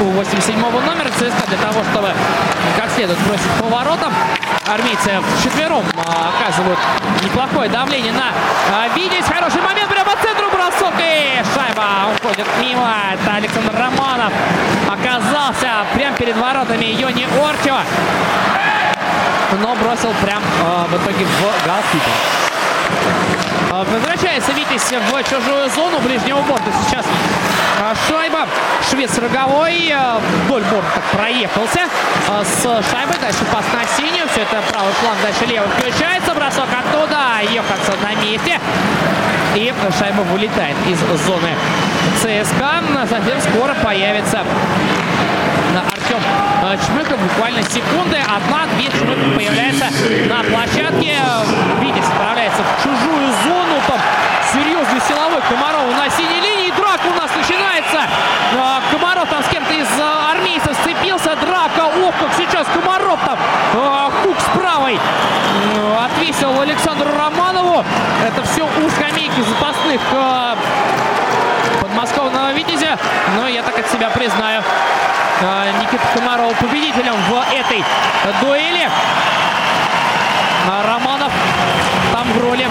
у 0.00 0.04
87 0.12 0.60
номера 0.60 1.08
ЦСКА 1.10 1.46
для 1.48 1.58
того, 1.58 1.82
чтобы 1.92 2.12
как 2.76 2.90
следует 2.90 3.18
бросить 3.20 3.50
по 3.58 3.66
воротам. 3.66 4.12
Армейцы 4.66 5.10
вчетвером 5.38 5.84
э, 5.84 6.00
оказывают 6.00 6.78
неплохое 7.24 7.68
давление 7.68 8.12
на 8.12 8.30
э, 8.86 8.94
Видеть. 8.94 9.24
Хороший 9.24 9.60
момент 9.62 9.88
прямо 9.88 10.10
по 10.10 10.16
центру 10.22 10.50
бросок 10.50 10.94
и 10.98 11.42
шайба 11.54 12.12
уходит 12.14 12.46
мимо. 12.60 12.88
Это 13.12 13.34
Александр 13.36 13.72
Романов 13.72 14.32
оказался 14.86 15.86
прямо 15.94 16.16
перед 16.16 16.36
воротами 16.36 16.84
Йони 16.84 17.26
Ортио. 17.42 17.78
Но 19.60 19.74
бросил 19.74 20.12
прям 20.22 20.42
э, 20.42 20.86
в 20.88 21.02
итоге 21.02 21.24
в 21.24 21.66
голкипер. 21.66 22.49
Возвращается 23.70 24.52
Витязь 24.52 24.82
в 24.82 25.22
чужую 25.28 25.70
зону 25.70 26.00
ближнего 26.00 26.42
борта. 26.42 26.70
Сейчас 26.86 27.06
шайба. 28.08 28.46
Швец 28.88 29.16
роговой 29.18 29.94
вдоль 30.44 30.62
борта 30.64 31.00
проехался 31.12 31.80
с 32.44 32.62
шайбой. 32.62 33.16
Дальше 33.20 33.44
пас 33.52 33.64
на 33.72 33.84
синюю. 33.96 34.28
Все 34.28 34.42
это 34.42 34.62
правый 34.70 34.92
фланг, 34.94 35.16
дальше 35.22 35.46
левый 35.46 35.68
включается. 35.78 36.34
Бросок 36.34 36.68
оттуда. 36.72 37.40
Йоханссон 37.50 37.96
на 38.02 38.14
месте. 38.22 38.60
И 39.54 39.72
шайба 39.98 40.20
вылетает 40.22 40.76
из 40.86 40.98
зоны 41.24 41.54
ЦСКА. 42.18 42.82
Затем 43.08 43.40
скоро 43.40 43.74
появится 43.74 44.44
Артем 45.78 46.20
Чмыков. 46.86 47.18
Буквально 47.20 47.62
секунды. 47.62 48.18
Одна-две 48.18 48.86
Чмыков 48.86 49.34
появляется 49.34 49.86
на 50.28 50.42
площадке. 50.42 51.16
Витязь 51.80 52.06
отправляется 52.06 52.62
в 52.62 52.82
чужую 52.82 53.32
зону. 53.44 53.80
Там 53.86 53.98
серьезный 54.52 55.00
силовой 55.08 55.40
Комаров 55.48 55.86
на 55.96 56.10
синей 56.10 56.40
линии. 56.40 56.70
Драка 56.72 57.06
у 57.06 57.14
нас 57.20 57.30
начинается. 57.36 58.00
Комаров 58.90 59.28
там 59.28 59.42
с 59.42 59.48
кем-то 59.48 59.72
из 59.72 59.88
армейцев 60.30 60.76
сцепился. 60.82 61.36
Драка. 61.36 61.86
Ох, 62.04 62.14
как 62.18 62.30
сейчас 62.36 62.66
Комаров 62.74 63.18
там. 63.24 63.38
Хук 64.22 64.36
с 64.38 64.58
правой 64.58 64.98
отвесил 66.04 66.60
Александру 66.60 67.10
Романову. 67.16 67.84
Это 68.26 68.42
все 68.44 68.64
у 68.64 68.90
скамейки 68.90 69.40
запасных 69.40 70.00
подмосковного 71.80 72.52
Витязя. 72.52 72.98
Но 73.36 73.48
я 73.48 73.62
так 73.62 73.78
от 73.78 73.88
себя 74.00 74.08
признаю. 74.10 74.62
Никита 75.78 76.02
Комаров 76.14 76.56
победителем 76.58 77.14
в 77.28 77.44
этой 77.52 77.84
дуэли. 78.40 78.88
Романов 80.86 81.30
там 82.10 82.32
в 82.32 82.38
роли, 82.42 82.66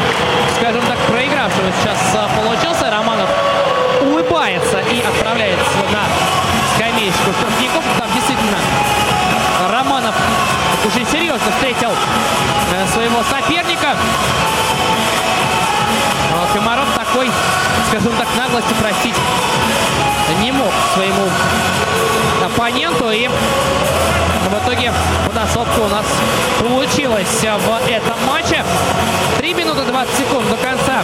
скажем 0.56 0.82
так, 0.88 0.98
проигравшего 1.08 1.72
сейчас 1.80 2.00
получился. 2.36 2.90
Романов 2.90 3.30
улыбается 4.02 4.80
и 4.92 5.02
отправляется 5.02 5.78
на 5.92 6.02
скамеечку 6.76 7.32
штрафников. 7.32 7.84
Там 8.00 8.08
действительно 8.16 8.58
Романов 9.72 10.16
очень 10.84 11.06
серьезно 11.12 11.52
встретил 11.52 11.92
своего 12.92 13.22
соперника. 13.30 13.96
Комаров 16.56 16.88
такой, 16.96 17.30
скажем 17.90 18.14
так, 18.14 18.28
наглости 18.36 18.74
простить 18.82 19.16
не 20.42 20.52
мог 20.52 20.72
своему 20.94 21.28
оппоненту. 22.44 23.12
И 23.12 23.28
в 23.28 24.64
итоге 24.64 24.94
подособка 25.28 25.80
у 25.80 25.88
нас 25.88 26.06
получилась 26.60 27.42
в 27.42 27.90
этом 27.90 28.16
матче. 28.28 28.64
3 29.38 29.54
минуты 29.54 29.84
20 29.84 30.18
секунд 30.18 30.50
до 30.50 30.58
конца 30.58 31.04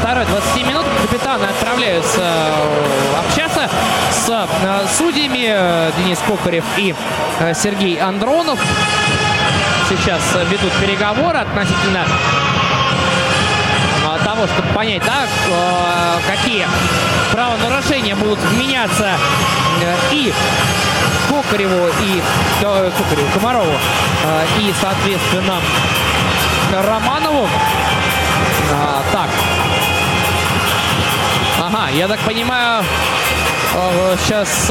второй 0.00 0.26
20 0.26 0.66
минут 0.66 0.84
капитаны 1.02 1.44
отправляются 1.44 2.22
общаться 3.18 3.68
с 4.10 4.96
судьями 4.96 5.92
Денис 5.98 6.18
Кокарев 6.26 6.64
и 6.76 6.94
Сергей 7.54 7.98
Андронов. 8.00 8.58
сейчас 9.88 10.22
ведут 10.50 10.72
переговоры 10.80 11.38
относительно 11.38 12.04
того, 14.38 14.46
чтобы 14.54 14.68
понять, 14.72 15.02
да, 15.04 15.26
какие 16.28 16.64
правонарушения 17.32 18.14
будут 18.14 18.38
вменяться 18.38 19.10
и 20.12 20.32
Кокареву, 21.28 21.88
и 21.88 22.22
Кокареву, 22.60 23.28
Комарову, 23.34 23.72
и, 24.60 24.72
соответственно, 24.80 25.56
Романову. 26.72 27.48
А, 28.72 29.02
так. 29.12 29.28
Ага, 31.60 31.88
я 31.90 32.06
так 32.06 32.20
понимаю, 32.20 32.84
сейчас, 34.24 34.70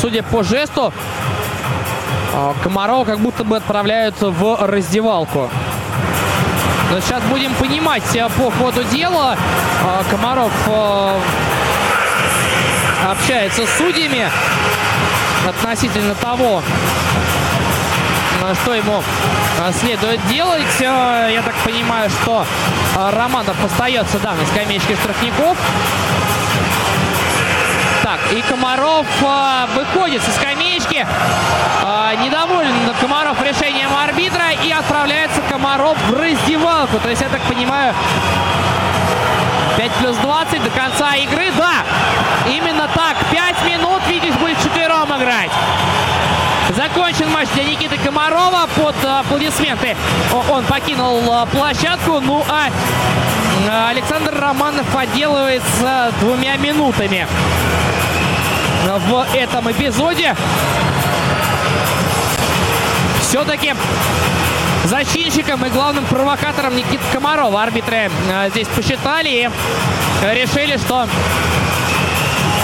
судя 0.00 0.24
по 0.24 0.42
жесту, 0.42 0.92
Комарова 2.64 3.04
как 3.04 3.20
будто 3.20 3.44
бы 3.44 3.56
отправляют 3.56 4.16
в 4.20 4.66
раздевалку. 4.66 5.48
Сейчас 7.00 7.22
будем 7.24 7.54
понимать 7.54 8.02
по 8.38 8.50
ходу 8.50 8.84
дела. 8.84 9.36
Комаров 10.10 10.52
общается 13.08 13.66
с 13.66 13.70
судьями 13.76 14.30
относительно 15.48 16.14
того, 16.14 16.62
что 18.62 18.74
ему 18.74 19.02
следует 19.80 20.24
делать. 20.28 20.80
Я 20.80 21.42
так 21.44 21.54
понимаю, 21.64 22.10
что 22.10 22.46
Романов 22.96 23.56
остается, 23.64 24.18
да, 24.18 24.34
на 24.34 24.46
скамеечке 24.46 24.96
штрафников. 24.96 25.56
Так, 28.04 28.20
и 28.32 28.42
Комаров 28.42 29.06
э, 29.22 29.66
выходит 29.74 30.20
со 30.22 30.30
Э, 31.02 32.14
недоволен 32.22 32.72
Комаров 33.00 33.42
решением 33.42 33.90
арбитра 33.94 34.52
и 34.64 34.70
отправляется 34.70 35.40
Комаров 35.48 35.96
в 36.08 36.14
раздевалку. 36.14 36.98
То 37.00 37.08
есть, 37.08 37.22
я 37.22 37.28
так 37.28 37.42
понимаю, 37.42 37.94
5 39.76 39.92
плюс 39.92 40.16
20 40.16 40.62
до 40.62 40.70
конца 40.70 41.14
игры. 41.16 41.50
Да, 41.56 41.82
именно 42.46 42.88
так. 42.94 43.16
5 43.30 43.64
минут 43.64 44.02
Витязь 44.08 44.36
будет 44.36 44.58
четвером 44.62 45.08
играть. 45.16 45.50
Закончен 46.76 47.30
матч 47.30 47.48
для 47.54 47.64
Никиты 47.64 47.98
Комарова 47.98 48.68
под 48.76 48.96
аплодисменты. 49.04 49.96
Он 50.50 50.64
покинул 50.64 51.20
э, 51.20 51.46
площадку. 51.46 52.20
Ну 52.20 52.44
а 52.48 52.68
э, 52.68 53.90
Александр 53.90 54.34
Романов 54.38 54.94
отделывается 54.94 56.12
двумя 56.20 56.56
минутами 56.56 57.26
в 59.08 59.26
этом 59.34 59.70
эпизоде. 59.70 60.34
Все-таки 63.34 63.74
зачинщиком 64.84 65.66
и 65.66 65.68
главным 65.68 66.04
провокатором 66.04 66.76
Никита 66.76 67.02
Комарова 67.12 67.64
арбитры 67.64 68.08
э, 68.30 68.50
здесь 68.50 68.68
посчитали 68.68 69.28
и 69.28 69.50
решили, 70.22 70.76
что 70.76 71.08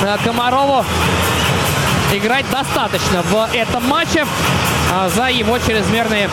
э, 0.05 0.16
Комарову 0.22 0.84
играть 2.12 2.48
достаточно 2.52 3.22
в 3.22 3.48
этом 3.52 3.84
матче 3.88 4.24
э, 4.92 5.10
за 5.12 5.26
его 5.26 5.59
чрезмерные 5.59 6.30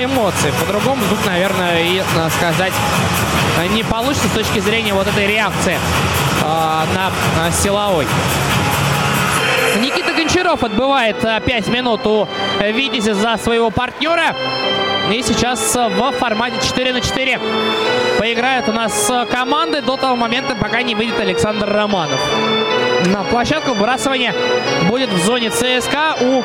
эмоции. 0.00 0.52
По-другому 0.58 1.04
тут, 1.08 1.24
наверное, 1.24 1.84
и 1.84 2.02
сказать 2.36 2.72
не 3.70 3.84
получится 3.84 4.26
с 4.26 4.32
точки 4.32 4.58
зрения 4.58 4.92
вот 4.92 5.06
этой 5.06 5.28
реакции 5.28 5.78
на 6.42 7.52
силовой. 7.52 8.08
Никита 9.80 10.12
Гончаров 10.12 10.62
отбывает 10.62 11.16
5 11.20 11.68
э, 11.68 11.70
минут 11.70 12.06
у 12.06 12.28
Витязя 12.60 13.14
за 13.14 13.36
своего 13.38 13.70
партнера. 13.70 14.34
И 15.10 15.22
сейчас 15.22 15.74
э, 15.76 15.88
в 15.88 16.12
формате 16.12 16.56
4 16.66 16.92
на 16.92 17.00
4 17.00 17.40
поиграют 18.18 18.68
у 18.68 18.72
нас 18.72 19.08
э, 19.10 19.26
команды 19.26 19.80
до 19.80 19.96
того 19.96 20.16
момента, 20.16 20.54
пока 20.54 20.82
не 20.82 20.94
выйдет 20.94 21.18
Александр 21.18 21.72
Романов. 21.72 22.20
На 23.06 23.24
площадку 23.24 23.72
выбрасывания 23.72 24.34
будет 24.88 25.10
в 25.10 25.24
зоне 25.24 25.50
ЦСКА 25.50 26.16
у 26.20 26.42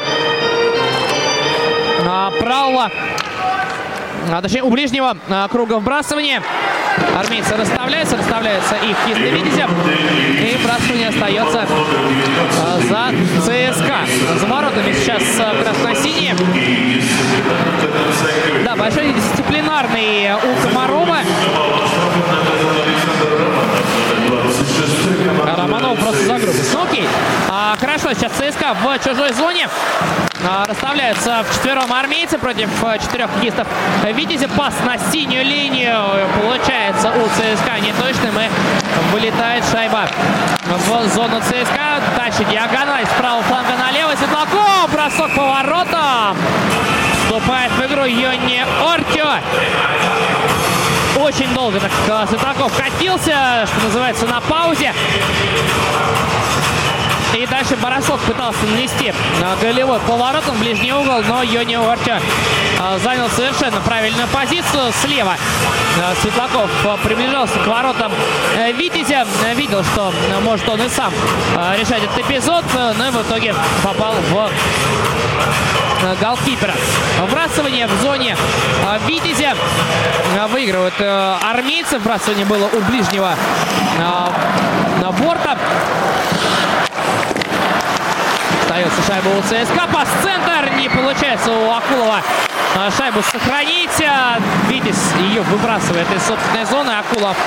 правого, 2.39 2.89
а, 4.31 4.41
точнее 4.41 4.63
у 4.63 4.69
ближнего 4.69 5.17
круга 5.51 5.79
вбрасывания. 5.79 6.41
Армейцы 7.15 7.55
расставляются, 7.55 8.17
расставляются 8.17 8.75
и 8.75 8.93
в 8.93 9.17
Витязя. 9.17 9.67
И 10.39 10.57
вбрасывание 10.57 11.09
остается 11.09 11.65
а, 12.59 12.79
за 12.79 13.13
ЦСКА. 13.41 14.05
За 14.39 14.45
воротами 14.45 14.93
сейчас 14.93 15.23
а, 15.39 15.63
красно-синие. 15.63 16.35
Да, 18.63 18.75
большой 18.75 19.13
дисциплинарный 19.13 20.33
у 20.35 20.67
Комарова. 20.67 21.17
Романов 25.87 26.03
просто 26.03 26.25
за 26.25 26.33
грубость. 26.37 26.73
Ну 26.73 26.83
окей. 26.83 27.07
А, 27.49 27.75
хорошо, 27.79 28.13
сейчас 28.13 28.31
ЦСКА 28.33 28.73
в 28.73 28.99
чужой 28.99 29.33
зоне. 29.33 29.69
А, 30.45 30.65
расставляются 30.65 31.43
в 31.49 31.53
четвером 31.53 31.91
армейцы 31.93 32.37
против 32.37 32.69
а, 32.83 32.97
четырех 32.97 33.31
хоккеистов 33.31 33.67
Витязя. 34.03 34.47
Пас 34.49 34.73
на 34.85 34.97
синюю 35.11 35.45
линию. 35.45 35.97
Получается 36.41 37.11
у 37.11 37.27
ЦСКА 37.27 37.79
неточным. 37.79 38.39
И 38.39 38.49
вылетает 39.13 39.63
шайба 39.71 40.07
в 40.65 41.07
зону 41.09 41.39
ЦСКА. 41.41 42.01
Тащит 42.15 42.49
диагональ 42.49 43.05
с 43.05 43.19
правого 43.19 43.43
фланга 43.43 43.75
налево. 43.77 44.13
Светлаков. 44.15 44.91
Бросок 44.91 45.35
по 45.35 45.43
воротам. 45.43 46.37
Вступает 47.23 47.71
в 47.71 47.85
игру 47.85 48.05
Йонни 48.05 48.65
Ортио. 48.83 49.35
Очень 51.27 51.53
долго 51.53 51.77
так 51.77 51.91
э, 52.07 52.25
Светлаков 52.29 52.71
катился, 52.77 53.65
что 53.67 53.83
называется, 53.83 54.25
на 54.27 54.39
паузе. 54.39 54.93
И 57.37 57.45
дальше 57.47 57.75
Боросов 57.75 58.21
пытался 58.21 58.65
нанести 58.65 59.13
голевой 59.61 59.99
поворотом 59.99 60.55
в 60.55 60.59
ближний 60.61 60.93
угол, 60.93 61.21
но 61.27 61.43
Йони 61.43 61.75
Орча 61.75 62.21
э, 62.79 62.99
занял 63.03 63.27
совершенно 63.27 63.81
правильную 63.81 64.29
позицию. 64.29 64.93
Слева 65.01 65.35
э, 65.97 66.15
Светлаков 66.21 66.69
приближался 67.03 67.59
к 67.59 67.67
воротам 67.67 68.13
Витязя. 68.77 69.27
Видел, 69.53 69.83
что 69.83 70.13
может 70.45 70.69
он 70.69 70.81
и 70.81 70.87
сам 70.87 71.11
решать 71.77 72.03
этот 72.03 72.19
эпизод, 72.19 72.63
но 72.73 73.05
и 73.05 73.11
в 73.11 73.21
итоге 73.21 73.53
попал 73.83 74.15
в 74.31 74.49
Э, 75.37 75.76
голкипера. 76.21 76.73
Вбрасывание 77.21 77.87
в 77.87 78.01
зоне 78.01 78.35
э, 78.35 78.99
Витязя. 79.07 79.55
Э, 80.35 80.47
выигрывают 80.47 80.93
армейцы. 80.99 81.99
Вбрасывание 81.99 82.45
было 82.45 82.65
у 82.65 82.79
ближнего 82.81 83.35
борта. 85.19 85.57
Остается 88.61 89.01
шайба 89.07 89.29
у 89.29 89.41
ЦСКА. 89.41 89.87
Пас-центр. 89.91 90.71
Не 90.77 90.89
получается 90.89 91.51
у 91.51 91.71
Акулова 91.71 92.21
шайбу 92.97 93.21
сохранить. 93.21 93.89
Витязь 94.67 95.13
ее 95.19 95.41
выбрасывает 95.41 96.07
из 96.13 96.25
собственной 96.25 96.65
зоны. 96.65 96.91
Акулов 96.91 97.37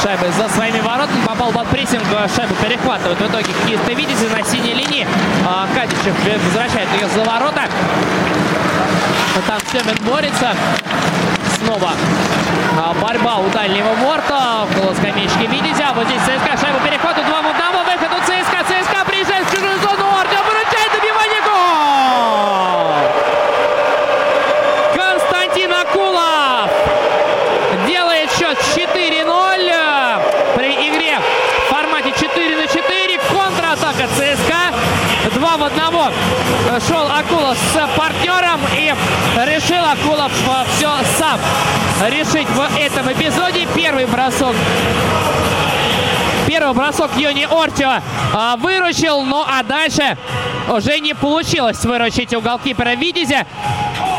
шайбы 0.00 0.30
за 0.30 0.48
своими 0.48 0.80
воротами. 0.80 1.24
Попал 1.26 1.50
под 1.50 1.66
прессинг, 1.68 2.04
шайбу 2.34 2.54
перехватывают. 2.62 3.18
В 3.20 3.26
итоге 3.26 3.52
хоккеисты 3.52 3.94
видите 3.94 4.28
на 4.28 4.42
синей 4.44 4.74
линии. 4.74 5.06
А, 5.46 5.66
Кадичев 5.74 6.14
возвращает 6.44 6.88
ее 6.94 7.08
за 7.08 7.24
ворота. 7.24 7.62
Там 9.46 9.58
Семин 9.72 9.96
борется. 10.04 10.54
Снова 11.56 11.92
а, 12.78 12.94
борьба 13.00 13.36
у 13.36 13.48
дальнего 13.50 13.94
борта. 14.02 14.64
Около 14.64 14.94
скамеечки 14.94 15.46
Витязя. 15.50 15.92
Вот 15.94 16.06
здесь 16.06 16.20
ЦСКА 16.22 16.56
шайбу 16.58 16.78
перехватывает. 16.84 17.28
Два 17.28 17.42
в 17.42 17.46
одного. 17.46 17.82
Выход 17.84 18.10
у 18.12 18.20
ЦСКА. 18.22 18.64
ЦСКА 18.64 19.04
приезжает 19.04 19.46
в 19.46 19.54
чужую 19.54 19.78
зону. 19.80 20.04
Артем 20.18 20.44
выручает. 20.46 20.92
Добивание. 20.92 21.40
Гол! 21.44 22.92
Константин 24.94 25.72
Акулов 25.72 26.70
делает 27.86 28.30
счет 28.32 28.58
4-0 28.58 30.56
при 30.56 30.88
игре 30.88 31.18
в 31.18 31.70
формате 31.70 32.12
4 32.18 32.56
на 32.56 32.66
4. 32.66 33.18
Контратака 33.30 34.08
ЦСКА. 34.16 34.72
Два 35.34 35.56
в 35.56 35.64
одного 35.64 36.10
шел 36.86 37.06
Акулов 37.06 37.56
с 37.56 37.88
партнером 37.96 38.60
и 38.76 38.92
решил 39.46 39.81
Акулов 39.92 40.32
все 40.76 40.90
сам 41.18 41.38
решить 42.08 42.48
в 42.48 42.60
этом 42.78 43.12
эпизоде. 43.12 43.68
Первый 43.74 44.06
бросок 44.06 44.54
Первый 46.46 46.72
бросок 46.72 47.10
Йони 47.16 47.44
Ортио 47.44 48.00
а, 48.32 48.56
выручил, 48.56 49.22
ну 49.22 49.44
а 49.46 49.62
дальше 49.62 50.16
уже 50.68 50.98
не 51.00 51.14
получилось 51.14 51.84
выручить 51.84 52.32
у 52.32 52.40
голкипера 52.40 52.94
Витязя. 52.94 53.46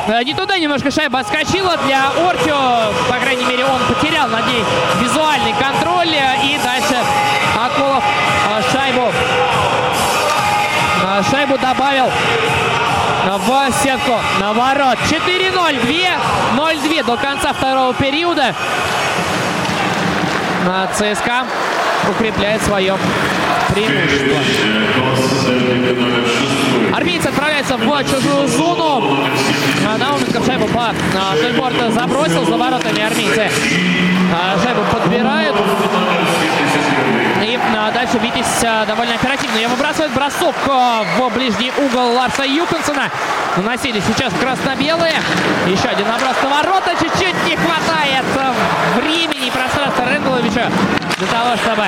А, 0.07 0.23
не 0.23 0.35
туда 0.35 0.59
немножко 0.59 0.91
шайба 0.91 1.19
отскочила 1.21 1.75
для 1.85 2.11
Ортио. 2.27 2.93
По 3.09 3.17
крайней 3.19 3.45
мере, 3.45 3.65
он 3.65 3.81
потерял 3.91 4.27
над 4.27 4.45
ней 4.45 4.63
визуальный 5.01 5.53
контроль. 5.53 6.13
И 6.43 6.59
дальше 6.63 7.03
Акулов 7.55 8.03
а, 8.47 8.61
шайбу, 8.71 9.11
а, 11.03 11.23
шайбу 11.31 11.57
добавил 11.57 12.11
в 13.25 13.71
сетку 13.83 14.19
на 14.39 14.53
ворот. 14.53 14.97
4-0, 15.09 15.79
2-0-2 16.55 17.03
до 17.05 17.17
конца 17.17 17.53
второго 17.53 17.93
периода. 17.93 18.53
ЦСКА 20.93 21.45
укрепляет 22.09 22.61
свое 22.63 22.97
преимущество. 23.73 24.37
Армейцы 26.95 27.27
отправляются 27.27 27.77
в 27.77 28.03
чужую 28.03 28.47
зону. 28.47 29.27
Науменко 29.97 30.43
шайбу 30.45 30.67
по 30.67 30.93
вдоль 31.33 31.53
борта 31.53 31.91
забросил 31.91 32.45
за 32.45 32.57
воротами 32.57 33.01
армейцы. 33.01 33.49
Шайбу 34.63 34.81
подбирают. 34.91 35.55
И 37.53 37.59
дальше 37.93 38.17
Витязь 38.17 38.65
довольно 38.87 39.13
оперативно 39.13 39.57
ее 39.57 39.67
выбрасывает. 39.67 40.11
Бросок 40.13 40.55
в 40.65 41.29
ближний 41.35 41.71
угол 41.77 42.13
Ларса 42.13 42.43
Юконсона. 42.43 43.11
Наносили 43.57 43.99
сейчас 43.99 44.33
красно-белые. 44.39 45.13
Еще 45.67 45.87
один 45.87 46.07
наброс 46.07 46.35
на 46.41 46.49
ворота. 46.49 46.95
Чуть-чуть 46.99 47.35
не 47.45 47.55
хватает 47.55 48.25
времени 48.95 49.49
и 49.49 49.51
пространства 49.51 50.03
Рэндаловича 50.03 50.71
для 51.17 51.27
того, 51.27 51.55
чтобы 51.57 51.85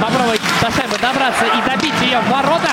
попробовать 0.00 0.40
до 0.60 0.72
шайбы 0.72 0.98
добраться 0.98 1.44
и 1.44 1.70
добить 1.70 1.94
ее 2.02 2.18
в 2.18 2.28
ворота. 2.28 2.70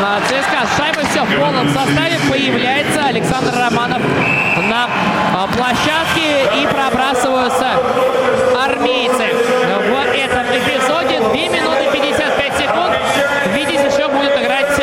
ЦСКА 0.00 0.66
с 0.66 0.76
шайбой 0.78 1.04
все 1.10 1.24
в 1.24 1.38
полном 1.38 1.68
составе. 1.68 2.18
Появляется 2.30 3.04
Александр 3.06 3.52
Романов 3.54 4.00
на 4.68 4.88
площадке 5.48 6.44
и 6.60 6.66
пробрасываются 6.66 7.68
армейцы. 8.64 9.26
В 9.88 9.94
этом 10.14 10.46
эпизоде 10.46 11.20
2 11.20 11.32
минуты 11.32 11.90
55 11.92 12.56
секунд. 12.56 12.96
Видите, 13.54 13.84
еще 13.86 14.08
будет 14.08 14.36
играть 14.40 14.74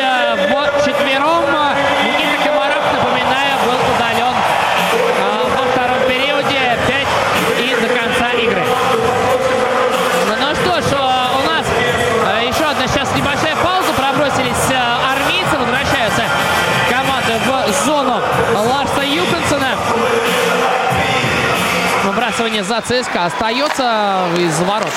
За 22.78 23.02
ЦСКА 23.02 23.24
остается 23.24 24.28
из 24.36 24.56
ворот. 24.60 24.92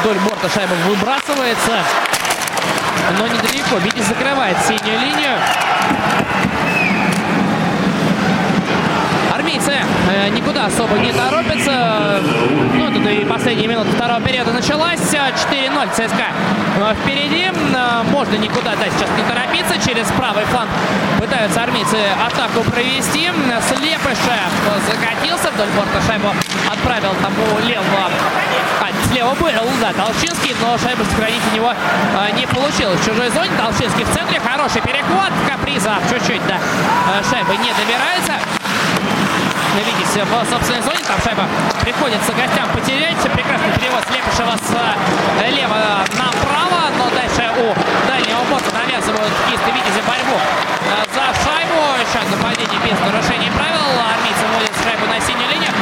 Вдоль 0.00 0.18
борта 0.20 0.48
шайба 0.48 0.72
выбрасывается. 0.86 1.80
Но 3.18 3.26
недалеко. 3.26 3.76
Витязь 3.84 4.06
закрывает 4.06 4.56
синюю 4.66 4.98
линию. 4.98 5.36
Армейцы 9.72 10.30
никуда 10.30 10.66
особо 10.66 10.98
не 10.98 11.12
торопятся. 11.12 12.20
Ну, 12.74 12.92
тут 12.92 13.06
и 13.06 13.24
последняя 13.24 13.66
минута 13.66 13.90
второго 13.90 14.20
периода 14.20 14.52
началась. 14.52 15.00
4-0 15.00 15.90
ЦСКА 15.92 16.94
впереди. 17.02 17.50
Можно 18.10 18.36
никуда 18.36 18.72
да, 18.76 18.86
сейчас 18.86 19.08
не 19.16 19.22
торопиться. 19.24 19.74
Через 19.88 20.06
правый 20.12 20.44
фланг 20.46 20.68
пытаются 21.18 21.62
армейцы 21.62 21.96
атаку 22.26 22.62
провести. 22.70 23.30
Слепышев 23.68 24.52
закатился 24.86 25.50
вдоль 25.50 25.68
борта 25.76 26.00
шайбу. 26.06 26.28
Отправил 26.70 27.14
там 27.22 27.32
у 27.32 27.66
левого. 27.66 28.10
А, 28.80 29.08
слева 29.08 29.34
был, 29.34 29.68
да, 29.80 29.92
Толчинский, 29.92 30.54
но 30.60 30.76
шайбу 30.78 31.04
сохранить 31.04 31.42
у 31.52 31.56
него 31.56 31.72
а, 31.72 32.30
не 32.32 32.46
получилось. 32.46 33.00
В 33.00 33.04
чужой 33.04 33.30
зоне 33.30 33.50
Толчинский 33.58 34.04
в 34.04 34.10
центре. 34.14 34.40
Хороший 34.40 34.82
перехват. 34.82 35.32
Каприза 35.48 35.94
чуть-чуть, 36.10 36.42
да, 36.46 36.58
шайбы 37.30 37.56
не 37.56 37.72
добирается. 37.72 38.61
Видите, 39.74 40.24
в 40.24 40.50
собственной 40.50 40.82
зоне 40.82 41.00
там 41.06 41.20
шайба 41.22 41.44
приходится 41.80 42.32
гостям 42.32 42.68
потерять. 42.70 43.16
Прекрасный 43.32 43.72
перевод 43.80 44.04
Слепышева 44.06 44.54
слева 44.68 46.04
направо, 46.12 46.92
но 46.98 47.08
дальше 47.10 47.48
у 47.56 47.74
дальнего 48.06 48.44
борта 48.50 48.70
навязывают 48.74 49.32
кисты 49.48 49.70
Витязя 49.72 50.02
борьбу 50.06 50.36
за 51.14 51.24
шайбу. 51.40 51.82
Еще 51.98 52.20
нападение 52.30 52.78
без 52.84 52.98
нарушения 53.00 53.50
правил. 53.52 53.80
Армейцы 53.96 54.44
вводят 54.52 54.76
шайбу 54.84 55.06
на 55.06 55.18
синюю 55.24 55.48
линию. 55.50 55.72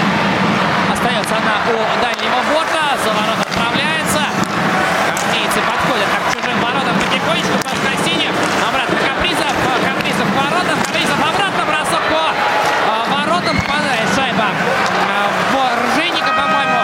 Остается 0.92 1.34
она 1.36 1.58
у 1.74 1.76
дальнего 2.00 2.38
борта. 2.54 2.94
За 3.02 3.10
ворот 3.10 3.42
отправляется. 3.42 4.22
Армейцы 5.18 5.60
подходят 5.66 6.06
к 6.06 6.38
чужим 6.38 6.56
воротам 6.62 6.94
потихонечку. 6.94 7.58
Пас 7.66 7.78
на 7.82 7.92
синюю. 8.06 8.32
Обратно 8.62 8.96
Капризов. 9.02 9.50
Капризов 9.82 10.28
в 10.30 10.34
воротах. 10.38 10.78
Капризов 10.86 11.18
обратно. 11.18 11.62
Бросок 11.66 12.04
по 12.06 12.22
воротам. 13.10 13.56
Попадает 13.60 14.08
шайба 14.14 14.46
в 15.50 15.54
Ржейника, 15.96 16.32
по-моему. 16.32 16.80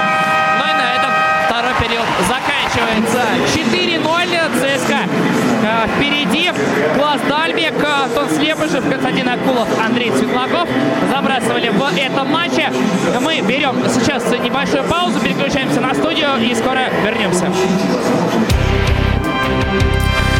Ну 0.58 0.64
и 0.64 0.72
на 0.72 0.86
этом 0.94 1.10
второй 1.46 1.74
период 1.74 2.06
заканчивается. 2.26 3.05
4-0 3.16 4.26
ЦСКА. 4.60 4.98
Впереди 5.96 6.50
Класс 6.96 7.20
Дальбек, 7.28 7.74
Антон 8.04 8.28
Слепышев, 8.30 8.88
Константин 8.88 9.28
Акулов, 9.28 9.68
Андрей 9.84 10.12
Светлаков 10.12 10.68
забрасывали 11.10 11.68
в 11.70 11.82
этом 11.98 12.28
матче. 12.30 12.70
Мы 13.20 13.40
берем 13.40 13.76
сейчас 13.88 14.24
небольшую 14.42 14.84
паузу, 14.84 15.18
переключаемся 15.20 15.80
на 15.80 15.94
студию 15.94 16.38
и 16.40 16.54
скоро 16.54 16.88
вернемся. 17.04 17.50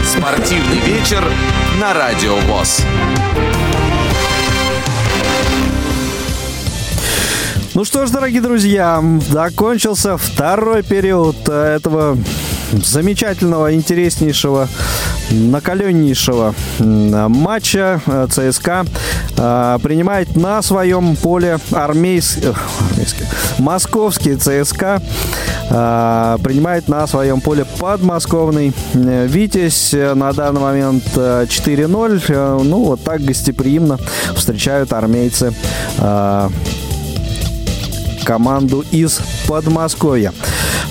Спортивный 0.05 0.79
вечер 0.79 1.25
на 1.81 1.93
Радио 1.93 2.37
ВОЗ. 2.37 2.85
Ну 7.75 7.85
что 7.85 8.07
ж, 8.07 8.11
дорогие 8.11 8.41
друзья, 8.41 9.03
закончился 9.29 10.17
второй 10.17 10.83
период 10.83 11.49
этого 11.49 12.17
замечательного, 12.73 13.75
интереснейшего, 13.75 14.69
накаленнейшего 15.31 16.55
матча 16.79 18.01
ЦСКА 18.31 18.87
принимает 19.83 20.37
на 20.37 20.63
своем 20.63 21.17
поле 21.17 21.59
армейский, 21.73 22.53
армейский 22.91 23.27
московский 23.59 24.37
ЦСКА 24.37 25.03
принимает 26.43 26.89
на 26.89 27.07
своем 27.07 27.41
поле 27.41 27.65
подмосковный 27.79 28.73
Витязь. 28.95 29.93
На 29.93 30.33
данный 30.33 30.61
момент 30.61 31.05
4-0. 31.15 32.63
Ну, 32.63 32.85
вот 32.85 33.03
так 33.03 33.21
гостеприимно 33.23 33.99
встречают 34.35 34.93
армейцы 34.93 35.53
команду 38.25 38.85
из 38.91 39.21
Подмосковья. 39.47 40.33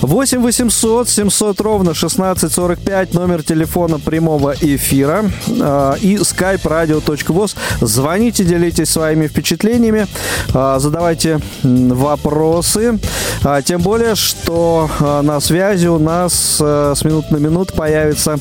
8 0.02 0.42
800 0.42 1.08
700 1.08 1.60
ровно 1.60 1.90
1645 1.90 3.14
номер 3.14 3.42
телефона 3.42 3.98
прямого 3.98 4.54
эфира 4.60 5.24
э, 5.48 5.94
и 6.00 6.16
skype 6.16 6.62
radio.voz. 6.62 7.56
Звоните, 7.80 8.44
делитесь 8.44 8.90
своими 8.90 9.26
впечатлениями, 9.26 10.06
э, 10.54 10.76
задавайте 10.78 11.40
вопросы. 11.62 12.98
А, 13.44 13.62
тем 13.62 13.80
более, 13.80 14.14
что 14.14 14.90
э, 14.98 15.20
на 15.22 15.40
связи 15.40 15.86
у 15.86 15.98
нас 15.98 16.58
э, 16.60 16.94
с 16.96 17.04
минут 17.04 17.30
на 17.30 17.36
минут 17.36 17.72
появится 17.72 18.38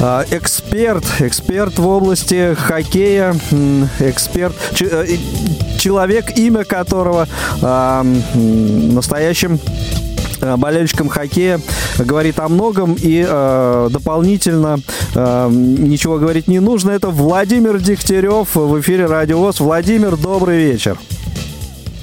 э, 0.00 0.24
эксперт, 0.30 1.04
эксперт 1.20 1.78
в 1.78 1.86
области 1.86 2.54
хоккея, 2.54 3.34
эксперт, 4.00 4.54
человек, 5.78 6.36
имя 6.36 6.64
которого 6.64 7.28
настоящим 8.32 9.60
болельщикам 10.56 11.08
хоккея 11.08 11.60
говорит 11.98 12.38
о 12.38 12.48
многом 12.48 12.94
и 12.94 13.24
э, 13.26 13.88
дополнительно 13.90 14.78
э, 15.14 15.48
ничего 15.50 16.18
говорить 16.18 16.48
не 16.48 16.60
нужно. 16.60 16.90
Это 16.90 17.08
Владимир 17.08 17.78
Дегтярев 17.78 18.54
в 18.54 18.80
эфире 18.80 19.06
Радио 19.06 19.38
ВОЗ. 19.38 19.60
Владимир, 19.60 20.16
добрый 20.16 20.58
вечер. 20.58 20.98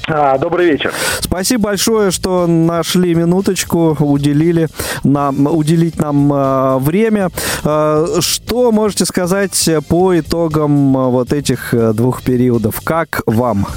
А, 0.08 0.38
добрый 0.38 0.72
вечер. 0.72 0.94
Спасибо 1.20 1.64
большое, 1.66 2.12
что 2.12 2.48
нашли 2.48 3.16
минуточку, 3.16 3.96
уделили 4.00 4.68
нам, 5.04 5.48
уделить 5.48 5.98
нам 5.98 6.34
э, 6.34 6.78
время. 6.80 7.30
Э, 7.64 8.18
что 8.20 8.72
можете 8.72 9.06
сказать 9.06 9.70
по 9.88 10.18
итогам 10.20 10.94
вот 10.94 11.32
этих 11.34 11.74
двух 11.94 12.24
периодов? 12.24 12.82
Как 12.82 13.22
вам? 13.26 13.68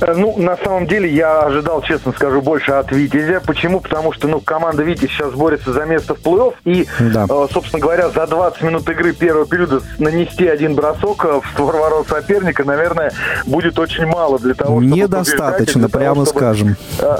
Ну, 0.00 0.36
на 0.38 0.56
самом 0.56 0.86
деле, 0.86 1.08
я 1.12 1.40
ожидал, 1.40 1.82
честно 1.82 2.12
скажу, 2.12 2.40
больше 2.40 2.72
от 2.72 2.90
Витязя. 2.92 3.40
Почему? 3.44 3.80
Потому 3.80 4.12
что, 4.12 4.28
ну, 4.28 4.40
команда 4.40 4.82
Витязь 4.82 5.10
сейчас 5.10 5.32
борется 5.32 5.72
за 5.72 5.84
место 5.84 6.14
в 6.14 6.20
плей-офф. 6.20 6.54
И, 6.64 6.86
да. 7.00 7.26
э, 7.28 7.46
собственно 7.52 7.80
говоря, 7.80 8.08
за 8.10 8.26
20 8.26 8.62
минут 8.62 8.88
игры 8.88 9.12
первого 9.12 9.46
периода 9.46 9.80
нанести 9.98 10.46
один 10.46 10.74
бросок 10.74 11.24
в 11.24 11.42
створ 11.52 11.76
ворот 11.76 12.08
соперника, 12.08 12.64
наверное, 12.64 13.12
будет 13.46 13.78
очень 13.78 14.06
мало 14.06 14.38
для 14.38 14.54
того, 14.54 14.80
чтобы... 14.80 14.96
Недостаточно, 14.96 15.88
прямо 15.88 16.14
того, 16.14 16.26
чтобы, 16.26 16.38
скажем. 16.38 16.76
Э, 16.98 17.18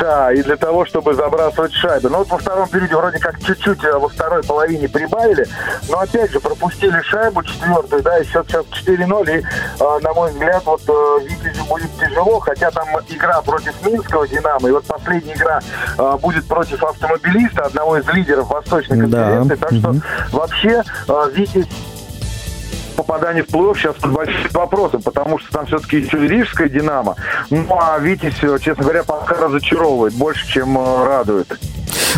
Да, 0.00 0.32
и 0.32 0.42
для 0.42 0.56
того, 0.56 0.86
чтобы 0.86 1.14
забрасывать 1.14 1.74
шайбы. 1.74 2.08
Но 2.08 2.18
вот 2.18 2.28
во 2.28 2.38
втором 2.38 2.68
периоде 2.68 2.96
вроде 2.96 3.18
как 3.18 3.38
чуть-чуть 3.42 3.84
э, 3.84 3.92
во 3.98 4.08
второй 4.08 4.42
половине 4.42 4.88
прибавили, 4.88 5.46
но 5.90 6.00
опять 6.00 6.32
же 6.32 6.40
пропустили 6.40 6.98
шайбу 7.02 7.42
четвертую, 7.42 8.02
да, 8.02 8.18
и 8.18 8.24
счет 8.24 8.46
сейчас 8.48 8.64
4-0, 8.64 9.38
и, 9.38 9.42
э, 9.42 9.98
на 10.02 10.14
мой 10.14 10.30
взгляд, 10.30 10.64
вот 10.64 10.80
э, 10.88 11.18
Витязю 11.26 11.64
будет 11.64 11.90
тяжело, 11.98 12.40
хотя 12.40 12.70
там 12.70 12.88
игра 13.08 13.42
против 13.42 13.74
Минского 13.84 14.26
Динамо, 14.26 14.68
и 14.68 14.72
вот 14.72 14.86
последняя 14.86 15.34
игра 15.34 15.60
э, 15.98 16.16
будет 16.22 16.48
против 16.48 16.82
автомобилиста, 16.82 17.66
одного 17.66 17.98
из 17.98 18.08
лидеров 18.08 18.48
Восточной 18.48 19.00
конференции, 19.00 19.54
да. 19.54 19.56
так 19.56 19.72
что 19.72 19.90
угу. 19.90 20.00
вообще 20.32 20.82
э, 21.08 21.30
Витязь 21.34 21.68
попадание 23.02 23.42
в 23.42 23.48
плей-офф 23.48 23.76
сейчас 23.76 23.96
под 23.96 24.12
большим 24.12 24.50
вопросом, 24.52 25.02
потому 25.02 25.38
что 25.38 25.50
там 25.52 25.66
все-таки 25.66 25.98
еще 25.98 26.18
Рижская 26.18 26.68
«Динамо». 26.68 27.16
Ну, 27.50 27.66
а 27.70 27.98
Витязь, 27.98 28.38
честно 28.38 28.84
говоря, 28.84 29.02
пока 29.04 29.36
разочаровывает 29.36 30.14
больше, 30.14 30.46
чем 30.46 30.76
э, 30.78 31.04
радует. 31.06 31.48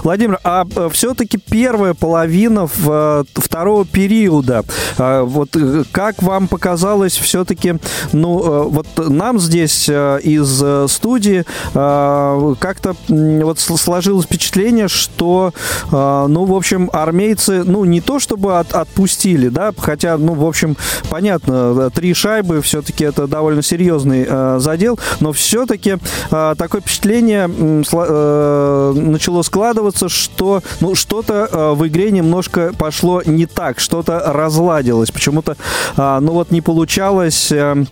Владимир, 0.03 0.41
а 0.45 0.65
э, 0.75 0.89
все-таки 0.93 1.39
первая 1.39 1.95
половина 1.95 2.69
э, 2.87 3.25
второго 3.35 3.85
периода, 3.85 4.65
э, 4.99 5.23
вот 5.23 5.57
как 5.93 6.23
вам 6.23 6.49
показалось 6.49 7.17
все-таки, 7.17 7.75
ну, 8.13 8.69
вот 8.69 8.87
нам 8.97 9.39
здесь 9.39 9.89
из 9.89 10.91
студии 10.91 11.45
как-то 11.73 12.95
вот 13.09 13.59
сложилось 13.59 14.27
впечатление, 14.27 14.89
что, 14.89 15.53
ну, 15.91 16.45
в 16.45 16.55
общем, 16.55 16.91
армейцы, 16.93 17.65
ну, 17.65 17.85
не 17.85 18.01
то 18.01 18.19
чтобы 18.19 18.59
от, 18.59 18.73
отпустили, 18.73 19.49
да, 19.49 19.73
хотя, 19.77 20.17
ну, 20.17 20.35
в 20.35 20.45
общем, 20.47 20.77
понятно, 21.11 21.91
три 21.91 22.15
шайбы, 22.15 22.63
все-таки 22.63 23.05
это 23.05 23.27
довольно 23.27 23.63
серьезный 23.63 24.27
задел, 24.61 24.99
но 25.21 25.33
все-таки 25.33 25.97
такое 26.31 26.81
впечатление 26.81 27.47
начало 27.47 29.43
складываться 29.43 29.82
складываться, 29.83 30.09
что 30.09 30.63
ну, 30.81 30.95
что-то 30.95 31.49
э, 31.51 31.73
в 31.75 31.87
игре 31.87 32.11
немножко 32.11 32.73
пошло 32.79 33.23
не 33.25 33.47
так, 33.47 33.81
что-то 33.81 34.23
разладилось. 34.27 35.11
Почему-то, 35.11 35.57
э, 35.97 36.19
ну 36.21 36.33
вот 36.33 36.51
не 36.51 36.61
получалось... 36.61 37.51
Э, 37.53 37.85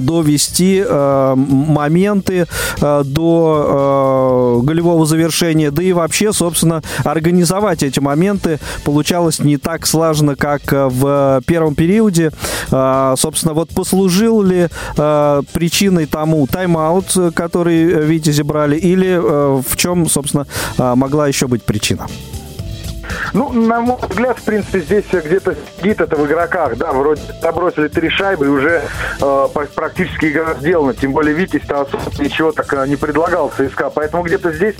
довести 0.00 0.82
э, 0.86 1.34
моменты 1.36 2.46
э, 2.80 3.02
до 3.04 4.60
э, 4.62 4.66
голевого 4.66 5.06
завершения, 5.06 5.70
да 5.70 5.82
и 5.82 5.92
вообще, 5.92 6.32
собственно, 6.32 6.82
организовать 7.04 7.82
эти 7.82 8.00
моменты 8.00 8.58
получалось 8.84 9.38
не 9.38 9.56
так 9.56 9.86
слаженно, 9.86 10.36
как 10.36 10.62
в 10.70 11.42
первом 11.46 11.74
периоде. 11.74 12.30
Э, 12.70 13.14
собственно, 13.16 13.54
вот 13.54 13.70
послужил 13.70 14.42
ли 14.42 14.68
э, 14.96 15.42
причиной 15.52 16.06
тому 16.06 16.46
тайм-аут, 16.46 17.34
который 17.34 17.84
Витязи 17.84 18.42
брали, 18.42 18.76
или 18.76 19.08
э, 19.08 19.62
в 19.66 19.76
чем, 19.76 20.08
собственно, 20.08 20.46
э, 20.78 20.94
могла 20.94 21.28
еще 21.28 21.46
быть 21.46 21.62
причина? 21.62 22.06
Ну, 23.32 23.52
на 23.52 23.80
мой 23.80 23.96
взгляд, 24.08 24.38
в 24.38 24.44
принципе, 24.44 24.80
здесь 24.80 25.04
где-то 25.10 25.56
сидит 25.78 26.00
это 26.00 26.16
в 26.16 26.26
игроках. 26.26 26.76
Да, 26.76 26.92
вроде 26.92 27.22
забросили 27.40 27.88
три 27.88 28.10
шайбы, 28.10 28.46
и 28.46 28.48
уже 28.48 28.82
э, 29.20 29.48
практически 29.74 30.26
игра 30.26 30.54
сделана. 30.54 30.94
Тем 30.94 31.12
более 31.12 31.34
Витязь-то 31.34 31.82
особо 31.82 32.04
ничего 32.18 32.52
так 32.52 32.72
э, 32.74 32.86
не 32.86 32.96
предлагал 32.96 33.50
ЦСКА. 33.56 33.90
Поэтому 33.90 34.22
где-то 34.22 34.52
здесь, 34.52 34.76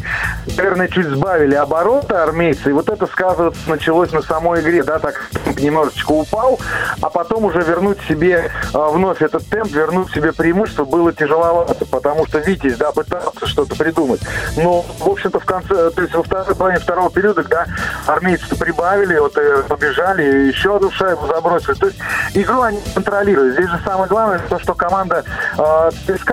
наверное, 0.57 0.89
чуть 0.89 1.07
сбавили 1.07 1.55
обороты 1.55 2.15
армейцы. 2.15 2.71
И 2.71 2.73
вот 2.73 2.89
это 2.89 3.07
сказывается 3.07 3.61
началось 3.69 4.13
на 4.13 4.23
самой 4.23 4.61
игре. 4.61 4.83
Да, 4.83 4.99
так 4.99 5.31
немножечко 5.59 6.13
упал, 6.13 6.59
а 7.01 7.11
потом 7.11 7.45
уже 7.45 7.61
вернуть 7.61 7.99
себе 8.09 8.51
э, 8.75 8.89
вновь 8.93 9.23
этот 9.23 9.47
темп, 9.47 9.73
вернуть 9.73 10.11
себе 10.13 10.33
преимущество 10.33 10.85
было 10.85 11.13
тяжеловато, 11.13 11.85
потому 11.87 12.27
что 12.27 12.39
Витязь, 12.39 12.77
да, 12.77 12.93
пытался 12.93 13.47
что-то 13.47 13.77
придумать. 13.77 14.21
Но, 14.57 14.83
в 14.83 15.09
общем-то, 15.09 15.41
в 15.41 15.45
конце, 15.45 15.91
то 15.91 16.03
есть 16.03 16.15
во 16.15 16.23
второй 16.23 16.55
половине 16.55 16.81
второго 16.81 17.11
периода, 17.11 17.45
да, 17.45 17.67
армейцы 18.07 18.22
прибавили, 18.59 19.19
вот 19.19 19.37
э, 19.37 19.63
побежали, 19.69 20.49
еще 20.49 20.77
одну 20.77 20.91
шайбу 20.91 21.27
забросили. 21.27 21.75
То 21.75 21.87
есть 21.87 21.99
игру 22.35 22.63
они 22.63 22.81
контролируют. 22.95 23.55
Здесь 23.55 23.71
же 23.71 23.81
самое 23.85 24.09
главное, 24.09 24.39
то, 24.49 24.59
что 24.59 24.75
команда 24.75 25.25
э, 25.59 25.91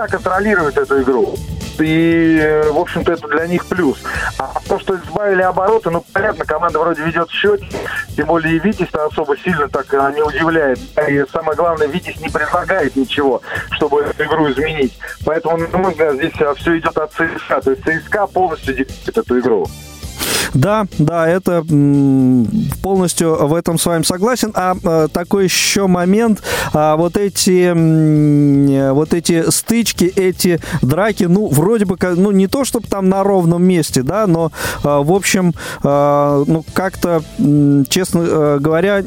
контролирует 0.08 0.78
эту 0.78 1.02
игру 1.02 1.36
и, 1.82 2.40
э, 2.42 2.72
в 2.72 2.78
общем-то, 2.78 3.14
это 3.14 3.28
для 3.28 3.48
них 3.48 3.66
плюс. 3.66 4.00
А 4.38 4.60
то, 4.68 4.80
что 4.80 4.96
избавили 4.96 5.42
обороты, 5.42 5.90
ну, 5.90 6.04
понятно, 6.14 6.46
команда 6.46 6.80
вроде 6.80 7.04
ведет 7.04 7.30
счет, 7.30 7.62
тем 8.16 8.28
более 8.28 8.56
и 8.56 8.60
Витязь-то 8.60 9.06
особо 9.06 9.38
сильно 9.38 9.68
так 9.70 9.94
э, 9.94 10.14
не 10.16 10.22
удивляет. 10.22 10.80
И 11.08 11.26
самое 11.32 11.56
главное, 11.56 11.88
Витязь 11.88 12.20
не 12.20 12.30
предлагает 12.30 12.96
ничего, 12.96 13.42
чтобы 13.72 14.02
эту 14.02 14.24
игру 14.24 14.52
изменить. 14.52 14.98
Поэтому, 15.26 15.58
взгляд, 15.58 16.16
здесь 16.16 16.34
все 16.34 16.78
идет 16.78 16.98
от 16.98 17.12
ЦСКА. 17.12 17.62
То 17.62 17.72
есть 17.72 17.84
ЦСКА 17.84 18.28
полностью 18.28 18.76
диктует 18.76 19.18
эту 19.18 19.40
игру. 19.40 19.68
Да, 20.54 20.86
да, 20.98 21.28
это 21.28 21.64
полностью 22.82 23.48
в 23.48 23.54
этом 23.54 23.78
с 23.78 23.86
вами 23.86 24.04
согласен. 24.04 24.52
А, 24.56 24.76
а 24.84 25.08
такой 25.08 25.46
еще 25.46 25.88
момент, 25.88 26.42
а, 26.74 26.96
вот 26.96 27.18
эти 27.18 27.70
вот 28.92 29.14
эти 29.14 29.50
стычки, 29.50 30.06
эти 30.06 30.60
драки, 30.82 31.26
ну, 31.26 31.48
вроде 31.48 31.86
бы, 31.86 31.98
ну, 32.16 32.32
не 32.32 32.48
то, 32.48 32.66
чтобы 32.66 32.88
там 32.88 33.10
на 33.10 33.24
ровном 33.24 33.64
месте, 33.64 34.02
да, 34.04 34.28
но, 34.28 34.52
а, 34.84 35.02
в 35.02 35.12
общем, 35.12 35.54
ну, 35.84 36.66
как-то, 36.74 37.22
честно 37.90 38.58
говоря, 38.60 39.02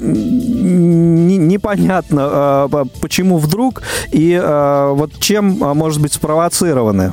непонятно, 1.42 2.68
почему 3.00 3.38
вдруг 3.38 3.82
и 4.10 4.40
вот 4.42 5.12
чем 5.20 5.59
может 5.59 6.00
быть 6.00 6.12
спровоцированы. 6.12 7.12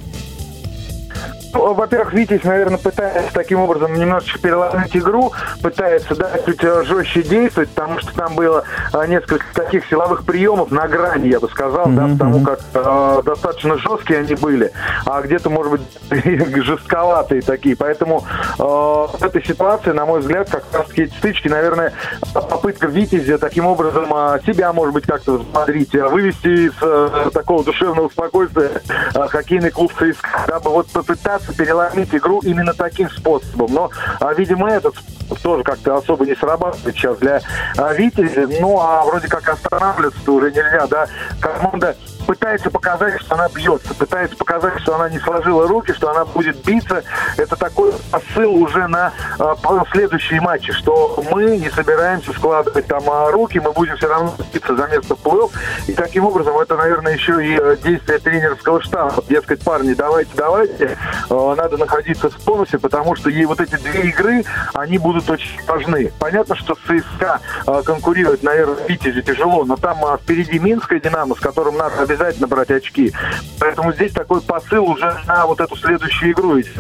Ну, 1.54 1.74
во-первых, 1.74 2.14
Витязь, 2.14 2.44
наверное, 2.44 2.78
пытается 2.78 3.34
таким 3.34 3.60
образом 3.60 3.94
немножечко 3.94 4.40
переломить 4.40 4.96
игру, 4.96 5.32
пытается, 5.62 6.16
да, 6.16 6.32
чуть 6.46 6.64
э, 6.64 6.84
жестче 6.84 7.24
действовать, 7.24 7.70
потому 7.70 8.00
что 8.00 8.14
там 8.14 8.36
было 8.36 8.64
а, 8.94 9.06
несколько 9.08 9.46
таких 9.54 9.86
силовых 9.88 10.26
приемов 10.26 10.72
на 10.72 10.88
грани, 10.88 11.28
я 11.28 11.40
бы 11.40 11.50
сказал, 11.50 11.88
mm-hmm. 11.88 11.96
да, 11.96 12.08
потому 12.08 12.44
как 12.44 12.60
э, 12.74 13.22
достаточно 13.26 13.78
жесткие 13.78 14.20
они 14.20 14.36
были, 14.36 14.72
а 15.06 15.22
где-то, 15.22 15.50
может 15.50 15.72
быть, 15.72 15.82
жестковатые 16.64 17.42
такие. 17.42 17.76
Поэтому 17.76 18.26
э, 18.58 18.64
в 18.64 19.24
этой 19.24 19.44
ситуации, 19.44 19.92
на 19.92 20.06
мой 20.06 20.22
взгляд, 20.22 20.50
как 20.50 20.64
раз 20.72 20.88
таки 20.88 21.04
эти 21.04 21.16
стычки, 21.18 21.48
наверное, 21.48 21.94
попытка 22.34 22.88
Витязя 22.88 23.38
таким 23.38 23.66
образом 23.66 24.06
э, 24.14 24.40
себя, 24.46 24.72
может 24.74 24.94
быть, 24.94 25.06
как-то 25.06 25.34
взбодрить, 25.34 25.94
вывести 25.94 26.68
из 26.68 26.74
э, 26.82 27.30
такого 27.34 27.64
душевного 27.64 28.10
спокойствия 28.10 28.82
э, 29.16 29.28
хоккейный 29.28 29.72
клуб 29.72 29.92
ЦСКА, 29.94 30.46
дабы 30.48 30.70
вот 30.70 30.88
попытаться 30.92 31.39
пытаться 31.40 31.54
переломить 31.54 32.14
игру 32.14 32.40
именно 32.44 32.74
таким 32.74 33.10
способом. 33.10 33.74
Но, 33.74 33.90
а, 34.20 34.34
видимо, 34.34 34.70
этот 34.70 34.96
тоже 35.42 35.64
как-то 35.64 35.96
особо 35.96 36.26
не 36.26 36.36
срабатывает 36.36 36.96
сейчас 36.96 37.18
для 37.18 37.42
а, 37.78 37.94
Витязя. 37.94 38.48
Ну, 38.60 38.80
а 38.80 39.04
вроде 39.06 39.28
как 39.28 39.48
останавливаться 39.48 40.32
уже 40.32 40.52
нельзя, 40.52 40.88
да. 40.88 41.08
Команда 41.40 41.96
пытается 42.30 42.70
показать, 42.70 43.20
что 43.22 43.34
она 43.34 43.50
бьется, 43.50 43.92
пытается 43.96 44.38
показать, 44.38 44.80
что 44.82 44.94
она 44.94 45.10
не 45.10 45.18
сложила 45.18 45.68
руки, 45.68 45.94
что 45.94 46.12
она 46.12 46.26
будет 46.26 46.64
биться. 46.64 47.04
Это 47.38 47.56
такой 47.56 47.92
посыл 48.12 48.54
уже 48.54 48.88
на 48.88 49.12
э, 49.40 49.56
следующие 49.92 50.40
матчи, 50.40 50.72
что 50.72 51.24
мы 51.32 51.58
не 51.58 51.72
собираемся 51.72 52.32
складывать 52.34 52.86
там 52.86 53.02
э, 53.10 53.32
руки, 53.32 53.60
мы 53.60 53.72
будем 53.72 53.98
все 53.98 54.10
равно 54.10 54.36
биться 54.54 54.76
за 54.76 54.86
место 54.90 55.16
в 55.16 55.20
плей 55.20 55.40
И 55.88 55.94
таким 55.94 56.26
образом 56.26 56.56
это, 56.60 56.78
наверное, 56.78 57.14
еще 57.14 57.44
и 57.44 57.58
э, 57.60 57.78
действие 57.84 58.20
тренерского 58.20 58.80
штаба. 58.84 59.24
Дескать, 59.28 59.64
парни, 59.64 59.96
давайте, 59.96 60.30
давайте, 60.36 60.98
э, 61.32 61.56
надо 61.58 61.78
находиться 61.78 62.30
в 62.30 62.36
тонусе, 62.36 62.78
потому 62.78 63.16
что 63.16 63.32
ей 63.32 63.46
вот 63.46 63.60
эти 63.60 63.74
две 63.74 64.02
игры, 64.10 64.44
они 64.76 65.00
будут 65.00 65.28
очень 65.32 65.60
важны. 65.66 66.12
Понятно, 66.20 66.56
что 66.56 66.76
ЦСКА 66.76 67.40
э, 67.66 67.82
конкурирует, 67.84 68.44
наверное, 68.44 68.86
Витязю 68.88 69.24
тяжело, 69.24 69.66
но 69.66 69.78
там 69.78 69.98
э, 70.06 70.18
впереди 70.22 70.60
Минская 70.60 71.00
Динамо, 71.00 71.34
с 71.34 71.40
которым 71.40 71.76
надо 71.76 72.04
обязательно 72.04 72.19
обязательно 72.20 72.48
брать 72.48 72.72
очки. 72.72 73.14
Поэтому 73.60 73.94
здесь 73.94 74.12
такой 74.12 74.42
посыл 74.42 74.86
уже 74.86 75.16
на 75.28 75.46
вот 75.46 75.60
эту 75.62 75.76
следующую 75.76 76.34
игру 76.34 76.60
идет. 76.60 76.74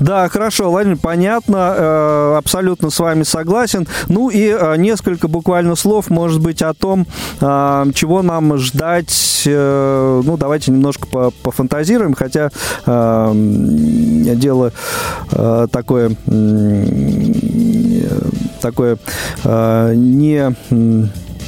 Да, 0.00 0.28
хорошо, 0.28 0.70
Владимир, 0.70 0.96
понятно, 0.96 1.74
э, 1.76 2.36
абсолютно 2.38 2.90
с 2.90 2.98
вами 2.98 3.22
согласен. 3.22 3.86
Ну 4.08 4.28
и 4.28 4.48
э, 4.48 4.76
несколько 4.76 5.28
буквально 5.28 5.76
слов, 5.76 6.10
может 6.10 6.40
быть, 6.40 6.62
о 6.62 6.74
том, 6.74 7.06
э, 7.40 7.84
чего 7.94 8.22
нам 8.22 8.56
ждать. 8.56 9.30
Ну, 9.46 10.36
давайте 10.38 10.72
немножко 10.72 11.30
пофантазируем, 11.42 12.14
хотя 12.14 12.50
дело 12.86 14.72
такое 15.70 16.16
такое 18.62 18.96
не 19.44 20.56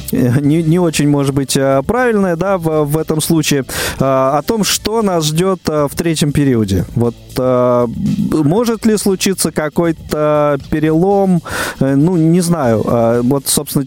не, 0.11 0.63
не 0.63 0.79
очень, 0.79 1.09
может 1.09 1.33
быть, 1.33 1.55
э, 1.57 1.81
правильное, 1.85 2.35
да, 2.35 2.57
в, 2.57 2.85
в 2.85 2.97
этом 2.97 3.21
случае, 3.21 3.61
э, 3.61 3.65
о 3.99 4.41
том, 4.45 4.63
что 4.63 5.01
нас 5.01 5.25
ждет 5.25 5.61
э, 5.67 5.87
в 5.89 5.95
третьем 5.95 6.31
периоде. 6.31 6.85
Вот 6.95 7.15
может 7.37 8.87
ли 8.87 8.97
случиться 8.97 9.51
какой-то 9.51 10.57
перелом, 10.71 11.43
ну, 11.79 12.17
не 12.17 12.41
знаю, 12.41 12.83
вот, 13.23 13.47
собственно, 13.47 13.85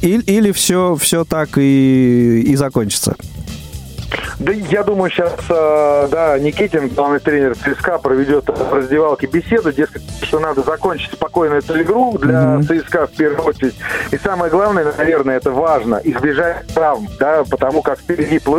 или, 0.00 0.22
или 0.22 0.52
все, 0.52 0.94
все 0.94 1.24
так 1.24 1.58
и, 1.58 2.44
и 2.46 2.54
закончится? 2.54 3.16
Да, 4.38 4.52
я 4.52 4.82
думаю, 4.82 5.10
сейчас, 5.10 5.34
э, 5.48 6.08
да, 6.10 6.38
Никитин, 6.38 6.88
главный 6.88 7.20
тренер 7.20 7.54
ЦСКА, 7.56 7.98
проведет 7.98 8.48
в 8.48 8.74
раздевалке 8.74 9.26
беседу, 9.26 9.72
дескать, 9.72 10.02
что 10.22 10.40
надо 10.40 10.62
закончить 10.62 11.12
спокойно 11.12 11.54
эту 11.54 11.80
игру 11.82 12.18
для 12.18 12.56
mm-hmm. 12.56 12.82
ЦСКА 12.82 13.06
в 13.06 13.12
первую 13.12 13.42
очередь. 13.42 13.74
И 14.10 14.18
самое 14.18 14.50
главное, 14.50 14.92
наверное, 14.96 15.36
это 15.36 15.50
важно, 15.50 16.00
избежать 16.02 16.66
травм, 16.74 17.08
да, 17.18 17.44
потому 17.48 17.82
как 17.82 17.98
впереди 17.98 18.38
плей 18.38 18.52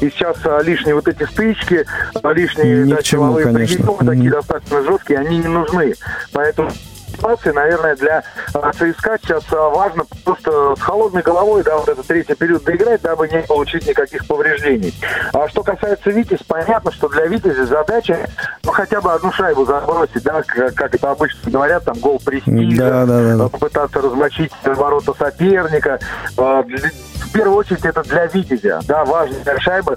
и 0.00 0.10
сейчас 0.10 0.36
а, 0.44 0.60
лишние 0.62 0.94
вот 0.94 1.06
эти 1.06 1.24
стычки, 1.24 1.86
а, 2.22 2.32
лишние 2.32 2.84
да, 2.86 3.02
силовые 3.02 3.46
приемы, 3.52 3.84
mm-hmm. 3.84 4.06
такие 4.06 4.30
достаточно 4.30 4.82
жесткие, 4.82 5.18
они 5.20 5.38
не 5.38 5.48
нужны. 5.48 5.94
Поэтому 6.32 6.70
ситуации, 7.08 7.50
наверное, 7.50 7.96
для 7.96 8.22
а, 8.54 8.72
ЦСКА 8.72 9.18
сейчас 9.22 9.42
а, 9.50 9.68
важно 9.70 10.04
просто 10.24 10.76
с 10.76 10.80
холодной 10.80 11.22
головой, 11.22 11.62
да, 11.62 11.76
вот 11.76 11.88
этот 11.88 12.06
третий 12.06 12.34
период 12.34 12.64
доиграть, 12.64 13.02
дабы 13.02 13.28
не 13.28 13.42
получить 13.42 13.86
никаких 13.86 14.26
повреждений. 14.26 14.94
А 15.32 15.48
что 15.48 15.62
касается 15.62 16.10
Витязь, 16.10 16.42
понятно, 16.46 16.92
что 16.92 17.08
для 17.08 17.26
Витязя 17.26 17.66
задача, 17.66 18.28
ну, 18.64 18.72
хотя 18.72 19.00
бы 19.00 19.12
одну 19.12 19.32
шайбу 19.32 19.64
забросить, 19.64 20.22
да, 20.22 20.42
как, 20.42 20.74
как 20.74 20.94
это 20.94 21.10
обычно 21.10 21.50
говорят, 21.50 21.84
там, 21.84 21.98
гол 21.98 22.20
престижа, 22.24 22.76
да, 22.76 23.06
да, 23.06 23.36
да. 23.36 23.48
попытаться 23.48 24.00
размочить 24.00 24.52
ворота 24.64 25.14
соперника. 25.18 25.98
А, 26.36 26.62
в 26.62 27.32
первую 27.32 27.56
очередь 27.56 27.84
это 27.84 28.02
для 28.04 28.26
Витязя, 28.26 28.80
да, 28.86 29.04
важная 29.04 29.58
шайба 29.58 29.96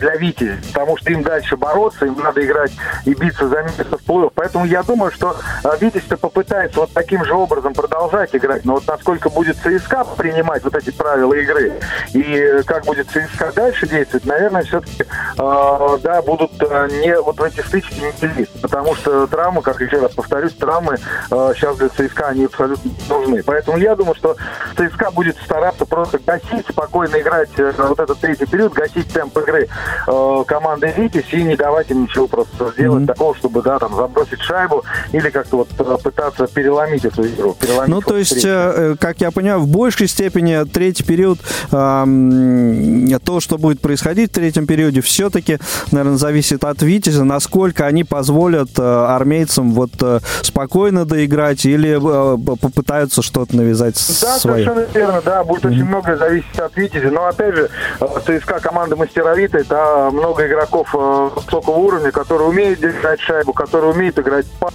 для 0.00 0.16
Витязя, 0.16 0.58
потому 0.72 0.96
что 0.96 1.12
им 1.12 1.22
дальше 1.22 1.56
бороться, 1.56 2.06
им 2.06 2.18
надо 2.18 2.44
играть 2.44 2.72
и 3.04 3.14
биться 3.14 3.48
за 3.48 3.62
место 3.62 3.84
в 3.84 4.02
плей 4.02 4.22
Поэтому 4.34 4.64
я 4.64 4.82
думаю, 4.82 5.10
что 5.10 5.36
Витязь-то 5.80 6.16
попытается 6.16 6.51
собирается 6.52 6.80
вот 6.80 6.92
таким 6.92 7.24
же 7.24 7.34
образом 7.34 7.72
продолжать 7.72 8.34
играть. 8.34 8.64
Но 8.64 8.74
вот 8.74 8.86
насколько 8.86 9.30
будет 9.30 9.56
ЦСКА 9.56 10.04
принимать 10.16 10.62
вот 10.62 10.74
эти 10.74 10.90
правила 10.90 11.32
игры 11.32 11.72
и 12.12 12.62
как 12.66 12.84
будет 12.84 13.08
ЦСКА 13.08 13.52
дальше 13.54 13.88
действовать, 13.88 14.26
наверное, 14.26 14.62
все-таки 14.62 15.02
э, 15.02 15.98
да, 16.02 16.22
будут 16.22 16.52
э, 16.60 16.88
не 17.02 17.18
вот 17.20 17.38
в 17.38 17.42
эти 17.42 17.60
стычки 17.60 18.00
не 18.00 18.28
лезть. 18.34 18.60
Потому 18.60 18.94
что 18.94 19.26
травмы, 19.26 19.62
как 19.62 19.80
еще 19.80 19.98
раз 19.98 20.12
повторюсь, 20.12 20.52
травмы 20.54 20.96
э, 21.30 21.52
сейчас 21.56 21.76
для 21.78 21.88
ЦСКА 21.88 22.28
они 22.28 22.44
абсолютно 22.44 22.90
нужны. 23.08 23.42
Поэтому 23.42 23.78
я 23.78 23.96
думаю, 23.96 24.14
что 24.14 24.36
ЦСКА 24.76 25.10
будет 25.10 25.36
стараться 25.38 25.86
просто 25.86 26.18
гасить, 26.18 26.66
спокойно 26.68 27.16
играть 27.16 27.50
э, 27.56 27.72
вот 27.78 27.98
этот 27.98 28.18
третий 28.18 28.46
период, 28.46 28.74
гасить 28.74 29.10
темп 29.10 29.38
игры 29.38 29.68
э, 30.06 30.44
команды 30.46 30.92
«Витязь» 30.96 31.32
и 31.32 31.42
не 31.42 31.56
давать 31.56 31.90
им 31.90 32.02
ничего 32.02 32.26
просто 32.26 32.72
сделать 32.72 33.04
mm-hmm. 33.04 33.06
такого, 33.06 33.34
чтобы, 33.36 33.62
да, 33.62 33.78
там, 33.78 33.94
забросить 33.96 34.42
шайбу 34.42 34.84
или 35.12 35.30
как-то 35.30 35.58
вот 35.58 35.68
э, 35.78 35.96
пытаться 36.42 36.54
переломить 36.54 37.04
эту 37.04 37.26
игру. 37.26 37.54
Переломить 37.54 37.88
ну, 37.88 38.00
то 38.00 38.16
есть, 38.16 38.44
э, 38.44 38.96
как 38.98 39.20
я 39.20 39.30
понимаю, 39.30 39.60
в 39.60 39.68
большей 39.68 40.08
степени 40.08 40.64
третий 40.64 41.04
период, 41.04 41.38
э, 41.70 43.18
то, 43.24 43.40
что 43.40 43.58
будет 43.58 43.80
происходить 43.80 44.30
в 44.30 44.34
третьем 44.34 44.66
периоде, 44.66 45.00
все-таки, 45.00 45.58
наверное, 45.90 46.18
зависит 46.18 46.64
от 46.64 46.82
Витязя, 46.82 47.24
насколько 47.24 47.86
они 47.86 48.04
позволят 48.04 48.78
э, 48.78 48.82
армейцам 48.82 49.72
вот 49.72 49.90
э, 50.00 50.20
спокойно 50.42 51.04
доиграть 51.04 51.64
или 51.64 51.96
э, 51.96 52.56
попытаются 52.56 53.22
что-то 53.22 53.56
навязать 53.56 53.94
да, 53.94 54.38
свое. 54.38 54.64
Да, 54.64 54.72
совершенно 54.72 54.94
верно, 54.94 55.22
да, 55.24 55.44
будет 55.44 55.64
mm-hmm. 55.64 55.70
очень 55.70 55.84
многое 55.84 56.16
зависеть 56.16 56.58
от 56.58 56.76
Витязя, 56.76 57.10
но, 57.10 57.26
опять 57.26 57.54
же, 57.54 57.70
э, 58.00 58.06
ЦСКА 58.26 58.60
команда 58.60 58.96
мастеровитая, 58.96 59.64
да, 59.68 60.10
много 60.10 60.46
игроков 60.46 60.88
э, 60.94 61.30
высокого 61.36 61.76
уровня, 61.76 62.10
которые 62.10 62.48
умеют 62.48 62.80
держать 62.80 63.20
шайбу, 63.20 63.52
которые 63.52 63.92
умеют 63.92 64.18
играть 64.18 64.46
пас, 64.58 64.72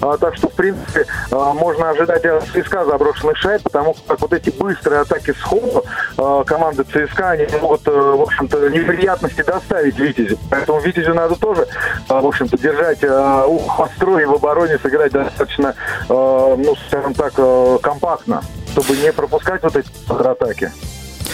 а, 0.00 0.16
так 0.16 0.36
что, 0.36 0.48
в 0.48 0.52
принципе, 0.52 0.99
а, 1.30 1.52
можно 1.52 1.90
ожидать 1.90 2.24
от 2.24 2.44
ЦСКА 2.44 2.84
заброшенных 2.84 3.36
шайб, 3.36 3.62
потому 3.62 3.94
как 4.06 4.20
вот 4.20 4.32
эти 4.32 4.50
быстрые 4.50 5.00
атаки 5.00 5.32
сходу 5.32 5.84
а, 6.16 6.44
команды 6.44 6.84
ЦСКА, 6.84 7.30
они 7.30 7.46
могут, 7.60 7.86
э, 7.86 7.90
в 7.90 8.22
общем-то, 8.22 8.68
неприятности 8.68 9.42
доставить 9.42 9.98
Витязю. 9.98 10.38
Поэтому 10.50 10.80
Витязю 10.80 11.14
надо 11.14 11.36
тоже, 11.36 11.66
в 12.08 12.26
общем-то, 12.26 12.58
держать 12.58 13.02
ухо 13.02 13.82
востро 13.82 14.18
и 14.18 14.24
в 14.24 14.34
обороне 14.34 14.78
сыграть 14.78 15.12
достаточно, 15.12 15.74
ну, 16.08 16.74
скажем 16.88 17.14
так, 17.14 17.34
компактно, 17.80 18.42
чтобы 18.72 18.96
не 18.96 19.12
пропускать 19.12 19.62
вот 19.62 19.76
эти 19.76 19.88
атаки. 20.08 20.72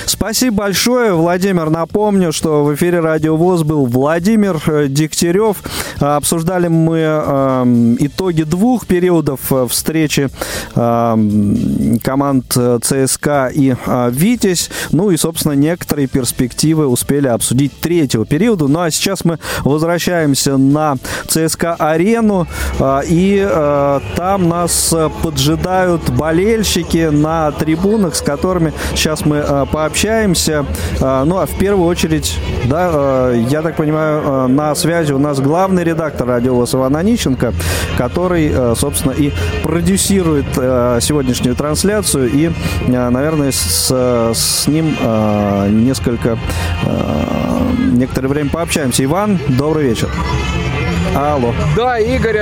Спасибо 0.06 0.58
большое, 0.58 1.12
Владимир. 1.14 1.68
Напомню, 1.68 2.32
что 2.32 2.64
в 2.64 2.72
эфире 2.76 3.00
Радио 3.00 3.36
ВОЗ 3.36 3.64
был 3.64 3.86
Владимир 3.86 4.62
э, 4.68 4.86
Дегтярев. 4.88 5.56
Обсуждали 5.98 6.68
мы 6.68 6.98
э, 7.00 7.96
итоги 7.98 8.44
двух 8.44 8.86
периодов 8.86 9.40
э, 9.50 9.66
встречи 9.68 10.28
э, 10.76 11.96
команд 12.04 12.56
э, 12.56 12.78
ЦСКА 12.80 13.50
и 13.52 13.74
э, 13.74 14.10
Витязь. 14.12 14.70
Ну 14.92 15.10
и, 15.10 15.16
собственно, 15.16 15.54
некоторые 15.54 16.06
перспективы 16.06 16.86
успели 16.86 17.26
обсудить 17.26 17.72
третьего 17.80 18.24
периода. 18.24 18.68
Ну 18.68 18.80
а 18.80 18.92
сейчас 18.92 19.24
мы 19.24 19.40
возвращаемся 19.64 20.56
на 20.56 20.98
ЦСКА-арену. 21.26 22.46
Э, 22.78 23.00
и 23.04 23.44
э, 23.44 24.00
там 24.14 24.48
нас 24.48 24.94
поджидают 25.24 26.10
болельщики 26.10 27.08
на 27.10 27.50
трибунах, 27.50 28.14
с 28.14 28.20
которыми 28.20 28.72
сейчас 28.94 29.26
мы 29.26 29.38
э, 29.38 29.66
пообщаемся. 29.72 29.95
А, 31.00 31.24
ну, 31.24 31.38
а 31.38 31.46
в 31.46 31.56
первую 31.58 31.88
очередь, 31.88 32.38
да, 32.64 32.90
а, 32.92 33.32
я 33.32 33.62
так 33.62 33.76
понимаю, 33.76 34.22
а, 34.24 34.46
на 34.46 34.74
связи 34.74 35.12
у 35.12 35.18
нас 35.18 35.40
главный 35.40 35.84
редактор 35.84 36.28
радио 36.28 36.64
Иван 36.70 36.96
Онищенко, 36.96 37.54
который, 37.96 38.52
собственно, 38.76 39.12
и 39.12 39.32
продюсирует 39.62 40.46
сегодняшнюю 40.54 41.56
трансляцию. 41.56 42.30
И, 42.30 42.50
наверное, 42.86 43.52
с, 43.52 43.90
с 44.34 44.66
ним 44.66 44.94
несколько, 45.84 46.38
некоторое 47.92 48.28
время 48.28 48.50
пообщаемся. 48.50 49.04
Иван, 49.04 49.38
добрый 49.48 49.84
вечер. 49.84 50.10
Алло. 51.14 51.54
Да, 51.74 51.98
Игорь, 51.98 52.36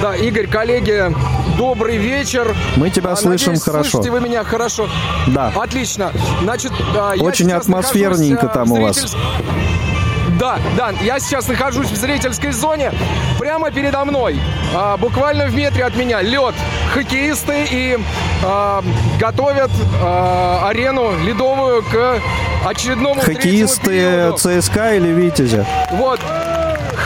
да, 0.00 0.14
Игорь, 0.16 0.46
коллеги, 0.46 1.12
добрый 1.58 1.96
вечер. 1.98 2.56
Мы 2.76 2.88
тебя 2.88 3.10
а, 3.10 3.16
слышим 3.16 3.48
надеюсь, 3.52 3.64
хорошо. 3.64 3.90
Слышите 3.90 4.10
вы 4.10 4.20
меня 4.20 4.44
хорошо? 4.44 4.88
Да. 5.26 5.52
Отлично. 5.54 6.12
Значит, 6.42 6.72
Очень 7.18 7.52
атмосферненько 7.52 8.46
а, 8.46 8.48
там 8.48 8.72
у 8.72 8.80
вас. 8.80 9.16
Да, 10.38 10.58
да, 10.76 10.90
я 11.02 11.18
сейчас 11.18 11.48
нахожусь 11.48 11.90
в 11.90 11.96
зрительской 11.96 12.52
зоне. 12.52 12.92
Прямо 13.40 13.72
передо 13.72 14.04
мной, 14.04 14.38
а, 14.72 14.96
буквально 14.96 15.46
в 15.46 15.54
метре 15.54 15.84
от 15.84 15.96
меня, 15.96 16.22
лед. 16.22 16.54
Хоккеисты 16.94 17.66
и 17.70 17.98
а, 18.44 18.84
готовят 19.18 19.70
а, 20.00 20.68
арену 20.68 21.12
ледовую 21.24 21.82
к 21.82 22.20
очередному 22.64 23.20
Хоккеисты 23.20 24.32
ЦСКА 24.36 24.94
или 24.94 25.08
Витязя? 25.08 25.66
Вот, 25.90 26.20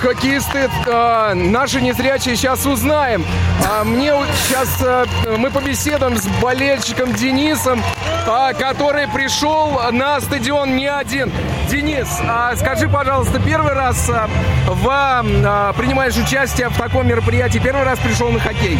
хоккеисты 0.02 0.68
э, 0.86 1.34
наши 1.34 1.80
незрячие 1.80 2.34
сейчас 2.36 2.66
узнаем. 2.66 3.24
А 3.70 3.84
мне 3.84 4.12
сейчас 4.46 4.68
э, 4.82 5.36
мы 5.38 5.50
побеседуем 5.50 6.16
с 6.16 6.26
болельщиком 6.42 7.12
Денисом, 7.14 7.80
э, 7.80 8.52
который 8.54 9.06
пришел 9.08 9.80
на 9.92 10.20
стадион 10.20 10.76
не 10.76 10.88
один. 10.88 11.30
Денис, 11.70 12.08
э, 12.20 12.56
скажи, 12.56 12.88
пожалуйста, 12.88 13.40
первый 13.40 13.72
раз 13.72 14.10
э, 14.10 14.26
в, 14.66 14.88
э, 14.88 15.72
принимаешь 15.76 16.16
участие 16.16 16.68
в 16.68 16.76
таком 16.76 17.06
мероприятии, 17.06 17.60
первый 17.60 17.84
раз 17.84 17.98
пришел 18.00 18.30
на 18.30 18.40
хоккей? 18.40 18.78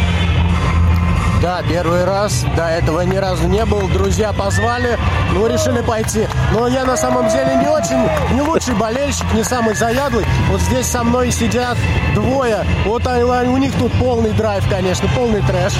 Да, 1.43 1.61
первый 1.69 2.05
раз. 2.05 2.45
До 2.55 2.69
этого 2.69 3.01
ни 3.01 3.17
разу 3.17 3.49
не 3.49 3.65
был. 3.65 3.89
Друзья 3.89 4.31
позвали, 4.31 4.97
ну, 5.33 5.45
решили 5.45 5.81
пойти. 5.81 6.25
Но 6.53 6.69
я 6.69 6.85
на 6.85 6.95
самом 6.95 7.27
деле 7.27 7.55
не 7.57 7.67
очень, 7.67 7.99
не 8.33 8.41
лучший 8.41 8.73
болельщик, 8.75 9.25
не 9.33 9.43
самый 9.43 9.75
заядлый. 9.75 10.25
Вот 10.49 10.61
здесь 10.61 10.85
со 10.85 11.03
мной 11.03 11.31
сидят 11.31 11.77
двое. 12.15 12.65
Вот 12.85 13.05
у 13.05 13.57
них 13.57 13.73
тут 13.77 13.91
полный 13.99 14.31
драйв, 14.31 14.63
конечно, 14.69 15.09
полный 15.17 15.41
трэш. 15.41 15.73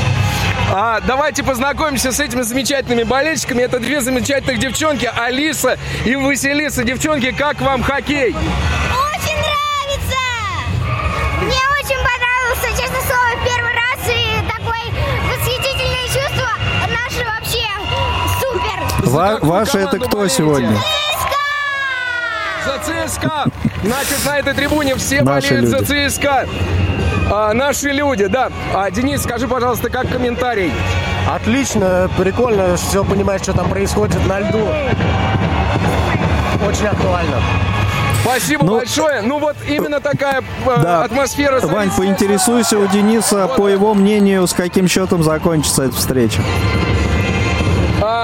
А, 0.73 0.99
давайте 0.99 1.43
познакомимся 1.43 2.11
с 2.11 2.19
этими 2.19 2.41
замечательными 2.41 3.03
болельщиками. 3.03 3.61
Это 3.61 3.79
две 3.79 4.01
замечательных 4.01 4.59
девчонки, 4.59 5.09
Алиса 5.15 5.77
и 6.03 6.17
Василиса. 6.17 6.83
Девчонки, 6.83 7.31
как 7.31 7.61
вам 7.61 7.83
хоккей? 7.83 8.35
Ва- 19.13 19.37
ваши 19.41 19.77
это 19.77 19.99
кто 19.99 20.17
болеете? 20.17 20.35
сегодня? 20.37 20.77
За 22.65 23.07
ЦСКА! 23.07 23.45
Значит, 23.83 24.25
на 24.25 24.39
этой 24.39 24.53
трибуне 24.55 24.95
все 24.95 25.21
Наши 25.21 25.49
болеют 25.49 25.71
люди. 25.71 26.05
за 26.05 26.09
ЦСКА. 26.09 26.47
А, 27.31 27.53
наши 27.53 27.89
люди, 27.89 28.25
да. 28.25 28.49
А, 28.73 28.89
Денис, 28.89 29.21
скажи, 29.21 29.47
пожалуйста, 29.47 29.91
как 29.91 30.09
комментарий? 30.09 30.71
Отлично, 31.29 32.09
прикольно, 32.17 32.75
все 32.75 33.03
понимаешь, 33.03 33.41
что 33.41 33.53
там 33.53 33.69
происходит 33.69 34.25
на 34.25 34.39
льду. 34.39 34.67
Очень 36.67 36.87
актуально. 36.87 37.37
Спасибо 38.23 38.65
ну, 38.65 38.77
большое. 38.77 39.21
Ну 39.21 39.37
вот 39.37 39.57
именно 39.67 39.99
такая 39.99 40.41
э, 40.41 40.81
да. 40.81 41.03
атмосфера. 41.03 41.59
Вань, 41.59 41.91
поинтересуйся 41.91 42.79
у 42.79 42.87
Дениса, 42.87 43.47
по 43.47 43.67
его 43.67 43.93
мнению, 43.93 44.47
с 44.47 44.53
каким 44.53 44.87
счетом 44.87 45.21
закончится 45.21 45.83
эта 45.83 45.95
встреча. 45.95 46.41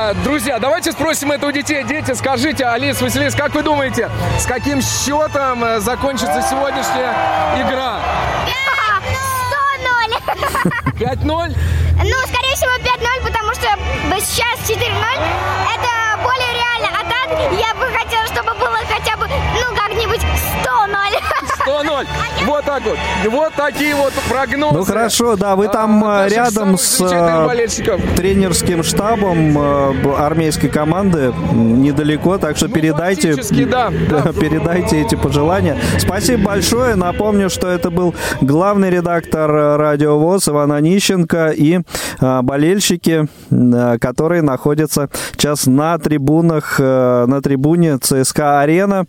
А, 0.10 0.14
друзья, 0.24 0.58
давайте 0.58 0.92
спросим 0.92 1.32
это 1.32 1.46
у 1.46 1.52
детей. 1.52 1.84
Дети, 1.84 2.14
скажите, 2.14 2.66
Алис, 2.66 3.00
Василис, 3.00 3.36
как 3.36 3.54
вы 3.54 3.62
думаете, 3.62 4.10
с 4.40 4.46
каким 4.48 4.82
счетом 4.82 5.64
э, 5.64 5.80
закончится 5.82 6.42
сегодняшняя 6.50 7.14
игра? 7.62 8.00
100-0. 9.78 10.34
5-0? 10.98 11.58
Ну, 11.98 12.18
скорее 12.26 12.56
всего, 12.56 12.72
5-0, 12.80 13.24
потому 13.24 13.54
что 13.54 13.68
сейчас 14.20 14.58
4-0. 14.68 14.80
Это 15.76 16.24
более 16.24 16.54
реально. 16.56 16.90
А 16.98 17.04
так 17.04 17.30
я 17.54 17.76
бы 17.76 17.86
хотела, 17.96 18.26
чтобы 18.26 18.56
было 18.56 18.80
хотя 18.90 19.16
бы, 19.16 19.28
ну, 19.28 19.76
как-нибудь 19.90 20.22
100-0. 20.22 21.00
100-0. 21.66 22.08
Вот 22.46 22.66
так 22.66 22.84
вот. 22.84 22.98
Вот 23.30 23.54
такие 23.56 23.94
вот 23.96 24.14
прогнозы. 24.30 24.78
Ну 24.78 24.84
хорошо, 24.84 25.36
да, 25.36 25.56
вы 25.56 25.68
там 25.68 26.04
а, 26.06 26.28
рядом 26.28 26.78
с 26.78 27.02
э, 27.02 27.68
тренерским 28.16 28.82
штабом 28.82 29.58
э, 29.58 30.16
армейской 30.18 30.70
команды 30.70 31.34
недалеко, 31.52 32.38
так 32.38 32.56
что 32.56 32.68
ну, 32.68 32.74
передайте, 32.74 33.36
да, 33.66 33.92
да. 34.10 34.32
передайте 34.32 35.02
эти 35.02 35.16
пожелания. 35.16 35.78
Спасибо 35.98 36.46
большое. 36.46 36.96
Напомню, 36.96 37.50
что 37.50 37.68
это 37.68 37.92
был 37.92 38.16
главный 38.42 38.90
редактор 38.90 39.52
Радио 39.78 40.18
ВОЗ 40.18 40.50
Иван 40.50 40.72
Онищенко 40.72 41.50
и 41.50 41.80
э, 42.22 42.42
болельщики, 42.42 43.28
которые 44.00 44.42
находятся 44.42 45.10
сейчас 45.34 45.68
на 45.68 45.98
трибунах, 45.98 46.80
на 46.80 47.42
трибуне 47.42 47.98
ЦСКА 47.98 48.62
Арена 48.62 49.06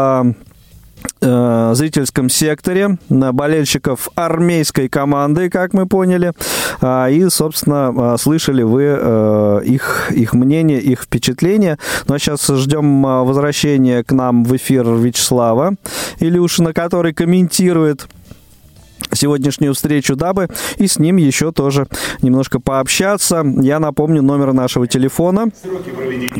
в 0.00 1.26
э, 1.26 1.74
зрительском 1.74 2.28
секторе 2.28 2.98
болельщиков 3.08 4.08
армейской 4.14 4.88
команды, 4.88 5.50
как 5.50 5.72
мы 5.72 5.86
поняли. 5.86 6.32
А, 6.80 7.08
и, 7.08 7.28
собственно, 7.28 7.92
а, 7.96 8.16
слышали 8.18 8.62
вы 8.62 8.84
э, 8.84 9.60
их, 9.64 10.10
их 10.12 10.34
мнение, 10.34 10.80
их 10.80 11.02
впечатление. 11.02 11.78
Ну 12.06 12.14
а 12.14 12.18
сейчас 12.18 12.46
ждем 12.46 13.06
а, 13.06 13.24
возвращения 13.24 14.02
к 14.02 14.12
нам 14.12 14.44
в 14.44 14.56
эфир 14.56 14.86
Вячеслава 14.86 15.74
Илюшина, 16.18 16.72
который 16.72 17.12
комментирует 17.12 18.08
сегодняшнюю 19.12 19.74
встречу, 19.74 20.16
дабы 20.16 20.48
и 20.76 20.86
с 20.86 20.98
ним 20.98 21.16
еще 21.16 21.52
тоже 21.52 21.86
немножко 22.22 22.60
пообщаться. 22.60 23.44
Я 23.60 23.78
напомню 23.78 24.22
номер 24.22 24.52
нашего 24.52 24.86
телефона. 24.86 25.48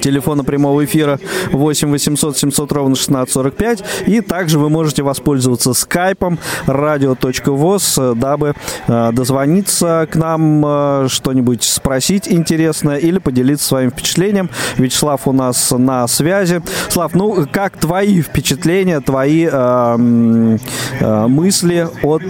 Телефона 0.01 0.45
прямого 0.45 0.85
эфира 0.85 1.19
8 1.53 1.91
800 1.91 2.37
700 2.37 2.73
ровно 2.73 2.93
1645. 2.93 3.85
И 4.07 4.21
также 4.21 4.59
вы 4.59 4.71
можете 4.71 5.03
воспользоваться 5.03 5.73
скайпом 5.73 6.39
radio.voz, 6.67 8.15
дабы 8.15 8.55
э, 8.87 9.13
дозвониться 9.13 10.09
к 10.11 10.17
нам, 10.17 10.65
э, 10.65 11.07
что-нибудь 11.09 11.63
спросить 11.63 12.29
интересное 12.29 12.97
или 12.97 13.19
поделиться 13.19 13.67
своим 13.67 13.91
впечатлением. 13.91 14.51
Вячеслав 14.77 15.27
у 15.27 15.33
нас 15.33 15.71
на 15.71 16.07
связи. 16.09 16.63
Слав, 16.89 17.15
ну 17.15 17.47
как 17.51 17.77
твои 17.77 18.23
впечатления, 18.23 19.01
твои 19.01 19.49
э, 19.51 20.59
э, 21.01 21.27
мысли 21.27 21.89
от 22.03 22.23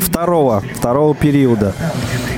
второго, 0.00 0.62
второго 0.74 1.14
периода. 1.14 1.74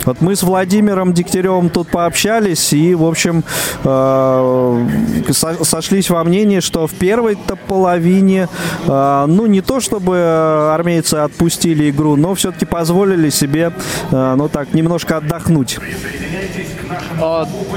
Вот 0.07 0.21
мы 0.21 0.37
с 0.37 0.45
Владимиром 0.45 1.13
Дегтяревым 1.13 1.69
тут 1.69 1.89
пообщались 1.89 2.73
и, 2.73 2.95
в 2.95 3.05
общем, 3.05 3.43
э, 3.83 4.87
сошлись 5.33 6.11
во 6.11 6.23
мнении, 6.23 6.61
что 6.61 6.87
в 6.87 6.95
первой-то 6.95 7.57
половине, 7.57 8.49
э, 8.87 9.25
ну, 9.27 9.47
не 9.47 9.63
то 9.63 9.81
чтобы 9.81 10.73
армейцы 10.73 11.15
отпустили 11.15 11.91
игру, 11.91 12.15
но 12.15 12.37
все-таки 12.37 12.67
позволили 12.67 13.31
себе, 13.31 13.73
э, 14.13 14.35
ну, 14.37 14.49
так, 14.49 14.75
немножко 14.75 15.17
отдохнуть. 15.17 15.79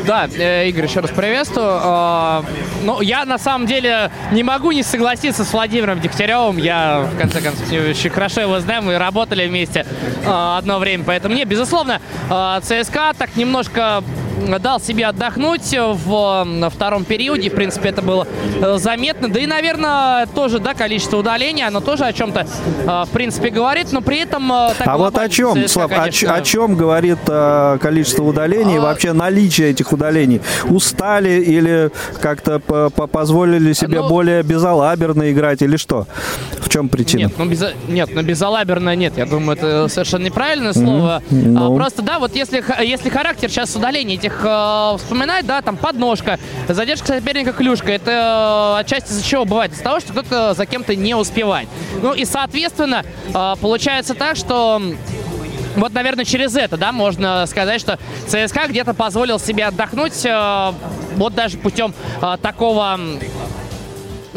Да, 0.05 0.25
Игорь, 0.25 0.85
еще 0.85 0.99
раз 0.99 1.11
приветствую. 1.11 2.45
Ну, 2.83 3.01
я 3.01 3.25
на 3.25 3.37
самом 3.37 3.67
деле 3.67 4.11
не 4.31 4.43
могу 4.43 4.71
не 4.71 4.83
согласиться 4.83 5.43
с 5.43 5.53
Владимиром 5.53 5.99
Дегтяревым. 5.99 6.57
Я, 6.57 7.07
в 7.13 7.17
конце 7.17 7.41
концов, 7.41 7.65
очень 7.71 8.09
хорошо 8.09 8.41
его 8.41 8.59
знаем, 8.59 8.85
мы 8.85 8.97
работали 8.97 9.38
вместе 9.47 9.85
одно 10.25 10.79
время. 10.79 11.03
Поэтому 11.05 11.33
мне, 11.33 11.45
безусловно, 11.45 12.01
а, 12.29 12.59
ЦСКА 12.61 13.13
так 13.17 13.35
немножко 13.35 14.03
дал 14.59 14.79
себе 14.79 15.05
отдохнуть 15.05 15.73
в 15.73 16.69
втором 16.69 17.05
периоде. 17.05 17.49
В 17.49 17.55
принципе, 17.55 17.89
это 17.89 18.01
было 18.01 18.27
э, 18.61 18.77
заметно. 18.77 19.29
Да 19.29 19.39
и, 19.39 19.45
наверное, 19.45 20.25
тоже, 20.27 20.59
да, 20.59 20.73
количество 20.73 21.17
удаления, 21.17 21.67
оно 21.67 21.81
тоже 21.81 22.05
о 22.05 22.13
чем-то, 22.13 22.41
э, 22.41 22.85
в 22.85 23.09
принципе, 23.11 23.49
говорит, 23.49 23.91
но 23.91 24.01
при 24.01 24.19
этом... 24.19 24.51
Э, 24.51 24.71
а 24.79 24.97
вот 24.97 25.17
о 25.17 25.29
чем, 25.29 25.53
ЦСКА, 25.53 25.67
Слав, 25.67 25.91
конечно... 25.91 26.33
о, 26.33 26.37
о 26.37 26.41
чем 26.41 26.75
говорит 26.75 27.19
количество 27.81 28.23
удалений, 28.23 28.77
а... 28.77 28.81
вообще 28.81 29.13
наличие 29.13 29.71
этих 29.71 29.91
удалений? 29.91 30.41
Устали 30.69 31.41
или 31.41 31.91
как-то 32.21 32.59
позволили 32.59 33.73
себе 33.73 34.01
ну... 34.01 34.09
более 34.09 34.43
безалаберно 34.43 35.31
играть 35.31 35.61
или 35.61 35.77
что? 35.77 36.07
В 36.59 36.69
чем 36.69 36.89
причина? 36.89 37.21
Нет, 37.21 37.31
ну, 37.37 37.45
без... 37.45 37.63
нет, 37.87 38.09
ну 38.13 38.21
безалаберно 38.21 38.95
нет. 38.95 39.17
Я 39.17 39.25
думаю, 39.25 39.57
это 39.57 39.87
совершенно 39.87 40.25
неправильное 40.25 40.73
слово. 40.73 41.23
Mm-hmm. 41.29 41.53
No. 41.53 41.73
А, 41.73 41.75
просто, 41.75 42.01
да, 42.01 42.19
вот 42.19 42.35
если, 42.35 42.63
если 42.83 43.09
характер 43.09 43.49
сейчас 43.49 43.75
удалений 43.75 44.15
этих 44.15 44.28
э, 44.43 44.97
вспоминать, 44.97 45.45
да, 45.45 45.61
там 45.61 45.77
подножка, 45.77 46.39
задержка 46.67 47.07
соперника 47.07 47.53
клюшка. 47.53 47.91
Это 47.91 48.75
э, 48.77 48.79
отчасти 48.81 49.11
из-за 49.11 49.23
чего 49.23 49.45
бывает? 49.45 49.71
Из-за 49.73 49.83
того, 49.83 49.99
что 49.99 50.13
кто-то 50.13 50.53
за 50.53 50.65
кем-то 50.65 50.95
не 50.95 51.15
успевает. 51.15 51.69
Ну 52.01 52.13
и, 52.13 52.25
соответственно, 52.25 53.03
э, 53.33 53.53
получается 53.61 54.13
так, 54.13 54.35
что 54.35 54.81
вот, 55.75 55.93
наверное, 55.93 56.25
через 56.25 56.55
это, 56.55 56.77
да, 56.77 56.91
можно 56.91 57.45
сказать, 57.45 57.79
что 57.79 57.99
ЦСКА 58.27 58.67
где-то 58.67 58.93
позволил 58.93 59.39
себе 59.39 59.65
отдохнуть, 59.65 60.25
э, 60.25 60.73
вот 61.15 61.33
даже 61.33 61.57
путем 61.57 61.93
э, 62.21 62.37
такого 62.41 62.99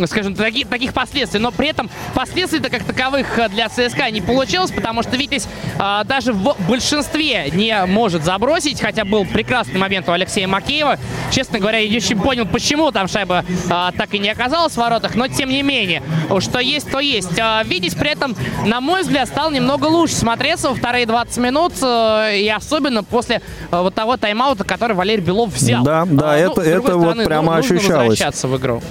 скажем, 0.06 0.34
таких, 0.34 0.68
таких 0.68 0.92
последствий. 0.92 1.40
Но 1.40 1.50
при 1.50 1.68
этом 1.68 1.90
последствий-то 2.14 2.70
как 2.70 2.84
таковых 2.84 3.38
э, 3.38 3.48
для 3.48 3.68
ЦСКА 3.68 4.10
не 4.10 4.20
получилось, 4.20 4.70
потому 4.70 5.02
что 5.02 5.16
Витязь 5.16 5.46
а, 5.78 6.04
даже 6.04 6.32
в 6.32 6.56
большинстве 6.68 7.50
не 7.50 7.86
может 7.86 8.24
забросить, 8.24 8.80
хотя 8.80 9.04
был 9.04 9.24
прекрасный 9.24 9.78
момент 9.78 10.08
у 10.08 10.12
Алексея 10.12 10.48
Макеева. 10.48 10.98
Честно 11.30 11.58
говоря, 11.58 11.78
я 11.78 11.88
не 11.88 11.96
очень 11.96 12.20
понял, 12.20 12.46
почему 12.46 12.90
там 12.90 13.08
шайба 13.08 13.44
а, 13.70 13.92
так 13.92 14.14
и 14.14 14.18
не 14.18 14.30
оказалась 14.30 14.74
в 14.74 14.76
воротах, 14.76 15.14
но 15.14 15.28
тем 15.28 15.48
не 15.48 15.62
менее, 15.62 16.02
что 16.40 16.58
есть, 16.58 16.90
то 16.90 17.00
есть. 17.00 17.38
А, 17.38 17.62
Витязь 17.64 17.94
при 17.94 18.10
этом, 18.10 18.36
на 18.66 18.80
мой 18.80 19.02
взгляд, 19.02 19.28
стал 19.28 19.50
немного 19.50 19.86
лучше 19.86 20.14
смотреться 20.14 20.68
во 20.68 20.74
вторые 20.74 21.06
20 21.06 21.36
минут, 21.38 21.72
а, 21.82 22.30
и 22.30 22.48
особенно 22.48 23.04
после 23.04 23.40
а, 23.70 23.82
вот 23.82 23.94
того 23.94 24.16
тайм-аута, 24.16 24.64
который 24.64 24.96
Валерий 24.96 25.22
Белов 25.22 25.54
взял. 25.54 25.84
Да, 25.84 26.04
да, 26.06 26.32
а, 26.32 26.36
это, 26.36 26.60
ну, 26.60 26.62
это 26.62 26.80
стороны, 26.80 27.14
вот 27.14 27.24
прямо 27.24 27.52
ну, 27.52 27.58
ощущалось. 27.58 27.88
возвращаться 27.90 28.48
в 28.48 28.56
игру. 28.58 28.82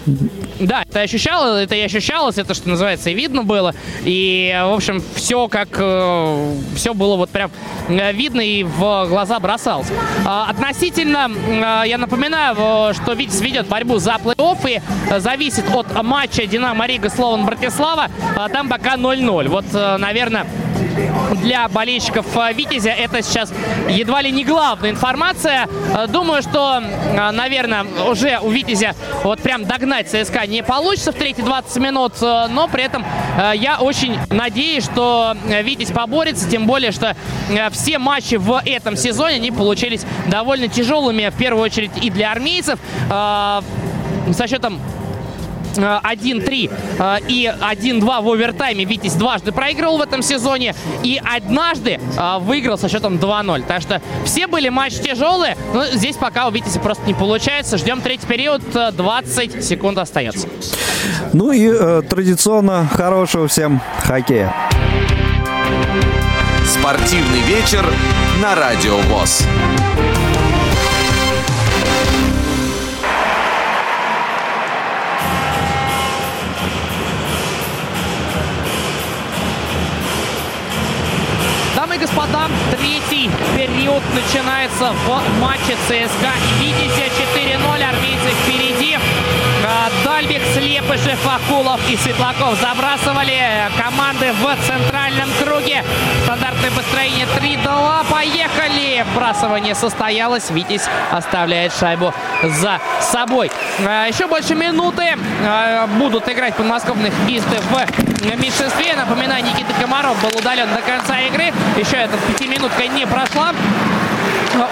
Да, 0.59 0.83
это 0.87 1.00
ощущало, 1.01 1.57
это 1.57 1.75
и 1.75 1.81
ощущалось, 1.81 2.37
это, 2.37 2.53
что 2.53 2.69
называется, 2.69 3.09
и 3.09 3.13
видно 3.13 3.43
было. 3.43 3.73
И, 4.03 4.53
в 4.63 4.73
общем, 4.73 5.03
все 5.15 5.47
как... 5.47 5.69
Э, 5.77 6.55
все 6.75 6.93
было 6.93 7.15
вот 7.15 7.29
прям 7.29 7.51
э, 7.87 8.11
видно 8.13 8.41
и 8.41 8.63
в 8.63 9.05
глаза 9.07 9.39
бросалось. 9.39 9.87
А, 10.25 10.49
относительно, 10.49 11.29
э, 11.29 11.87
я 11.87 11.97
напоминаю, 11.97 12.93
что 12.93 13.13
Витязь 13.13 13.41
ведет 13.41 13.67
борьбу 13.67 13.97
за 13.97 14.11
плей-офф 14.11 14.69
и 14.69 15.19
зависит 15.19 15.65
от 15.73 16.03
матча 16.03 16.45
Динамо 16.45 16.87
Рига 16.87 17.09
Слован 17.09 17.45
Братислава. 17.45 18.07
А 18.35 18.49
там 18.49 18.69
пока 18.69 18.95
0-0. 18.95 19.47
Вот, 19.49 19.65
наверное, 19.99 20.45
для 21.41 21.67
болельщиков 21.67 22.25
э, 22.35 22.53
Витязя 22.53 22.91
это 22.91 23.21
сейчас 23.21 23.51
едва 23.89 24.21
ли 24.21 24.31
не 24.31 24.43
главная 24.43 24.91
информация. 24.91 25.67
Э, 25.93 26.07
думаю, 26.07 26.41
что, 26.41 26.81
э, 26.81 27.31
наверное, 27.31 27.85
уже 28.09 28.39
у 28.41 28.49
Витязя 28.49 28.95
вот 29.23 29.41
прям 29.41 29.65
догнать 29.65 30.09
ЦСКА 30.09 30.47
не 30.47 30.63
получится 30.63 31.11
в 31.11 31.15
третьи 31.15 31.41
20 31.41 31.77
минут, 31.77 32.13
но 32.21 32.67
при 32.67 32.83
этом 32.83 33.05
я 33.53 33.77
очень 33.79 34.17
надеюсь, 34.29 34.83
что 34.83 35.35
Витязь 35.45 35.91
поборется, 35.91 36.49
тем 36.49 36.65
более, 36.65 36.91
что 36.91 37.15
все 37.71 37.97
матчи 37.97 38.35
в 38.35 38.61
этом 38.65 38.95
сезоне, 38.95 39.35
они 39.35 39.51
получились 39.51 40.05
довольно 40.27 40.67
тяжелыми, 40.67 41.29
в 41.29 41.37
первую 41.37 41.63
очередь 41.63 41.91
и 42.01 42.09
для 42.09 42.31
армейцев. 42.31 42.79
Со 43.09 44.47
счетом 44.47 44.79
1-3 45.79 46.71
э, 46.99 47.17
и 47.27 47.45
1-2 47.45 48.21
в 48.21 48.29
овертайме 48.29 48.85
Витязь 48.85 49.13
дважды 49.13 49.51
проигрывал 49.51 49.97
в 49.97 50.01
этом 50.01 50.21
сезоне 50.21 50.75
и 51.03 51.21
однажды 51.23 51.99
э, 52.17 52.37
выиграл 52.39 52.77
со 52.77 52.89
счетом 52.89 53.15
2-0. 53.15 53.65
Так 53.67 53.81
что 53.81 54.01
все 54.25 54.47
были 54.47 54.69
матчи 54.69 55.01
тяжелые, 55.01 55.57
но 55.73 55.85
здесь 55.87 56.15
пока 56.15 56.47
у 56.47 56.51
Витязя 56.51 56.79
просто 56.79 57.05
не 57.07 57.13
получается. 57.13 57.77
Ждем 57.77 58.01
третий 58.01 58.27
период, 58.27 58.61
20 58.71 59.55
э, 59.55 59.61
секунд 59.61 59.97
остается. 59.97 60.47
Ну 61.33 61.51
и 61.51 61.67
э, 61.67 62.01
традиционно 62.07 62.87
хорошего 62.91 63.47
всем 63.47 63.81
хоккея. 64.03 64.53
Спортивный 66.65 67.41
вечер 67.41 67.85
на 68.41 68.55
Радио 68.55 68.97
ВОЗ. 68.97 69.43
Третий 83.21 83.31
период 83.55 84.01
начинается 84.15 84.93
в 84.93 85.39
матче 85.39 85.75
ЦСКА 85.87 86.31
Витязя 86.59 87.05
4-0. 87.35 87.83
Армейцы 87.83 88.29
впереди. 88.81 88.97
Дальбик, 90.03 90.41
Слепышев, 90.53 91.19
Акулов 91.27 91.79
и 91.89 91.95
Светлаков 91.95 92.59
забрасывали 92.59 93.39
команды 93.77 94.31
в 94.33 94.55
центральном 94.65 95.29
круге. 95.43 95.83
Стандартное 96.23 96.71
построение 96.71 97.25
3-2. 97.25 98.05
Поехали! 98.09 99.05
Вбрасывание 99.11 99.75
состоялось. 99.75 100.49
Витязь 100.49 100.87
оставляет 101.11 101.73
шайбу 101.73 102.13
за 102.43 102.79
собой. 102.99 103.51
А, 103.85 104.05
еще 104.05 104.27
больше 104.27 104.55
минуты 104.55 105.17
а, 105.45 105.87
будут 105.87 106.27
играть 106.29 106.55
подмосковных 106.55 107.13
хоккеисты 107.13 107.59
в 107.61 108.39
меньшинстве. 108.39 108.95
Напоминаю, 108.95 109.43
Никита 109.43 109.73
Комаров 109.79 110.19
был 110.21 110.37
удален 110.37 110.67
до 110.73 110.81
конца 110.81 111.19
игры. 111.21 111.53
Еще 111.77 111.97
эта 111.97 112.17
пятиминутка 112.17 112.87
не 112.87 113.05
прошла 113.05 113.53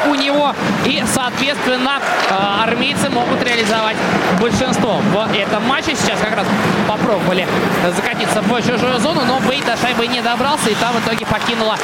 у 0.08 0.16
него. 0.16 0.54
И, 0.86 1.04
соответственно, 1.14 2.00
э, 2.30 2.64
армейцы 2.64 3.10
могут 3.10 3.44
реализовать 3.44 3.98
большинство 4.40 5.00
в 5.12 5.36
этом 5.36 5.66
матче. 5.68 5.96
Сейчас 5.96 6.20
как 6.20 6.36
раз 6.36 6.46
попробовали 6.88 7.48
закатиться 7.96 8.42
в 8.42 8.62
чужую 8.62 9.00
зону, 9.00 9.22
но 9.26 9.40
Бейт 9.40 9.66
до 9.66 9.78
шайбы 9.78 10.08
не 10.08 10.22
добрался, 10.22 10.70
и 10.70 10.76
там 10.76 10.94
в 10.94 11.06
итоге 11.06 11.26
покинула 11.26 11.78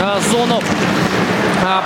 э, 0.00 0.20
зону 0.30 0.62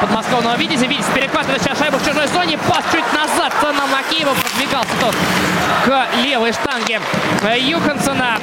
подмосковного 0.00 0.56
Витязя. 0.56 0.86
Витязь 0.86 1.06
перехватывает 1.14 1.62
сейчас 1.62 1.78
шайбу 1.78 1.98
в 1.98 2.06
чужой 2.06 2.26
зоне. 2.28 2.58
Пас 2.58 2.84
чуть 2.92 3.04
назад 3.12 3.52
на 3.62 3.86
Макеева. 3.86 4.32
Продвигался 4.34 4.90
тот 5.00 5.14
к 5.84 6.06
левой 6.22 6.52
штанге 6.52 7.00
Юхансона. 7.58 8.38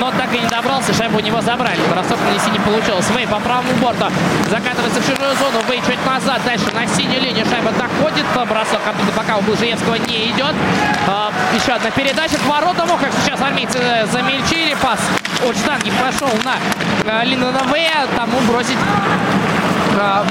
Но 0.00 0.10
так 0.10 0.32
и 0.34 0.38
не 0.38 0.46
добрался. 0.48 0.92
Шайбу 0.94 1.18
у 1.18 1.20
него 1.20 1.40
забрали. 1.40 1.80
Бросок 1.90 2.18
нанести 2.24 2.50
не 2.50 2.58
получилось. 2.58 3.06
Вей 3.16 3.26
по 3.26 3.38
правому 3.40 3.72
борту. 3.80 4.06
Закатывается 4.50 5.00
в 5.00 5.06
чужую 5.06 5.34
зону. 5.36 5.62
Вей 5.68 5.82
чуть 5.86 6.04
назад. 6.06 6.40
Дальше 6.44 6.66
на 6.74 6.86
синюю 6.86 7.20
линию 7.20 7.46
шайба 7.46 7.70
доходит. 7.72 8.24
Бросок 8.34 8.80
оттуда 8.86 9.12
пока 9.14 9.36
у 9.36 9.42
Блажиевского 9.42 9.96
не 9.96 10.30
идет. 10.30 10.54
А, 11.06 11.30
еще 11.54 11.72
одна 11.72 11.90
передача 11.90 12.36
к 12.38 12.46
воротам. 12.46 12.88
Как 12.98 13.12
сейчас 13.22 13.40
армейцы 13.40 13.78
замельчили. 14.10 14.74
Пас 14.82 15.00
от 15.46 15.56
штанги 15.56 15.92
пошел 16.02 16.30
на 16.44 17.24
Линдона 17.24 17.60
Вея. 17.72 18.06
Тому 18.16 18.40
бросить 18.48 18.78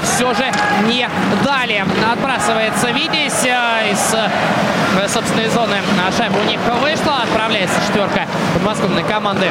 все 0.02 0.32
же 0.34 0.52
не 0.86 1.08
дали. 1.44 1.84
Отбрасывается 2.12 2.90
Витязь 2.90 3.44
э, 3.44 3.92
из 3.92 4.14
э, 4.14 5.08
собственной 5.08 5.48
зоны. 5.48 5.76
Шайба 6.16 6.38
у 6.38 6.44
них 6.44 6.60
вышла. 6.80 7.22
Отправляется 7.22 7.76
четверка 7.86 8.26
подмосковной 8.54 9.02
команды 9.02 9.50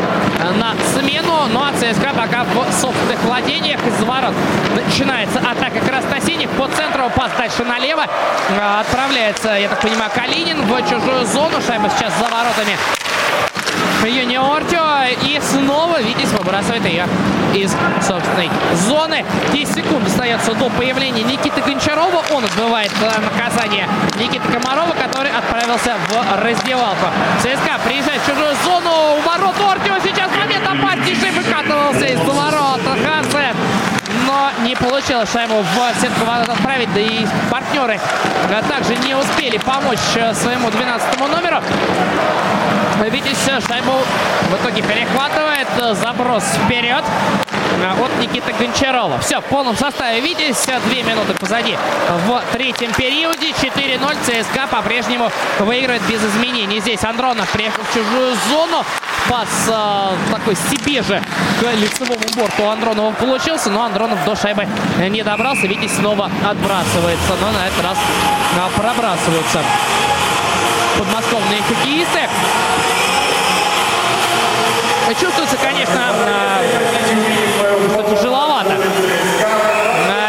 на 0.60 0.74
смену. 0.94 1.48
Ну 1.52 1.62
а 1.62 1.72
ЦСКА 1.74 2.14
пока 2.16 2.44
в 2.44 2.72
собственных 2.74 3.22
владениях 3.24 3.80
из 3.86 4.04
ворот. 4.04 4.34
Начинается 4.76 5.40
атака 5.40 5.80
красносиних. 5.86 6.50
По 6.52 6.68
центру 6.68 7.10
пас 7.16 7.32
дальше 7.38 7.64
налево. 7.64 8.06
Отправляется, 8.80 9.50
я 9.50 9.70
так 9.70 9.82
понимаю, 9.82 10.12
Калинин 10.14 10.62
в 10.62 10.90
чужую 10.90 11.26
зону. 11.26 11.62
Шайба 11.66 11.90
сейчас 11.90 12.14
за 12.18 12.26
воротами 12.26 12.78
Юниортио. 14.06 14.86
И 15.24 15.40
снова 15.41 16.02
Витязь 16.02 16.32
выбрасывает 16.32 16.86
ее 16.86 17.07
из 17.53 17.72
собственной 18.06 18.49
зоны. 18.74 19.26
10 19.53 19.76
секунд 19.76 20.07
остается 20.07 20.53
до 20.53 20.70
появления 20.70 21.24
Никиты 21.24 21.62
Гончарова. 21.62 22.24
Он 22.32 22.44
отбывает 22.44 22.91
э, 23.02 23.22
наказание 23.22 23.88
Никиты 24.20 24.48
Комарова, 24.52 24.91
который 24.91 25.32
отправился 25.32 25.95
в 26.10 26.44
раздевалку. 26.44 27.07
ЦСКА 27.40 27.80
приезжает 27.86 28.22
в 28.22 28.28
чужую 28.28 28.56
зону. 28.64 29.18
У 29.18 29.22
ворот 29.22 29.56
Ортио 29.60 29.98
сейчас 30.03 30.30
момент 30.36 30.66
опаснейший. 30.68 31.32
Выкатывался 31.32 32.06
из 32.06 32.20
ворот 32.20 32.82
Хансен 32.84 33.56
но 34.26 34.49
не 34.64 34.76
получилось 34.76 35.32
шайбу 35.32 35.62
в 35.62 36.02
сетку 36.02 36.26
отправить, 36.28 36.91
да 36.94 36.99
и 36.99 37.26
партнеры 37.52 37.99
э, 38.49 38.62
также 38.68 38.95
не 38.95 39.16
успели 39.16 39.57
помочь 39.57 39.99
э, 40.16 40.34
своему 40.34 40.70
12 40.72 41.20
номеру. 41.20 41.62
Витязь 43.04 43.38
шайбу 43.68 43.92
в 44.50 44.56
итоге 44.56 44.82
перехватывает. 44.82 45.68
Заброс 45.98 46.44
вперед 46.66 47.04
от 47.84 48.20
Никиты 48.20 48.54
Гончарова. 48.54 49.20
Все, 49.20 49.42
в 49.42 49.46
полном 49.46 49.76
составе 49.76 50.22
Витязь. 50.22 50.66
Две 50.88 51.04
минуты 51.04 51.34
позади 51.34 51.78
в 52.28 52.44
третьем 52.52 52.94
периоде. 52.94 53.50
4-0. 53.50 54.16
ЦСКА 54.26 54.68
по-прежнему 54.68 55.30
выигрывает 55.60 56.02
без 56.08 56.24
изменений. 56.24 56.80
Здесь 56.80 57.04
Андронов 57.04 57.50
приехал 57.52 57.84
в 57.84 57.94
чужую 57.94 58.36
зону. 58.50 58.84
Пас 59.30 59.48
э, 59.68 60.32
такой 60.32 60.56
себе 60.56 61.02
же 61.02 61.22
к 61.60 61.64
лицевому 61.64 62.20
борту 62.36 62.70
Андронова 62.70 63.12
получился, 63.14 63.72
но 63.72 63.84
Андронов 63.84 64.24
до 64.24 64.36
шайбы 64.36 64.68
не 65.10 65.24
добрался. 65.24 65.66
Витязь 65.66 65.96
снова 65.96 66.30
отбрасывается, 66.48 67.34
но 67.42 67.52
на 67.52 67.68
этот 67.68 67.84
раз 67.84 67.98
пробрасываются 68.76 69.62
подмосковные 70.98 71.62
хоккеисты. 71.64 72.30
Чувствуется, 75.20 75.58
конечно, 75.58 76.02
что 77.92 78.04
тяжеловато. 78.04 78.76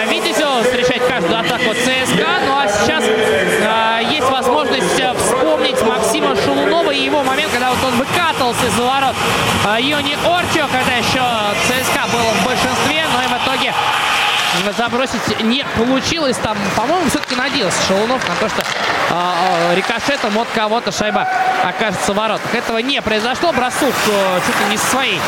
Витязю 0.08 0.62
встречать 0.62 1.06
каждую 1.08 1.38
атаку 1.38 1.74
ЦСКА. 1.74 2.40
Ну 2.46 2.58
а 2.58 2.68
сейчас 2.68 3.04
есть 4.10 4.30
возможность 4.30 5.02
вспомнить 5.18 5.80
Максима 5.82 6.36
Шелунова 6.36 6.90
и 6.90 7.04
его 7.04 7.22
момент, 7.22 7.50
когда 7.52 7.70
вот 7.70 7.78
он 7.84 7.96
выкатывался 7.98 8.66
из 8.66 8.78
ворот 8.78 9.16
Йони 9.78 10.16
Орчо, 10.24 10.68
когда 10.70 10.96
еще 10.96 11.22
ЦСКА 11.66 12.06
было 12.12 12.30
в 12.32 12.44
большинстве, 12.44 13.06
но 13.12 13.22
и 13.22 13.26
в 13.26 13.42
итоге 13.42 13.72
забросить 14.76 15.42
не 15.42 15.64
получилось. 15.76 16.36
Там, 16.36 16.56
по-моему, 16.76 17.08
все-таки 17.08 17.34
надеялся 17.36 17.82
Шелунов 17.86 18.26
на 18.28 18.34
то, 18.36 18.48
что 18.48 18.62
э, 18.62 19.74
рикошетом 19.74 20.36
от 20.38 20.48
кого-то 20.54 20.92
шайба 20.92 21.26
окажется 21.64 22.12
в 22.12 22.16
воротах. 22.16 22.54
Этого 22.54 22.78
не 22.78 23.00
произошло. 23.02 23.52
Бросок 23.52 23.94
э, 24.08 24.40
чуть 24.46 24.60
ли 24.60 24.66
не 24.70 24.76
со 24.76 24.86
своей 24.86 25.20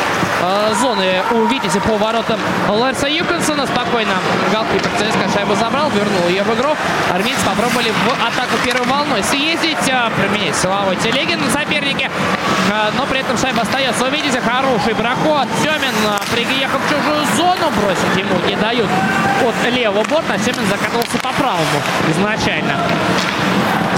э, 0.42 0.74
зоны 0.80 1.22
у 1.32 1.46
Витязя 1.46 1.80
по 1.80 1.96
воротам 1.96 2.40
Ларса 2.68 3.09
Юконсона. 3.09 3.66
Спокойно 3.66 4.14
голкипер 4.52 4.90
ЦСКА 4.98 5.28
шайбу 5.32 5.55
забрал, 5.55 5.90
вернул 5.90 6.28
ее 6.28 6.42
в 6.42 6.55
игру. 6.55 6.76
Армейцы 7.12 7.44
попробовали 7.44 7.90
в 7.90 8.12
атаку 8.26 8.56
первой 8.64 8.86
волной 8.86 9.22
съездить, 9.22 9.88
э, 9.88 10.10
применять 10.16 10.56
силовой 10.56 10.96
телегин 10.96 11.40
на 11.40 11.50
сопернике. 11.50 12.10
Э, 12.70 12.90
но 12.96 13.06
при 13.06 13.20
этом 13.20 13.36
шайба 13.38 13.62
остается 13.62 14.09
Витязя. 14.09 14.40
Хороший 14.40 14.94
проход. 14.94 15.46
Семин 15.62 15.94
э, 16.05 16.34
приехал 16.34 16.78
в 16.78 16.90
чужую 16.90 17.26
зону. 17.36 17.70
Бросить 17.80 18.16
ему 18.16 18.38
не 18.46 18.56
дают 18.56 18.88
от 19.46 19.72
левого 19.72 20.04
борта. 20.04 20.38
Семин 20.38 20.66
закатывался 20.68 21.18
по 21.18 21.32
правому 21.32 21.82
изначально. 22.10 22.76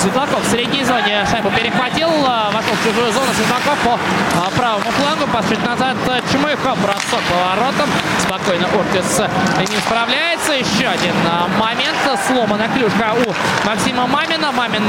Светлаков 0.00 0.42
в 0.42 0.50
средней 0.50 0.82
зоне 0.82 1.26
шайбу 1.30 1.50
перехватил, 1.50 2.08
а, 2.26 2.50
вошел 2.50 2.72
в 2.72 2.82
чужую 2.82 3.12
зону. 3.12 3.26
Светлаков 3.34 3.78
по 3.84 3.98
а, 4.40 4.50
правому 4.56 4.90
флангу, 4.92 5.26
пошли 5.26 5.58
назад 5.58 5.94
Чмыхов, 6.32 6.80
бросок 6.80 7.20
по 7.28 7.36
воротам. 7.36 7.90
Спокойно 8.18 8.66
Ортис 8.68 9.20
не 9.58 9.76
справляется. 9.76 10.52
Еще 10.52 10.86
один 10.86 11.14
а, 11.28 11.48
момент. 11.58 11.98
Сломана 12.26 12.66
клюшка 12.68 13.12
у 13.12 13.66
Максима 13.68 14.06
Мамина. 14.06 14.50
Мамин 14.52 14.82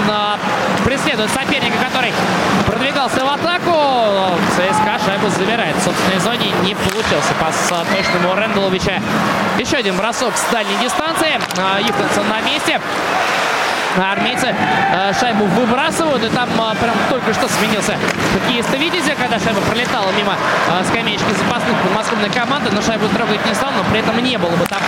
преследует 0.85 1.29
соперника, 1.31 1.77
который 1.83 2.13
продвигался 2.65 3.25
в 3.25 3.27
атаку. 3.27 4.39
ЦСКА 4.55 4.97
шайбу 5.05 5.27
забирает. 5.27 5.75
В 5.75 5.83
собственной 5.83 6.19
зоне 6.19 6.53
не 6.63 6.73
получился 6.73 7.33
пас 7.39 7.69
точному 7.93 8.33
Рэндаловича. 8.33 9.01
Еще 9.59 9.75
один 9.75 9.97
бросок 9.97 10.37
с 10.37 10.51
дальней 10.53 10.77
дистанции. 10.81 11.39
Юхансон 11.85 12.29
на 12.29 12.39
месте. 12.41 12.79
Армейцы 13.97 14.47
э, 14.47 15.13
шайбу 15.19 15.45
выбрасывают. 15.45 16.23
И 16.23 16.29
там 16.29 16.49
э, 16.49 16.75
прям 16.75 16.95
только 17.09 17.33
что 17.33 17.47
сменился 17.49 17.97
хоккеист 18.33 18.73
Витязя, 18.77 19.15
когда 19.15 19.39
шайба 19.39 19.59
пролетала 19.61 20.11
мимо 20.11 20.35
э, 20.69 20.83
скамеечки 20.85 21.31
запасных 21.37 21.75
подмосковной 21.83 22.29
команды. 22.29 22.69
Но 22.71 22.81
шайбу 22.81 23.07
трогать 23.09 23.45
не 23.45 23.53
стал, 23.53 23.71
но 23.71 23.83
при 23.91 23.99
этом 23.99 24.17
не 24.23 24.37
было 24.37 24.55
бы 24.55 24.65
там 24.65 24.79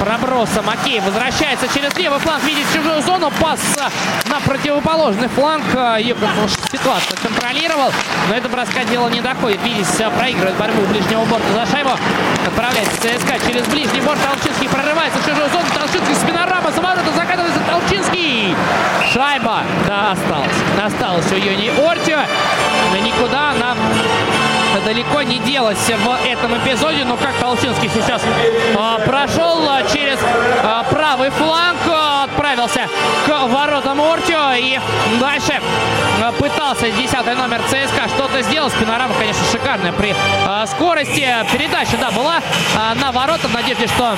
проброса. 0.00 0.62
Макей 0.62 1.00
возвращается 1.00 1.66
через 1.68 1.96
левый 1.96 2.18
фланг, 2.18 2.42
видит 2.44 2.66
чужую 2.72 3.02
зону. 3.02 3.30
Пас 3.40 3.60
на 4.26 4.40
противоположный 4.40 5.28
фланг. 5.28 5.64
Юков 5.98 6.30
ситуацию 6.70 7.16
контролировал, 7.22 7.92
но 8.28 8.34
это 8.34 8.48
броска 8.48 8.84
дело 8.84 9.08
не 9.08 9.20
доходит. 9.20 9.62
Видись 9.62 9.86
проигрывает 10.18 10.56
борьбу 10.56 10.82
ближнего 10.86 11.24
борта 11.24 11.46
за 11.52 11.66
шайбу. 11.70 11.90
Отправляется 12.46 12.96
ЦСКА 13.00 13.38
через 13.46 13.66
ближний 13.68 14.00
борт. 14.00 14.18
Толчинский 14.22 14.68
прорывается 14.68 15.18
в 15.20 15.26
чужую 15.26 15.48
зону. 15.50 15.66
Толчинский 15.74 16.14
спинорама 16.14 16.70
за 16.70 16.80
ворота 16.80 17.12
закатывается 17.14 17.60
Толчинский. 17.68 18.54
Шайба, 19.12 19.62
да, 19.86 20.12
осталась. 20.12 20.56
Осталась 20.82 21.32
у 21.32 21.36
Юни 21.36 21.70
Ортио. 21.86 22.20
Никуда 23.04 23.50
она 23.50 23.74
далеко 24.84 25.22
не 25.22 25.38
делась 25.38 25.78
в 25.78 26.26
этом 26.26 26.56
эпизоде. 26.58 27.04
Но 27.04 27.16
как 27.16 27.34
Толчинский 27.40 27.90
сейчас 27.94 28.22
а, 28.76 28.98
прошел 29.00 29.56
через 29.92 30.18
а, 30.62 30.84
правый 30.84 31.30
фланг, 31.30 31.78
направился 32.46 32.88
к 33.26 33.46
воротам 33.48 34.00
Ортио. 34.00 34.52
И 34.54 34.78
дальше 35.18 35.60
пытался 36.38 36.90
10 36.90 37.12
номер 37.36 37.60
ЦСКА 37.66 38.08
что-то 38.08 38.42
сделать. 38.42 38.72
Пинорама, 38.74 39.14
конечно, 39.14 39.44
шикарная 39.50 39.92
при 39.92 40.14
скорости. 40.66 41.26
Передача, 41.52 41.96
да, 41.98 42.10
была 42.12 42.40
на 42.94 43.10
ворота 43.10 43.48
в 43.48 43.52
надежде, 43.52 43.86
что 43.88 44.16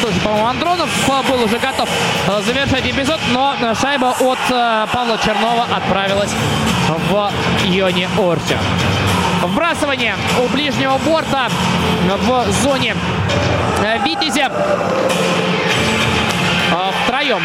тоже, 0.00 0.20
по-моему, 0.20 0.46
Андронов 0.46 0.88
был 1.28 1.42
уже 1.42 1.58
готов 1.58 1.88
завершать 2.46 2.86
эпизод. 2.86 3.18
Но 3.32 3.56
шайба 3.74 4.14
от 4.20 4.38
Павла 4.92 5.18
Чернова 5.18 5.66
отправилась 5.74 6.30
в 7.10 7.32
Йоне 7.64 8.08
Ортио. 8.18 8.58
Вбрасывание 9.42 10.14
у 10.40 10.46
ближнего 10.48 10.98
борта 10.98 11.48
в 12.08 12.52
зоне 12.62 12.94
Витязя. 14.04 14.50
Втроем 17.12 17.42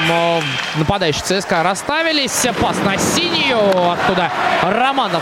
нападающие 0.76 1.42
ЦСКА 1.42 1.62
расставились. 1.62 2.48
Пас 2.62 2.78
на 2.86 2.98
синюю. 2.98 3.92
Оттуда 3.92 4.32
Романов 4.64 5.22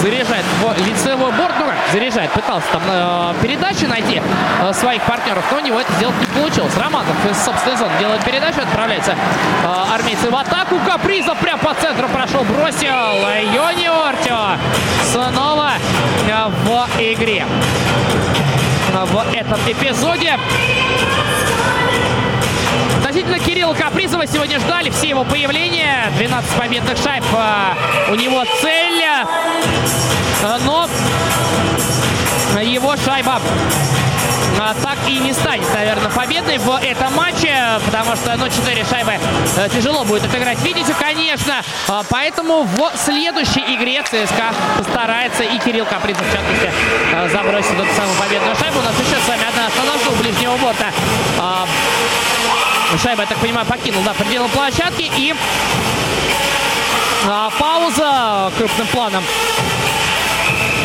заряжает 0.00 0.44
в 0.60 0.86
лицевой 0.86 1.32
борт. 1.32 1.52
Ну 1.58 1.66
заряжает. 1.92 2.30
Пытался 2.30 2.68
там 2.70 2.82
э, 2.86 3.34
передачи 3.42 3.86
найти 3.86 4.22
э, 4.62 4.72
своих 4.74 5.02
партнеров, 5.02 5.44
но 5.50 5.58
у 5.58 5.60
него 5.60 5.80
это 5.80 5.92
сделать 5.94 6.14
не 6.20 6.26
получилось. 6.26 6.72
Романов 6.76 7.16
из 7.28 7.36
собственной 7.44 7.76
зоны 7.76 7.90
делает 7.98 8.24
передачу. 8.24 8.60
Отправляется 8.60 9.10
э, 9.10 9.92
армейцы 9.92 10.30
в 10.30 10.36
атаку. 10.36 10.76
Капризов 10.86 11.36
прямо 11.38 11.58
по 11.58 11.74
центру 11.74 12.08
прошел. 12.10 12.44
Бросил 12.44 13.26
Йони 13.52 13.88
Ортио. 13.88 14.56
Снова 15.02 15.72
э, 16.28 16.46
в 16.64 16.88
игре. 17.00 17.44
В 18.92 19.34
этом 19.34 19.58
эпизоде 19.66 20.38
Относительно 23.10 23.40
Кирилла 23.40 23.74
Капризова 23.74 24.24
сегодня 24.24 24.60
ждали 24.60 24.88
все 24.88 25.08
его 25.08 25.24
появления. 25.24 26.12
12 26.16 26.50
победных 26.52 26.96
шайб 26.96 27.24
у 28.08 28.14
него 28.14 28.44
цель. 28.60 29.02
Но 32.54 32.60
его 32.60 32.94
шайба 32.96 33.40
так 34.80 34.98
и 35.08 35.18
не 35.18 35.32
станет, 35.32 35.66
наверное, 35.74 36.08
победной 36.10 36.58
в 36.58 36.70
этом 36.82 37.12
матче, 37.14 37.52
потому 37.84 38.14
что, 38.14 38.36
ну, 38.36 38.48
4 38.48 38.84
шайбы 38.84 39.14
э, 39.56 39.68
тяжело 39.70 40.04
будет 40.04 40.24
отыграть 40.26 40.60
Витязю, 40.62 40.94
конечно. 40.98 41.62
А, 41.88 42.02
поэтому 42.08 42.62
в 42.64 42.92
следующей 42.96 43.74
игре 43.74 44.02
ЦСКА 44.02 44.54
постарается 44.76 45.42
и 45.44 45.58
Кирилл 45.58 45.86
Капризов, 45.86 46.22
в 46.22 46.32
частности, 46.32 46.70
забросит 47.32 47.72
эту 47.72 47.94
самую 47.96 48.16
победную 48.18 48.54
шайбу. 48.54 48.78
У 48.78 48.82
нас 48.82 48.94
еще 49.00 49.16
с 49.16 49.28
вами 49.28 49.48
одна 49.48 49.66
остановка 49.66 50.08
у 50.10 50.22
ближнего 50.22 50.56
борта. 50.58 50.86
А, 52.92 52.98
Шайба, 52.98 53.22
я 53.22 53.28
так 53.28 53.38
понимаю, 53.38 53.66
покинул 53.66 54.02
да, 54.02 54.12
пределы 54.14 54.48
площадки. 54.48 55.10
И 55.16 55.34
а, 57.28 57.50
пауза 57.58 58.52
крупным 58.56 58.86
планом 58.88 59.24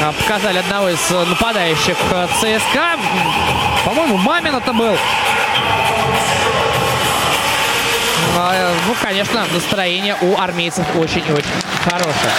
а, 0.03 0.11
показали 0.11 0.59
одного 0.59 0.89
из 0.89 1.09
нападающих 1.09 1.97
ЦСКА. 2.39 2.99
По-моему, 3.85 4.17
Мамин 4.17 4.55
это 4.55 4.73
был. 4.73 4.95
А, 8.37 8.73
ну, 8.87 8.95
конечно, 9.01 9.45
настроение 9.51 10.15
у 10.21 10.37
армейцев 10.37 10.85
очень-очень 10.95 11.49
хорошее. 11.83 12.33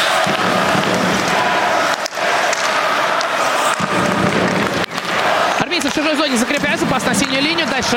Армейцы 5.87 6.01
в 6.01 6.05
чужой 6.05 6.17
зоне 6.17 6.37
закрепляются, 6.37 6.87
пас 6.87 7.05
на 7.05 7.15
синюю 7.15 7.43
линию. 7.43 7.67
Дальше 7.67 7.97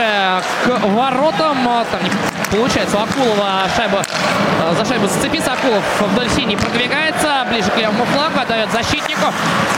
к 0.64 0.68
воротам. 0.86 1.58
Там 1.92 2.04
не 2.04 2.12
получается 2.52 2.98
у 2.98 3.02
Акулова 3.02 3.64
шайба, 3.76 4.04
э, 4.04 4.76
за 4.78 4.86
шайбу 4.86 5.08
зацепиться. 5.08 5.54
Акулов 5.54 5.84
вдоль 6.00 6.30
синей 6.30 6.56
продвигается. 6.56 7.48
Ближе 7.50 7.72
к 7.72 7.78
левому 7.78 8.06
флангу. 8.06 8.40
Отдает 8.40 8.72
защитнику. 8.72 9.34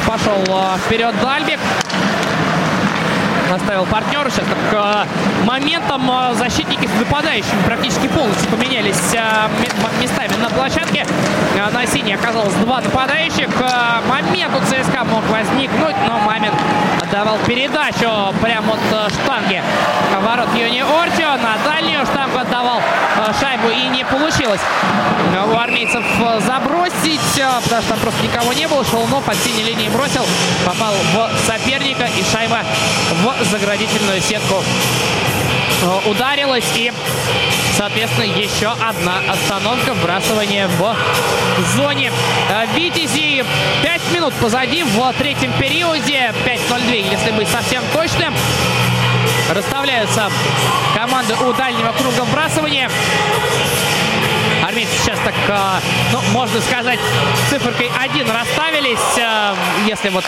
Пошел 0.06 0.44
э, 0.48 0.78
вперед 0.86 1.16
Дальбик 1.22 1.60
оставил 3.54 3.86
партнера. 3.86 4.30
Сейчас 4.30 4.46
так 4.46 5.06
э, 5.06 5.46
моментом 5.46 6.10
защитники 6.36 6.88
с 6.88 7.00
нападающими 7.00 7.62
практически 7.66 8.08
полностью 8.08 8.50
поменялись 8.50 8.96
местами 10.02 10.34
на 10.42 10.50
площадке. 10.50 11.06
На 12.12 12.18
синей 12.18 12.24
оказалось 12.24 12.54
два 12.56 12.82
нападающих. 12.82 13.48
Момент 14.08 14.54
у 14.56 14.60
ЦСКА 14.66 15.06
мог 15.06 15.24
возникнуть, 15.30 15.96
но 16.08 16.20
Мамин 16.20 16.52
отдавал 17.02 17.38
передачу 17.46 18.34
прямо 18.42 18.74
от 18.74 19.12
штанги 19.14 19.64
ворот 20.22 20.50
Юни 20.54 20.82
Ортио. 20.82 21.38
На 21.38 21.58
дальнюю 21.64 22.06
штангу 22.06 22.40
отдавал 22.40 22.82
шайбу 23.40 23.70
и 23.70 23.88
не 23.90 24.04
получилось 24.04 24.60
у 25.54 25.58
армейцев 25.58 26.04
забросить, 26.46 27.22
потому 27.64 27.82
что 27.82 27.90
там 27.90 28.00
просто 28.00 28.24
никого 28.24 28.52
не 28.54 28.68
было. 28.68 28.84
Шелунов 28.84 29.28
от 29.30 29.38
синей 29.38 29.64
линии 29.64 29.90
бросил, 29.90 30.26
попал 30.66 30.94
в 31.14 31.30
соперника 31.46 32.06
и 32.06 32.24
шайба 32.30 32.60
в 33.24 33.46
заградительную 33.46 34.20
сетку 34.22 34.64
э, 35.84 36.10
ударилась. 36.10 36.66
И, 36.76 36.92
соответственно, 37.82 38.26
еще 38.26 38.68
одна 38.68 39.22
остановка. 39.28 39.96
Вбрасывание 39.96 40.68
в 40.68 40.96
зоне 41.76 42.12
э, 42.48 42.66
Витязи. 42.76 43.44
Пять 43.82 44.04
минут 44.14 44.36
позади 44.36 44.84
в 44.84 45.14
третьем 45.14 45.52
периоде. 45.54 46.32
5-0-2, 46.46 47.12
если 47.12 47.32
быть 47.32 47.48
совсем 47.48 47.82
точным. 47.92 48.36
Расставляются 49.50 50.30
команды 50.94 51.34
у 51.44 51.54
дальнего 51.54 51.92
круга 51.94 52.22
вбрасывания. 52.22 52.88
Армейцы 54.64 54.92
сейчас 55.02 55.18
так, 55.26 55.34
э, 55.48 55.80
ну, 56.12 56.22
можно 56.34 56.62
сказать, 56.62 57.00
циферкой 57.50 57.90
1 58.00 58.30
расставились. 58.30 59.00
Если 59.88 60.10
вот 60.10 60.24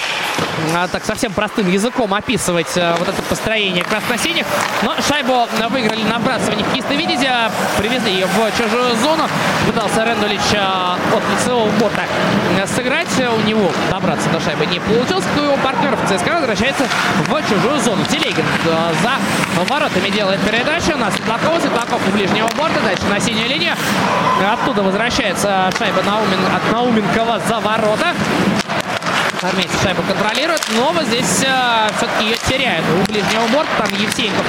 так 0.92 1.06
совсем 1.06 1.32
простым 1.34 1.70
языком 1.70 2.14
описывать 2.14 2.78
а, 2.78 2.96
вот 2.98 3.08
это 3.08 3.22
построение 3.24 3.84
красносиних. 3.84 4.46
Но 4.82 4.96
шайбу 5.02 5.48
выиграли 5.70 6.04
на 6.04 6.20
вбрасывании 6.20 6.66
Кисты 6.74 6.96
Видизя. 6.96 7.52
Привезли 7.78 8.12
ее 8.12 8.28
в 8.28 8.58
чужую 8.58 8.96
зону. 8.98 9.28
Пытался 9.68 10.04
Рендулич 10.04 10.42
а, 10.56 10.98
от 11.14 11.24
лицевого 11.32 11.70
борта 11.80 12.04
сыграть. 12.68 13.08
У 13.20 13.48
него 13.48 13.72
добраться 13.90 14.30
до 14.30 14.40
шайбы 14.40 14.66
не 14.66 14.80
получилось. 14.80 15.26
Его 15.36 15.58
партнеров 15.58 16.00
ЦСКА 16.08 16.36
возвращается 16.36 16.86
в 17.28 17.50
чужую 17.50 17.80
зону. 17.80 18.04
Телегин 18.06 18.46
за 18.66 19.64
воротами 19.64 20.10
делает 20.10 20.40
передачу 20.42 20.98
на 20.98 21.12
Светлакова. 21.12 21.60
Светлаков 21.60 22.02
у 22.08 22.12
ближнего 22.12 22.48
борта. 22.58 22.80
Дальше 22.82 23.06
на 23.06 23.20
синюю 23.20 23.50
линию. 23.50 23.76
Оттуда 24.52 24.84
возвращается 24.84 25.70
шайба 25.78 26.02
Наумин, 26.04 26.40
от 26.54 26.72
Науменкова 26.72 27.42
за 27.48 27.60
ворота. 27.60 28.14
Армейцы 29.42 29.74
шайбу 29.84 30.02
контролируют, 30.04 30.62
но 30.78 30.92
вот 30.92 31.04
здесь 31.06 31.44
э, 31.46 31.90
все-таки 31.98 32.26
ее 32.26 32.38
теряют. 32.48 32.86
У 32.90 33.12
ближнего 33.12 33.48
борта 33.48 33.72
там 33.78 34.00
Евсеенков 34.00 34.46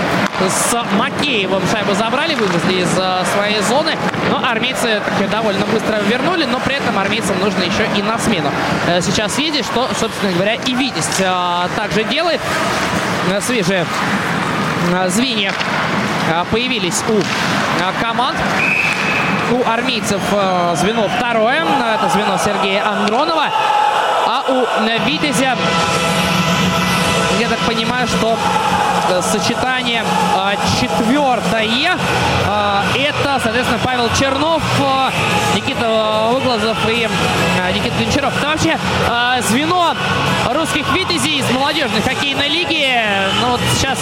с 0.49 0.85
Макеевым 0.97 1.63
шайбу 1.69 1.95
забрали, 1.95 2.35
вывезли 2.35 2.83
из 2.83 2.91
э, 2.97 3.25
своей 3.35 3.61
зоны. 3.63 3.97
Но 4.31 4.45
армейцы 4.45 5.01
так, 5.05 5.31
довольно 5.31 5.65
быстро 5.67 5.97
вернули, 6.03 6.45
но 6.45 6.61
при 6.61 6.77
этом 6.77 6.99
армейцам 6.99 7.39
нужно 7.41 7.63
еще 7.63 7.89
и 7.97 8.03
на 8.03 8.19
смену. 8.19 8.51
Э, 8.87 9.01
сейчас 9.01 9.37
видеть, 9.39 9.65
что, 9.67 9.89
собственно 9.99 10.33
говоря, 10.33 10.55
и 10.55 10.75
Витязь 10.75 11.09
э, 11.19 11.69
также 11.77 12.05
делает. 12.05 12.41
Э, 13.31 13.41
свежие 13.41 13.87
э, 14.93 15.09
звенья 15.09 15.53
э, 16.31 16.45
появились 16.51 17.03
у 17.09 17.15
э, 17.15 17.23
команд 18.01 18.37
у 19.53 19.69
армейцев 19.69 20.21
э, 20.33 20.75
звено 20.77 21.09
второе. 21.09 21.65
Это 21.95 22.09
звено 22.09 22.39
Сергея 22.39 22.87
Андронова. 22.87 23.51
А 24.47 24.53
у 24.53 24.67
Витязя, 25.07 25.57
я 27.39 27.49
так 27.49 27.59
понимаю, 27.61 28.07
что 28.07 28.37
э, 29.11 29.23
сочетание 29.23 30.05
э, 30.37 30.57
четвертое. 30.81 31.97
Э, 32.47 32.83
это, 32.95 33.41
соответственно, 33.43 33.81
Павел 33.83 34.09
Чернов, 34.19 34.63
Никита 35.55 36.31
Выглазов 36.33 36.77
и 36.89 37.09
Никита 37.75 37.97
Гончаров. 37.99 38.37
Это 38.37 38.47
вообще 38.49 38.79
звено 39.49 39.95
русских 40.53 40.91
витязей 40.93 41.39
из 41.39 41.51
молодежной 41.51 42.03
хоккейной 42.03 42.49
лиги. 42.49 43.01
Ну, 43.41 43.53
вот 43.53 43.61
сейчас 43.75 43.99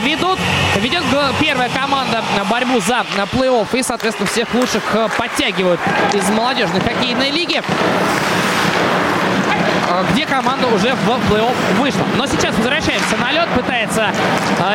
ведут, 0.00 0.38
ведет 0.76 1.04
первая 1.40 1.68
команда 1.70 2.22
борьбу 2.50 2.80
за 2.80 3.04
плей-офф 3.32 3.68
и, 3.72 3.82
соответственно, 3.82 4.28
всех 4.28 4.52
лучших 4.54 4.82
подтягивают 5.16 5.80
из 6.12 6.28
молодежной 6.30 6.80
хоккейной 6.80 7.30
лиги. 7.30 7.62
Где 10.10 10.26
команда 10.26 10.66
уже 10.68 10.94
в 10.94 11.08
плей-офф 11.30 11.54
вышла. 11.78 12.04
Но 12.16 12.26
сейчас 12.26 12.54
возвращаемся 12.56 13.16
на 13.16 13.32
лед, 13.32 13.48
пытается 13.54 14.08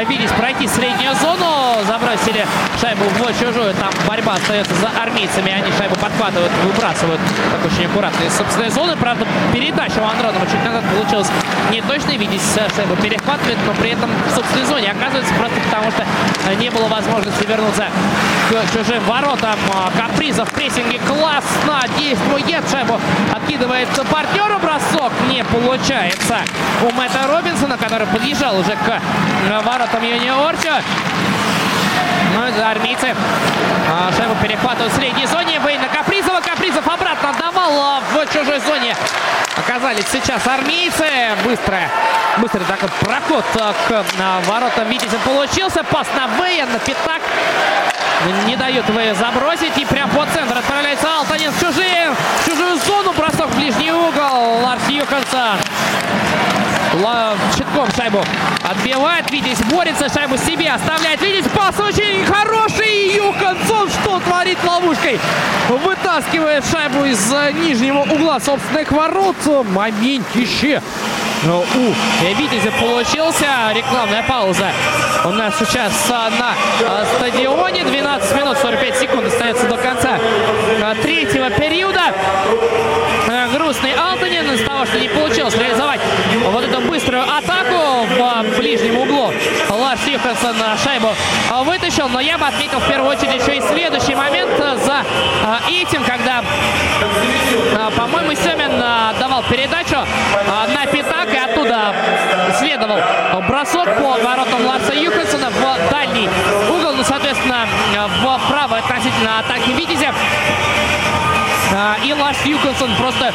видеть 0.08 0.32
пройти 0.32 0.68
среднюю 0.68 1.14
зону, 1.16 1.78
забросили 1.88 2.46
шайбу 2.80 3.04
в 3.06 3.40
чужую, 3.40 3.74
там 3.74 3.90
борьба 4.08 4.34
остается 4.34 4.74
за 4.76 4.90
армейцами, 5.02 5.52
они 5.52 5.72
шайбу 5.78 5.96
подхватывают, 5.96 6.52
выбрасывают. 6.64 7.20
Так 7.52 7.72
очень 7.72 7.86
аккуратно 7.86 8.24
из 8.24 8.36
собственной 8.36 8.70
зоны, 8.70 8.96
правда 8.96 9.26
передача 9.54 10.00
у 10.00 10.06
Андронова 10.06 10.46
чуть 10.46 10.64
назад 10.64 10.84
получилась 10.94 11.30
не 11.72 11.82
точно, 11.82 12.12
видеть 12.12 12.42
шайбу 12.76 12.96
перехватывает, 12.96 13.58
но 13.66 13.74
при 13.74 13.92
этом 13.92 14.10
в 14.30 14.36
собственной 14.36 14.66
зоне 14.66 14.92
оказывается 14.92 15.34
просто 15.36 15.60
потому, 15.60 15.92
что 15.92 16.06
не 16.56 16.70
было 16.70 16.88
возможности 16.88 17.46
вернуться 17.46 17.86
к 18.50 18.74
чужим 18.74 19.04
воротам. 19.04 19.60
Капризов 19.98 20.50
в 20.50 20.54
прессинге 20.54 21.00
классно 21.00 21.84
действует, 21.98 22.64
шайбу 22.72 23.00
откидывает 23.34 23.90
партнеру, 24.10 24.60
бросок 24.60 25.09
не 25.30 25.44
получается 25.44 26.38
у 26.82 26.94
Мэтта 26.94 27.28
Робинсона, 27.28 27.78
который 27.78 28.08
подъезжал 28.08 28.58
уже 28.58 28.76
к 28.76 29.02
воротам 29.64 30.04
юниорча. 30.04 30.82
Ну, 32.34 32.64
армейцы 32.64 33.16
а, 33.92 34.12
шайбу 34.16 34.36
перехватывают 34.36 34.94
в 34.94 34.96
средней 34.96 35.26
зоне. 35.26 35.60
Вейна 35.66 35.88
Капризова. 35.88 36.42
Капризов 36.42 36.88
обратно 36.88 37.32
отдавал 37.32 37.72
а, 37.82 38.02
в 38.02 38.34
чужой 38.34 38.60
зоне. 38.60 38.96
Оказались 39.58 40.06
сейчас 40.12 40.46
армейцы. 40.46 41.06
Быстрая, 41.44 41.90
быстрый 42.38 42.64
такой 42.66 42.90
проход 43.00 43.46
а, 43.56 43.74
к 43.88 44.06
воротам 44.48 44.88
Витязя 44.90 45.18
получился. 45.26 45.84
Пас 45.84 46.08
на 46.16 46.28
Вея, 46.44 46.66
на 46.68 46.80
пятак. 46.80 47.22
Не 48.46 48.56
дает 48.56 48.88
Вея 48.90 49.16
забросить. 49.16 49.78
И 49.78 49.86
прям 49.86 50.10
по 50.10 50.26
центру 50.28 50.58
отправляется 50.60 51.08
Алтанин 51.18 51.52
в 51.52 51.60
чужие. 51.60 52.14
В 52.42 52.46
чужую 52.46 52.78
зону. 52.78 53.14
Бросок 53.14 53.48
в 53.48 53.56
ближний 53.56 53.92
угол. 53.92 54.62
Ларс 54.62 54.88
Юхансон 54.88 55.58
Щитком 57.56 57.88
шайбу 57.96 58.24
отбивает. 58.64 59.30
Витязь 59.32 59.62
борется. 59.72 60.10
Шайбу 60.10 60.38
себе 60.38 60.72
оставляет. 60.72 61.22
Витязь 61.22 61.52
пас 61.52 61.80
очень 61.80 62.26
хороший. 62.26 63.16
Юхансон 63.16 63.90
что 63.90 64.20
творит 64.20 64.58
ловушкой? 64.64 65.20
Вытаскивает 65.70 66.66
шайбу 66.66 67.06
из 67.06 67.32
нижнего 67.54 68.00
угла 68.00 68.40
собственных 68.40 68.92
ворот. 68.92 69.36
Моментище 71.44 71.96
у 72.24 72.36
Витязя 72.36 72.72
получился. 72.72 73.46
Рекламная 73.74 74.24
пауза 74.24 74.68
у 75.26 75.30
нас 75.30 75.58
сейчас 75.58 75.92
на 76.10 77.06
стадионе. 77.16 77.84
12 77.84 78.36
минут 78.36 78.58
45 78.58 78.98
секунд 78.98 79.28
остается 79.28 79.68
до 79.68 79.78
конца 79.78 80.20
третьего 81.02 81.50
периода. 81.52 82.14
Грустный 83.54 83.94
Алтанин 83.94 84.52
из 84.52 84.64
того, 84.66 84.86
что 84.86 85.00
не 85.00 85.08
получилось 85.08 85.56
реализовать 85.56 86.02
вот 86.52 86.64
эту 86.64 86.82
быструю 86.82 87.24
атаку 87.24 88.06
в 88.06 88.58
ближнем 88.58 88.98
углу. 88.98 89.32
Ларс 89.70 90.06
Юхансон 90.08 90.56
шайбу 90.84 91.10
вытащил, 91.64 92.10
но 92.10 92.20
я 92.20 92.38
бы 92.38 92.46
отметил 92.46 92.80
в 92.80 92.88
первую 92.88 93.12
очередь 93.12 93.42
еще 93.42 93.58
и 93.58 93.62
следующий 93.62 94.16
момент 94.16 94.52
за 94.58 95.06
этим, 95.70 96.04
когда, 96.04 96.44
по-моему, 97.96 98.34
Семин 98.34 98.80
давал 99.20 99.44
передачу 99.44 99.98
на 100.74 100.79
и 101.34 101.38
оттуда 101.38 101.94
следовал 102.58 103.00
бросок 103.48 103.86
по 103.98 104.18
воротам 104.24 104.66
Ларса 104.66 104.94
Юхансона 104.94 105.50
в 105.50 105.92
дальний 105.92 106.30
угол, 106.70 106.94
ну, 106.94 107.04
соответственно, 107.04 107.68
в 108.22 108.50
правой 108.50 108.80
относительно 108.80 109.40
атаки 109.40 109.72
Витязя. 109.72 110.14
И 112.04 112.14
Ларс 112.14 112.44
Юконсон 112.46 112.96
просто 112.96 113.32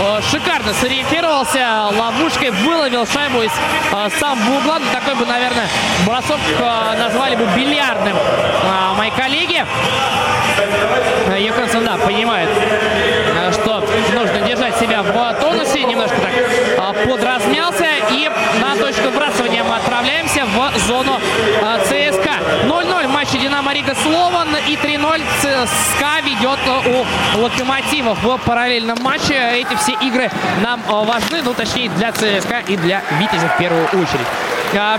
э, 0.00 0.20
шикарно 0.28 0.74
сориентировался. 0.74 1.84
Ловушкой 1.96 2.50
выловил 2.50 3.06
шайбу 3.06 3.42
из 3.42 3.52
э, 3.92 4.08
самого 4.18 4.58
угла. 4.58 4.80
Ну, 4.80 4.86
такой 4.92 5.14
бы, 5.14 5.24
наверное, 5.24 5.68
бросок 6.04 6.40
э, 6.58 6.98
назвали 6.98 7.36
бы 7.36 7.46
бильярдным 7.54 8.16
мои 8.96 9.10
коллеги. 9.12 9.64
Юконсон, 11.38 11.84
да, 11.84 11.96
понимает, 11.96 12.48
что 13.52 13.84
нужно 14.14 14.35
держать 14.66 14.80
себя 14.80 15.02
в 15.02 15.34
тонусе. 15.40 15.84
Немножко 15.84 16.16
так 16.76 17.08
подразмялся. 17.08 17.86
И 18.10 18.30
на 18.60 18.76
точку 18.76 19.08
вбрасывания 19.08 19.64
мы 19.64 19.76
отправляемся 19.76 20.44
в 20.44 20.78
зону 20.86 21.20
ЦСКА. 21.84 22.36
0-0 22.64 23.06
в 23.06 23.10
матче 23.10 23.38
Динамо 23.38 23.72
Рига 23.72 23.94
Слован 23.94 24.48
и 24.66 24.74
3-0 24.74 25.22
ЦСКА 25.40 26.20
ведет 26.24 26.58
у 27.34 27.40
Локомотива 27.40 28.14
в 28.14 28.38
параллельном 28.38 28.98
матче. 29.02 29.34
Эти 29.34 29.74
все 29.76 29.92
игры 30.00 30.30
нам 30.62 30.82
важны, 30.86 31.42
ну 31.42 31.54
точнее 31.54 31.88
для 31.90 32.12
ЦСКА 32.12 32.60
и 32.66 32.76
для 32.76 33.02
Витязя 33.18 33.48
в 33.48 33.58
первую 33.58 33.84
очередь. 33.86 34.26
А, 34.74 34.98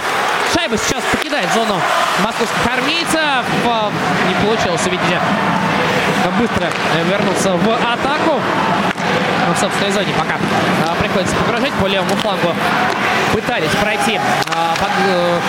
шайба 0.54 0.78
сейчас 0.78 1.04
покидает 1.12 1.48
зону 1.54 1.76
московских 2.24 2.66
армейцев. 2.66 3.46
Не 4.28 4.46
получилось 4.46 4.82
у 4.86 4.90
Витязя 4.90 5.22
быстро 6.40 6.70
вернуться 7.10 7.54
в 7.54 7.74
атаку 7.74 8.40
в 9.54 9.60
собственной 9.60 9.92
зоне 9.92 10.14
пока 10.18 10.36
а, 10.86 10.96
приходится 10.96 11.36
погружать 11.36 11.74
по 11.74 11.86
левому 11.88 12.16
флангу. 12.18 12.54
Пытались 13.34 13.70
пройти 13.82 14.20
а, 14.54 14.74
под, 14.76 14.90
э, 15.08 15.40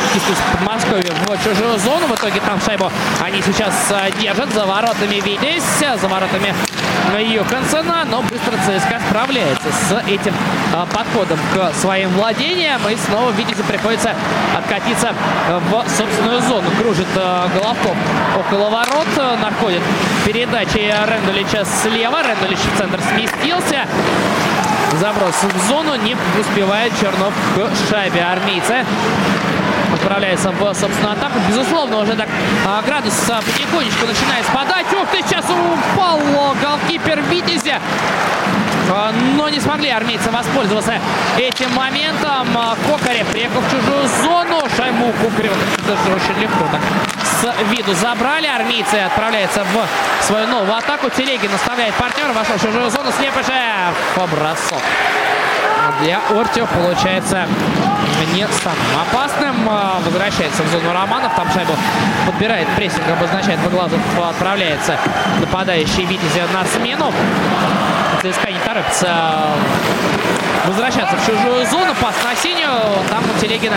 Подмосковье 0.53 1.12
в 1.12 1.45
чужую 1.45 1.79
зону. 1.79 2.07
В 2.07 2.15
итоге 2.15 2.41
там 2.41 2.61
шайбу 2.61 2.91
они 3.20 3.43
сейчас 3.43 3.75
а, 3.91 4.11
держат 4.11 4.53
за 4.53 4.66
воротами 4.66 5.20
Витязь, 5.20 5.62
за 5.81 6.09
воротами 6.09 6.55
Юконсона, 7.16 8.05
но 8.05 8.22
быстро 8.22 8.52
ЦСКА 8.52 9.01
справляется 9.09 9.68
с 9.72 10.02
этим 10.06 10.35
а, 10.74 10.86
подходом 10.86 11.39
к 11.55 11.72
своим 11.74 12.10
владениям. 12.10 12.80
И 12.89 12.97
снова 12.97 13.30
Витязю 13.30 13.64
приходится 13.64 14.14
откатиться 14.56 15.14
в 15.48 15.89
собственную 15.89 16.40
зону. 16.43 16.70
Кружит 16.80 17.09
а, 17.16 17.48
Головков 17.55 17.97
около 18.39 18.68
ворот, 18.70 19.09
находит 19.40 19.82
передачи 20.24 20.93
Рендулича 21.06 21.64
слева. 21.64 22.22
Рендулич 22.22 22.59
в 22.59 22.78
центр 22.78 23.01
сместился. 23.12 23.86
Заброс 25.01 25.35
в 25.43 25.68
зону, 25.68 25.94
не 25.97 26.16
успевает 26.39 26.93
Чернов 27.01 27.32
к 27.55 27.90
шайбе 27.90 28.22
армейца 28.22 28.85
отправляется 29.99 30.51
в, 30.51 30.75
собственно, 30.75 31.12
атаку. 31.12 31.39
Безусловно, 31.49 31.99
уже 31.99 32.15
так 32.15 32.29
а, 32.66 32.83
градус 32.83 33.15
а, 33.29 33.41
потихонечку 33.43 34.07
начинает 34.07 34.45
спадать. 34.47 34.87
Ух 34.95 35.07
ты, 35.12 35.23
сейчас 35.23 35.45
упал 35.45 36.20
голкипер 36.62 37.20
Витязя. 37.23 37.81
А, 38.91 39.12
но 39.37 39.49
не 39.49 39.61
смогли 39.61 39.91
армейцы 39.91 40.31
воспользоваться 40.31 40.95
этим 41.37 41.73
моментом. 41.75 42.47
А, 42.57 42.77
Кокарев 42.87 43.27
приехал 43.29 43.61
в 43.61 43.70
чужую 43.70 44.09
зону. 44.23 44.62
Шайму 44.77 45.12
Кокарева 45.20 45.57
даже 45.87 46.15
очень 46.15 46.41
легко 46.41 46.65
так 46.73 46.81
с 47.41 47.70
виду 47.70 47.95
забрали. 47.95 48.47
Армейцы 48.47 48.95
отправляются 48.95 49.65
в 49.65 50.25
свою 50.27 50.47
новую 50.47 50.75
атаку. 50.75 51.11
Телегин 51.11 51.53
оставляет 51.55 51.95
партнера. 51.95 52.33
Вошел 52.33 52.57
в 52.57 52.62
чужую 52.62 52.91
зону. 52.91 53.11
Слепышев. 53.12 53.53
Бросок 54.16 54.83
для 56.01 56.20
Ортио 56.31 56.66
получается 56.66 57.47
не 58.35 58.47
самым 58.62 58.78
опасным. 59.01 59.69
А, 59.69 60.01
возвращается 60.05 60.62
в 60.62 60.69
зону 60.69 60.93
Романов. 60.93 61.35
Там 61.35 61.51
шайбу 61.52 61.73
подбирает 62.27 62.69
прессинг, 62.77 63.09
обозначает 63.09 63.59
Выглазов. 63.60 64.01
Отправляется 64.19 64.97
нападающий 65.40 66.05
Витязя 66.05 66.47
на 66.52 66.65
смену. 66.65 67.12
ЦСКА 68.23 68.51
не 68.51 68.59
торопится 68.60 69.47
возвращаться 70.66 71.16
в 71.16 71.27
чужую 71.27 71.66
зону. 71.66 71.94
Пас 72.01 72.15
на 72.24 72.35
синюю. 72.35 72.81
Там 73.09 73.23
у 73.24 73.40
Телегина 73.40 73.77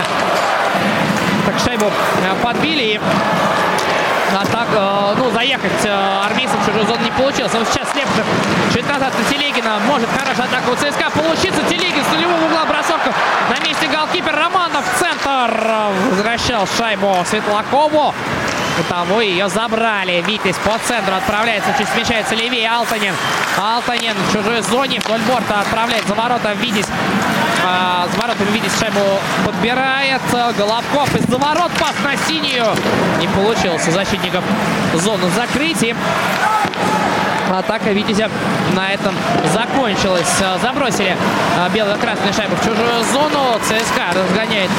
так 1.46 1.58
шайбу 1.58 1.86
э, 1.86 2.42
подбили. 2.42 2.82
И 2.82 3.00
а 4.34 4.44
так, 4.46 4.68
э, 4.72 5.14
ну, 5.18 5.30
заехать 5.30 5.84
э, 5.84 6.24
армейцам 6.24 6.60
в 6.60 6.66
чужую 6.66 6.86
зону 6.86 7.02
не 7.02 7.10
получилось. 7.10 7.52
Вот 7.52 7.68
сейчас 7.68 7.90
Слепцев 7.92 8.24
чуть 8.72 8.88
назад 8.88 9.12
на 9.18 9.24
Телегина. 9.24 9.78
Может 9.86 10.08
хорошая 10.10 10.46
атака 10.46 10.70
у 10.70 10.74
ЦСКА 10.76 11.10
получиться. 11.10 11.62
Телегин 11.68 12.04
с 12.04 12.12
нулевого 12.12 12.44
угла 12.46 12.64
бросок 12.64 13.00
на 13.50 13.66
месте 13.66 13.86
голкипер 13.86 14.34
Романов 14.34 14.84
центр. 14.98 15.52
Возвращал 16.10 16.66
шайбу 16.66 17.16
Светлакову. 17.26 18.14
У 18.80 18.82
того 18.84 19.20
ее 19.20 19.48
забрали. 19.48 20.22
Витязь 20.26 20.56
по 20.56 20.78
центру 20.86 21.14
отправляется. 21.14 21.74
Чуть 21.76 21.88
смещается 21.88 22.34
левее 22.34 22.70
Алтанин. 22.70 23.14
Алтанин 23.58 24.14
в 24.14 24.32
чужой 24.32 24.62
зоне. 24.62 25.00
Вдоль 25.00 25.20
борта 25.28 25.60
отправляет 25.60 26.06
за 26.06 26.14
ворота 26.14 26.52
Витязь. 26.54 26.88
За 27.62 28.20
воротами 28.20 28.50
Витязь 28.50 28.78
шайбу 28.78 29.00
подбирает. 29.44 30.20
Головков 30.58 31.14
из-за 31.14 31.38
ворот. 31.38 31.70
Пас 31.78 31.94
на 32.02 32.16
синюю. 32.26 32.66
Не 33.20 33.28
получилось 33.28 33.86
у 33.86 33.92
защитников 33.92 34.42
зону 34.94 35.30
закрыть. 35.36 35.82
И 35.82 35.94
атака 37.52 37.90
Витязя 37.90 38.28
на 38.74 38.92
этом 38.92 39.14
закончилась. 39.52 40.26
Забросили 40.60 41.16
а, 41.56 41.68
бело-красную 41.68 42.32
шайбу 42.32 42.56
в 42.56 42.64
чужую 42.64 43.04
зону. 43.12 43.60
ЦСКА 43.62 44.12
разгоняет 44.12 44.70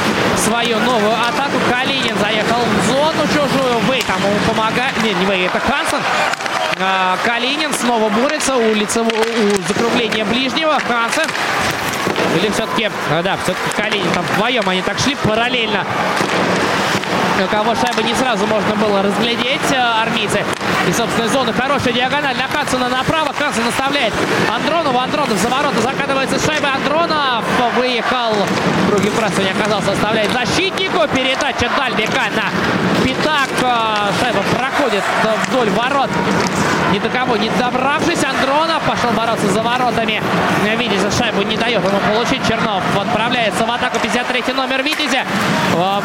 свою 0.44 0.78
новую 0.80 1.12
атаку. 1.12 1.56
Калинин 1.70 2.16
заехал 2.18 2.58
в 2.58 2.86
зону 2.86 3.26
чужую. 3.28 3.80
Вей 3.90 4.02
там 4.02 4.18
ему 4.18 4.38
помогает. 4.46 5.02
Не, 5.02 5.14
не 5.14 5.24
Вей, 5.24 5.46
это 5.46 5.58
Хансен. 5.58 6.02
А, 6.80 7.16
Калинин 7.24 7.72
снова 7.72 8.10
борется 8.10 8.56
у, 8.56 8.74
лицевого, 8.74 9.22
у 9.22 9.62
закругления 9.68 10.24
ближнего. 10.24 10.78
Хансен 10.86 11.30
Или 12.36 12.50
все-таки, 12.50 12.90
да, 13.22 13.36
все-таки 13.42 13.70
Калинин 13.76 14.10
там 14.12 14.24
вдвоем 14.24 14.68
они 14.68 14.82
так 14.82 14.98
шли 14.98 15.14
параллельно 15.14 15.84
у 17.42 17.46
кого 17.48 17.74
шайбы 17.74 18.02
не 18.02 18.14
сразу 18.14 18.46
можно 18.46 18.74
было 18.76 19.02
разглядеть 19.02 19.60
армейцы. 20.02 20.44
И, 20.88 20.92
собственно, 20.92 21.28
зона 21.28 21.52
хорошая 21.52 21.92
диагональ 21.92 22.36
на 22.36 22.46
Хадсона 22.46 22.88
направо. 22.88 23.32
Хадсон 23.32 23.66
оставляет 23.66 24.12
Андронова. 24.54 25.02
Андронов 25.02 25.38
за 25.38 25.48
ворота 25.48 25.80
закатывается 25.80 26.38
с 26.38 26.46
шайбы. 26.46 26.68
Андронов 26.68 27.44
выехал. 27.76 28.34
Другим 28.88 29.12
не 29.12 29.50
оказался. 29.50 29.92
Оставляет 29.92 30.30
защитнику. 30.32 31.00
Передача 31.12 31.68
дальника 31.76 32.22
на 32.36 33.04
пятак. 33.04 33.48
Шайба 34.20 34.42
проходит 34.56 35.02
вдоль 35.48 35.70
ворот. 35.70 36.10
Ни 36.94 37.00
до 37.00 37.08
кого 37.08 37.36
не 37.36 37.50
добравшись. 37.50 38.22
Андронов 38.22 38.80
пошел 38.84 39.10
бороться 39.10 39.48
за 39.48 39.62
воротами. 39.62 40.22
Видите, 40.78 41.10
шайбу 41.10 41.42
не 41.42 41.56
дает 41.56 41.84
ему 41.84 41.98
получить. 41.98 42.46
Чернов 42.46 42.84
отправляется 42.96 43.66
в 43.66 43.70
атаку 43.72 43.98
53 43.98 44.54
номер 44.54 44.80
Витязя. 44.84 45.24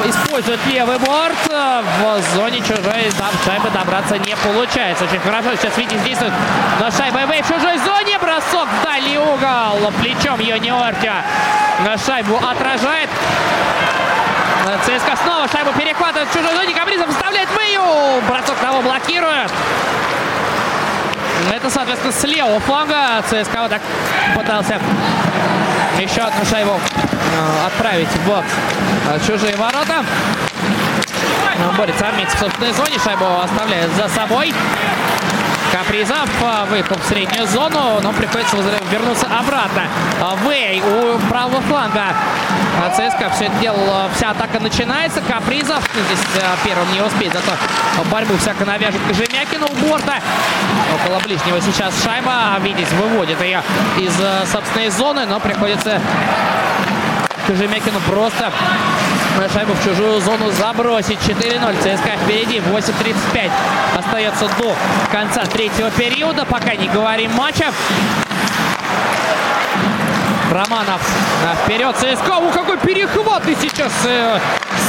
Использует 0.03 0.59
левый 0.65 0.97
борт. 0.97 1.37
В 1.47 2.35
зоне 2.35 2.59
чужой 2.61 3.11
шайбы 3.45 3.69
добраться 3.69 4.17
не 4.17 4.35
получается. 4.37 5.03
Очень 5.03 5.19
хорошо 5.19 5.49
сейчас 5.61 5.77
Витязь 5.77 6.01
действует 6.01 6.33
на 6.79 6.89
шайбой 6.89 7.23
в 7.39 7.47
чужой 7.47 7.77
зоне. 7.77 8.17
Бросок 8.17 8.67
в 8.81 8.83
дальний 8.83 9.19
угол. 9.19 9.91
Плечом 10.01 10.39
Юниортя 10.39 11.23
на 11.85 11.99
шайбу 11.99 12.35
отражает. 12.37 13.09
ЦСКА 14.85 15.15
снова 15.23 15.47
шайбу 15.49 15.71
перехватывает 15.79 16.27
в 16.29 16.33
чужой 16.33 16.55
зоне. 16.55 16.73
Капризов 16.73 17.09
вставляет 17.09 17.47
в 17.47 18.27
Бросок 18.27 18.57
того 18.57 18.81
блокирует. 18.81 19.51
Это, 21.53 21.69
соответственно, 21.69 22.13
с 22.13 22.23
левого 22.23 22.59
фланга 22.59 23.21
ЦСКА 23.27 23.61
вот 23.61 23.69
так 23.69 23.81
пытался 24.35 24.79
еще 25.99 26.21
одну 26.21 26.45
шайбу 26.45 26.71
э, 26.71 27.67
отправить 27.67 28.09
в 28.25 28.43
э, 29.09 29.19
чужие 29.25 29.55
ворота. 29.55 30.05
Борется 31.77 32.07
армейцы 32.07 32.35
в 32.35 32.39
собственной 32.39 32.71
зоне. 32.71 32.97
Шайбу 33.03 33.25
оставляет 33.43 33.89
за 33.95 34.07
собой. 34.09 34.53
Капризов 35.71 36.29
выехал 36.69 36.95
в 36.95 37.05
среднюю 37.05 37.47
зону, 37.47 37.99
но 38.01 38.11
приходится 38.13 38.55
вернуться 38.91 39.27
обратно. 39.27 39.83
Вэй 40.43 40.81
у 40.81 41.19
правого 41.29 41.61
фланга 41.61 42.15
ЦСКА 42.95 43.29
все 43.35 43.45
это 43.45 43.55
дело, 43.59 44.09
вся 44.15 44.31
атака 44.31 44.59
начинается. 44.59 45.21
Капризов 45.21 45.83
здесь 45.93 46.19
первым 46.63 46.91
не 46.93 47.01
успеет, 47.01 47.33
зато 47.33 47.51
борьбу 48.09 48.35
всяко 48.37 48.65
навяжет 48.65 49.01
Кожемякину 49.07 49.67
у 49.67 49.75
борта. 49.87 50.15
Около 50.95 51.19
ближнего 51.19 51.61
сейчас 51.61 51.93
шайба. 52.03 52.57
Видите, 52.61 52.93
выводит 52.95 53.41
ее 53.41 53.61
из 53.97 54.13
собственной 54.51 54.89
зоны, 54.89 55.25
но 55.25 55.39
приходится 55.39 56.01
Кожемякину 57.47 57.99
просто 58.01 58.51
шайбу 59.47 59.73
в 59.73 59.83
чужую 59.83 60.19
зону 60.19 60.51
забросить. 60.51 61.19
4-0. 61.19 61.75
ЦСКА 61.81 62.17
впереди. 62.23 62.59
8.35 62.59 63.49
остается 63.97 64.49
до 64.59 64.75
конца 65.11 65.45
третьего 65.45 65.89
периода. 65.91 66.45
Пока 66.45 66.75
не 66.75 66.87
говорим 66.89 67.31
матча. 67.33 67.71
Романов 70.51 71.01
вперед. 71.63 71.95
ЦСКА. 71.95 72.37
У 72.37 72.49
какой 72.49 72.77
перехват 72.77 73.47
и 73.47 73.55
сейчас 73.55 73.93
э, 74.05 74.39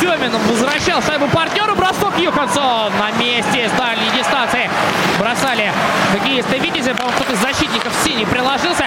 Семенов 0.00 0.44
возвращал 0.48 1.02
шайбу 1.02 1.28
партнеру. 1.28 1.76
Бросок 1.76 2.18
Юхансон 2.18 2.92
на 2.98 3.10
месте 3.18 3.68
с 3.68 3.78
дальней 3.78 4.10
дистанции. 4.16 4.70
Бросали 5.18 5.70
хоккеисты 6.12 6.58
Витязя. 6.58 6.94
По-моему, 6.94 7.16
кто-то 7.20 7.34
из 7.34 7.40
защитников 7.40 7.92
синий 8.02 8.24
приложился. 8.24 8.86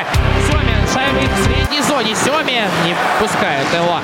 В 2.03 2.05
зоне. 2.05 2.15
Семен 2.15 2.69
не 2.85 2.95
пускают 3.19 3.73
его 3.73 3.99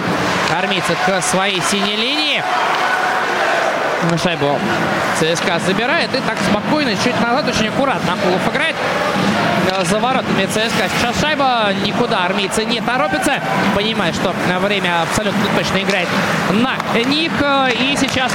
армейцы 0.57 0.95
к 1.05 1.21
своей 1.21 1.61
синей 1.61 1.97
линии. 1.97 2.43
Шайбу 4.23 4.57
ЦСКА 5.19 5.59
забирает 5.59 6.15
и 6.15 6.19
так 6.19 6.37
спокойно, 6.49 6.91
чуть 7.03 7.19
назад, 7.19 7.47
очень 7.49 7.67
аккуратно 7.67 8.13
Акулов 8.13 8.47
играет 8.49 8.75
за 9.83 9.99
воротами 9.99 10.45
ЦСКА. 10.45 10.89
Сейчас 10.97 11.19
шайба 11.19 11.73
никуда 11.85 12.25
армейцы 12.25 12.63
не 12.63 12.79
торопятся. 12.79 13.41
Понимает, 13.75 14.15
что 14.15 14.33
время 14.59 15.01
абсолютно 15.01 15.45
точно 15.57 15.83
играет 15.83 16.07
на 16.51 16.77
них. 17.03 17.33
И 17.79 17.97
сейчас 17.97 18.31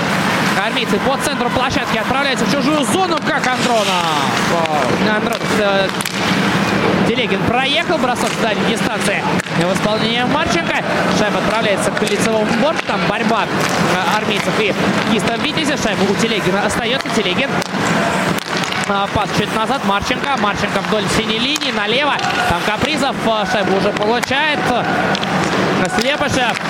армейцы 0.63 0.99
по 0.99 1.17
центру 1.17 1.49
площадки 1.49 1.97
отправляются 1.97 2.45
в 2.45 2.53
чужую 2.53 2.85
зону, 2.85 3.19
как 3.27 3.47
Андронов. 3.47 3.89
Андронов 5.11 5.41
э, 5.59 5.89
Делегин 7.09 7.41
проехал. 7.45 7.99
Бросок 7.99 8.31
с 8.31 8.43
дальней 8.43 8.65
дистанции 8.69 9.23
в 9.63 9.75
исполнении 9.75 10.23
Марченко. 10.25 10.77
Шайба 11.19 11.39
отправляется 11.39 11.91
к 11.91 12.03
лицевому 12.03 12.47
борту. 12.63 12.81
Там 12.87 13.01
борьба 13.09 13.45
э, 13.45 14.17
армейцев 14.17 14.53
и 14.61 14.75
кистов 15.13 15.39
Витязя. 15.43 15.77
Шайба 15.77 16.03
у 16.11 16.15
Телегина 16.15 16.65
остается. 16.67 17.09
Телегин 17.11 17.51
а, 18.89 19.07
Пас 19.15 19.31
чуть 19.39 19.55
назад. 19.55 19.85
Марченко. 19.85 20.37
Марченко 20.41 20.81
вдоль 20.81 21.05
синей 21.17 21.39
линии. 21.39 21.73
Налево. 21.73 22.15
Там 22.49 22.61
Капризов. 22.67 23.17
А, 23.27 23.47
шайбу 23.51 23.77
уже 23.77 23.91
получает. 23.93 24.59
Слепышев. 25.99 26.61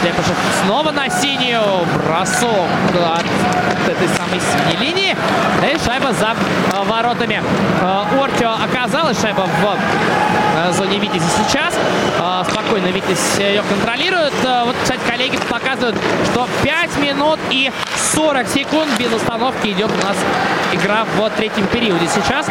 Слепышев 0.00 0.36
снова 0.64 0.90
на 0.92 1.08
синюю. 1.08 1.86
Бросок 2.06 2.68
от 2.94 3.24
этой 3.88 4.08
самой 4.08 4.40
синей 4.40 4.86
линии. 4.86 5.16
И 5.62 5.78
шайба 5.84 6.12
за 6.12 6.34
а, 6.72 6.84
воротами. 6.84 7.42
Ортио 8.20 8.52
оказалась. 8.52 9.20
Шайба 9.20 9.42
в 9.42 10.72
зоне 10.74 10.98
Витязя 10.98 11.26
сейчас. 11.36 11.74
Спокойно 12.50 12.86
Витязь 12.86 13.38
ее 13.38 13.62
контролирует. 13.62 14.32
Вот, 14.64 14.76
кстати, 14.82 15.00
коллеги 15.08 15.38
показывают, 15.48 15.96
что 16.30 16.48
5 16.62 16.98
минут 16.98 17.38
и 17.50 17.70
40 18.14 18.48
секунд 18.48 18.88
без 18.98 19.12
остановки 19.12 19.68
идет 19.68 19.90
у 19.90 20.06
нас 20.06 20.16
игра 20.72 21.04
в 21.16 21.30
третьем 21.30 21.66
периоде 21.66 22.08
сейчас. 22.08 22.46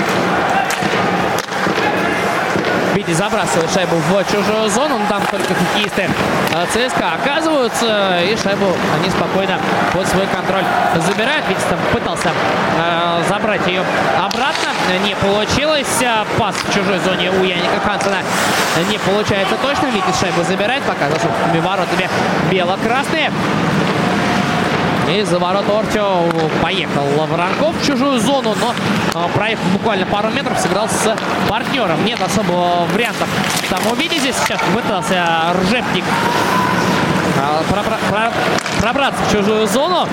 Бити 3.07 3.17
забрасывает 3.17 3.71
шайбу 3.73 3.95
в 3.95 4.23
чужую 4.31 4.69
зону. 4.69 4.97
Но 4.97 5.05
там 5.07 5.21
только 5.31 5.53
хоккеисты 5.53 6.09
э, 6.53 6.65
ЦСКА 6.71 7.13
оказываются. 7.13 8.19
И 8.21 8.35
шайбу 8.35 8.65
они 8.99 9.09
спокойно 9.09 9.59
под 9.93 10.07
свой 10.07 10.27
контроль 10.27 10.63
забирают. 11.07 11.47
Витис 11.47 11.63
там 11.69 11.79
пытался 11.93 12.29
э, 12.29 13.23
забрать 13.29 13.65
ее 13.67 13.83
обратно. 14.17 14.69
Не 15.05 15.15
получилось. 15.15 15.87
Пас 16.37 16.55
в 16.55 16.73
чужой 16.73 16.99
зоне 16.99 17.31
у 17.31 17.43
Яника 17.43 17.79
Хансена 17.85 18.17
не 18.89 18.97
получается 18.97 19.55
точно. 19.61 19.85
Витис 19.87 20.19
шайбу 20.19 20.43
забирает. 20.43 20.83
Пока 20.83 21.09
за 21.09 21.19
собственными 21.19 21.59
воротами 21.59 22.09
бело-красные. 22.51 23.31
И 25.07 25.23
за 25.23 25.39
ворот 25.39 25.69
Ортио 25.69 26.23
поехал 26.61 27.03
Воронков 27.27 27.81
в 27.81 27.85
чужую 27.85 28.19
зону, 28.19 28.53
но 28.59 28.73
а, 29.13 29.27
проехал 29.29 29.63
буквально 29.71 30.05
пару 30.05 30.29
метров, 30.29 30.59
сыграл 30.59 30.89
с 30.89 31.15
партнером. 31.47 32.03
Нет 32.03 32.21
особого 32.21 32.85
вариантов 32.91 33.29
там 33.69 33.79
увидеть 33.89 34.19
здесь 34.19 34.35
сейчас. 34.35 34.59
Пытался 34.73 35.25
Ржепник 35.61 36.03
а, 37.39 37.63
пробраться 38.81 39.21
в 39.23 39.31
чужую 39.31 39.65
зону. 39.67 40.07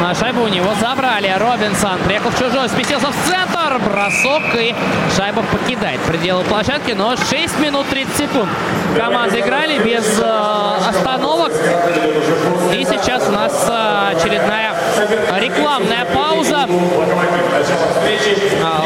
На 0.00 0.14
шайбу 0.14 0.42
у 0.42 0.48
него 0.48 0.70
забрали. 0.80 1.30
Робинсон 1.38 1.98
приехал 2.06 2.30
в 2.30 2.38
чужой, 2.38 2.70
сместился 2.70 3.08
в 3.08 3.14
центр. 3.28 3.78
Бросок 3.84 4.42
и 4.58 4.74
шайба 5.14 5.42
покидает 5.42 6.00
пределы 6.00 6.42
площадки. 6.44 6.92
Но 6.92 7.14
6 7.16 7.60
минут 7.60 7.86
30 7.88 8.16
секунд 8.16 8.48
команды 8.96 9.40
играли 9.40 9.78
без 9.78 10.18
э, 10.18 10.78
остановок. 10.88 11.52
И 12.72 12.84
сейчас 12.84 13.28
у 13.28 13.32
нас 13.32 13.66
э, 13.68 14.16
очередная 14.16 14.74
рекламная 15.38 16.06
пауза. 16.06 16.66
А, 18.64 18.84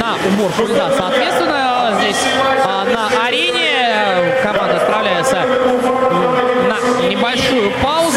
на 0.00 0.16
уборку 0.28 0.66
да, 0.74 0.90
соответственно, 0.96 1.94
здесь 2.00 2.24
а, 2.64 2.84
на 2.84 3.26
арене 3.26 4.34
команда 4.42 4.76
отправляется 4.76 5.42
на 6.68 7.08
небольшую 7.08 7.70
паузу. 7.82 8.15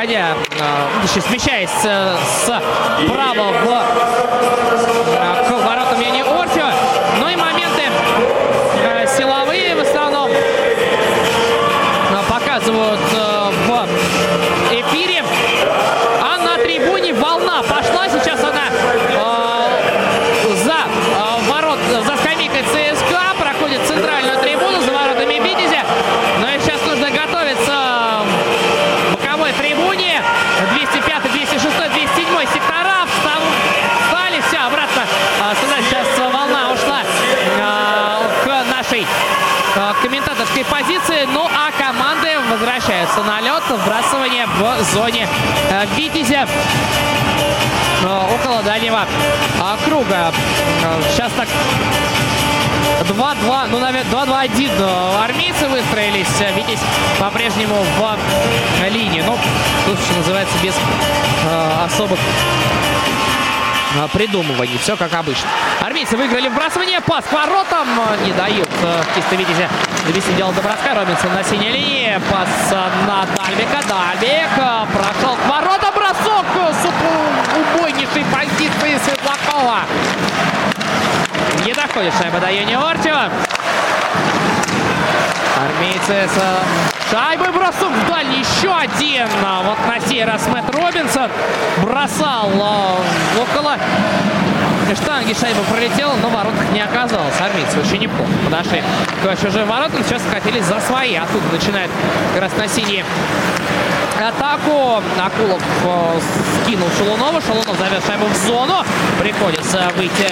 Отходя, 0.00 0.34
а, 0.58 1.06
смещаясь 1.06 1.68
а, 1.84 2.18
справа 3.04 3.52
в, 3.52 4.09
Вбрасывание 43.70 44.46
в 44.46 44.82
зоне 44.92 45.28
Витязя 45.96 46.46
около 48.04 48.62
дальнего 48.62 49.06
круга. 49.84 50.32
Сейчас 51.12 51.30
так 51.36 51.48
2-2, 53.08 53.66
ну, 53.70 53.78
наверное, 53.78 54.10
2-2-1 54.12 55.22
армейцы 55.22 55.68
выстроились. 55.68 56.28
Витязь 56.56 56.80
по-прежнему 57.18 57.76
в 57.98 58.18
линии. 58.88 59.22
Ну, 59.26 59.38
тут, 59.86 59.98
что 59.98 60.18
называется, 60.18 60.54
без 60.62 60.74
э, 60.74 61.84
особых 61.84 62.18
э, 62.18 62.22
придумываний. 64.12 64.78
Все 64.78 64.96
как 64.96 65.12
обычно. 65.14 65.48
Армейцы 65.80 66.16
выиграли 66.16 66.48
вбрасывание. 66.48 67.00
Пас 67.00 67.24
к 67.24 67.32
воротам. 67.32 67.88
Не 68.24 68.32
дают 68.32 68.68
э, 68.82 69.02
кисты 69.14 69.36
Витязя 69.36 69.68
довести 70.06 70.32
дело 70.34 70.52
до 70.52 70.62
броска. 70.62 70.94
Робинсон 70.94 71.32
на 71.34 71.44
синей 71.44 71.70
линии. 71.70 72.20
Пас 72.30 72.48
на 73.06 73.26
Дальбека. 73.36 73.80
Дальбек 73.88 74.50
прошел 74.92 75.36
к 75.36 75.48
воротам. 75.48 75.94
Бросок 75.94 76.46
с 76.72 77.78
убойнейшей 77.78 78.24
позиции 78.32 78.98
Светлакова. 79.04 79.80
Не 81.64 81.74
доходит 81.74 82.14
шайба 82.18 82.38
до 82.40 82.50
юниортио. 82.50 83.30
Армейцы 85.56 86.28
с 86.28 87.10
шайбой 87.10 87.50
бросок 87.50 87.90
в 87.90 88.08
дальний. 88.08 88.40
Еще 88.40 88.72
один. 88.72 89.28
Вот 89.64 89.78
на 89.86 90.00
сей 90.00 90.24
раз 90.24 90.46
Мэтт 90.48 90.74
Робинсон 90.74 91.30
бросал 91.82 92.48
около 93.38 93.76
штанги 94.96 95.34
шайба 95.34 95.62
пролетела, 95.70 96.14
но 96.16 96.28
воротах 96.28 96.70
не 96.72 96.80
оказалось. 96.80 97.34
Армейцы 97.40 97.78
очень 97.80 98.00
неплохо 98.00 98.30
подошли 98.44 98.82
к 99.22 99.40
чужим 99.40 99.66
воротам. 99.68 100.02
Сейчас 100.04 100.22
хотели 100.30 100.60
за 100.60 100.80
свои. 100.80 101.14
Оттуда 101.16 101.44
начинает 101.52 101.90
как 102.32 102.42
раз 102.42 102.56
на 102.56 102.68
синие 102.68 103.04
атаку. 104.20 105.02
Акулов 105.18 105.62
э, 105.84 106.20
скинул 106.62 106.88
Шалунова. 106.98 107.40
Шалунов 107.40 107.76
завез 107.78 108.04
шайбу 108.06 108.26
в 108.26 108.36
зону. 108.46 108.84
Приходится 109.18 109.90
выйти 109.96 110.26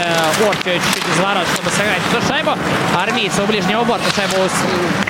Орфию 0.47 0.81
чуть-чуть 0.81 1.09
из 1.15 1.21
ворот, 1.21 1.47
чтобы 1.55 1.71
сыграть 1.71 2.03
эту 2.11 2.27
шайбу. 2.27 2.53
Армейцы 2.97 3.43
у 3.43 3.47
ближнего 3.47 3.85
борта 3.85 4.11
шайбу 4.15 4.37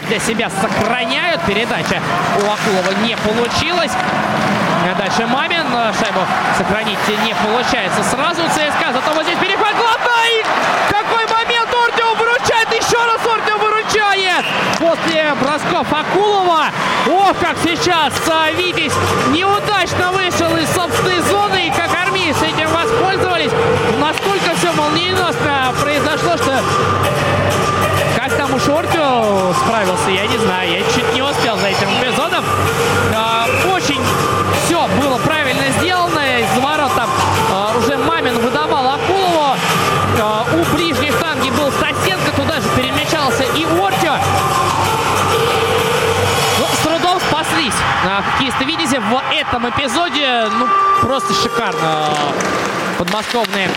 для 0.08 0.18
себя 0.18 0.50
сохраняют. 0.50 1.42
Передача 1.46 2.00
у 2.36 2.50
Акулова 2.50 2.92
не 3.04 3.16
получилась. 3.16 3.92
Дальше 4.96 5.26
Мамин. 5.26 5.66
Шайбу 5.98 6.20
сохранить 6.56 6.98
не 7.24 7.34
получается 7.34 8.02
сразу 8.04 8.42
ЦСКА. 8.48 8.92
Зато 8.92 9.12
вот 9.14 9.24
здесь 9.24 9.38
перехват 9.38 9.74
главный. 9.76 10.44
Какой 10.88 11.26
момент 11.26 11.68
Ортио 11.74 12.14
выручает. 12.14 12.68
Еще 12.72 12.96
раз 12.96 13.20
Ортио 13.26 13.58
выручает. 13.58 14.44
После 14.78 15.34
бросков 15.40 15.86
Акулова. 15.92 16.66
Ох, 17.06 17.36
как 17.38 17.56
сейчас 17.62 18.12
Витязь 18.56 18.94
неудачно 19.30 20.12
вышел 20.12 20.56
из 20.56 20.68
собственной 20.74 21.20
зоны. 21.20 21.66
И 21.66 21.70
как 21.70 21.90
армейцы 21.94 22.46
этим 22.46 22.70
воспользовались. 22.70 23.52
Настолько 23.98 24.56
все 24.56 24.72
молниеносно 24.72 25.74
произошло, 25.80 26.36
что 26.36 26.62
как 28.16 28.36
там 28.36 28.54
уж 28.54 28.68
Ортио 28.68 29.52
справился, 29.54 30.10
я 30.10 30.26
не 30.26 30.38
знаю. 30.38 30.70
Я 30.70 30.80
чуть 30.92 31.12
не 31.14 31.22
успел 31.22 31.56
за 31.56 31.68
этим 31.68 31.88
эпизодом. 32.00 32.44
Мамин 38.18 38.36
выдавал 38.40 38.94
Акулову. 38.94 39.56
У 40.52 40.74
ближней 40.74 41.12
штанги 41.12 41.50
был 41.50 41.70
Стасенко. 41.70 42.32
Туда 42.34 42.60
же 42.60 42.68
перемещался 42.76 43.44
и 43.44 43.64
Ортио. 43.64 44.16
Ну, 46.58 46.66
с 46.66 46.78
трудом 46.78 47.20
спаслись 47.20 47.74
хоккеисты 48.02 48.64
Витязя 48.64 49.00
в 49.00 49.22
этом 49.32 49.70
эпизоде. 49.70 50.48
Ну, 50.50 50.66
просто 51.00 51.32
шикарно. 51.32 52.08
Подмосковные 52.98 53.70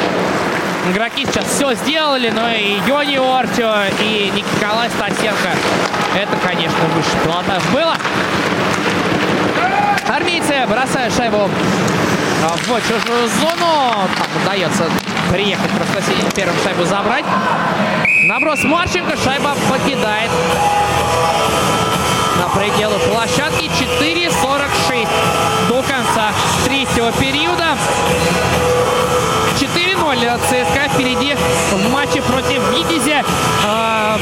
игроки 0.90 1.28
сейчас 1.28 1.46
все 1.46 1.76
сделали, 1.76 2.32
но 2.32 2.50
и 2.50 2.80
Йони 2.88 3.18
Ортио, 3.18 3.76
и 4.00 4.32
Николай 4.32 4.90
Стасенко. 4.90 5.52
Это, 6.16 6.36
конечно, 6.44 6.80
выше 6.96 7.12
пилотаж 7.24 7.62
было. 7.72 7.96
Армейцы 10.08 10.66
бросают 10.68 11.16
шайбу 11.16 11.48
в 12.50 12.82
чужую 12.82 13.30
зону. 13.40 14.08
Там 14.18 14.44
удается 14.44 14.90
приехать 15.32 15.70
просто 15.72 16.02
первым 16.36 16.56
шайбу 16.64 16.86
забрать. 16.86 17.26
Наброс 18.24 18.64
Марченко. 18.64 19.16
Шайба 19.18 19.56
покидает 19.70 20.32
на 22.40 22.50
пределы 22.50 22.98
площадки. 23.00 23.66
4.46 23.66 25.08
до 25.68 25.84
конца 25.84 26.32
третьего 26.66 27.12
периода. 27.12 27.78
4-0 29.60 30.40
ЦСКА 30.48 30.90
впереди 30.94 31.36
в 31.72 31.92
матче 31.92 32.22
против 32.24 32.62
Витязя. 32.72 33.24
Э, 33.64 34.18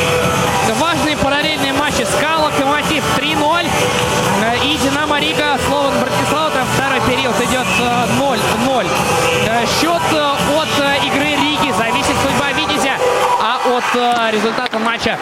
важные 0.80 1.16
параллельные 1.18 1.74
матчи 1.74 2.04
СКА, 2.04 2.38
Локомотив 2.38 3.04
3-0. 3.18 3.66
И 4.66 4.78
Динамо 4.78 5.20
Рига, 5.20 5.58
Слован 5.68 5.94
Братислава. 6.00 6.52
Там 6.52 6.68
второй 6.76 7.02
период 7.02 7.29
идет 7.42 7.68
0-0. 8.20 8.88
Счет 9.80 10.02
от 10.18 11.04
игры 11.06 11.30
Риги 11.36 11.72
зависит 11.78 12.16
судьба 12.24 12.52
Витязя. 12.52 12.94
А 13.42 13.60
от 13.66 14.34
результата 14.34 14.80
матча 14.80 15.18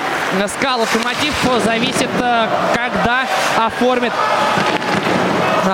СКА 0.47 0.75
Локомотив 0.75 1.33
зависит, 1.63 2.09
когда 2.73 3.25
оформит 3.57 4.13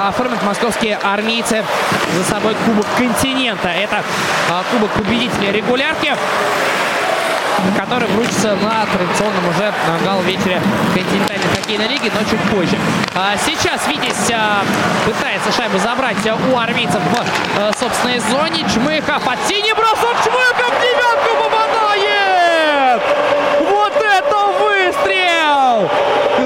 оформят 0.08 0.42
московские 0.44 0.98
армейцы 0.98 1.64
за 2.18 2.24
собой 2.24 2.56
Кубок 2.66 2.86
континента. 2.98 3.70
Это 3.70 4.04
Кубок 4.72 4.92
победителей 4.92 5.52
регулярки 5.52 6.16
который 7.78 8.08
вручится 8.10 8.56
на 8.56 8.86
традиционном 8.86 9.48
уже 9.50 9.74
гал-вечере 10.04 10.62
континентальной 10.94 11.48
хоккейной 11.56 11.88
лиги, 11.88 12.12
но 12.14 12.24
чуть 12.30 12.42
позже. 12.50 12.78
Сейчас 13.46 13.88
Витязь 13.88 14.32
пытается 15.06 15.52
шайбу 15.56 15.78
забрать 15.80 16.18
у 16.52 16.58
армейцев 16.58 17.02
в 17.56 17.74
собственной 17.80 18.20
зоне. 18.20 18.66
Чмыхов 18.74 19.28
от 19.28 19.40
синий 19.48 19.74
бросок. 19.74 20.16
Чмыхов 20.24 20.74
девятку 20.82 21.36
попадает! 21.44 23.02
Вот 23.70 23.96
это 23.96 24.38
выстрел! 24.60 25.90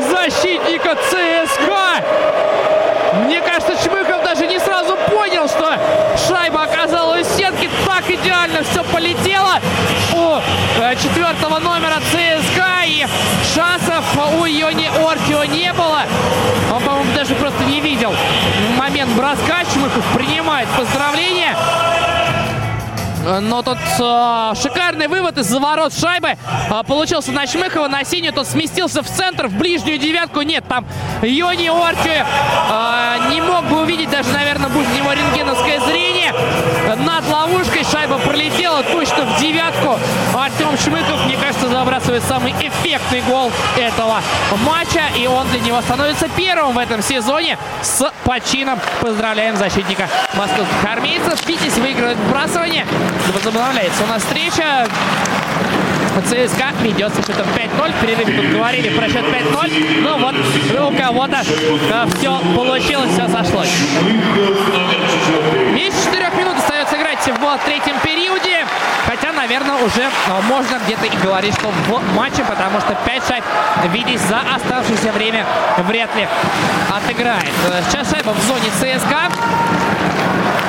Защитника 0.09 0.95
ЦСКА! 0.95 2.03
Мне 3.25 3.41
кажется, 3.41 3.75
Чмыхов 3.83 3.96
Но 23.27 23.61
тут 23.61 23.77
э, 23.77 24.53
шикарный 24.55 25.09
вывод 25.09 25.37
из-за 25.37 25.59
ворот 25.59 25.93
шайбы. 25.93 26.29
Э, 26.69 26.83
получился 26.87 27.33
на 27.33 27.45
Чмыхова, 27.45 27.89
на 27.89 28.05
синюю. 28.05 28.31
Тот 28.31 28.47
сместился 28.47 29.03
в 29.03 29.07
центр, 29.07 29.47
в 29.47 29.57
ближнюю 29.57 29.97
девятку. 29.97 30.41
Нет, 30.43 30.63
там 30.69 30.85
Йони 31.21 31.67
Орчи 31.67 32.23
э, 32.23 33.29
не 33.33 33.41
мог 33.41 33.65
бы 33.65 33.81
увидеть, 33.81 34.09
даже, 34.09 34.29
наверное, 34.29 34.69
будет 34.69 34.87
у 34.87 34.95
него 34.95 35.11
рентгеновское 35.11 35.81
зрение. 35.81 36.33
Над 36.95 37.27
ловушкой 37.27 37.83
шайба 37.83 38.17
пролетела 38.19 38.81
точно 38.83 39.25
в 39.25 39.41
девятку. 39.41 39.99
Артем 40.67 40.85
Чмыков, 40.85 41.25
мне 41.25 41.37
кажется, 41.37 41.69
забрасывает 41.69 42.23
самый 42.23 42.51
эффектный 42.51 43.21
гол 43.21 43.51
этого 43.77 44.21
матча. 44.65 45.01
И 45.17 45.27
он 45.27 45.47
для 45.49 45.59
него 45.61 45.81
становится 45.81 46.27
первым 46.35 46.73
в 46.75 46.77
этом 46.77 47.01
сезоне 47.01 47.57
с 47.81 48.11
почином. 48.25 48.79
Поздравляем 48.99 49.55
защитника 49.55 50.09
московских 50.35 50.83
армейцев. 50.89 51.47
Витязь 51.47 51.77
выигрывает 51.77 52.17
вбрасывание. 52.17 52.85
Возобновляется 53.33 54.03
у 54.03 54.07
нас 54.07 54.23
встреча. 54.23 54.87
ЦСКА 56.25 56.73
ведет 56.81 57.13
со 57.13 57.21
счетом 57.21 57.45
5-0. 57.55 57.93
В 57.93 58.01
перерыве 58.01 58.41
тут 58.41 58.51
говорили 58.51 58.89
про 58.89 59.07
счет 59.07 59.23
5-0. 59.23 60.01
Но 60.01 60.17
вот 60.17 60.35
у 60.35 60.97
кого-то 60.97 61.41
все 62.17 62.39
получилось, 62.55 63.11
все 63.11 63.27
сошлось. 63.29 63.69
Меньше 65.73 65.97
4 66.05 66.29
минут 66.37 66.57
остается 66.57 66.97
играть 66.97 67.19
в 67.25 67.65
третьем 67.65 67.95
периоде. 68.03 68.46
Хотя, 69.05 69.31
наверное, 69.31 69.75
уже 69.75 70.09
можно 70.49 70.77
где-то 70.85 71.05
и 71.05 71.17
говорить, 71.17 71.53
что 71.53 71.69
в 71.69 72.15
матче, 72.15 72.43
потому 72.43 72.79
что 72.81 72.93
5 72.93 73.27
шайб 73.27 73.43
Витязь 73.91 74.21
за 74.21 74.39
оставшееся 74.55 75.11
время 75.13 75.45
вряд 75.77 76.13
ли 76.15 76.27
отыграет. 76.93 77.53
Сейчас 77.89 78.09
шайба 78.11 78.31
в 78.31 78.41
зоне 78.43 78.69
ЦСКА. 78.79 79.29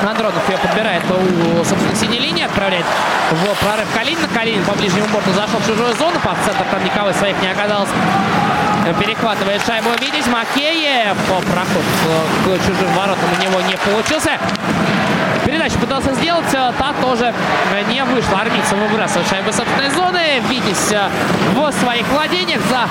Андронов 0.07 0.47
ее 0.47 0.57
подбирает 0.57 1.03
у, 1.11 1.65
собственно, 1.65 1.93
синей 1.93 2.19
линии, 2.19 2.45
отправляет 2.45 2.85
в 3.31 3.65
прорыв 3.65 3.87
Калинина. 3.93 4.27
Калинин 4.33 4.63
по 4.63 4.71
ближнему 4.71 5.07
борту 5.07 5.31
зашел 5.33 5.59
в 5.59 5.67
чужую 5.67 5.93
зону, 5.95 6.17
по 6.21 6.33
центру 6.45 6.65
там 6.71 6.83
никого 6.85 7.11
своих 7.11 7.39
не 7.41 7.51
оказалось. 7.51 7.89
Перехватывает 8.99 9.61
шайбу 9.65 9.89
Витязь. 9.99 10.27
Макеев. 10.27 11.17
Проход 11.27 11.83
к 12.45 12.65
чужим 12.65 12.93
воротам 12.95 13.29
у 13.37 13.43
него 13.43 13.61
не 13.61 13.75
получился. 13.75 14.31
Передачу 15.49 15.79
пытался 15.79 16.13
сделать, 16.13 16.45
та 16.51 16.93
тоже 17.01 17.33
не 17.87 18.03
вышла. 18.03 18.41
Армийцев 18.41 18.77
выбрасывает 18.77 19.27
шайбу 19.27 19.51
собственной 19.51 19.89
зоны. 19.89 20.43
Витязь 20.47 20.93
в 21.55 21.71
своих 21.81 22.07
владениях 22.09 22.61
за 22.69 22.87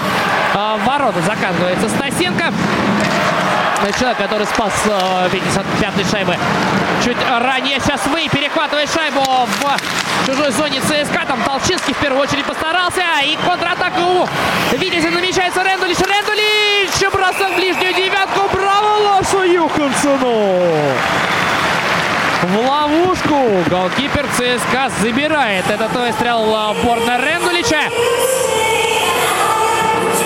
ворота 0.85 1.21
заказывается 1.23 1.89
Стасенко. 1.89 2.53
Человек, 3.97 4.19
который 4.19 4.45
спас 4.47 4.73
э, 4.87 5.29
Витязь 5.33 5.57
от 5.57 5.67
пятой 5.81 6.05
шайбы. 6.05 6.37
Чуть 7.05 7.17
ранее 7.31 7.79
сейчас 7.79 8.05
вы 8.09 8.29
перехватывает 8.29 8.93
шайбу 8.93 9.21
в 9.21 10.27
чужой 10.27 10.51
зоне 10.51 10.81
ЦСКА. 10.81 11.27
Там 11.29 11.41
Толчинский 11.45 11.95
в 11.95 11.99
первую 11.99 12.23
очередь 12.23 12.45
постарался. 12.45 13.03
И 13.23 13.39
контратаку 13.47 14.29
Витязя 14.73 15.11
намечается 15.11 15.63
Рэндулич. 15.63 15.99
Рэндулич! 16.01 17.13
Бросок 17.13 17.53
в 17.53 17.57
ближнюю 17.57 17.95
девятку. 17.95 18.49
Браво 18.53 19.15
Ларсу 19.15 19.43
Юхансону! 19.43 20.97
В 22.49 22.57
ловушку 22.67 23.35
голкипер 23.69 24.27
ЦСКА 24.33 24.91
забирает 25.03 25.69
этот 25.69 25.95
выстрел 25.95 26.47
Борна 26.83 27.19
Рэндулича. 27.19 27.91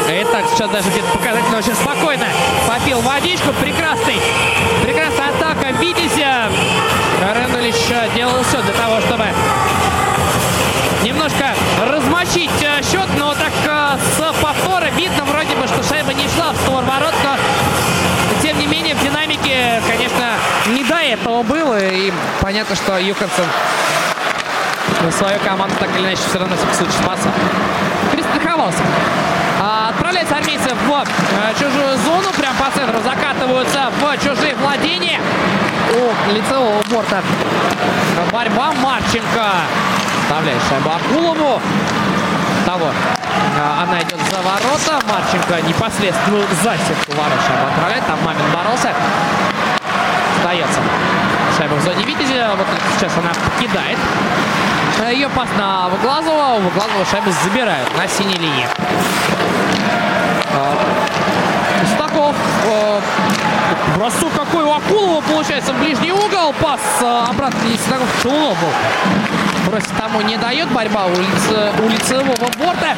Итак, 0.08 0.44
сейчас 0.54 0.70
даже 0.70 0.88
где-то 0.90 1.08
показательно 1.18 1.58
очень 1.58 1.74
спокойно 1.74 2.26
попил 2.68 3.00
водичку. 3.00 3.52
Прекрасный, 3.60 4.20
прекрасная 4.84 5.30
атака 5.30 5.72
Витязя. 5.80 6.48
Рендулич 7.34 7.74
делал 8.14 8.40
все 8.44 8.62
для 8.62 8.72
того, 8.74 9.00
чтобы 9.00 9.24
немножко 11.02 11.54
размочить 11.84 12.50
счет, 12.88 13.08
но 13.18 13.34
так 13.34 13.52
с 14.16 14.40
повтора 14.40 14.86
видно 14.96 15.24
вроде 15.24 15.56
бы, 15.56 15.66
что 15.66 15.82
шайба 15.82 16.12
не 16.12 16.28
шла 16.28 16.52
в 16.52 16.56
створ 16.58 16.84
ворот, 16.84 17.14
но 17.24 17.36
тем 18.42 18.58
не 18.58 18.66
менее 18.66 18.94
в 18.94 19.02
динамике, 19.02 19.80
конечно, 19.86 20.34
не 20.68 20.82
до 20.82 20.96
этого 20.96 21.42
было, 21.42 21.60
и 21.60 21.61
понятно, 22.52 22.76
что 22.76 22.98
Юхансон 22.98 23.46
свою 25.10 25.40
команду 25.40 25.74
так 25.80 25.88
или 25.96 26.04
иначе 26.04 26.20
все 26.28 26.38
равно 26.38 26.54
в 26.54 26.76
случае 26.76 26.92
спасал. 27.02 27.32
Перестраховался. 28.12 28.82
Отправляется 29.88 30.36
армейцы 30.36 30.68
в 30.74 31.58
чужую 31.58 31.96
зону. 32.04 32.28
Прям 32.36 32.54
по 32.56 32.70
центру 32.78 33.00
закатываются 33.00 33.90
в 33.98 34.18
чужие 34.18 34.54
владения. 34.56 35.18
У 35.94 36.30
лицевого 36.30 36.82
борта 36.90 37.22
борьба 38.30 38.72
Марченко. 38.82 39.48
Вставляет 40.24 40.60
шайбу 40.68 40.90
Акулову. 40.90 41.62
Того. 42.66 42.90
Она 43.80 43.98
идет 44.02 44.20
за 44.30 44.42
ворота. 44.42 45.00
Марченко 45.08 45.66
непосредственно 45.66 46.44
за 46.62 46.76
сетку 46.76 47.12
ворот 47.12 47.40
шайбу 47.46 47.66
отправляет. 47.72 48.06
Там 48.06 48.18
Мамин 48.22 48.44
боролся. 48.52 48.92
Остается. 50.36 50.80
Шайба 51.62 51.74
в 51.76 51.84
зоне 51.84 52.04
Витязя. 52.04 52.50
Вот 52.56 52.66
сейчас 52.96 53.12
она 53.16 53.30
покидает. 53.30 53.96
Ее 55.12 55.28
пас 55.28 55.46
на 55.56 55.88
Выглазова. 55.90 56.58
Выглазова 56.58 57.04
шайбу 57.08 57.30
забирают 57.44 57.88
на 57.96 58.08
синей 58.08 58.34
линии. 58.34 58.66
Стаков. 61.94 62.34
Бросок 63.94 64.32
какой 64.34 64.64
у 64.64 64.72
Акулова 64.72 65.20
получается 65.20 65.72
в 65.72 65.78
ближний 65.78 66.10
угол. 66.10 66.52
Пас 66.60 66.80
обратно 67.00 67.60
Стаков 67.86 68.08
Шелунов 68.20 68.58
был. 68.60 69.70
Бросить 69.70 69.96
тому 69.96 70.20
не 70.22 70.36
дает. 70.38 70.68
Борьба 70.72 71.04
у, 71.06 71.10
лице, 71.14 71.70
у 71.78 72.58
борта. 72.58 72.96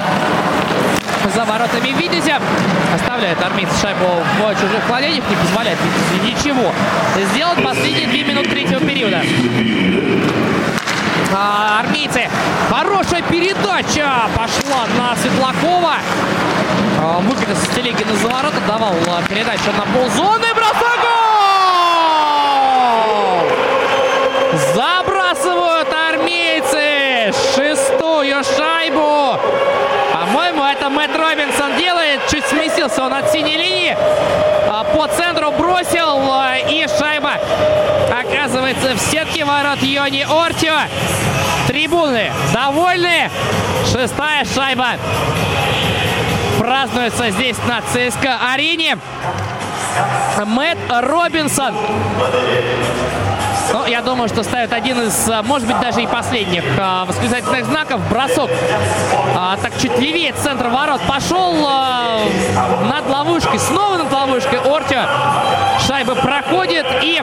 За 1.32 1.44
воротами 1.44 1.88
Витязя. 1.88 2.38
Оставляет 2.94 3.42
армейцы 3.42 3.72
шайбу 3.80 4.22
в 4.38 4.55
чужих 4.60 4.86
владениях. 4.88 5.24
Не 5.28 5.36
позволяет 5.36 5.78
Витязю 5.80 6.24
ничего 6.24 6.72
сделать 7.32 7.62
последние 7.64 8.06
две 8.06 8.24
минуты 8.24 8.51
третьего 8.51 8.80
периода. 8.80 9.22
А, 11.32 11.80
армейцы. 11.80 12.28
Хорошая 12.70 13.22
передача 13.22 14.28
пошла 14.36 14.86
на 14.98 15.16
Светлакова. 15.16 15.94
А, 17.01 17.20
Выкатил 17.20 17.56
со 17.56 17.66
Стелегина 17.72 18.14
за 18.16 18.28
ворота. 18.28 18.60
Давал 18.66 18.94
а, 19.09 19.22
передачу 19.28 19.72
на 19.76 19.84
ползоны. 19.92 20.55
Бросок! 20.55 21.03
Сместился 32.85 33.02
он 33.05 33.15
от 33.15 33.32
синей 33.32 33.56
линии. 33.56 33.97
По 34.94 35.09
центру 35.09 35.51
бросил. 35.52 36.20
И 36.69 36.86
шайба 36.98 37.32
оказывается 38.11 38.94
в 38.94 38.98
сетке 38.98 39.47
ворот 39.47 39.81
Йони 39.81 40.27
Ортио. 40.28 40.81
Трибуны 41.66 42.31
довольны. 42.52 43.31
Шестая 43.90 44.44
шайба 44.44 44.98
празднуется 46.59 47.31
здесь 47.31 47.56
на 47.66 47.81
ЦСКА-арене. 47.81 48.98
Мэтт 50.44 50.78
Робинсон. 50.90 51.74
Ну, 53.74 53.84
я 53.86 54.02
думаю, 54.02 54.28
что 54.28 54.44
ставит 54.44 54.72
один 54.72 55.01
из, 55.01 55.28
может 55.42 55.66
быть, 55.66 55.80
даже 55.80 56.01
и 56.01 56.06
последних 56.06 56.62
а, 56.78 57.05
восклицательных 57.06 57.64
знаков. 57.64 58.01
Бросок 58.09 58.48
а, 59.34 59.56
так 59.56 59.72
чуть 59.82 59.98
левее 59.98 60.32
центр 60.32 60.68
ворот. 60.68 61.01
Пошел 61.09 61.52
а, 61.66 62.20
над 62.88 63.10
ловушкой, 63.10 63.59
снова 63.59 63.96
над 63.96 64.12
ловушкой. 64.12 64.60
Ортио 64.60 65.01
шайба 65.88 66.14
проходит. 66.14 66.86
И 67.02 67.20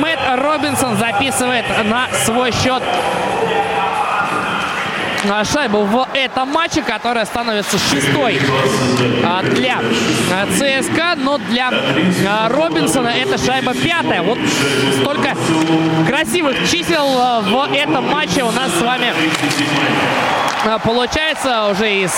Мэтт 0.00 0.20
Робинсон 0.42 0.96
записывает 0.96 1.66
на 1.84 2.08
свой 2.24 2.50
счет 2.50 2.82
шайбу 5.44 5.84
в 5.84 6.08
этом 6.14 6.48
матче, 6.50 6.82
которая 6.82 7.24
становится 7.24 7.78
шестой 7.78 8.40
для 9.50 9.78
ЦСКА, 10.56 11.14
но 11.16 11.38
для 11.38 11.70
Робинсона 12.48 13.08
это 13.08 13.38
шайба 13.38 13.74
пятая. 13.74 14.22
Вот 14.22 14.38
столько 15.00 15.36
красивых 16.06 16.56
чисел 16.70 17.06
в 17.42 17.72
этом 17.72 18.08
матче 18.08 18.42
у 18.42 18.50
нас 18.50 18.72
с 18.72 18.82
вами 18.82 19.12
получается 20.84 21.68
уже 21.70 21.90
из 22.02 22.12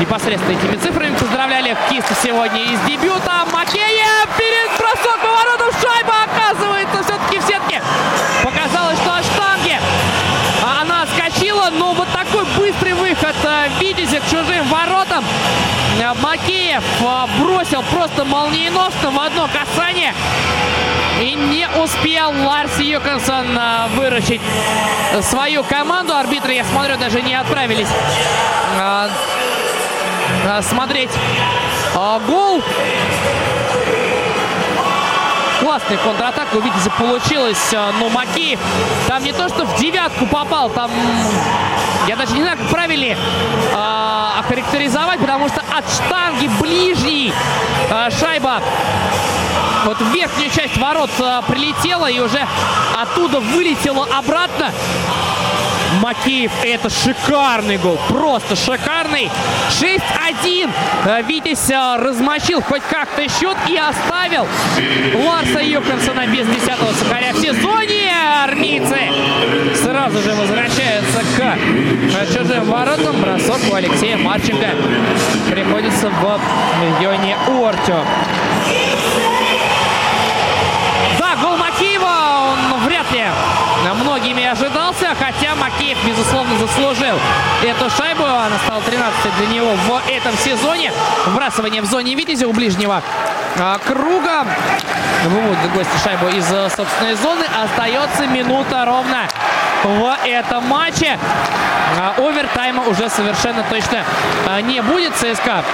непосредственно 0.00 0.56
этими 0.56 0.76
цифрами 0.76 1.14
поздравляли 1.16 1.76
Киста 1.90 2.14
сегодня 2.22 2.62
из 2.62 2.80
дебюта. 2.80 3.44
Макеев 3.52 4.28
перед 4.36 4.78
бросок 4.78 5.18
поворотом 5.20 5.70
шайба 5.80 6.14
оказывается 6.24 6.97
Макеев 16.14 16.82
бросил 17.38 17.82
просто 17.90 18.24
молниеносно 18.24 19.10
в 19.10 19.20
одно 19.20 19.48
касание. 19.48 20.14
И 21.20 21.34
не 21.34 21.68
успел 21.82 22.32
Ларс 22.46 22.78
Юконсон 22.78 23.58
выручить 23.96 24.40
свою 25.22 25.64
команду. 25.64 26.14
Арбитры, 26.14 26.54
я 26.54 26.64
смотрю, 26.64 26.96
даже 26.96 27.22
не 27.22 27.34
отправились 27.34 27.88
смотреть 30.62 31.10
гол. 32.26 32.62
Классный 35.68 35.98
контратака 35.98 36.56
у 36.56 36.60
Витязя 36.60 36.88
получилось, 36.88 37.74
но 38.00 38.08
Макеев 38.08 38.58
там 39.06 39.22
не 39.22 39.34
то, 39.34 39.50
что 39.50 39.66
в 39.66 39.78
девятку 39.78 40.24
попал, 40.24 40.70
там 40.70 40.90
я 42.06 42.16
даже 42.16 42.32
не 42.32 42.40
знаю, 42.40 42.56
как 42.56 42.68
правильно 42.68 43.14
э, 43.14 44.38
охарактеризовать, 44.38 45.20
потому 45.20 45.46
что 45.48 45.60
от 45.60 45.84
штанги 45.92 46.46
ближней 46.58 47.34
э, 47.90 48.08
шайба 48.18 48.62
вот 49.84 49.98
в 49.98 50.10
верхнюю 50.10 50.50
часть 50.50 50.78
ворот 50.78 51.10
э, 51.18 51.42
прилетела 51.46 52.10
и 52.10 52.18
уже 52.18 52.40
оттуда 52.98 53.38
вылетела 53.38 54.08
обратно. 54.16 54.72
Макеев, 56.00 56.52
это 56.64 56.90
шикарный 56.90 57.78
гол, 57.78 57.98
просто 58.08 58.56
шикарный. 58.56 59.30
6-1. 59.80 60.70
Витязь 61.26 61.70
размочил 61.70 62.60
хоть 62.62 62.82
как-то 62.90 63.22
счет 63.28 63.56
и 63.68 63.76
оставил 63.76 64.46
Ларса 65.26 65.60
Юхансона 65.60 66.26
без 66.26 66.46
10-го 66.46 66.92
сухаря 66.92 67.32
в 67.32 67.40
сезоне. 67.40 68.12
армейцы 68.44 68.96
сразу 69.74 70.20
же 70.22 70.34
возвращаются 70.34 71.20
к 71.36 71.58
чужим 72.32 72.64
воротам. 72.64 73.20
Бросок 73.20 73.60
у 73.70 73.74
Алексея 73.74 74.16
Марченко 74.16 74.68
приходится 75.50 76.08
в 76.08 77.02
Йоне 77.02 77.36
Ортю. 77.48 78.04
Ожидался, 85.08 85.14
хотя 85.14 85.54
Макеев, 85.54 85.98
безусловно, 86.04 86.58
заслужил 86.58 87.18
эту 87.62 87.90
шайбу. 87.90 88.24
Она 88.24 88.58
стала 88.64 88.82
13 88.82 89.36
для 89.38 89.46
него 89.46 89.74
в 89.74 90.02
этом 90.08 90.36
сезоне. 90.36 90.92
Вбрасывание 91.26 91.82
в 91.82 91.86
зоне 91.86 92.14
Витязя 92.14 92.46
у 92.48 92.52
ближнего 92.52 93.02
а, 93.58 93.78
круга. 93.78 94.46
Выводит 95.24 95.72
гости 95.74 95.96
шайбу 96.02 96.28
из 96.28 96.50
э, 96.52 96.70
собственной 96.70 97.14
зоны. 97.14 97.44
Остается 97.64 98.26
минута 98.26 98.84
ровно 98.84 99.28
в 99.84 100.18
этом 100.24 100.66
матче. 100.66 101.18
А, 101.98 102.14
овертайма 102.18 102.84
уже 102.84 103.08
совершенно 103.08 103.62
точно 103.70 104.04
а, 104.46 104.60
не 104.60 104.80
будет. 104.80 105.14
ЦСКА 105.14 105.64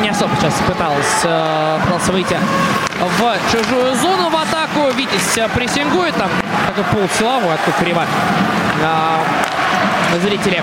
не 0.00 0.08
особо 0.08 0.34
сейчас 0.36 0.54
пыталась, 0.66 1.20
э, 1.24 1.78
пытался 1.84 2.12
выйти 2.12 2.36
в 3.00 3.52
чужую 3.52 3.94
зону 3.96 4.30
в 4.30 4.36
атаку. 4.36 4.90
Витязь 4.94 5.38
прессингует 5.54 6.14
там 6.16 6.30
такой 6.66 6.84
пол 6.84 7.08
силовой, 7.18 7.54
откуда 7.54 7.76
криво. 7.78 8.06
Зрители 10.22 10.62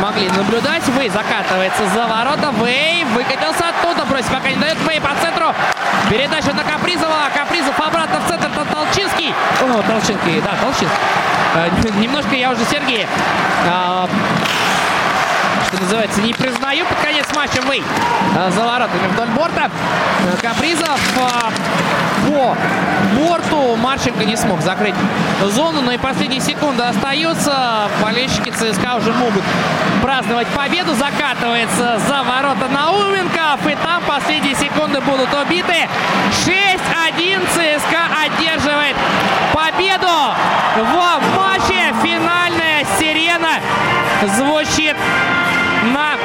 могли 0.00 0.28
наблюдать. 0.30 0.86
Вей 0.88 1.08
закатывается 1.08 1.86
за 1.94 2.06
ворота. 2.06 2.52
Вей 2.64 3.04
выкатился 3.04 3.68
оттуда. 3.68 4.04
Бросить 4.04 4.30
пока 4.30 4.50
не 4.50 4.56
дает. 4.56 4.76
Вей 4.88 5.00
по 5.00 5.10
центру. 5.20 5.54
Передача 6.08 6.52
на 6.52 6.64
Капризова. 6.64 7.30
Капризов 7.34 7.78
обратно 7.78 8.20
в 8.20 8.28
центр. 8.28 8.48
Толчинский. 8.70 9.34
О, 9.60 9.82
Толчинский. 9.82 10.40
Да, 10.40 10.52
Толчинский. 10.60 10.98
Э, 11.54 11.68
немножко 12.00 12.34
я 12.34 12.50
уже 12.50 12.64
Сергей 12.64 13.06
а, 13.68 14.08
что 15.70 15.82
называется, 15.82 16.20
не 16.22 16.32
признаю. 16.32 16.84
Под 16.86 16.98
конец 16.98 17.26
матча 17.34 17.60
Вей 17.70 17.82
э, 18.36 18.50
за 18.50 18.64
воротами 18.64 19.06
вдоль 19.12 19.28
борта. 19.28 19.70
Э, 20.26 20.36
Капризов 20.42 20.98
по 21.16 22.54
борту. 23.16 23.76
Марченко 23.76 24.24
не 24.24 24.36
смог 24.36 24.60
закрыть 24.62 24.94
зону. 25.44 25.80
Но 25.82 25.92
и 25.92 25.98
последние 25.98 26.40
секунды 26.40 26.82
остаются. 26.82 27.88
Болельщики 28.02 28.50
ЦСКА 28.50 28.96
уже 28.96 29.12
могут 29.12 29.42
праздновать 30.02 30.48
победу. 30.48 30.94
Закатывается 30.94 32.00
за 32.08 32.22
ворота 32.24 32.68
Науменков. 32.68 33.66
И 33.66 33.76
там 33.76 34.02
последние 34.06 34.56
секунды 34.56 35.00
будут 35.00 35.32
убиты. 35.34 35.88
6-1 37.20 37.46
ЦСКА 37.52 38.08
одерживает 38.24 38.96
победу 39.52 40.08
в 40.76 41.36
матче. 41.36 41.94
Финальная 42.02 42.86
сирена 42.98 43.60
звучит 44.36 44.96
на, 45.92 46.16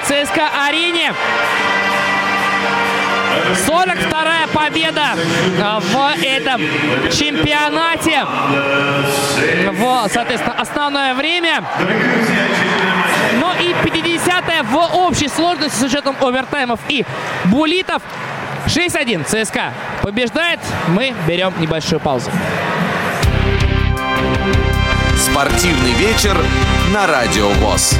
ЦСКА-арене. 0.00 1.14
42-я 3.66 4.48
победа 4.52 5.14
а, 5.62 5.80
в 5.80 6.14
этом 6.22 6.60
чемпионате. 7.10 8.24
В, 9.70 10.08
соответственно, 10.12 10.56
основное 10.58 11.14
время. 11.14 11.62
Но 13.40 13.52
и 13.54 13.72
50-я 13.72 14.62
в 14.64 14.76
общей 14.76 15.28
сложности 15.28 15.78
с 15.78 15.82
учетом 15.82 16.16
овертаймов 16.20 16.80
и 16.88 17.04
булитов. 17.44 18.02
6-1 18.68 19.24
ЦСКА 19.24 19.72
побеждает. 20.02 20.60
Мы 20.88 21.14
берем 21.26 21.54
небольшую 21.58 22.00
паузу. 22.00 22.30
Спортивный 25.16 25.92
вечер 25.92 26.36
на 26.92 27.06
Радио 27.06 27.48
ВОЗ. 27.48 27.94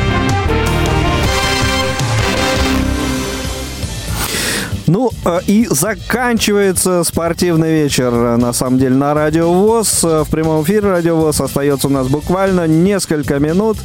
Ну 4.86 5.10
э, 5.24 5.40
и 5.46 5.66
заканчивается 5.70 7.02
спортивный 7.02 7.72
вечер, 7.72 8.10
на 8.36 8.52
самом 8.52 8.78
деле, 8.78 8.94
на 8.94 9.14
Радио 9.14 9.50
ВОЗ. 9.50 10.02
В 10.02 10.26
прямом 10.30 10.64
эфире 10.64 10.88
Радио 10.88 11.16
ВОЗ 11.16 11.40
остается 11.42 11.88
у 11.88 11.90
нас 11.90 12.08
буквально 12.08 12.66
несколько 12.66 13.38
минут 13.38 13.78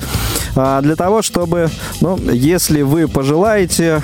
для 0.55 0.95
того, 0.95 1.21
чтобы, 1.21 1.69
ну, 2.01 2.17
если 2.31 2.81
вы 2.81 3.07
пожелаете 3.07 4.01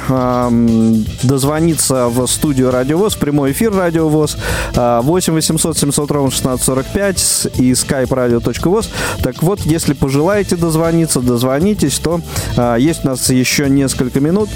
дозвониться 1.23 2.07
в 2.07 2.25
студию 2.27 2.71
Радио 2.71 2.97
ВОЗ, 2.97 3.15
прямой 3.15 3.51
эфир 3.51 3.73
Радио 3.73 4.09
ВОЗ, 4.09 4.37
8 4.75 5.33
800 5.33 5.77
700 5.77 6.11
ровно 6.11 6.27
1645 6.27 7.47
и 7.57 7.71
skype 7.71 8.09
radio.voz. 8.09 8.87
Так 9.21 9.43
вот, 9.43 9.61
если 9.61 9.93
пожелаете 9.93 10.55
дозвониться, 10.55 11.21
дозвонитесь, 11.21 11.99
то 11.99 12.21
а, 12.57 12.75
есть 12.75 13.05
у 13.05 13.09
нас 13.09 13.29
еще 13.29 13.69
несколько 13.69 14.19
минут 14.19 14.49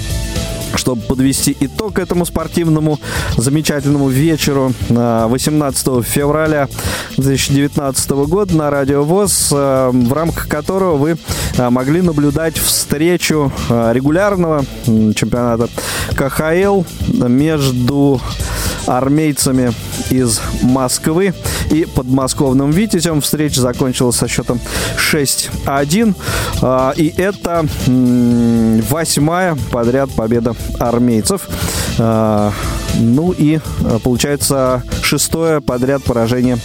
чтобы 0.76 1.02
подвести 1.02 1.56
итог 1.60 1.98
этому 1.98 2.24
спортивному 2.24 2.98
замечательному 3.36 4.08
вечеру 4.08 4.72
18 4.88 6.04
февраля 6.04 6.68
2019 7.16 8.10
года 8.10 8.56
на 8.56 8.70
Радио 8.70 9.04
ВОЗ, 9.04 9.50
э, 9.52 9.90
в 9.92 10.12
рамках 10.12 10.48
которого 10.48 10.96
вы 10.96 11.16
э, 11.56 11.70
могли 11.70 12.02
наблюдать 12.02 12.58
встречу 12.58 13.52
э, 13.68 13.92
регулярного 13.92 14.64
чемпионата 14.84 15.68
КХЛ 16.16 16.82
между 17.26 18.20
армейцами 18.86 19.72
из 20.10 20.40
Москвы 20.62 21.34
и 21.70 21.84
подмосковным 21.84 22.70
«Витязем». 22.70 23.20
Встреча 23.20 23.60
закончилась 23.60 24.16
со 24.16 24.28
счетом 24.28 24.60
6-1. 24.98 26.14
А, 26.62 26.92
и 26.96 27.12
это 27.16 27.66
восьмая 28.90 29.56
подряд 29.70 30.10
победа 30.10 30.54
армейцев. 30.78 31.48
А, 31.98 32.52
ну 32.96 33.32
и 33.32 33.58
а, 33.84 33.98
получается 33.98 34.82
шестое 35.02 35.60
подряд 35.60 36.02
поражение 36.04 36.58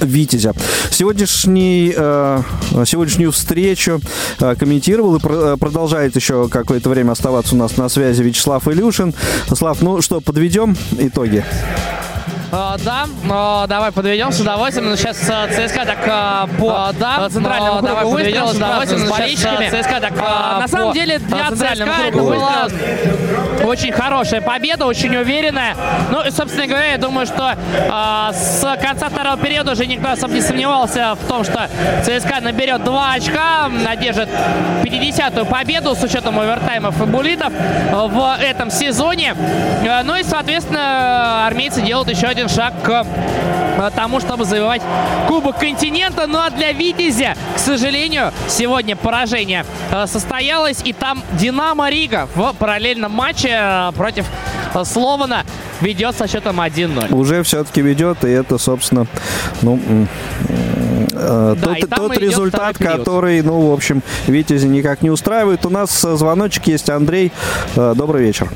Витязя. 0.00 0.54
Сегодняшний, 0.90 1.92
э, 1.96 2.42
сегодняшнюю 2.86 3.32
встречу 3.32 4.00
э, 4.40 4.54
комментировал 4.56 5.16
и 5.16 5.20
э, 5.22 5.56
продолжает 5.58 6.16
еще 6.16 6.48
какое-то 6.48 6.88
время 6.88 7.12
оставаться 7.12 7.54
у 7.54 7.58
нас 7.58 7.76
на 7.76 7.88
связи 7.88 8.22
Вячеслав 8.22 8.66
Илюшин. 8.68 9.14
Слав, 9.54 9.82
ну 9.82 10.00
что, 10.02 10.20
подведем 10.20 10.76
итоги? 10.98 11.44
Uh, 12.52 12.80
да, 12.84 13.06
uh, 13.24 13.66
давай 13.66 13.90
подведем 13.90 14.30
с 14.30 14.40
удовольствием. 14.40 14.88
Но 14.88 14.96
сейчас 14.96 15.18
uh, 15.28 15.48
ЦСКА 15.50 15.84
так 15.84 15.98
по 16.58 16.92
да, 16.98 17.28
центральному 17.28 17.80
кругу 17.80 17.86
давай 17.88 18.04
подведем 18.04 18.46
с 18.46 18.54
удовольствием 18.54 19.06
с 19.06 19.10
болельщиками. 19.10 19.68
ЦСКА 19.68 20.00
так 20.00 20.16
на 20.16 20.68
самом 20.68 20.92
деле 20.92 21.18
для 21.18 21.50
ЦСКА 21.50 21.92
это 22.06 22.18
была 22.18 22.68
очень 23.64 23.90
хорошая 23.90 24.40
победа, 24.40 24.86
очень 24.86 25.16
уверенная. 25.16 25.76
Ну 26.10 26.24
и, 26.24 26.30
собственно 26.30 26.68
говоря, 26.68 26.92
я 26.92 26.98
думаю, 26.98 27.26
что 27.26 27.54
с 28.32 28.78
конца 28.80 29.08
второго 29.08 29.36
периода 29.38 29.72
уже 29.72 29.86
никто 29.86 30.10
особо 30.10 30.34
не 30.34 30.40
сомневался 30.40 31.16
в 31.20 31.26
том, 31.26 31.42
что 31.42 31.68
ЦСКА 32.04 32.40
наберет 32.40 32.84
2 32.84 33.12
очка, 33.12 33.70
одержит 33.88 34.28
50-ю 34.84 35.46
победу 35.46 35.96
с 35.96 36.02
учетом 36.02 36.38
овертаймов 36.38 37.00
и 37.00 37.06
булитов 37.06 37.52
в 37.92 38.36
этом 38.40 38.70
сезоне. 38.70 39.34
Ну 40.04 40.14
и, 40.14 40.22
соответственно, 40.22 41.46
армейцы 41.46 41.80
делают 41.80 42.08
еще 42.08 42.35
один 42.36 42.50
шаг 42.50 42.74
к 42.82 43.06
тому, 43.94 44.20
чтобы 44.20 44.44
завоевать 44.44 44.82
Кубок 45.26 45.58
континента. 45.58 46.26
Ну 46.26 46.38
а 46.38 46.50
для 46.50 46.72
Витязя, 46.72 47.34
к 47.54 47.58
сожалению, 47.58 48.30
сегодня 48.46 48.94
поражение 48.94 49.64
э, 49.90 50.06
состоялось. 50.06 50.82
И 50.84 50.92
там 50.92 51.22
Динамо 51.32 51.88
Рига 51.88 52.28
в 52.34 52.52
параллельном 52.58 53.10
матче 53.12 53.48
э, 53.52 53.92
против 53.96 54.26
э, 54.74 54.84
Слована 54.84 55.44
ведет 55.80 56.14
со 56.14 56.28
счетом 56.28 56.60
1-0. 56.60 57.14
Уже 57.14 57.42
все-таки 57.42 57.80
ведет, 57.80 58.22
и 58.24 58.28
это, 58.28 58.58
собственно, 58.58 59.06
ну, 59.62 59.80
да, 61.12 61.54
тот, 61.54 61.90
тот 61.90 62.18
результат, 62.18 62.76
который, 62.76 63.40
ну, 63.40 63.70
в 63.70 63.72
общем, 63.72 64.02
Витязи 64.26 64.66
никак 64.66 65.00
не 65.00 65.08
устраивает. 65.08 65.64
У 65.64 65.70
нас 65.70 66.02
звоночек 66.02 66.66
есть. 66.66 66.90
Андрей, 66.90 67.32
добрый 67.74 68.22
вечер. 68.24 68.50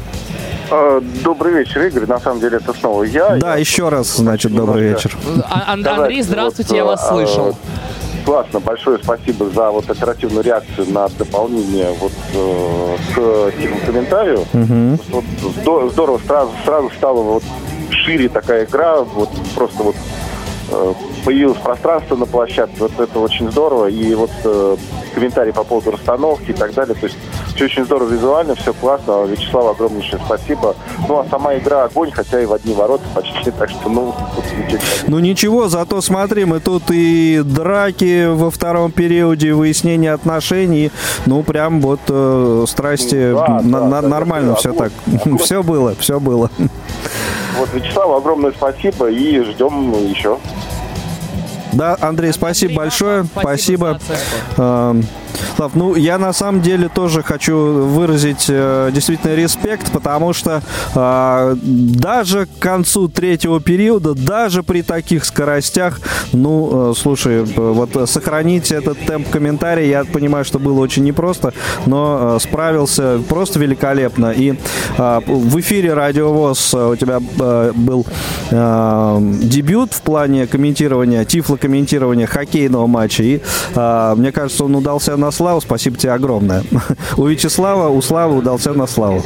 А, 0.71 1.03
добрый 1.25 1.53
вечер, 1.53 1.83
Игорь. 1.83 2.07
На 2.07 2.21
самом 2.21 2.41
деле 2.41 2.59
это 2.59 2.73
снова 2.73 3.03
я. 3.03 3.37
Да, 3.37 3.55
я 3.55 3.57
еще 3.57 3.89
раз, 3.89 4.17
значит, 4.17 4.55
добрый 4.55 4.91
вечер. 4.91 5.17
А, 5.45 5.73
Андрей, 5.73 6.23
здравствуйте, 6.23 6.71
вот, 6.71 6.77
я 6.77 6.85
вас 6.85 7.09
слышал. 7.09 7.49
А, 7.49 8.25
классно, 8.25 8.61
большое 8.61 8.99
спасибо 9.03 9.51
за 9.51 9.71
вот 9.71 9.91
оперативную 9.91 10.45
реакцию 10.45 10.91
на 10.91 11.09
дополнение 11.09 11.91
вот 11.99 12.13
э, 12.35 12.97
к 13.15 13.19
этому 13.19 13.81
комментарию. 13.85 14.41
Угу. 14.53 15.23
Вот, 15.65 15.91
здорово, 15.93 16.21
сразу, 16.27 16.51
сразу 16.65 16.91
стала 16.97 17.21
вот 17.21 17.43
шире 17.91 18.29
такая 18.29 18.65
игра, 18.65 19.01
вот 19.01 19.31
просто 19.55 19.83
вот 19.83 19.97
э, 20.71 20.93
появилось 21.25 21.59
пространство 21.59 22.17
на 22.17 22.27
площадке, 22.27 22.77
вот 22.79 22.99
это 22.99 23.19
очень 23.19 23.51
здорово, 23.51 23.87
и 23.87 24.15
вот 24.15 24.31
э, 24.45 24.77
комментарии 25.15 25.53
по 25.53 25.65
поводу 25.65 25.93
расстановки 25.93 26.51
и 26.51 26.55
так 26.55 26.75
далее, 26.75 26.95
то 26.95 27.07
есть 27.07 27.17
все 27.55 27.67
очень 27.67 27.85
здорово 27.85 28.09
визуально, 28.09 28.55
все 28.55 28.73
классно. 28.73 29.25
Вячеслав, 29.25 29.75
огромнейшее 29.75 30.21
спасибо. 30.25 30.75
Ну, 31.07 31.19
а 31.19 31.27
сама 31.29 31.57
игра 31.57 31.85
огонь, 31.85 32.11
хотя 32.11 32.41
и 32.41 32.47
в 32.47 32.53
одни 32.53 32.73
ворота 32.73 33.05
почти, 33.15 33.51
так 33.59 33.71
что, 33.71 33.89
ну, 33.89 34.15
Ну, 35.07 35.19
ничего, 35.19 35.69
зато 35.69 36.01
смотри, 36.01 36.45
мы 36.45 36.61
тут 36.61 36.85
и 36.91 37.43
драки 37.45 38.33
во 38.33 38.51
втором 38.51 38.93
периоде, 38.93 39.53
выяснение 39.53 40.13
отношений, 40.13 40.91
ну, 41.27 41.43
прям 41.43 41.81
вот 41.81 42.01
э, 42.09 42.65
страсти, 42.67 43.33
да, 43.33 43.61
на, 43.63 43.81
да, 43.81 43.87
на, 43.89 44.03
да, 44.03 44.09
нормально 44.09 44.53
да, 44.53 44.55
все 44.57 44.73
так. 44.73 44.93
Все 45.41 45.63
было, 45.63 45.95
все 45.99 46.21
было. 46.21 46.51
Вот, 47.59 47.69
Вячеславу 47.75 48.15
огромное 48.15 48.53
спасибо 48.53 49.11
и 49.11 49.41
ждем 49.41 49.93
еще. 50.09 50.39
Да, 51.73 51.97
Андрей, 52.01 52.33
спасибо 52.33 52.73
Андрей, 52.73 52.79
большое. 52.79 53.25
Спасибо. 53.25 54.01
спасибо. 54.05 55.05
Слав, 55.57 55.73
ну 55.75 55.95
я 55.95 56.19
на 56.19 56.33
самом 56.33 56.63
деле 56.63 56.89
тоже 56.89 57.23
хочу 57.23 57.57
выразить 57.57 58.47
э, 58.49 58.91
действительно 58.93 59.35
респект, 59.35 59.91
потому 59.93 60.33
что 60.33 60.63
э, 60.95 61.57
даже 61.63 62.47
к 62.47 62.59
концу 62.59 63.09
третьего 63.09 63.61
периода, 63.61 64.15
даже 64.15 64.63
при 64.63 64.83
таких 64.83 65.25
скоростях, 65.25 66.01
ну, 66.33 66.91
э, 66.91 66.95
слушай, 66.97 67.45
вот 67.45 68.09
сохранить 68.09 68.73
этот 68.73 68.99
темп 69.07 69.29
комментария, 69.31 69.87
я 69.87 70.05
понимаю, 70.05 70.45
что 70.45 70.59
было 70.59 70.81
очень 70.81 71.05
непросто, 71.05 71.53
но 71.87 72.37
э, 72.37 72.41
справился 72.41 73.21
просто 73.29 73.59
великолепно. 73.59 74.33
И 74.33 74.55
э, 74.99 75.21
в 75.27 75.61
эфире 75.61 75.95
Радио 75.95 76.33
ВОЗ 76.33 76.75
у 76.75 76.97
тебя 76.97 77.21
э, 77.39 77.73
был 77.75 78.07
э, 78.51 79.19
дебют 79.43 79.93
в 79.93 80.03
плане 80.03 80.47
комментирования, 80.47 81.25
тифлокомментирования 81.25 82.27
хоккейного 82.27 82.87
матча, 82.87 83.23
и 83.23 83.41
э, 83.75 84.15
мне 84.17 84.33
кажется, 84.33 84.65
он 84.65 84.77
удался 84.77 85.17
на 85.21 85.31
славу. 85.31 85.61
Спасибо 85.61 85.97
тебе 85.97 86.13
огромное. 86.13 86.65
У 87.17 87.27
Вячеслава, 87.27 87.89
у 87.89 88.01
Славы 88.03 88.39
удался 88.39 88.73
на 88.73 88.87
славу. 88.87 89.23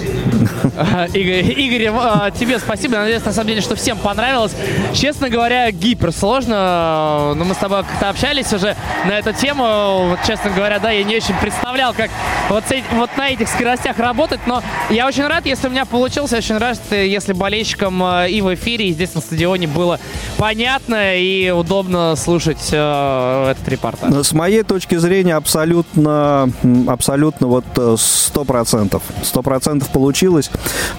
Игорь, 1.14 1.52
Игорь 1.58 1.90
а, 1.94 2.30
тебе 2.30 2.58
спасибо. 2.58 2.96
Надеюсь, 2.96 3.24
на 3.24 3.32
самом 3.32 3.48
деле, 3.48 3.60
что 3.60 3.76
всем 3.76 3.96
понравилось. 3.98 4.52
Честно 4.92 5.30
говоря, 5.30 5.70
гипер 5.70 6.12
сложно. 6.12 7.32
Но 7.36 7.44
мы 7.44 7.54
с 7.54 7.58
тобой 7.58 7.84
как-то 7.84 8.10
общались 8.10 8.52
уже 8.52 8.76
на 9.06 9.18
эту 9.18 9.32
тему. 9.32 10.16
Честно 10.26 10.50
говоря, 10.50 10.78
да, 10.78 10.90
я 10.90 11.04
не 11.04 11.16
очень 11.16 11.34
представлял, 11.40 11.94
как 11.94 12.10
вот, 12.48 12.64
вот 12.92 13.10
на 13.16 13.30
этих 13.30 13.48
скоростях 13.48 13.98
работать. 13.98 14.40
Но 14.46 14.62
я 14.90 15.06
очень 15.06 15.26
рад, 15.26 15.46
если 15.46 15.68
у 15.68 15.70
меня 15.70 15.84
получилось. 15.84 16.32
Я 16.32 16.38
очень 16.38 16.58
рад, 16.58 16.78
если 16.90 17.32
болельщикам 17.32 18.02
а, 18.02 18.26
и 18.26 18.40
в 18.40 18.52
эфире, 18.54 18.88
и 18.88 18.92
здесь 18.92 19.14
на 19.14 19.20
стадионе 19.20 19.68
было 19.68 20.00
понятно 20.36 21.16
и 21.16 21.50
удобно 21.50 22.16
слушать 22.16 22.68
э, 22.72 23.50
этот 23.50 23.68
репортаж. 23.68 24.26
С 24.26 24.32
моей 24.32 24.62
точки 24.62 24.96
зрения, 24.96 25.36
абсолютно 25.36 25.83
абсолютно, 25.94 26.50
абсолютно 26.86 27.46
вот 27.46 27.64
э, 27.76 27.96
сто 27.98 28.44
процентов. 28.44 29.02
Сто 29.22 29.42
процентов 29.42 29.88
получилось. 29.90 30.50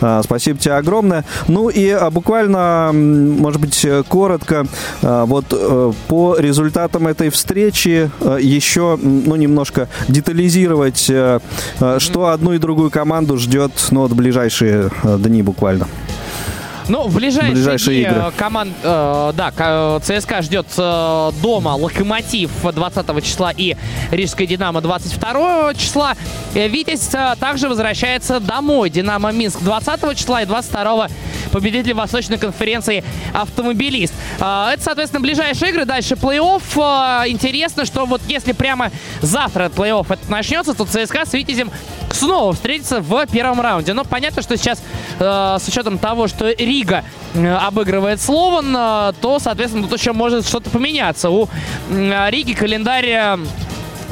А, 0.01 0.21
спасибо 0.23 0.59
тебе 0.59 0.75
огромное. 0.75 1.25
Ну 1.47 1.69
и 1.69 1.89
а, 1.89 2.09
буквально, 2.09 2.91
может 2.93 3.61
быть, 3.61 3.85
коротко, 4.07 4.65
а, 5.01 5.25
вот 5.25 5.45
э, 5.51 5.91
по 6.07 6.37
результатам 6.37 7.07
этой 7.07 7.29
встречи 7.29 8.09
э, 8.21 8.37
еще, 8.41 8.97
ну, 9.01 9.35
немножко 9.35 9.87
детализировать, 10.07 10.99
что 10.99 12.27
одну 12.27 12.53
и 12.53 12.57
другую 12.57 12.89
команду 12.89 13.37
ждет, 13.37 13.71
ну, 13.91 14.01
вот 14.01 14.13
ближайшие 14.13 14.89
дни 15.03 15.41
буквально. 15.41 15.87
Ну, 16.87 17.07
в 17.07 17.15
ближайшие, 17.15 17.53
ближайшие 17.53 18.03
дни 18.03 18.11
игры. 18.11 18.31
Команд, 18.37 18.73
э, 18.83 19.33
да, 19.35 19.99
ЦСКА 19.99 20.41
ждет 20.41 20.67
э, 20.77 21.31
дома 21.41 21.69
Локомотив 21.69 22.51
20 22.61 23.23
числа 23.23 23.51
и 23.55 23.75
Рижская 24.11 24.45
Динамо 24.45 24.81
22 24.81 25.73
числа. 25.75 26.15
Э, 26.53 26.67
Витязь 26.67 27.09
э, 27.13 27.35
также 27.39 27.69
возвращается 27.69 28.39
домой. 28.39 28.89
Динамо 28.89 29.31
Минск 29.31 29.61
20 29.61 30.17
числа 30.17 30.43
и 30.43 30.45
22 30.45 31.07
победитель 31.51 31.93
Восточной 31.93 32.37
конференции 32.37 33.03
автомобилист. 33.33 34.13
Э, 34.39 34.69
это, 34.73 34.83
соответственно, 34.83 35.21
ближайшие 35.21 35.71
игры. 35.71 35.85
Дальше 35.85 36.13
плей-офф. 36.13 37.23
Э, 37.25 37.29
интересно, 37.29 37.85
что 37.85 38.05
вот 38.05 38.21
если 38.27 38.51
прямо 38.51 38.91
завтра 39.21 39.71
плей-офф 39.75 40.05
это 40.09 40.31
начнется, 40.31 40.73
то 40.75 40.85
ЦСКА 40.85 41.25
с 41.25 41.33
Витязем 41.33 41.71
снова 42.15 42.53
встретится 42.53 43.01
в 43.01 43.25
первом 43.27 43.61
раунде. 43.61 43.93
Но 43.93 44.03
понятно, 44.03 44.41
что 44.41 44.57
сейчас 44.57 44.81
э, 45.19 45.57
с 45.59 45.67
учетом 45.67 45.97
того, 45.97 46.27
что 46.27 46.49
Рига 46.51 47.03
э, 47.33 47.53
обыгрывает 47.55 48.21
Слован, 48.21 48.75
э, 48.75 49.13
то, 49.21 49.39
соответственно, 49.39 49.87
тут 49.87 49.99
еще 49.99 50.13
может 50.13 50.47
что-то 50.47 50.69
поменяться. 50.69 51.29
У 51.29 51.47
э, 51.89 52.29
Риги 52.29 52.53
календарь 52.53 53.07
э, 53.07 53.37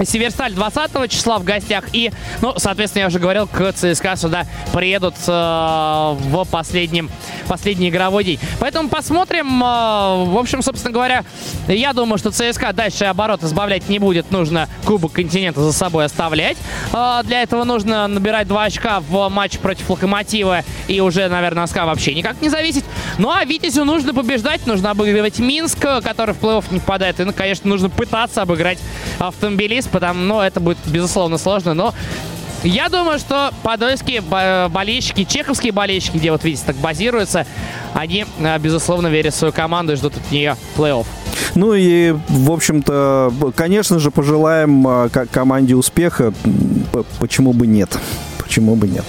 Северсталь 0.04 0.54
20 0.54 1.12
числа 1.12 1.38
в 1.38 1.44
гостях. 1.44 1.86
И, 1.94 2.12
ну, 2.42 2.54
соответственно, 2.58 3.02
я 3.02 3.08
уже 3.08 3.20
говорил, 3.20 3.48
к 3.48 3.72
ЦСКА 3.74 4.16
сюда 4.16 4.46
приедут 4.74 5.16
э, 5.28 5.32
в 5.32 6.46
последнем, 6.50 7.10
последний 7.48 7.90
игровой 7.90 8.24
день. 8.24 8.40
Поэтому 8.60 8.90
посмотрим. 8.90 9.64
Э, 9.64 10.26
в 10.26 10.38
общем, 10.38 10.62
собственно 10.62 10.94
говоря, 10.94 11.24
я 11.68 11.94
думаю, 11.94 12.18
что 12.18 12.32
ЦСКА 12.32 12.74
дальше 12.74 13.06
оборот 13.06 13.44
избавлять 13.44 13.88
не 13.90 14.00
будет. 14.00 14.32
Нужно 14.32 14.68
Кубок 14.86 15.14
Континента 15.14 15.62
за 15.62 15.74
собой 15.74 16.06
оставлять. 16.06 16.58
Э, 16.92 17.22
для 17.24 17.44
этого 17.44 17.64
нужно 17.64 18.08
набирать 18.08 18.48
2 18.48 18.64
очка 18.64 19.00
в 19.00 19.30
матче 19.30 19.60
против 19.60 19.90
Локомотива. 19.90 20.64
И 20.88 21.00
уже, 21.02 21.28
наверное, 21.28 21.68
СКА 21.68 21.86
вообще 21.86 22.16
никак 22.16 22.42
не 22.42 22.50
зависит. 22.50 22.84
Ну, 23.20 23.30
а 23.30 23.46
Витязю 23.46 23.86
нужно 23.86 24.14
побеждать. 24.14 24.66
Нужно 24.66 24.92
обыгрывать 24.92 25.40
Минск, 25.40 25.80
который 25.80 26.34
в 26.34 26.40
плей-офф 26.40 26.66
не 26.72 26.80
попадает. 26.80 27.20
И, 27.20 27.24
ну, 27.24 27.34
конечно, 27.34 27.70
нужно 27.70 27.90
пытаться 27.90 28.42
обыграть 28.42 28.80
автомобилист 29.20 29.83
вниз, 29.84 29.90
потому, 29.92 30.24
ну, 30.24 30.42
это 30.42 30.60
будет, 30.60 30.78
безусловно, 30.86 31.38
сложно, 31.38 31.74
но 31.74 31.94
я 32.64 32.88
думаю, 32.88 33.20
что 33.20 33.52
подольские 33.62 34.22
болельщики, 34.22 35.26
чеховские 35.26 35.74
болельщики, 35.74 36.16
где 36.16 36.32
вот 36.32 36.44
видите, 36.45 36.64
так 36.66 36.78
базируются, 36.78 37.45
они, 37.94 38.26
э, 38.40 38.60
безусловно, 38.60 39.08
верят 39.08 39.34
в 39.34 39.38
свою 39.38 39.53
команду 39.53 39.94
и 39.94 39.95
ждут 39.98 40.16
от 40.16 40.32
нее 40.32 40.56
плей-офф. 40.78 41.06
Ну 41.56 41.74
и, 41.74 42.16
в 42.30 42.52
общем-то, 42.52 43.34
конечно 43.56 44.00
же, 44.00 44.12
пожелаем 44.12 44.88
э, 44.88 45.10
команде 45.10 45.76
успеха. 45.76 46.34
Почему 47.20 47.52
бы 47.52 47.68
нет? 47.68 47.98
Почему 48.38 48.76
бы 48.76 48.88
нет? 48.88 49.03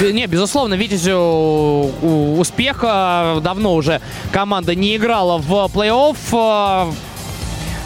Не, 0.00 0.12
не 0.12 0.26
безусловно, 0.26 0.74
Витязю 0.74 1.92
успеха. 2.38 3.38
Давно 3.42 3.74
уже 3.74 4.00
команда 4.32 4.74
не 4.74 4.96
играла 4.96 5.36
в 5.36 5.50
плей-офф. 5.74 6.94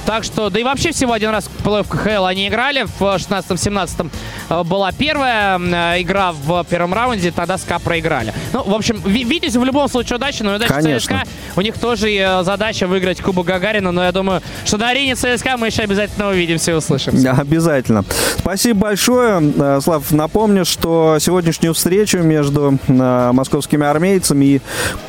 Так 0.09 0.25
что, 0.25 0.49
да 0.49 0.59
и 0.59 0.65
вообще 0.65 0.93
всего 0.93 1.12
один 1.12 1.28
раз 1.28 1.51
плей-офф 1.62 1.87
КХЛ 1.87 2.25
они 2.25 2.49
играли. 2.49 2.87
В 2.99 3.03
16-17 3.03 4.11
э, 4.49 4.62
была 4.62 4.91
первая 4.91 5.59
э, 5.59 6.01
игра 6.01 6.33
в 6.33 6.65
первом 6.65 6.95
раунде, 6.95 7.31
тогда 7.31 7.59
СКА 7.59 7.78
проиграли. 7.78 8.33
Ну, 8.55 8.62
в 8.62 8.75
общем, 8.75 9.03
видите, 9.05 9.59
в 9.59 9.65
любом 9.67 9.87
случае 9.87 10.17
удачи, 10.17 10.43
но 10.43 10.55
удачи 10.55 10.73
Конечно. 10.73 11.25
ЦСКА. 11.25 11.31
У 11.57 11.61
них 11.61 11.78
тоже 11.78 12.11
э, 12.11 12.43
задача 12.43 12.87
выиграть 12.87 13.20
Кубок 13.20 13.45
Гагарина, 13.49 13.93
но 13.93 14.03
я 14.03 14.11
думаю, 14.11 14.41
что 14.65 14.78
на 14.78 14.89
арене 14.89 15.15
ЦСКА 15.15 15.59
мы 15.59 15.67
еще 15.67 15.83
обязательно 15.83 16.31
увидимся 16.31 16.70
и 16.70 16.75
услышимся. 16.75 17.33
Обязательно. 17.33 18.03
Спасибо 18.39 18.81
большое. 18.81 19.83
Слав, 19.83 20.11
напомню, 20.11 20.65
что 20.65 21.19
сегодняшнюю 21.20 21.75
встречу 21.75 22.20
между 22.20 22.78
московскими 22.89 23.85
армейцами 23.85 24.45
и 24.47 24.61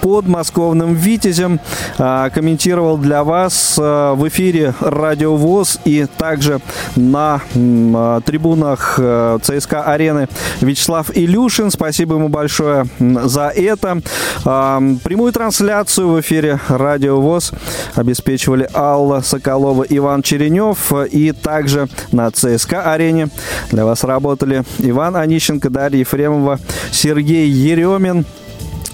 подмосковным 0.01 0.93
Витязем 0.93 1.61
комментировал 1.97 2.97
для 2.97 3.23
вас 3.23 3.77
в 3.77 4.27
эфире 4.27 4.73
Радио 4.89 5.35
ВОЗ 5.35 5.79
и 5.85 6.05
также 6.17 6.59
на 6.95 7.41
а, 7.55 8.21
трибунах 8.21 8.95
э, 8.97 9.39
ЦСКА 9.41 9.83
арены 9.83 10.27
Вячеслав 10.61 11.09
Илюшин. 11.15 11.71
Спасибо 11.71 12.15
ему 12.15 12.29
большое 12.29 12.87
за 12.99 13.49
это. 13.49 14.01
А, 14.45 14.81
прямую 15.03 15.31
трансляцию 15.33 16.09
в 16.09 16.19
эфире 16.21 16.59
Радио 16.67 17.19
ВОЗ 17.19 17.53
обеспечивали 17.95 18.69
Алла 18.73 19.21
Соколова, 19.21 19.85
Иван 19.87 20.21
Черенев 20.21 20.91
и 21.11 21.31
также 21.31 21.87
на 22.11 22.31
ЦСКА 22.31 22.91
арене 22.93 23.29
для 23.71 23.85
вас 23.85 24.03
работали 24.03 24.63
Иван 24.79 25.15
Онищенко, 25.15 25.69
Дарья 25.69 25.99
Ефремова, 25.99 26.59
Сергей 26.91 27.47
Еремин. 27.47 28.25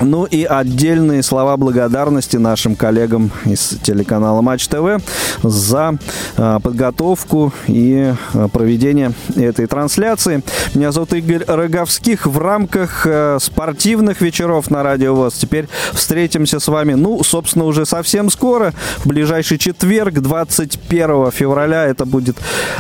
Ну 0.02 0.26
и 0.26 0.44
отдельные 0.44 1.24
слова 1.24 1.56
благодарности 1.56 2.36
нашим 2.36 2.76
коллегам 2.76 3.32
из 3.46 3.78
телеканала 3.82 4.42
Матч 4.42 4.68
ТВ 4.68 5.02
за 5.42 5.98
э, 6.38 6.60
подготовку 6.62 7.54
и 7.68 8.14
э, 8.34 8.48
проведение 8.52 9.14
этой 9.38 9.68
трансляции. 9.68 10.44
Меня 10.74 10.92
зовут 10.92 11.14
Игорь 11.14 11.46
Роговских. 11.48 12.26
В 12.28 12.38
рамках 12.40 13.08
э, 13.08 13.38
спортивных 13.40 14.20
вечеров 14.20 14.70
на 14.70 14.84
Радио 14.84 15.16
ВОЗ 15.16 15.36
теперь 15.36 15.68
встретимся 15.94 16.60
с 16.60 16.68
вами, 16.68 16.94
ну, 16.94 17.24
собственно, 17.24 17.66
уже 17.66 17.86
совсем 17.86 18.30
скоро, 18.30 18.74
в 18.98 19.08
ближайший 19.08 19.58
четверг, 19.58 20.16
21 20.16 21.32
февраля. 21.32 21.86
Это 21.86 22.06
будет 22.06 22.38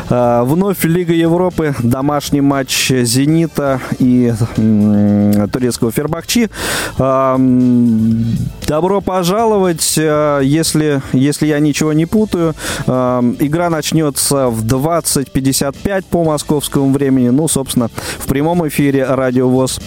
вновь 0.09 0.83
Лига 0.83 1.13
Европы, 1.13 1.75
домашний 1.79 2.41
матч 2.41 2.89
«Зенита» 2.89 3.79
и 3.99 4.33
турецкого 5.51 5.91
«Фербахчи». 5.91 6.49
Добро 8.67 9.01
пожаловать, 9.01 9.95
э, 9.97 10.41
если, 10.43 11.01
если 11.13 11.47
я 11.47 11.59
ничего 11.59 11.93
не 11.93 12.05
путаю. 12.05 12.55
Игра 12.87 13.69
начнется 13.69 14.47
в 14.47 14.65
20.55 14.65 16.05
по 16.09 16.23
московскому 16.23 16.91
времени. 16.91 17.29
Ну, 17.29 17.47
собственно, 17.47 17.89
в 18.19 18.25
прямом 18.25 18.67
эфире 18.67 19.05
Радио 19.05 19.47
ВОЗ 19.49 19.79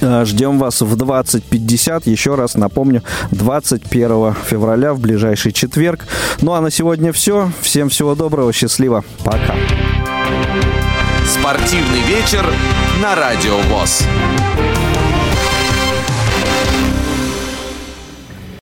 Э, 0.00 0.24
ждем 0.24 0.58
вас 0.58 0.80
в 0.80 0.96
20.50. 0.96 2.08
Еще 2.08 2.34
раз 2.34 2.54
напомню, 2.54 3.02
21 3.30 4.34
февраля 4.46 4.94
в 4.94 5.00
ближайший 5.00 5.52
четверг. 5.52 6.06
Ну 6.40 6.52
а 6.52 6.60
на 6.60 6.70
сегодня 6.70 7.12
все. 7.12 7.50
Всем 7.60 7.88
всего 7.88 8.14
доброго, 8.14 8.52
счастливо. 8.52 9.04
Пока. 9.24 9.54
Спортивный 11.26 12.02
вечер 12.02 12.44
на 13.00 13.14
Радио 13.14 13.58
ВОЗ. 13.70 14.04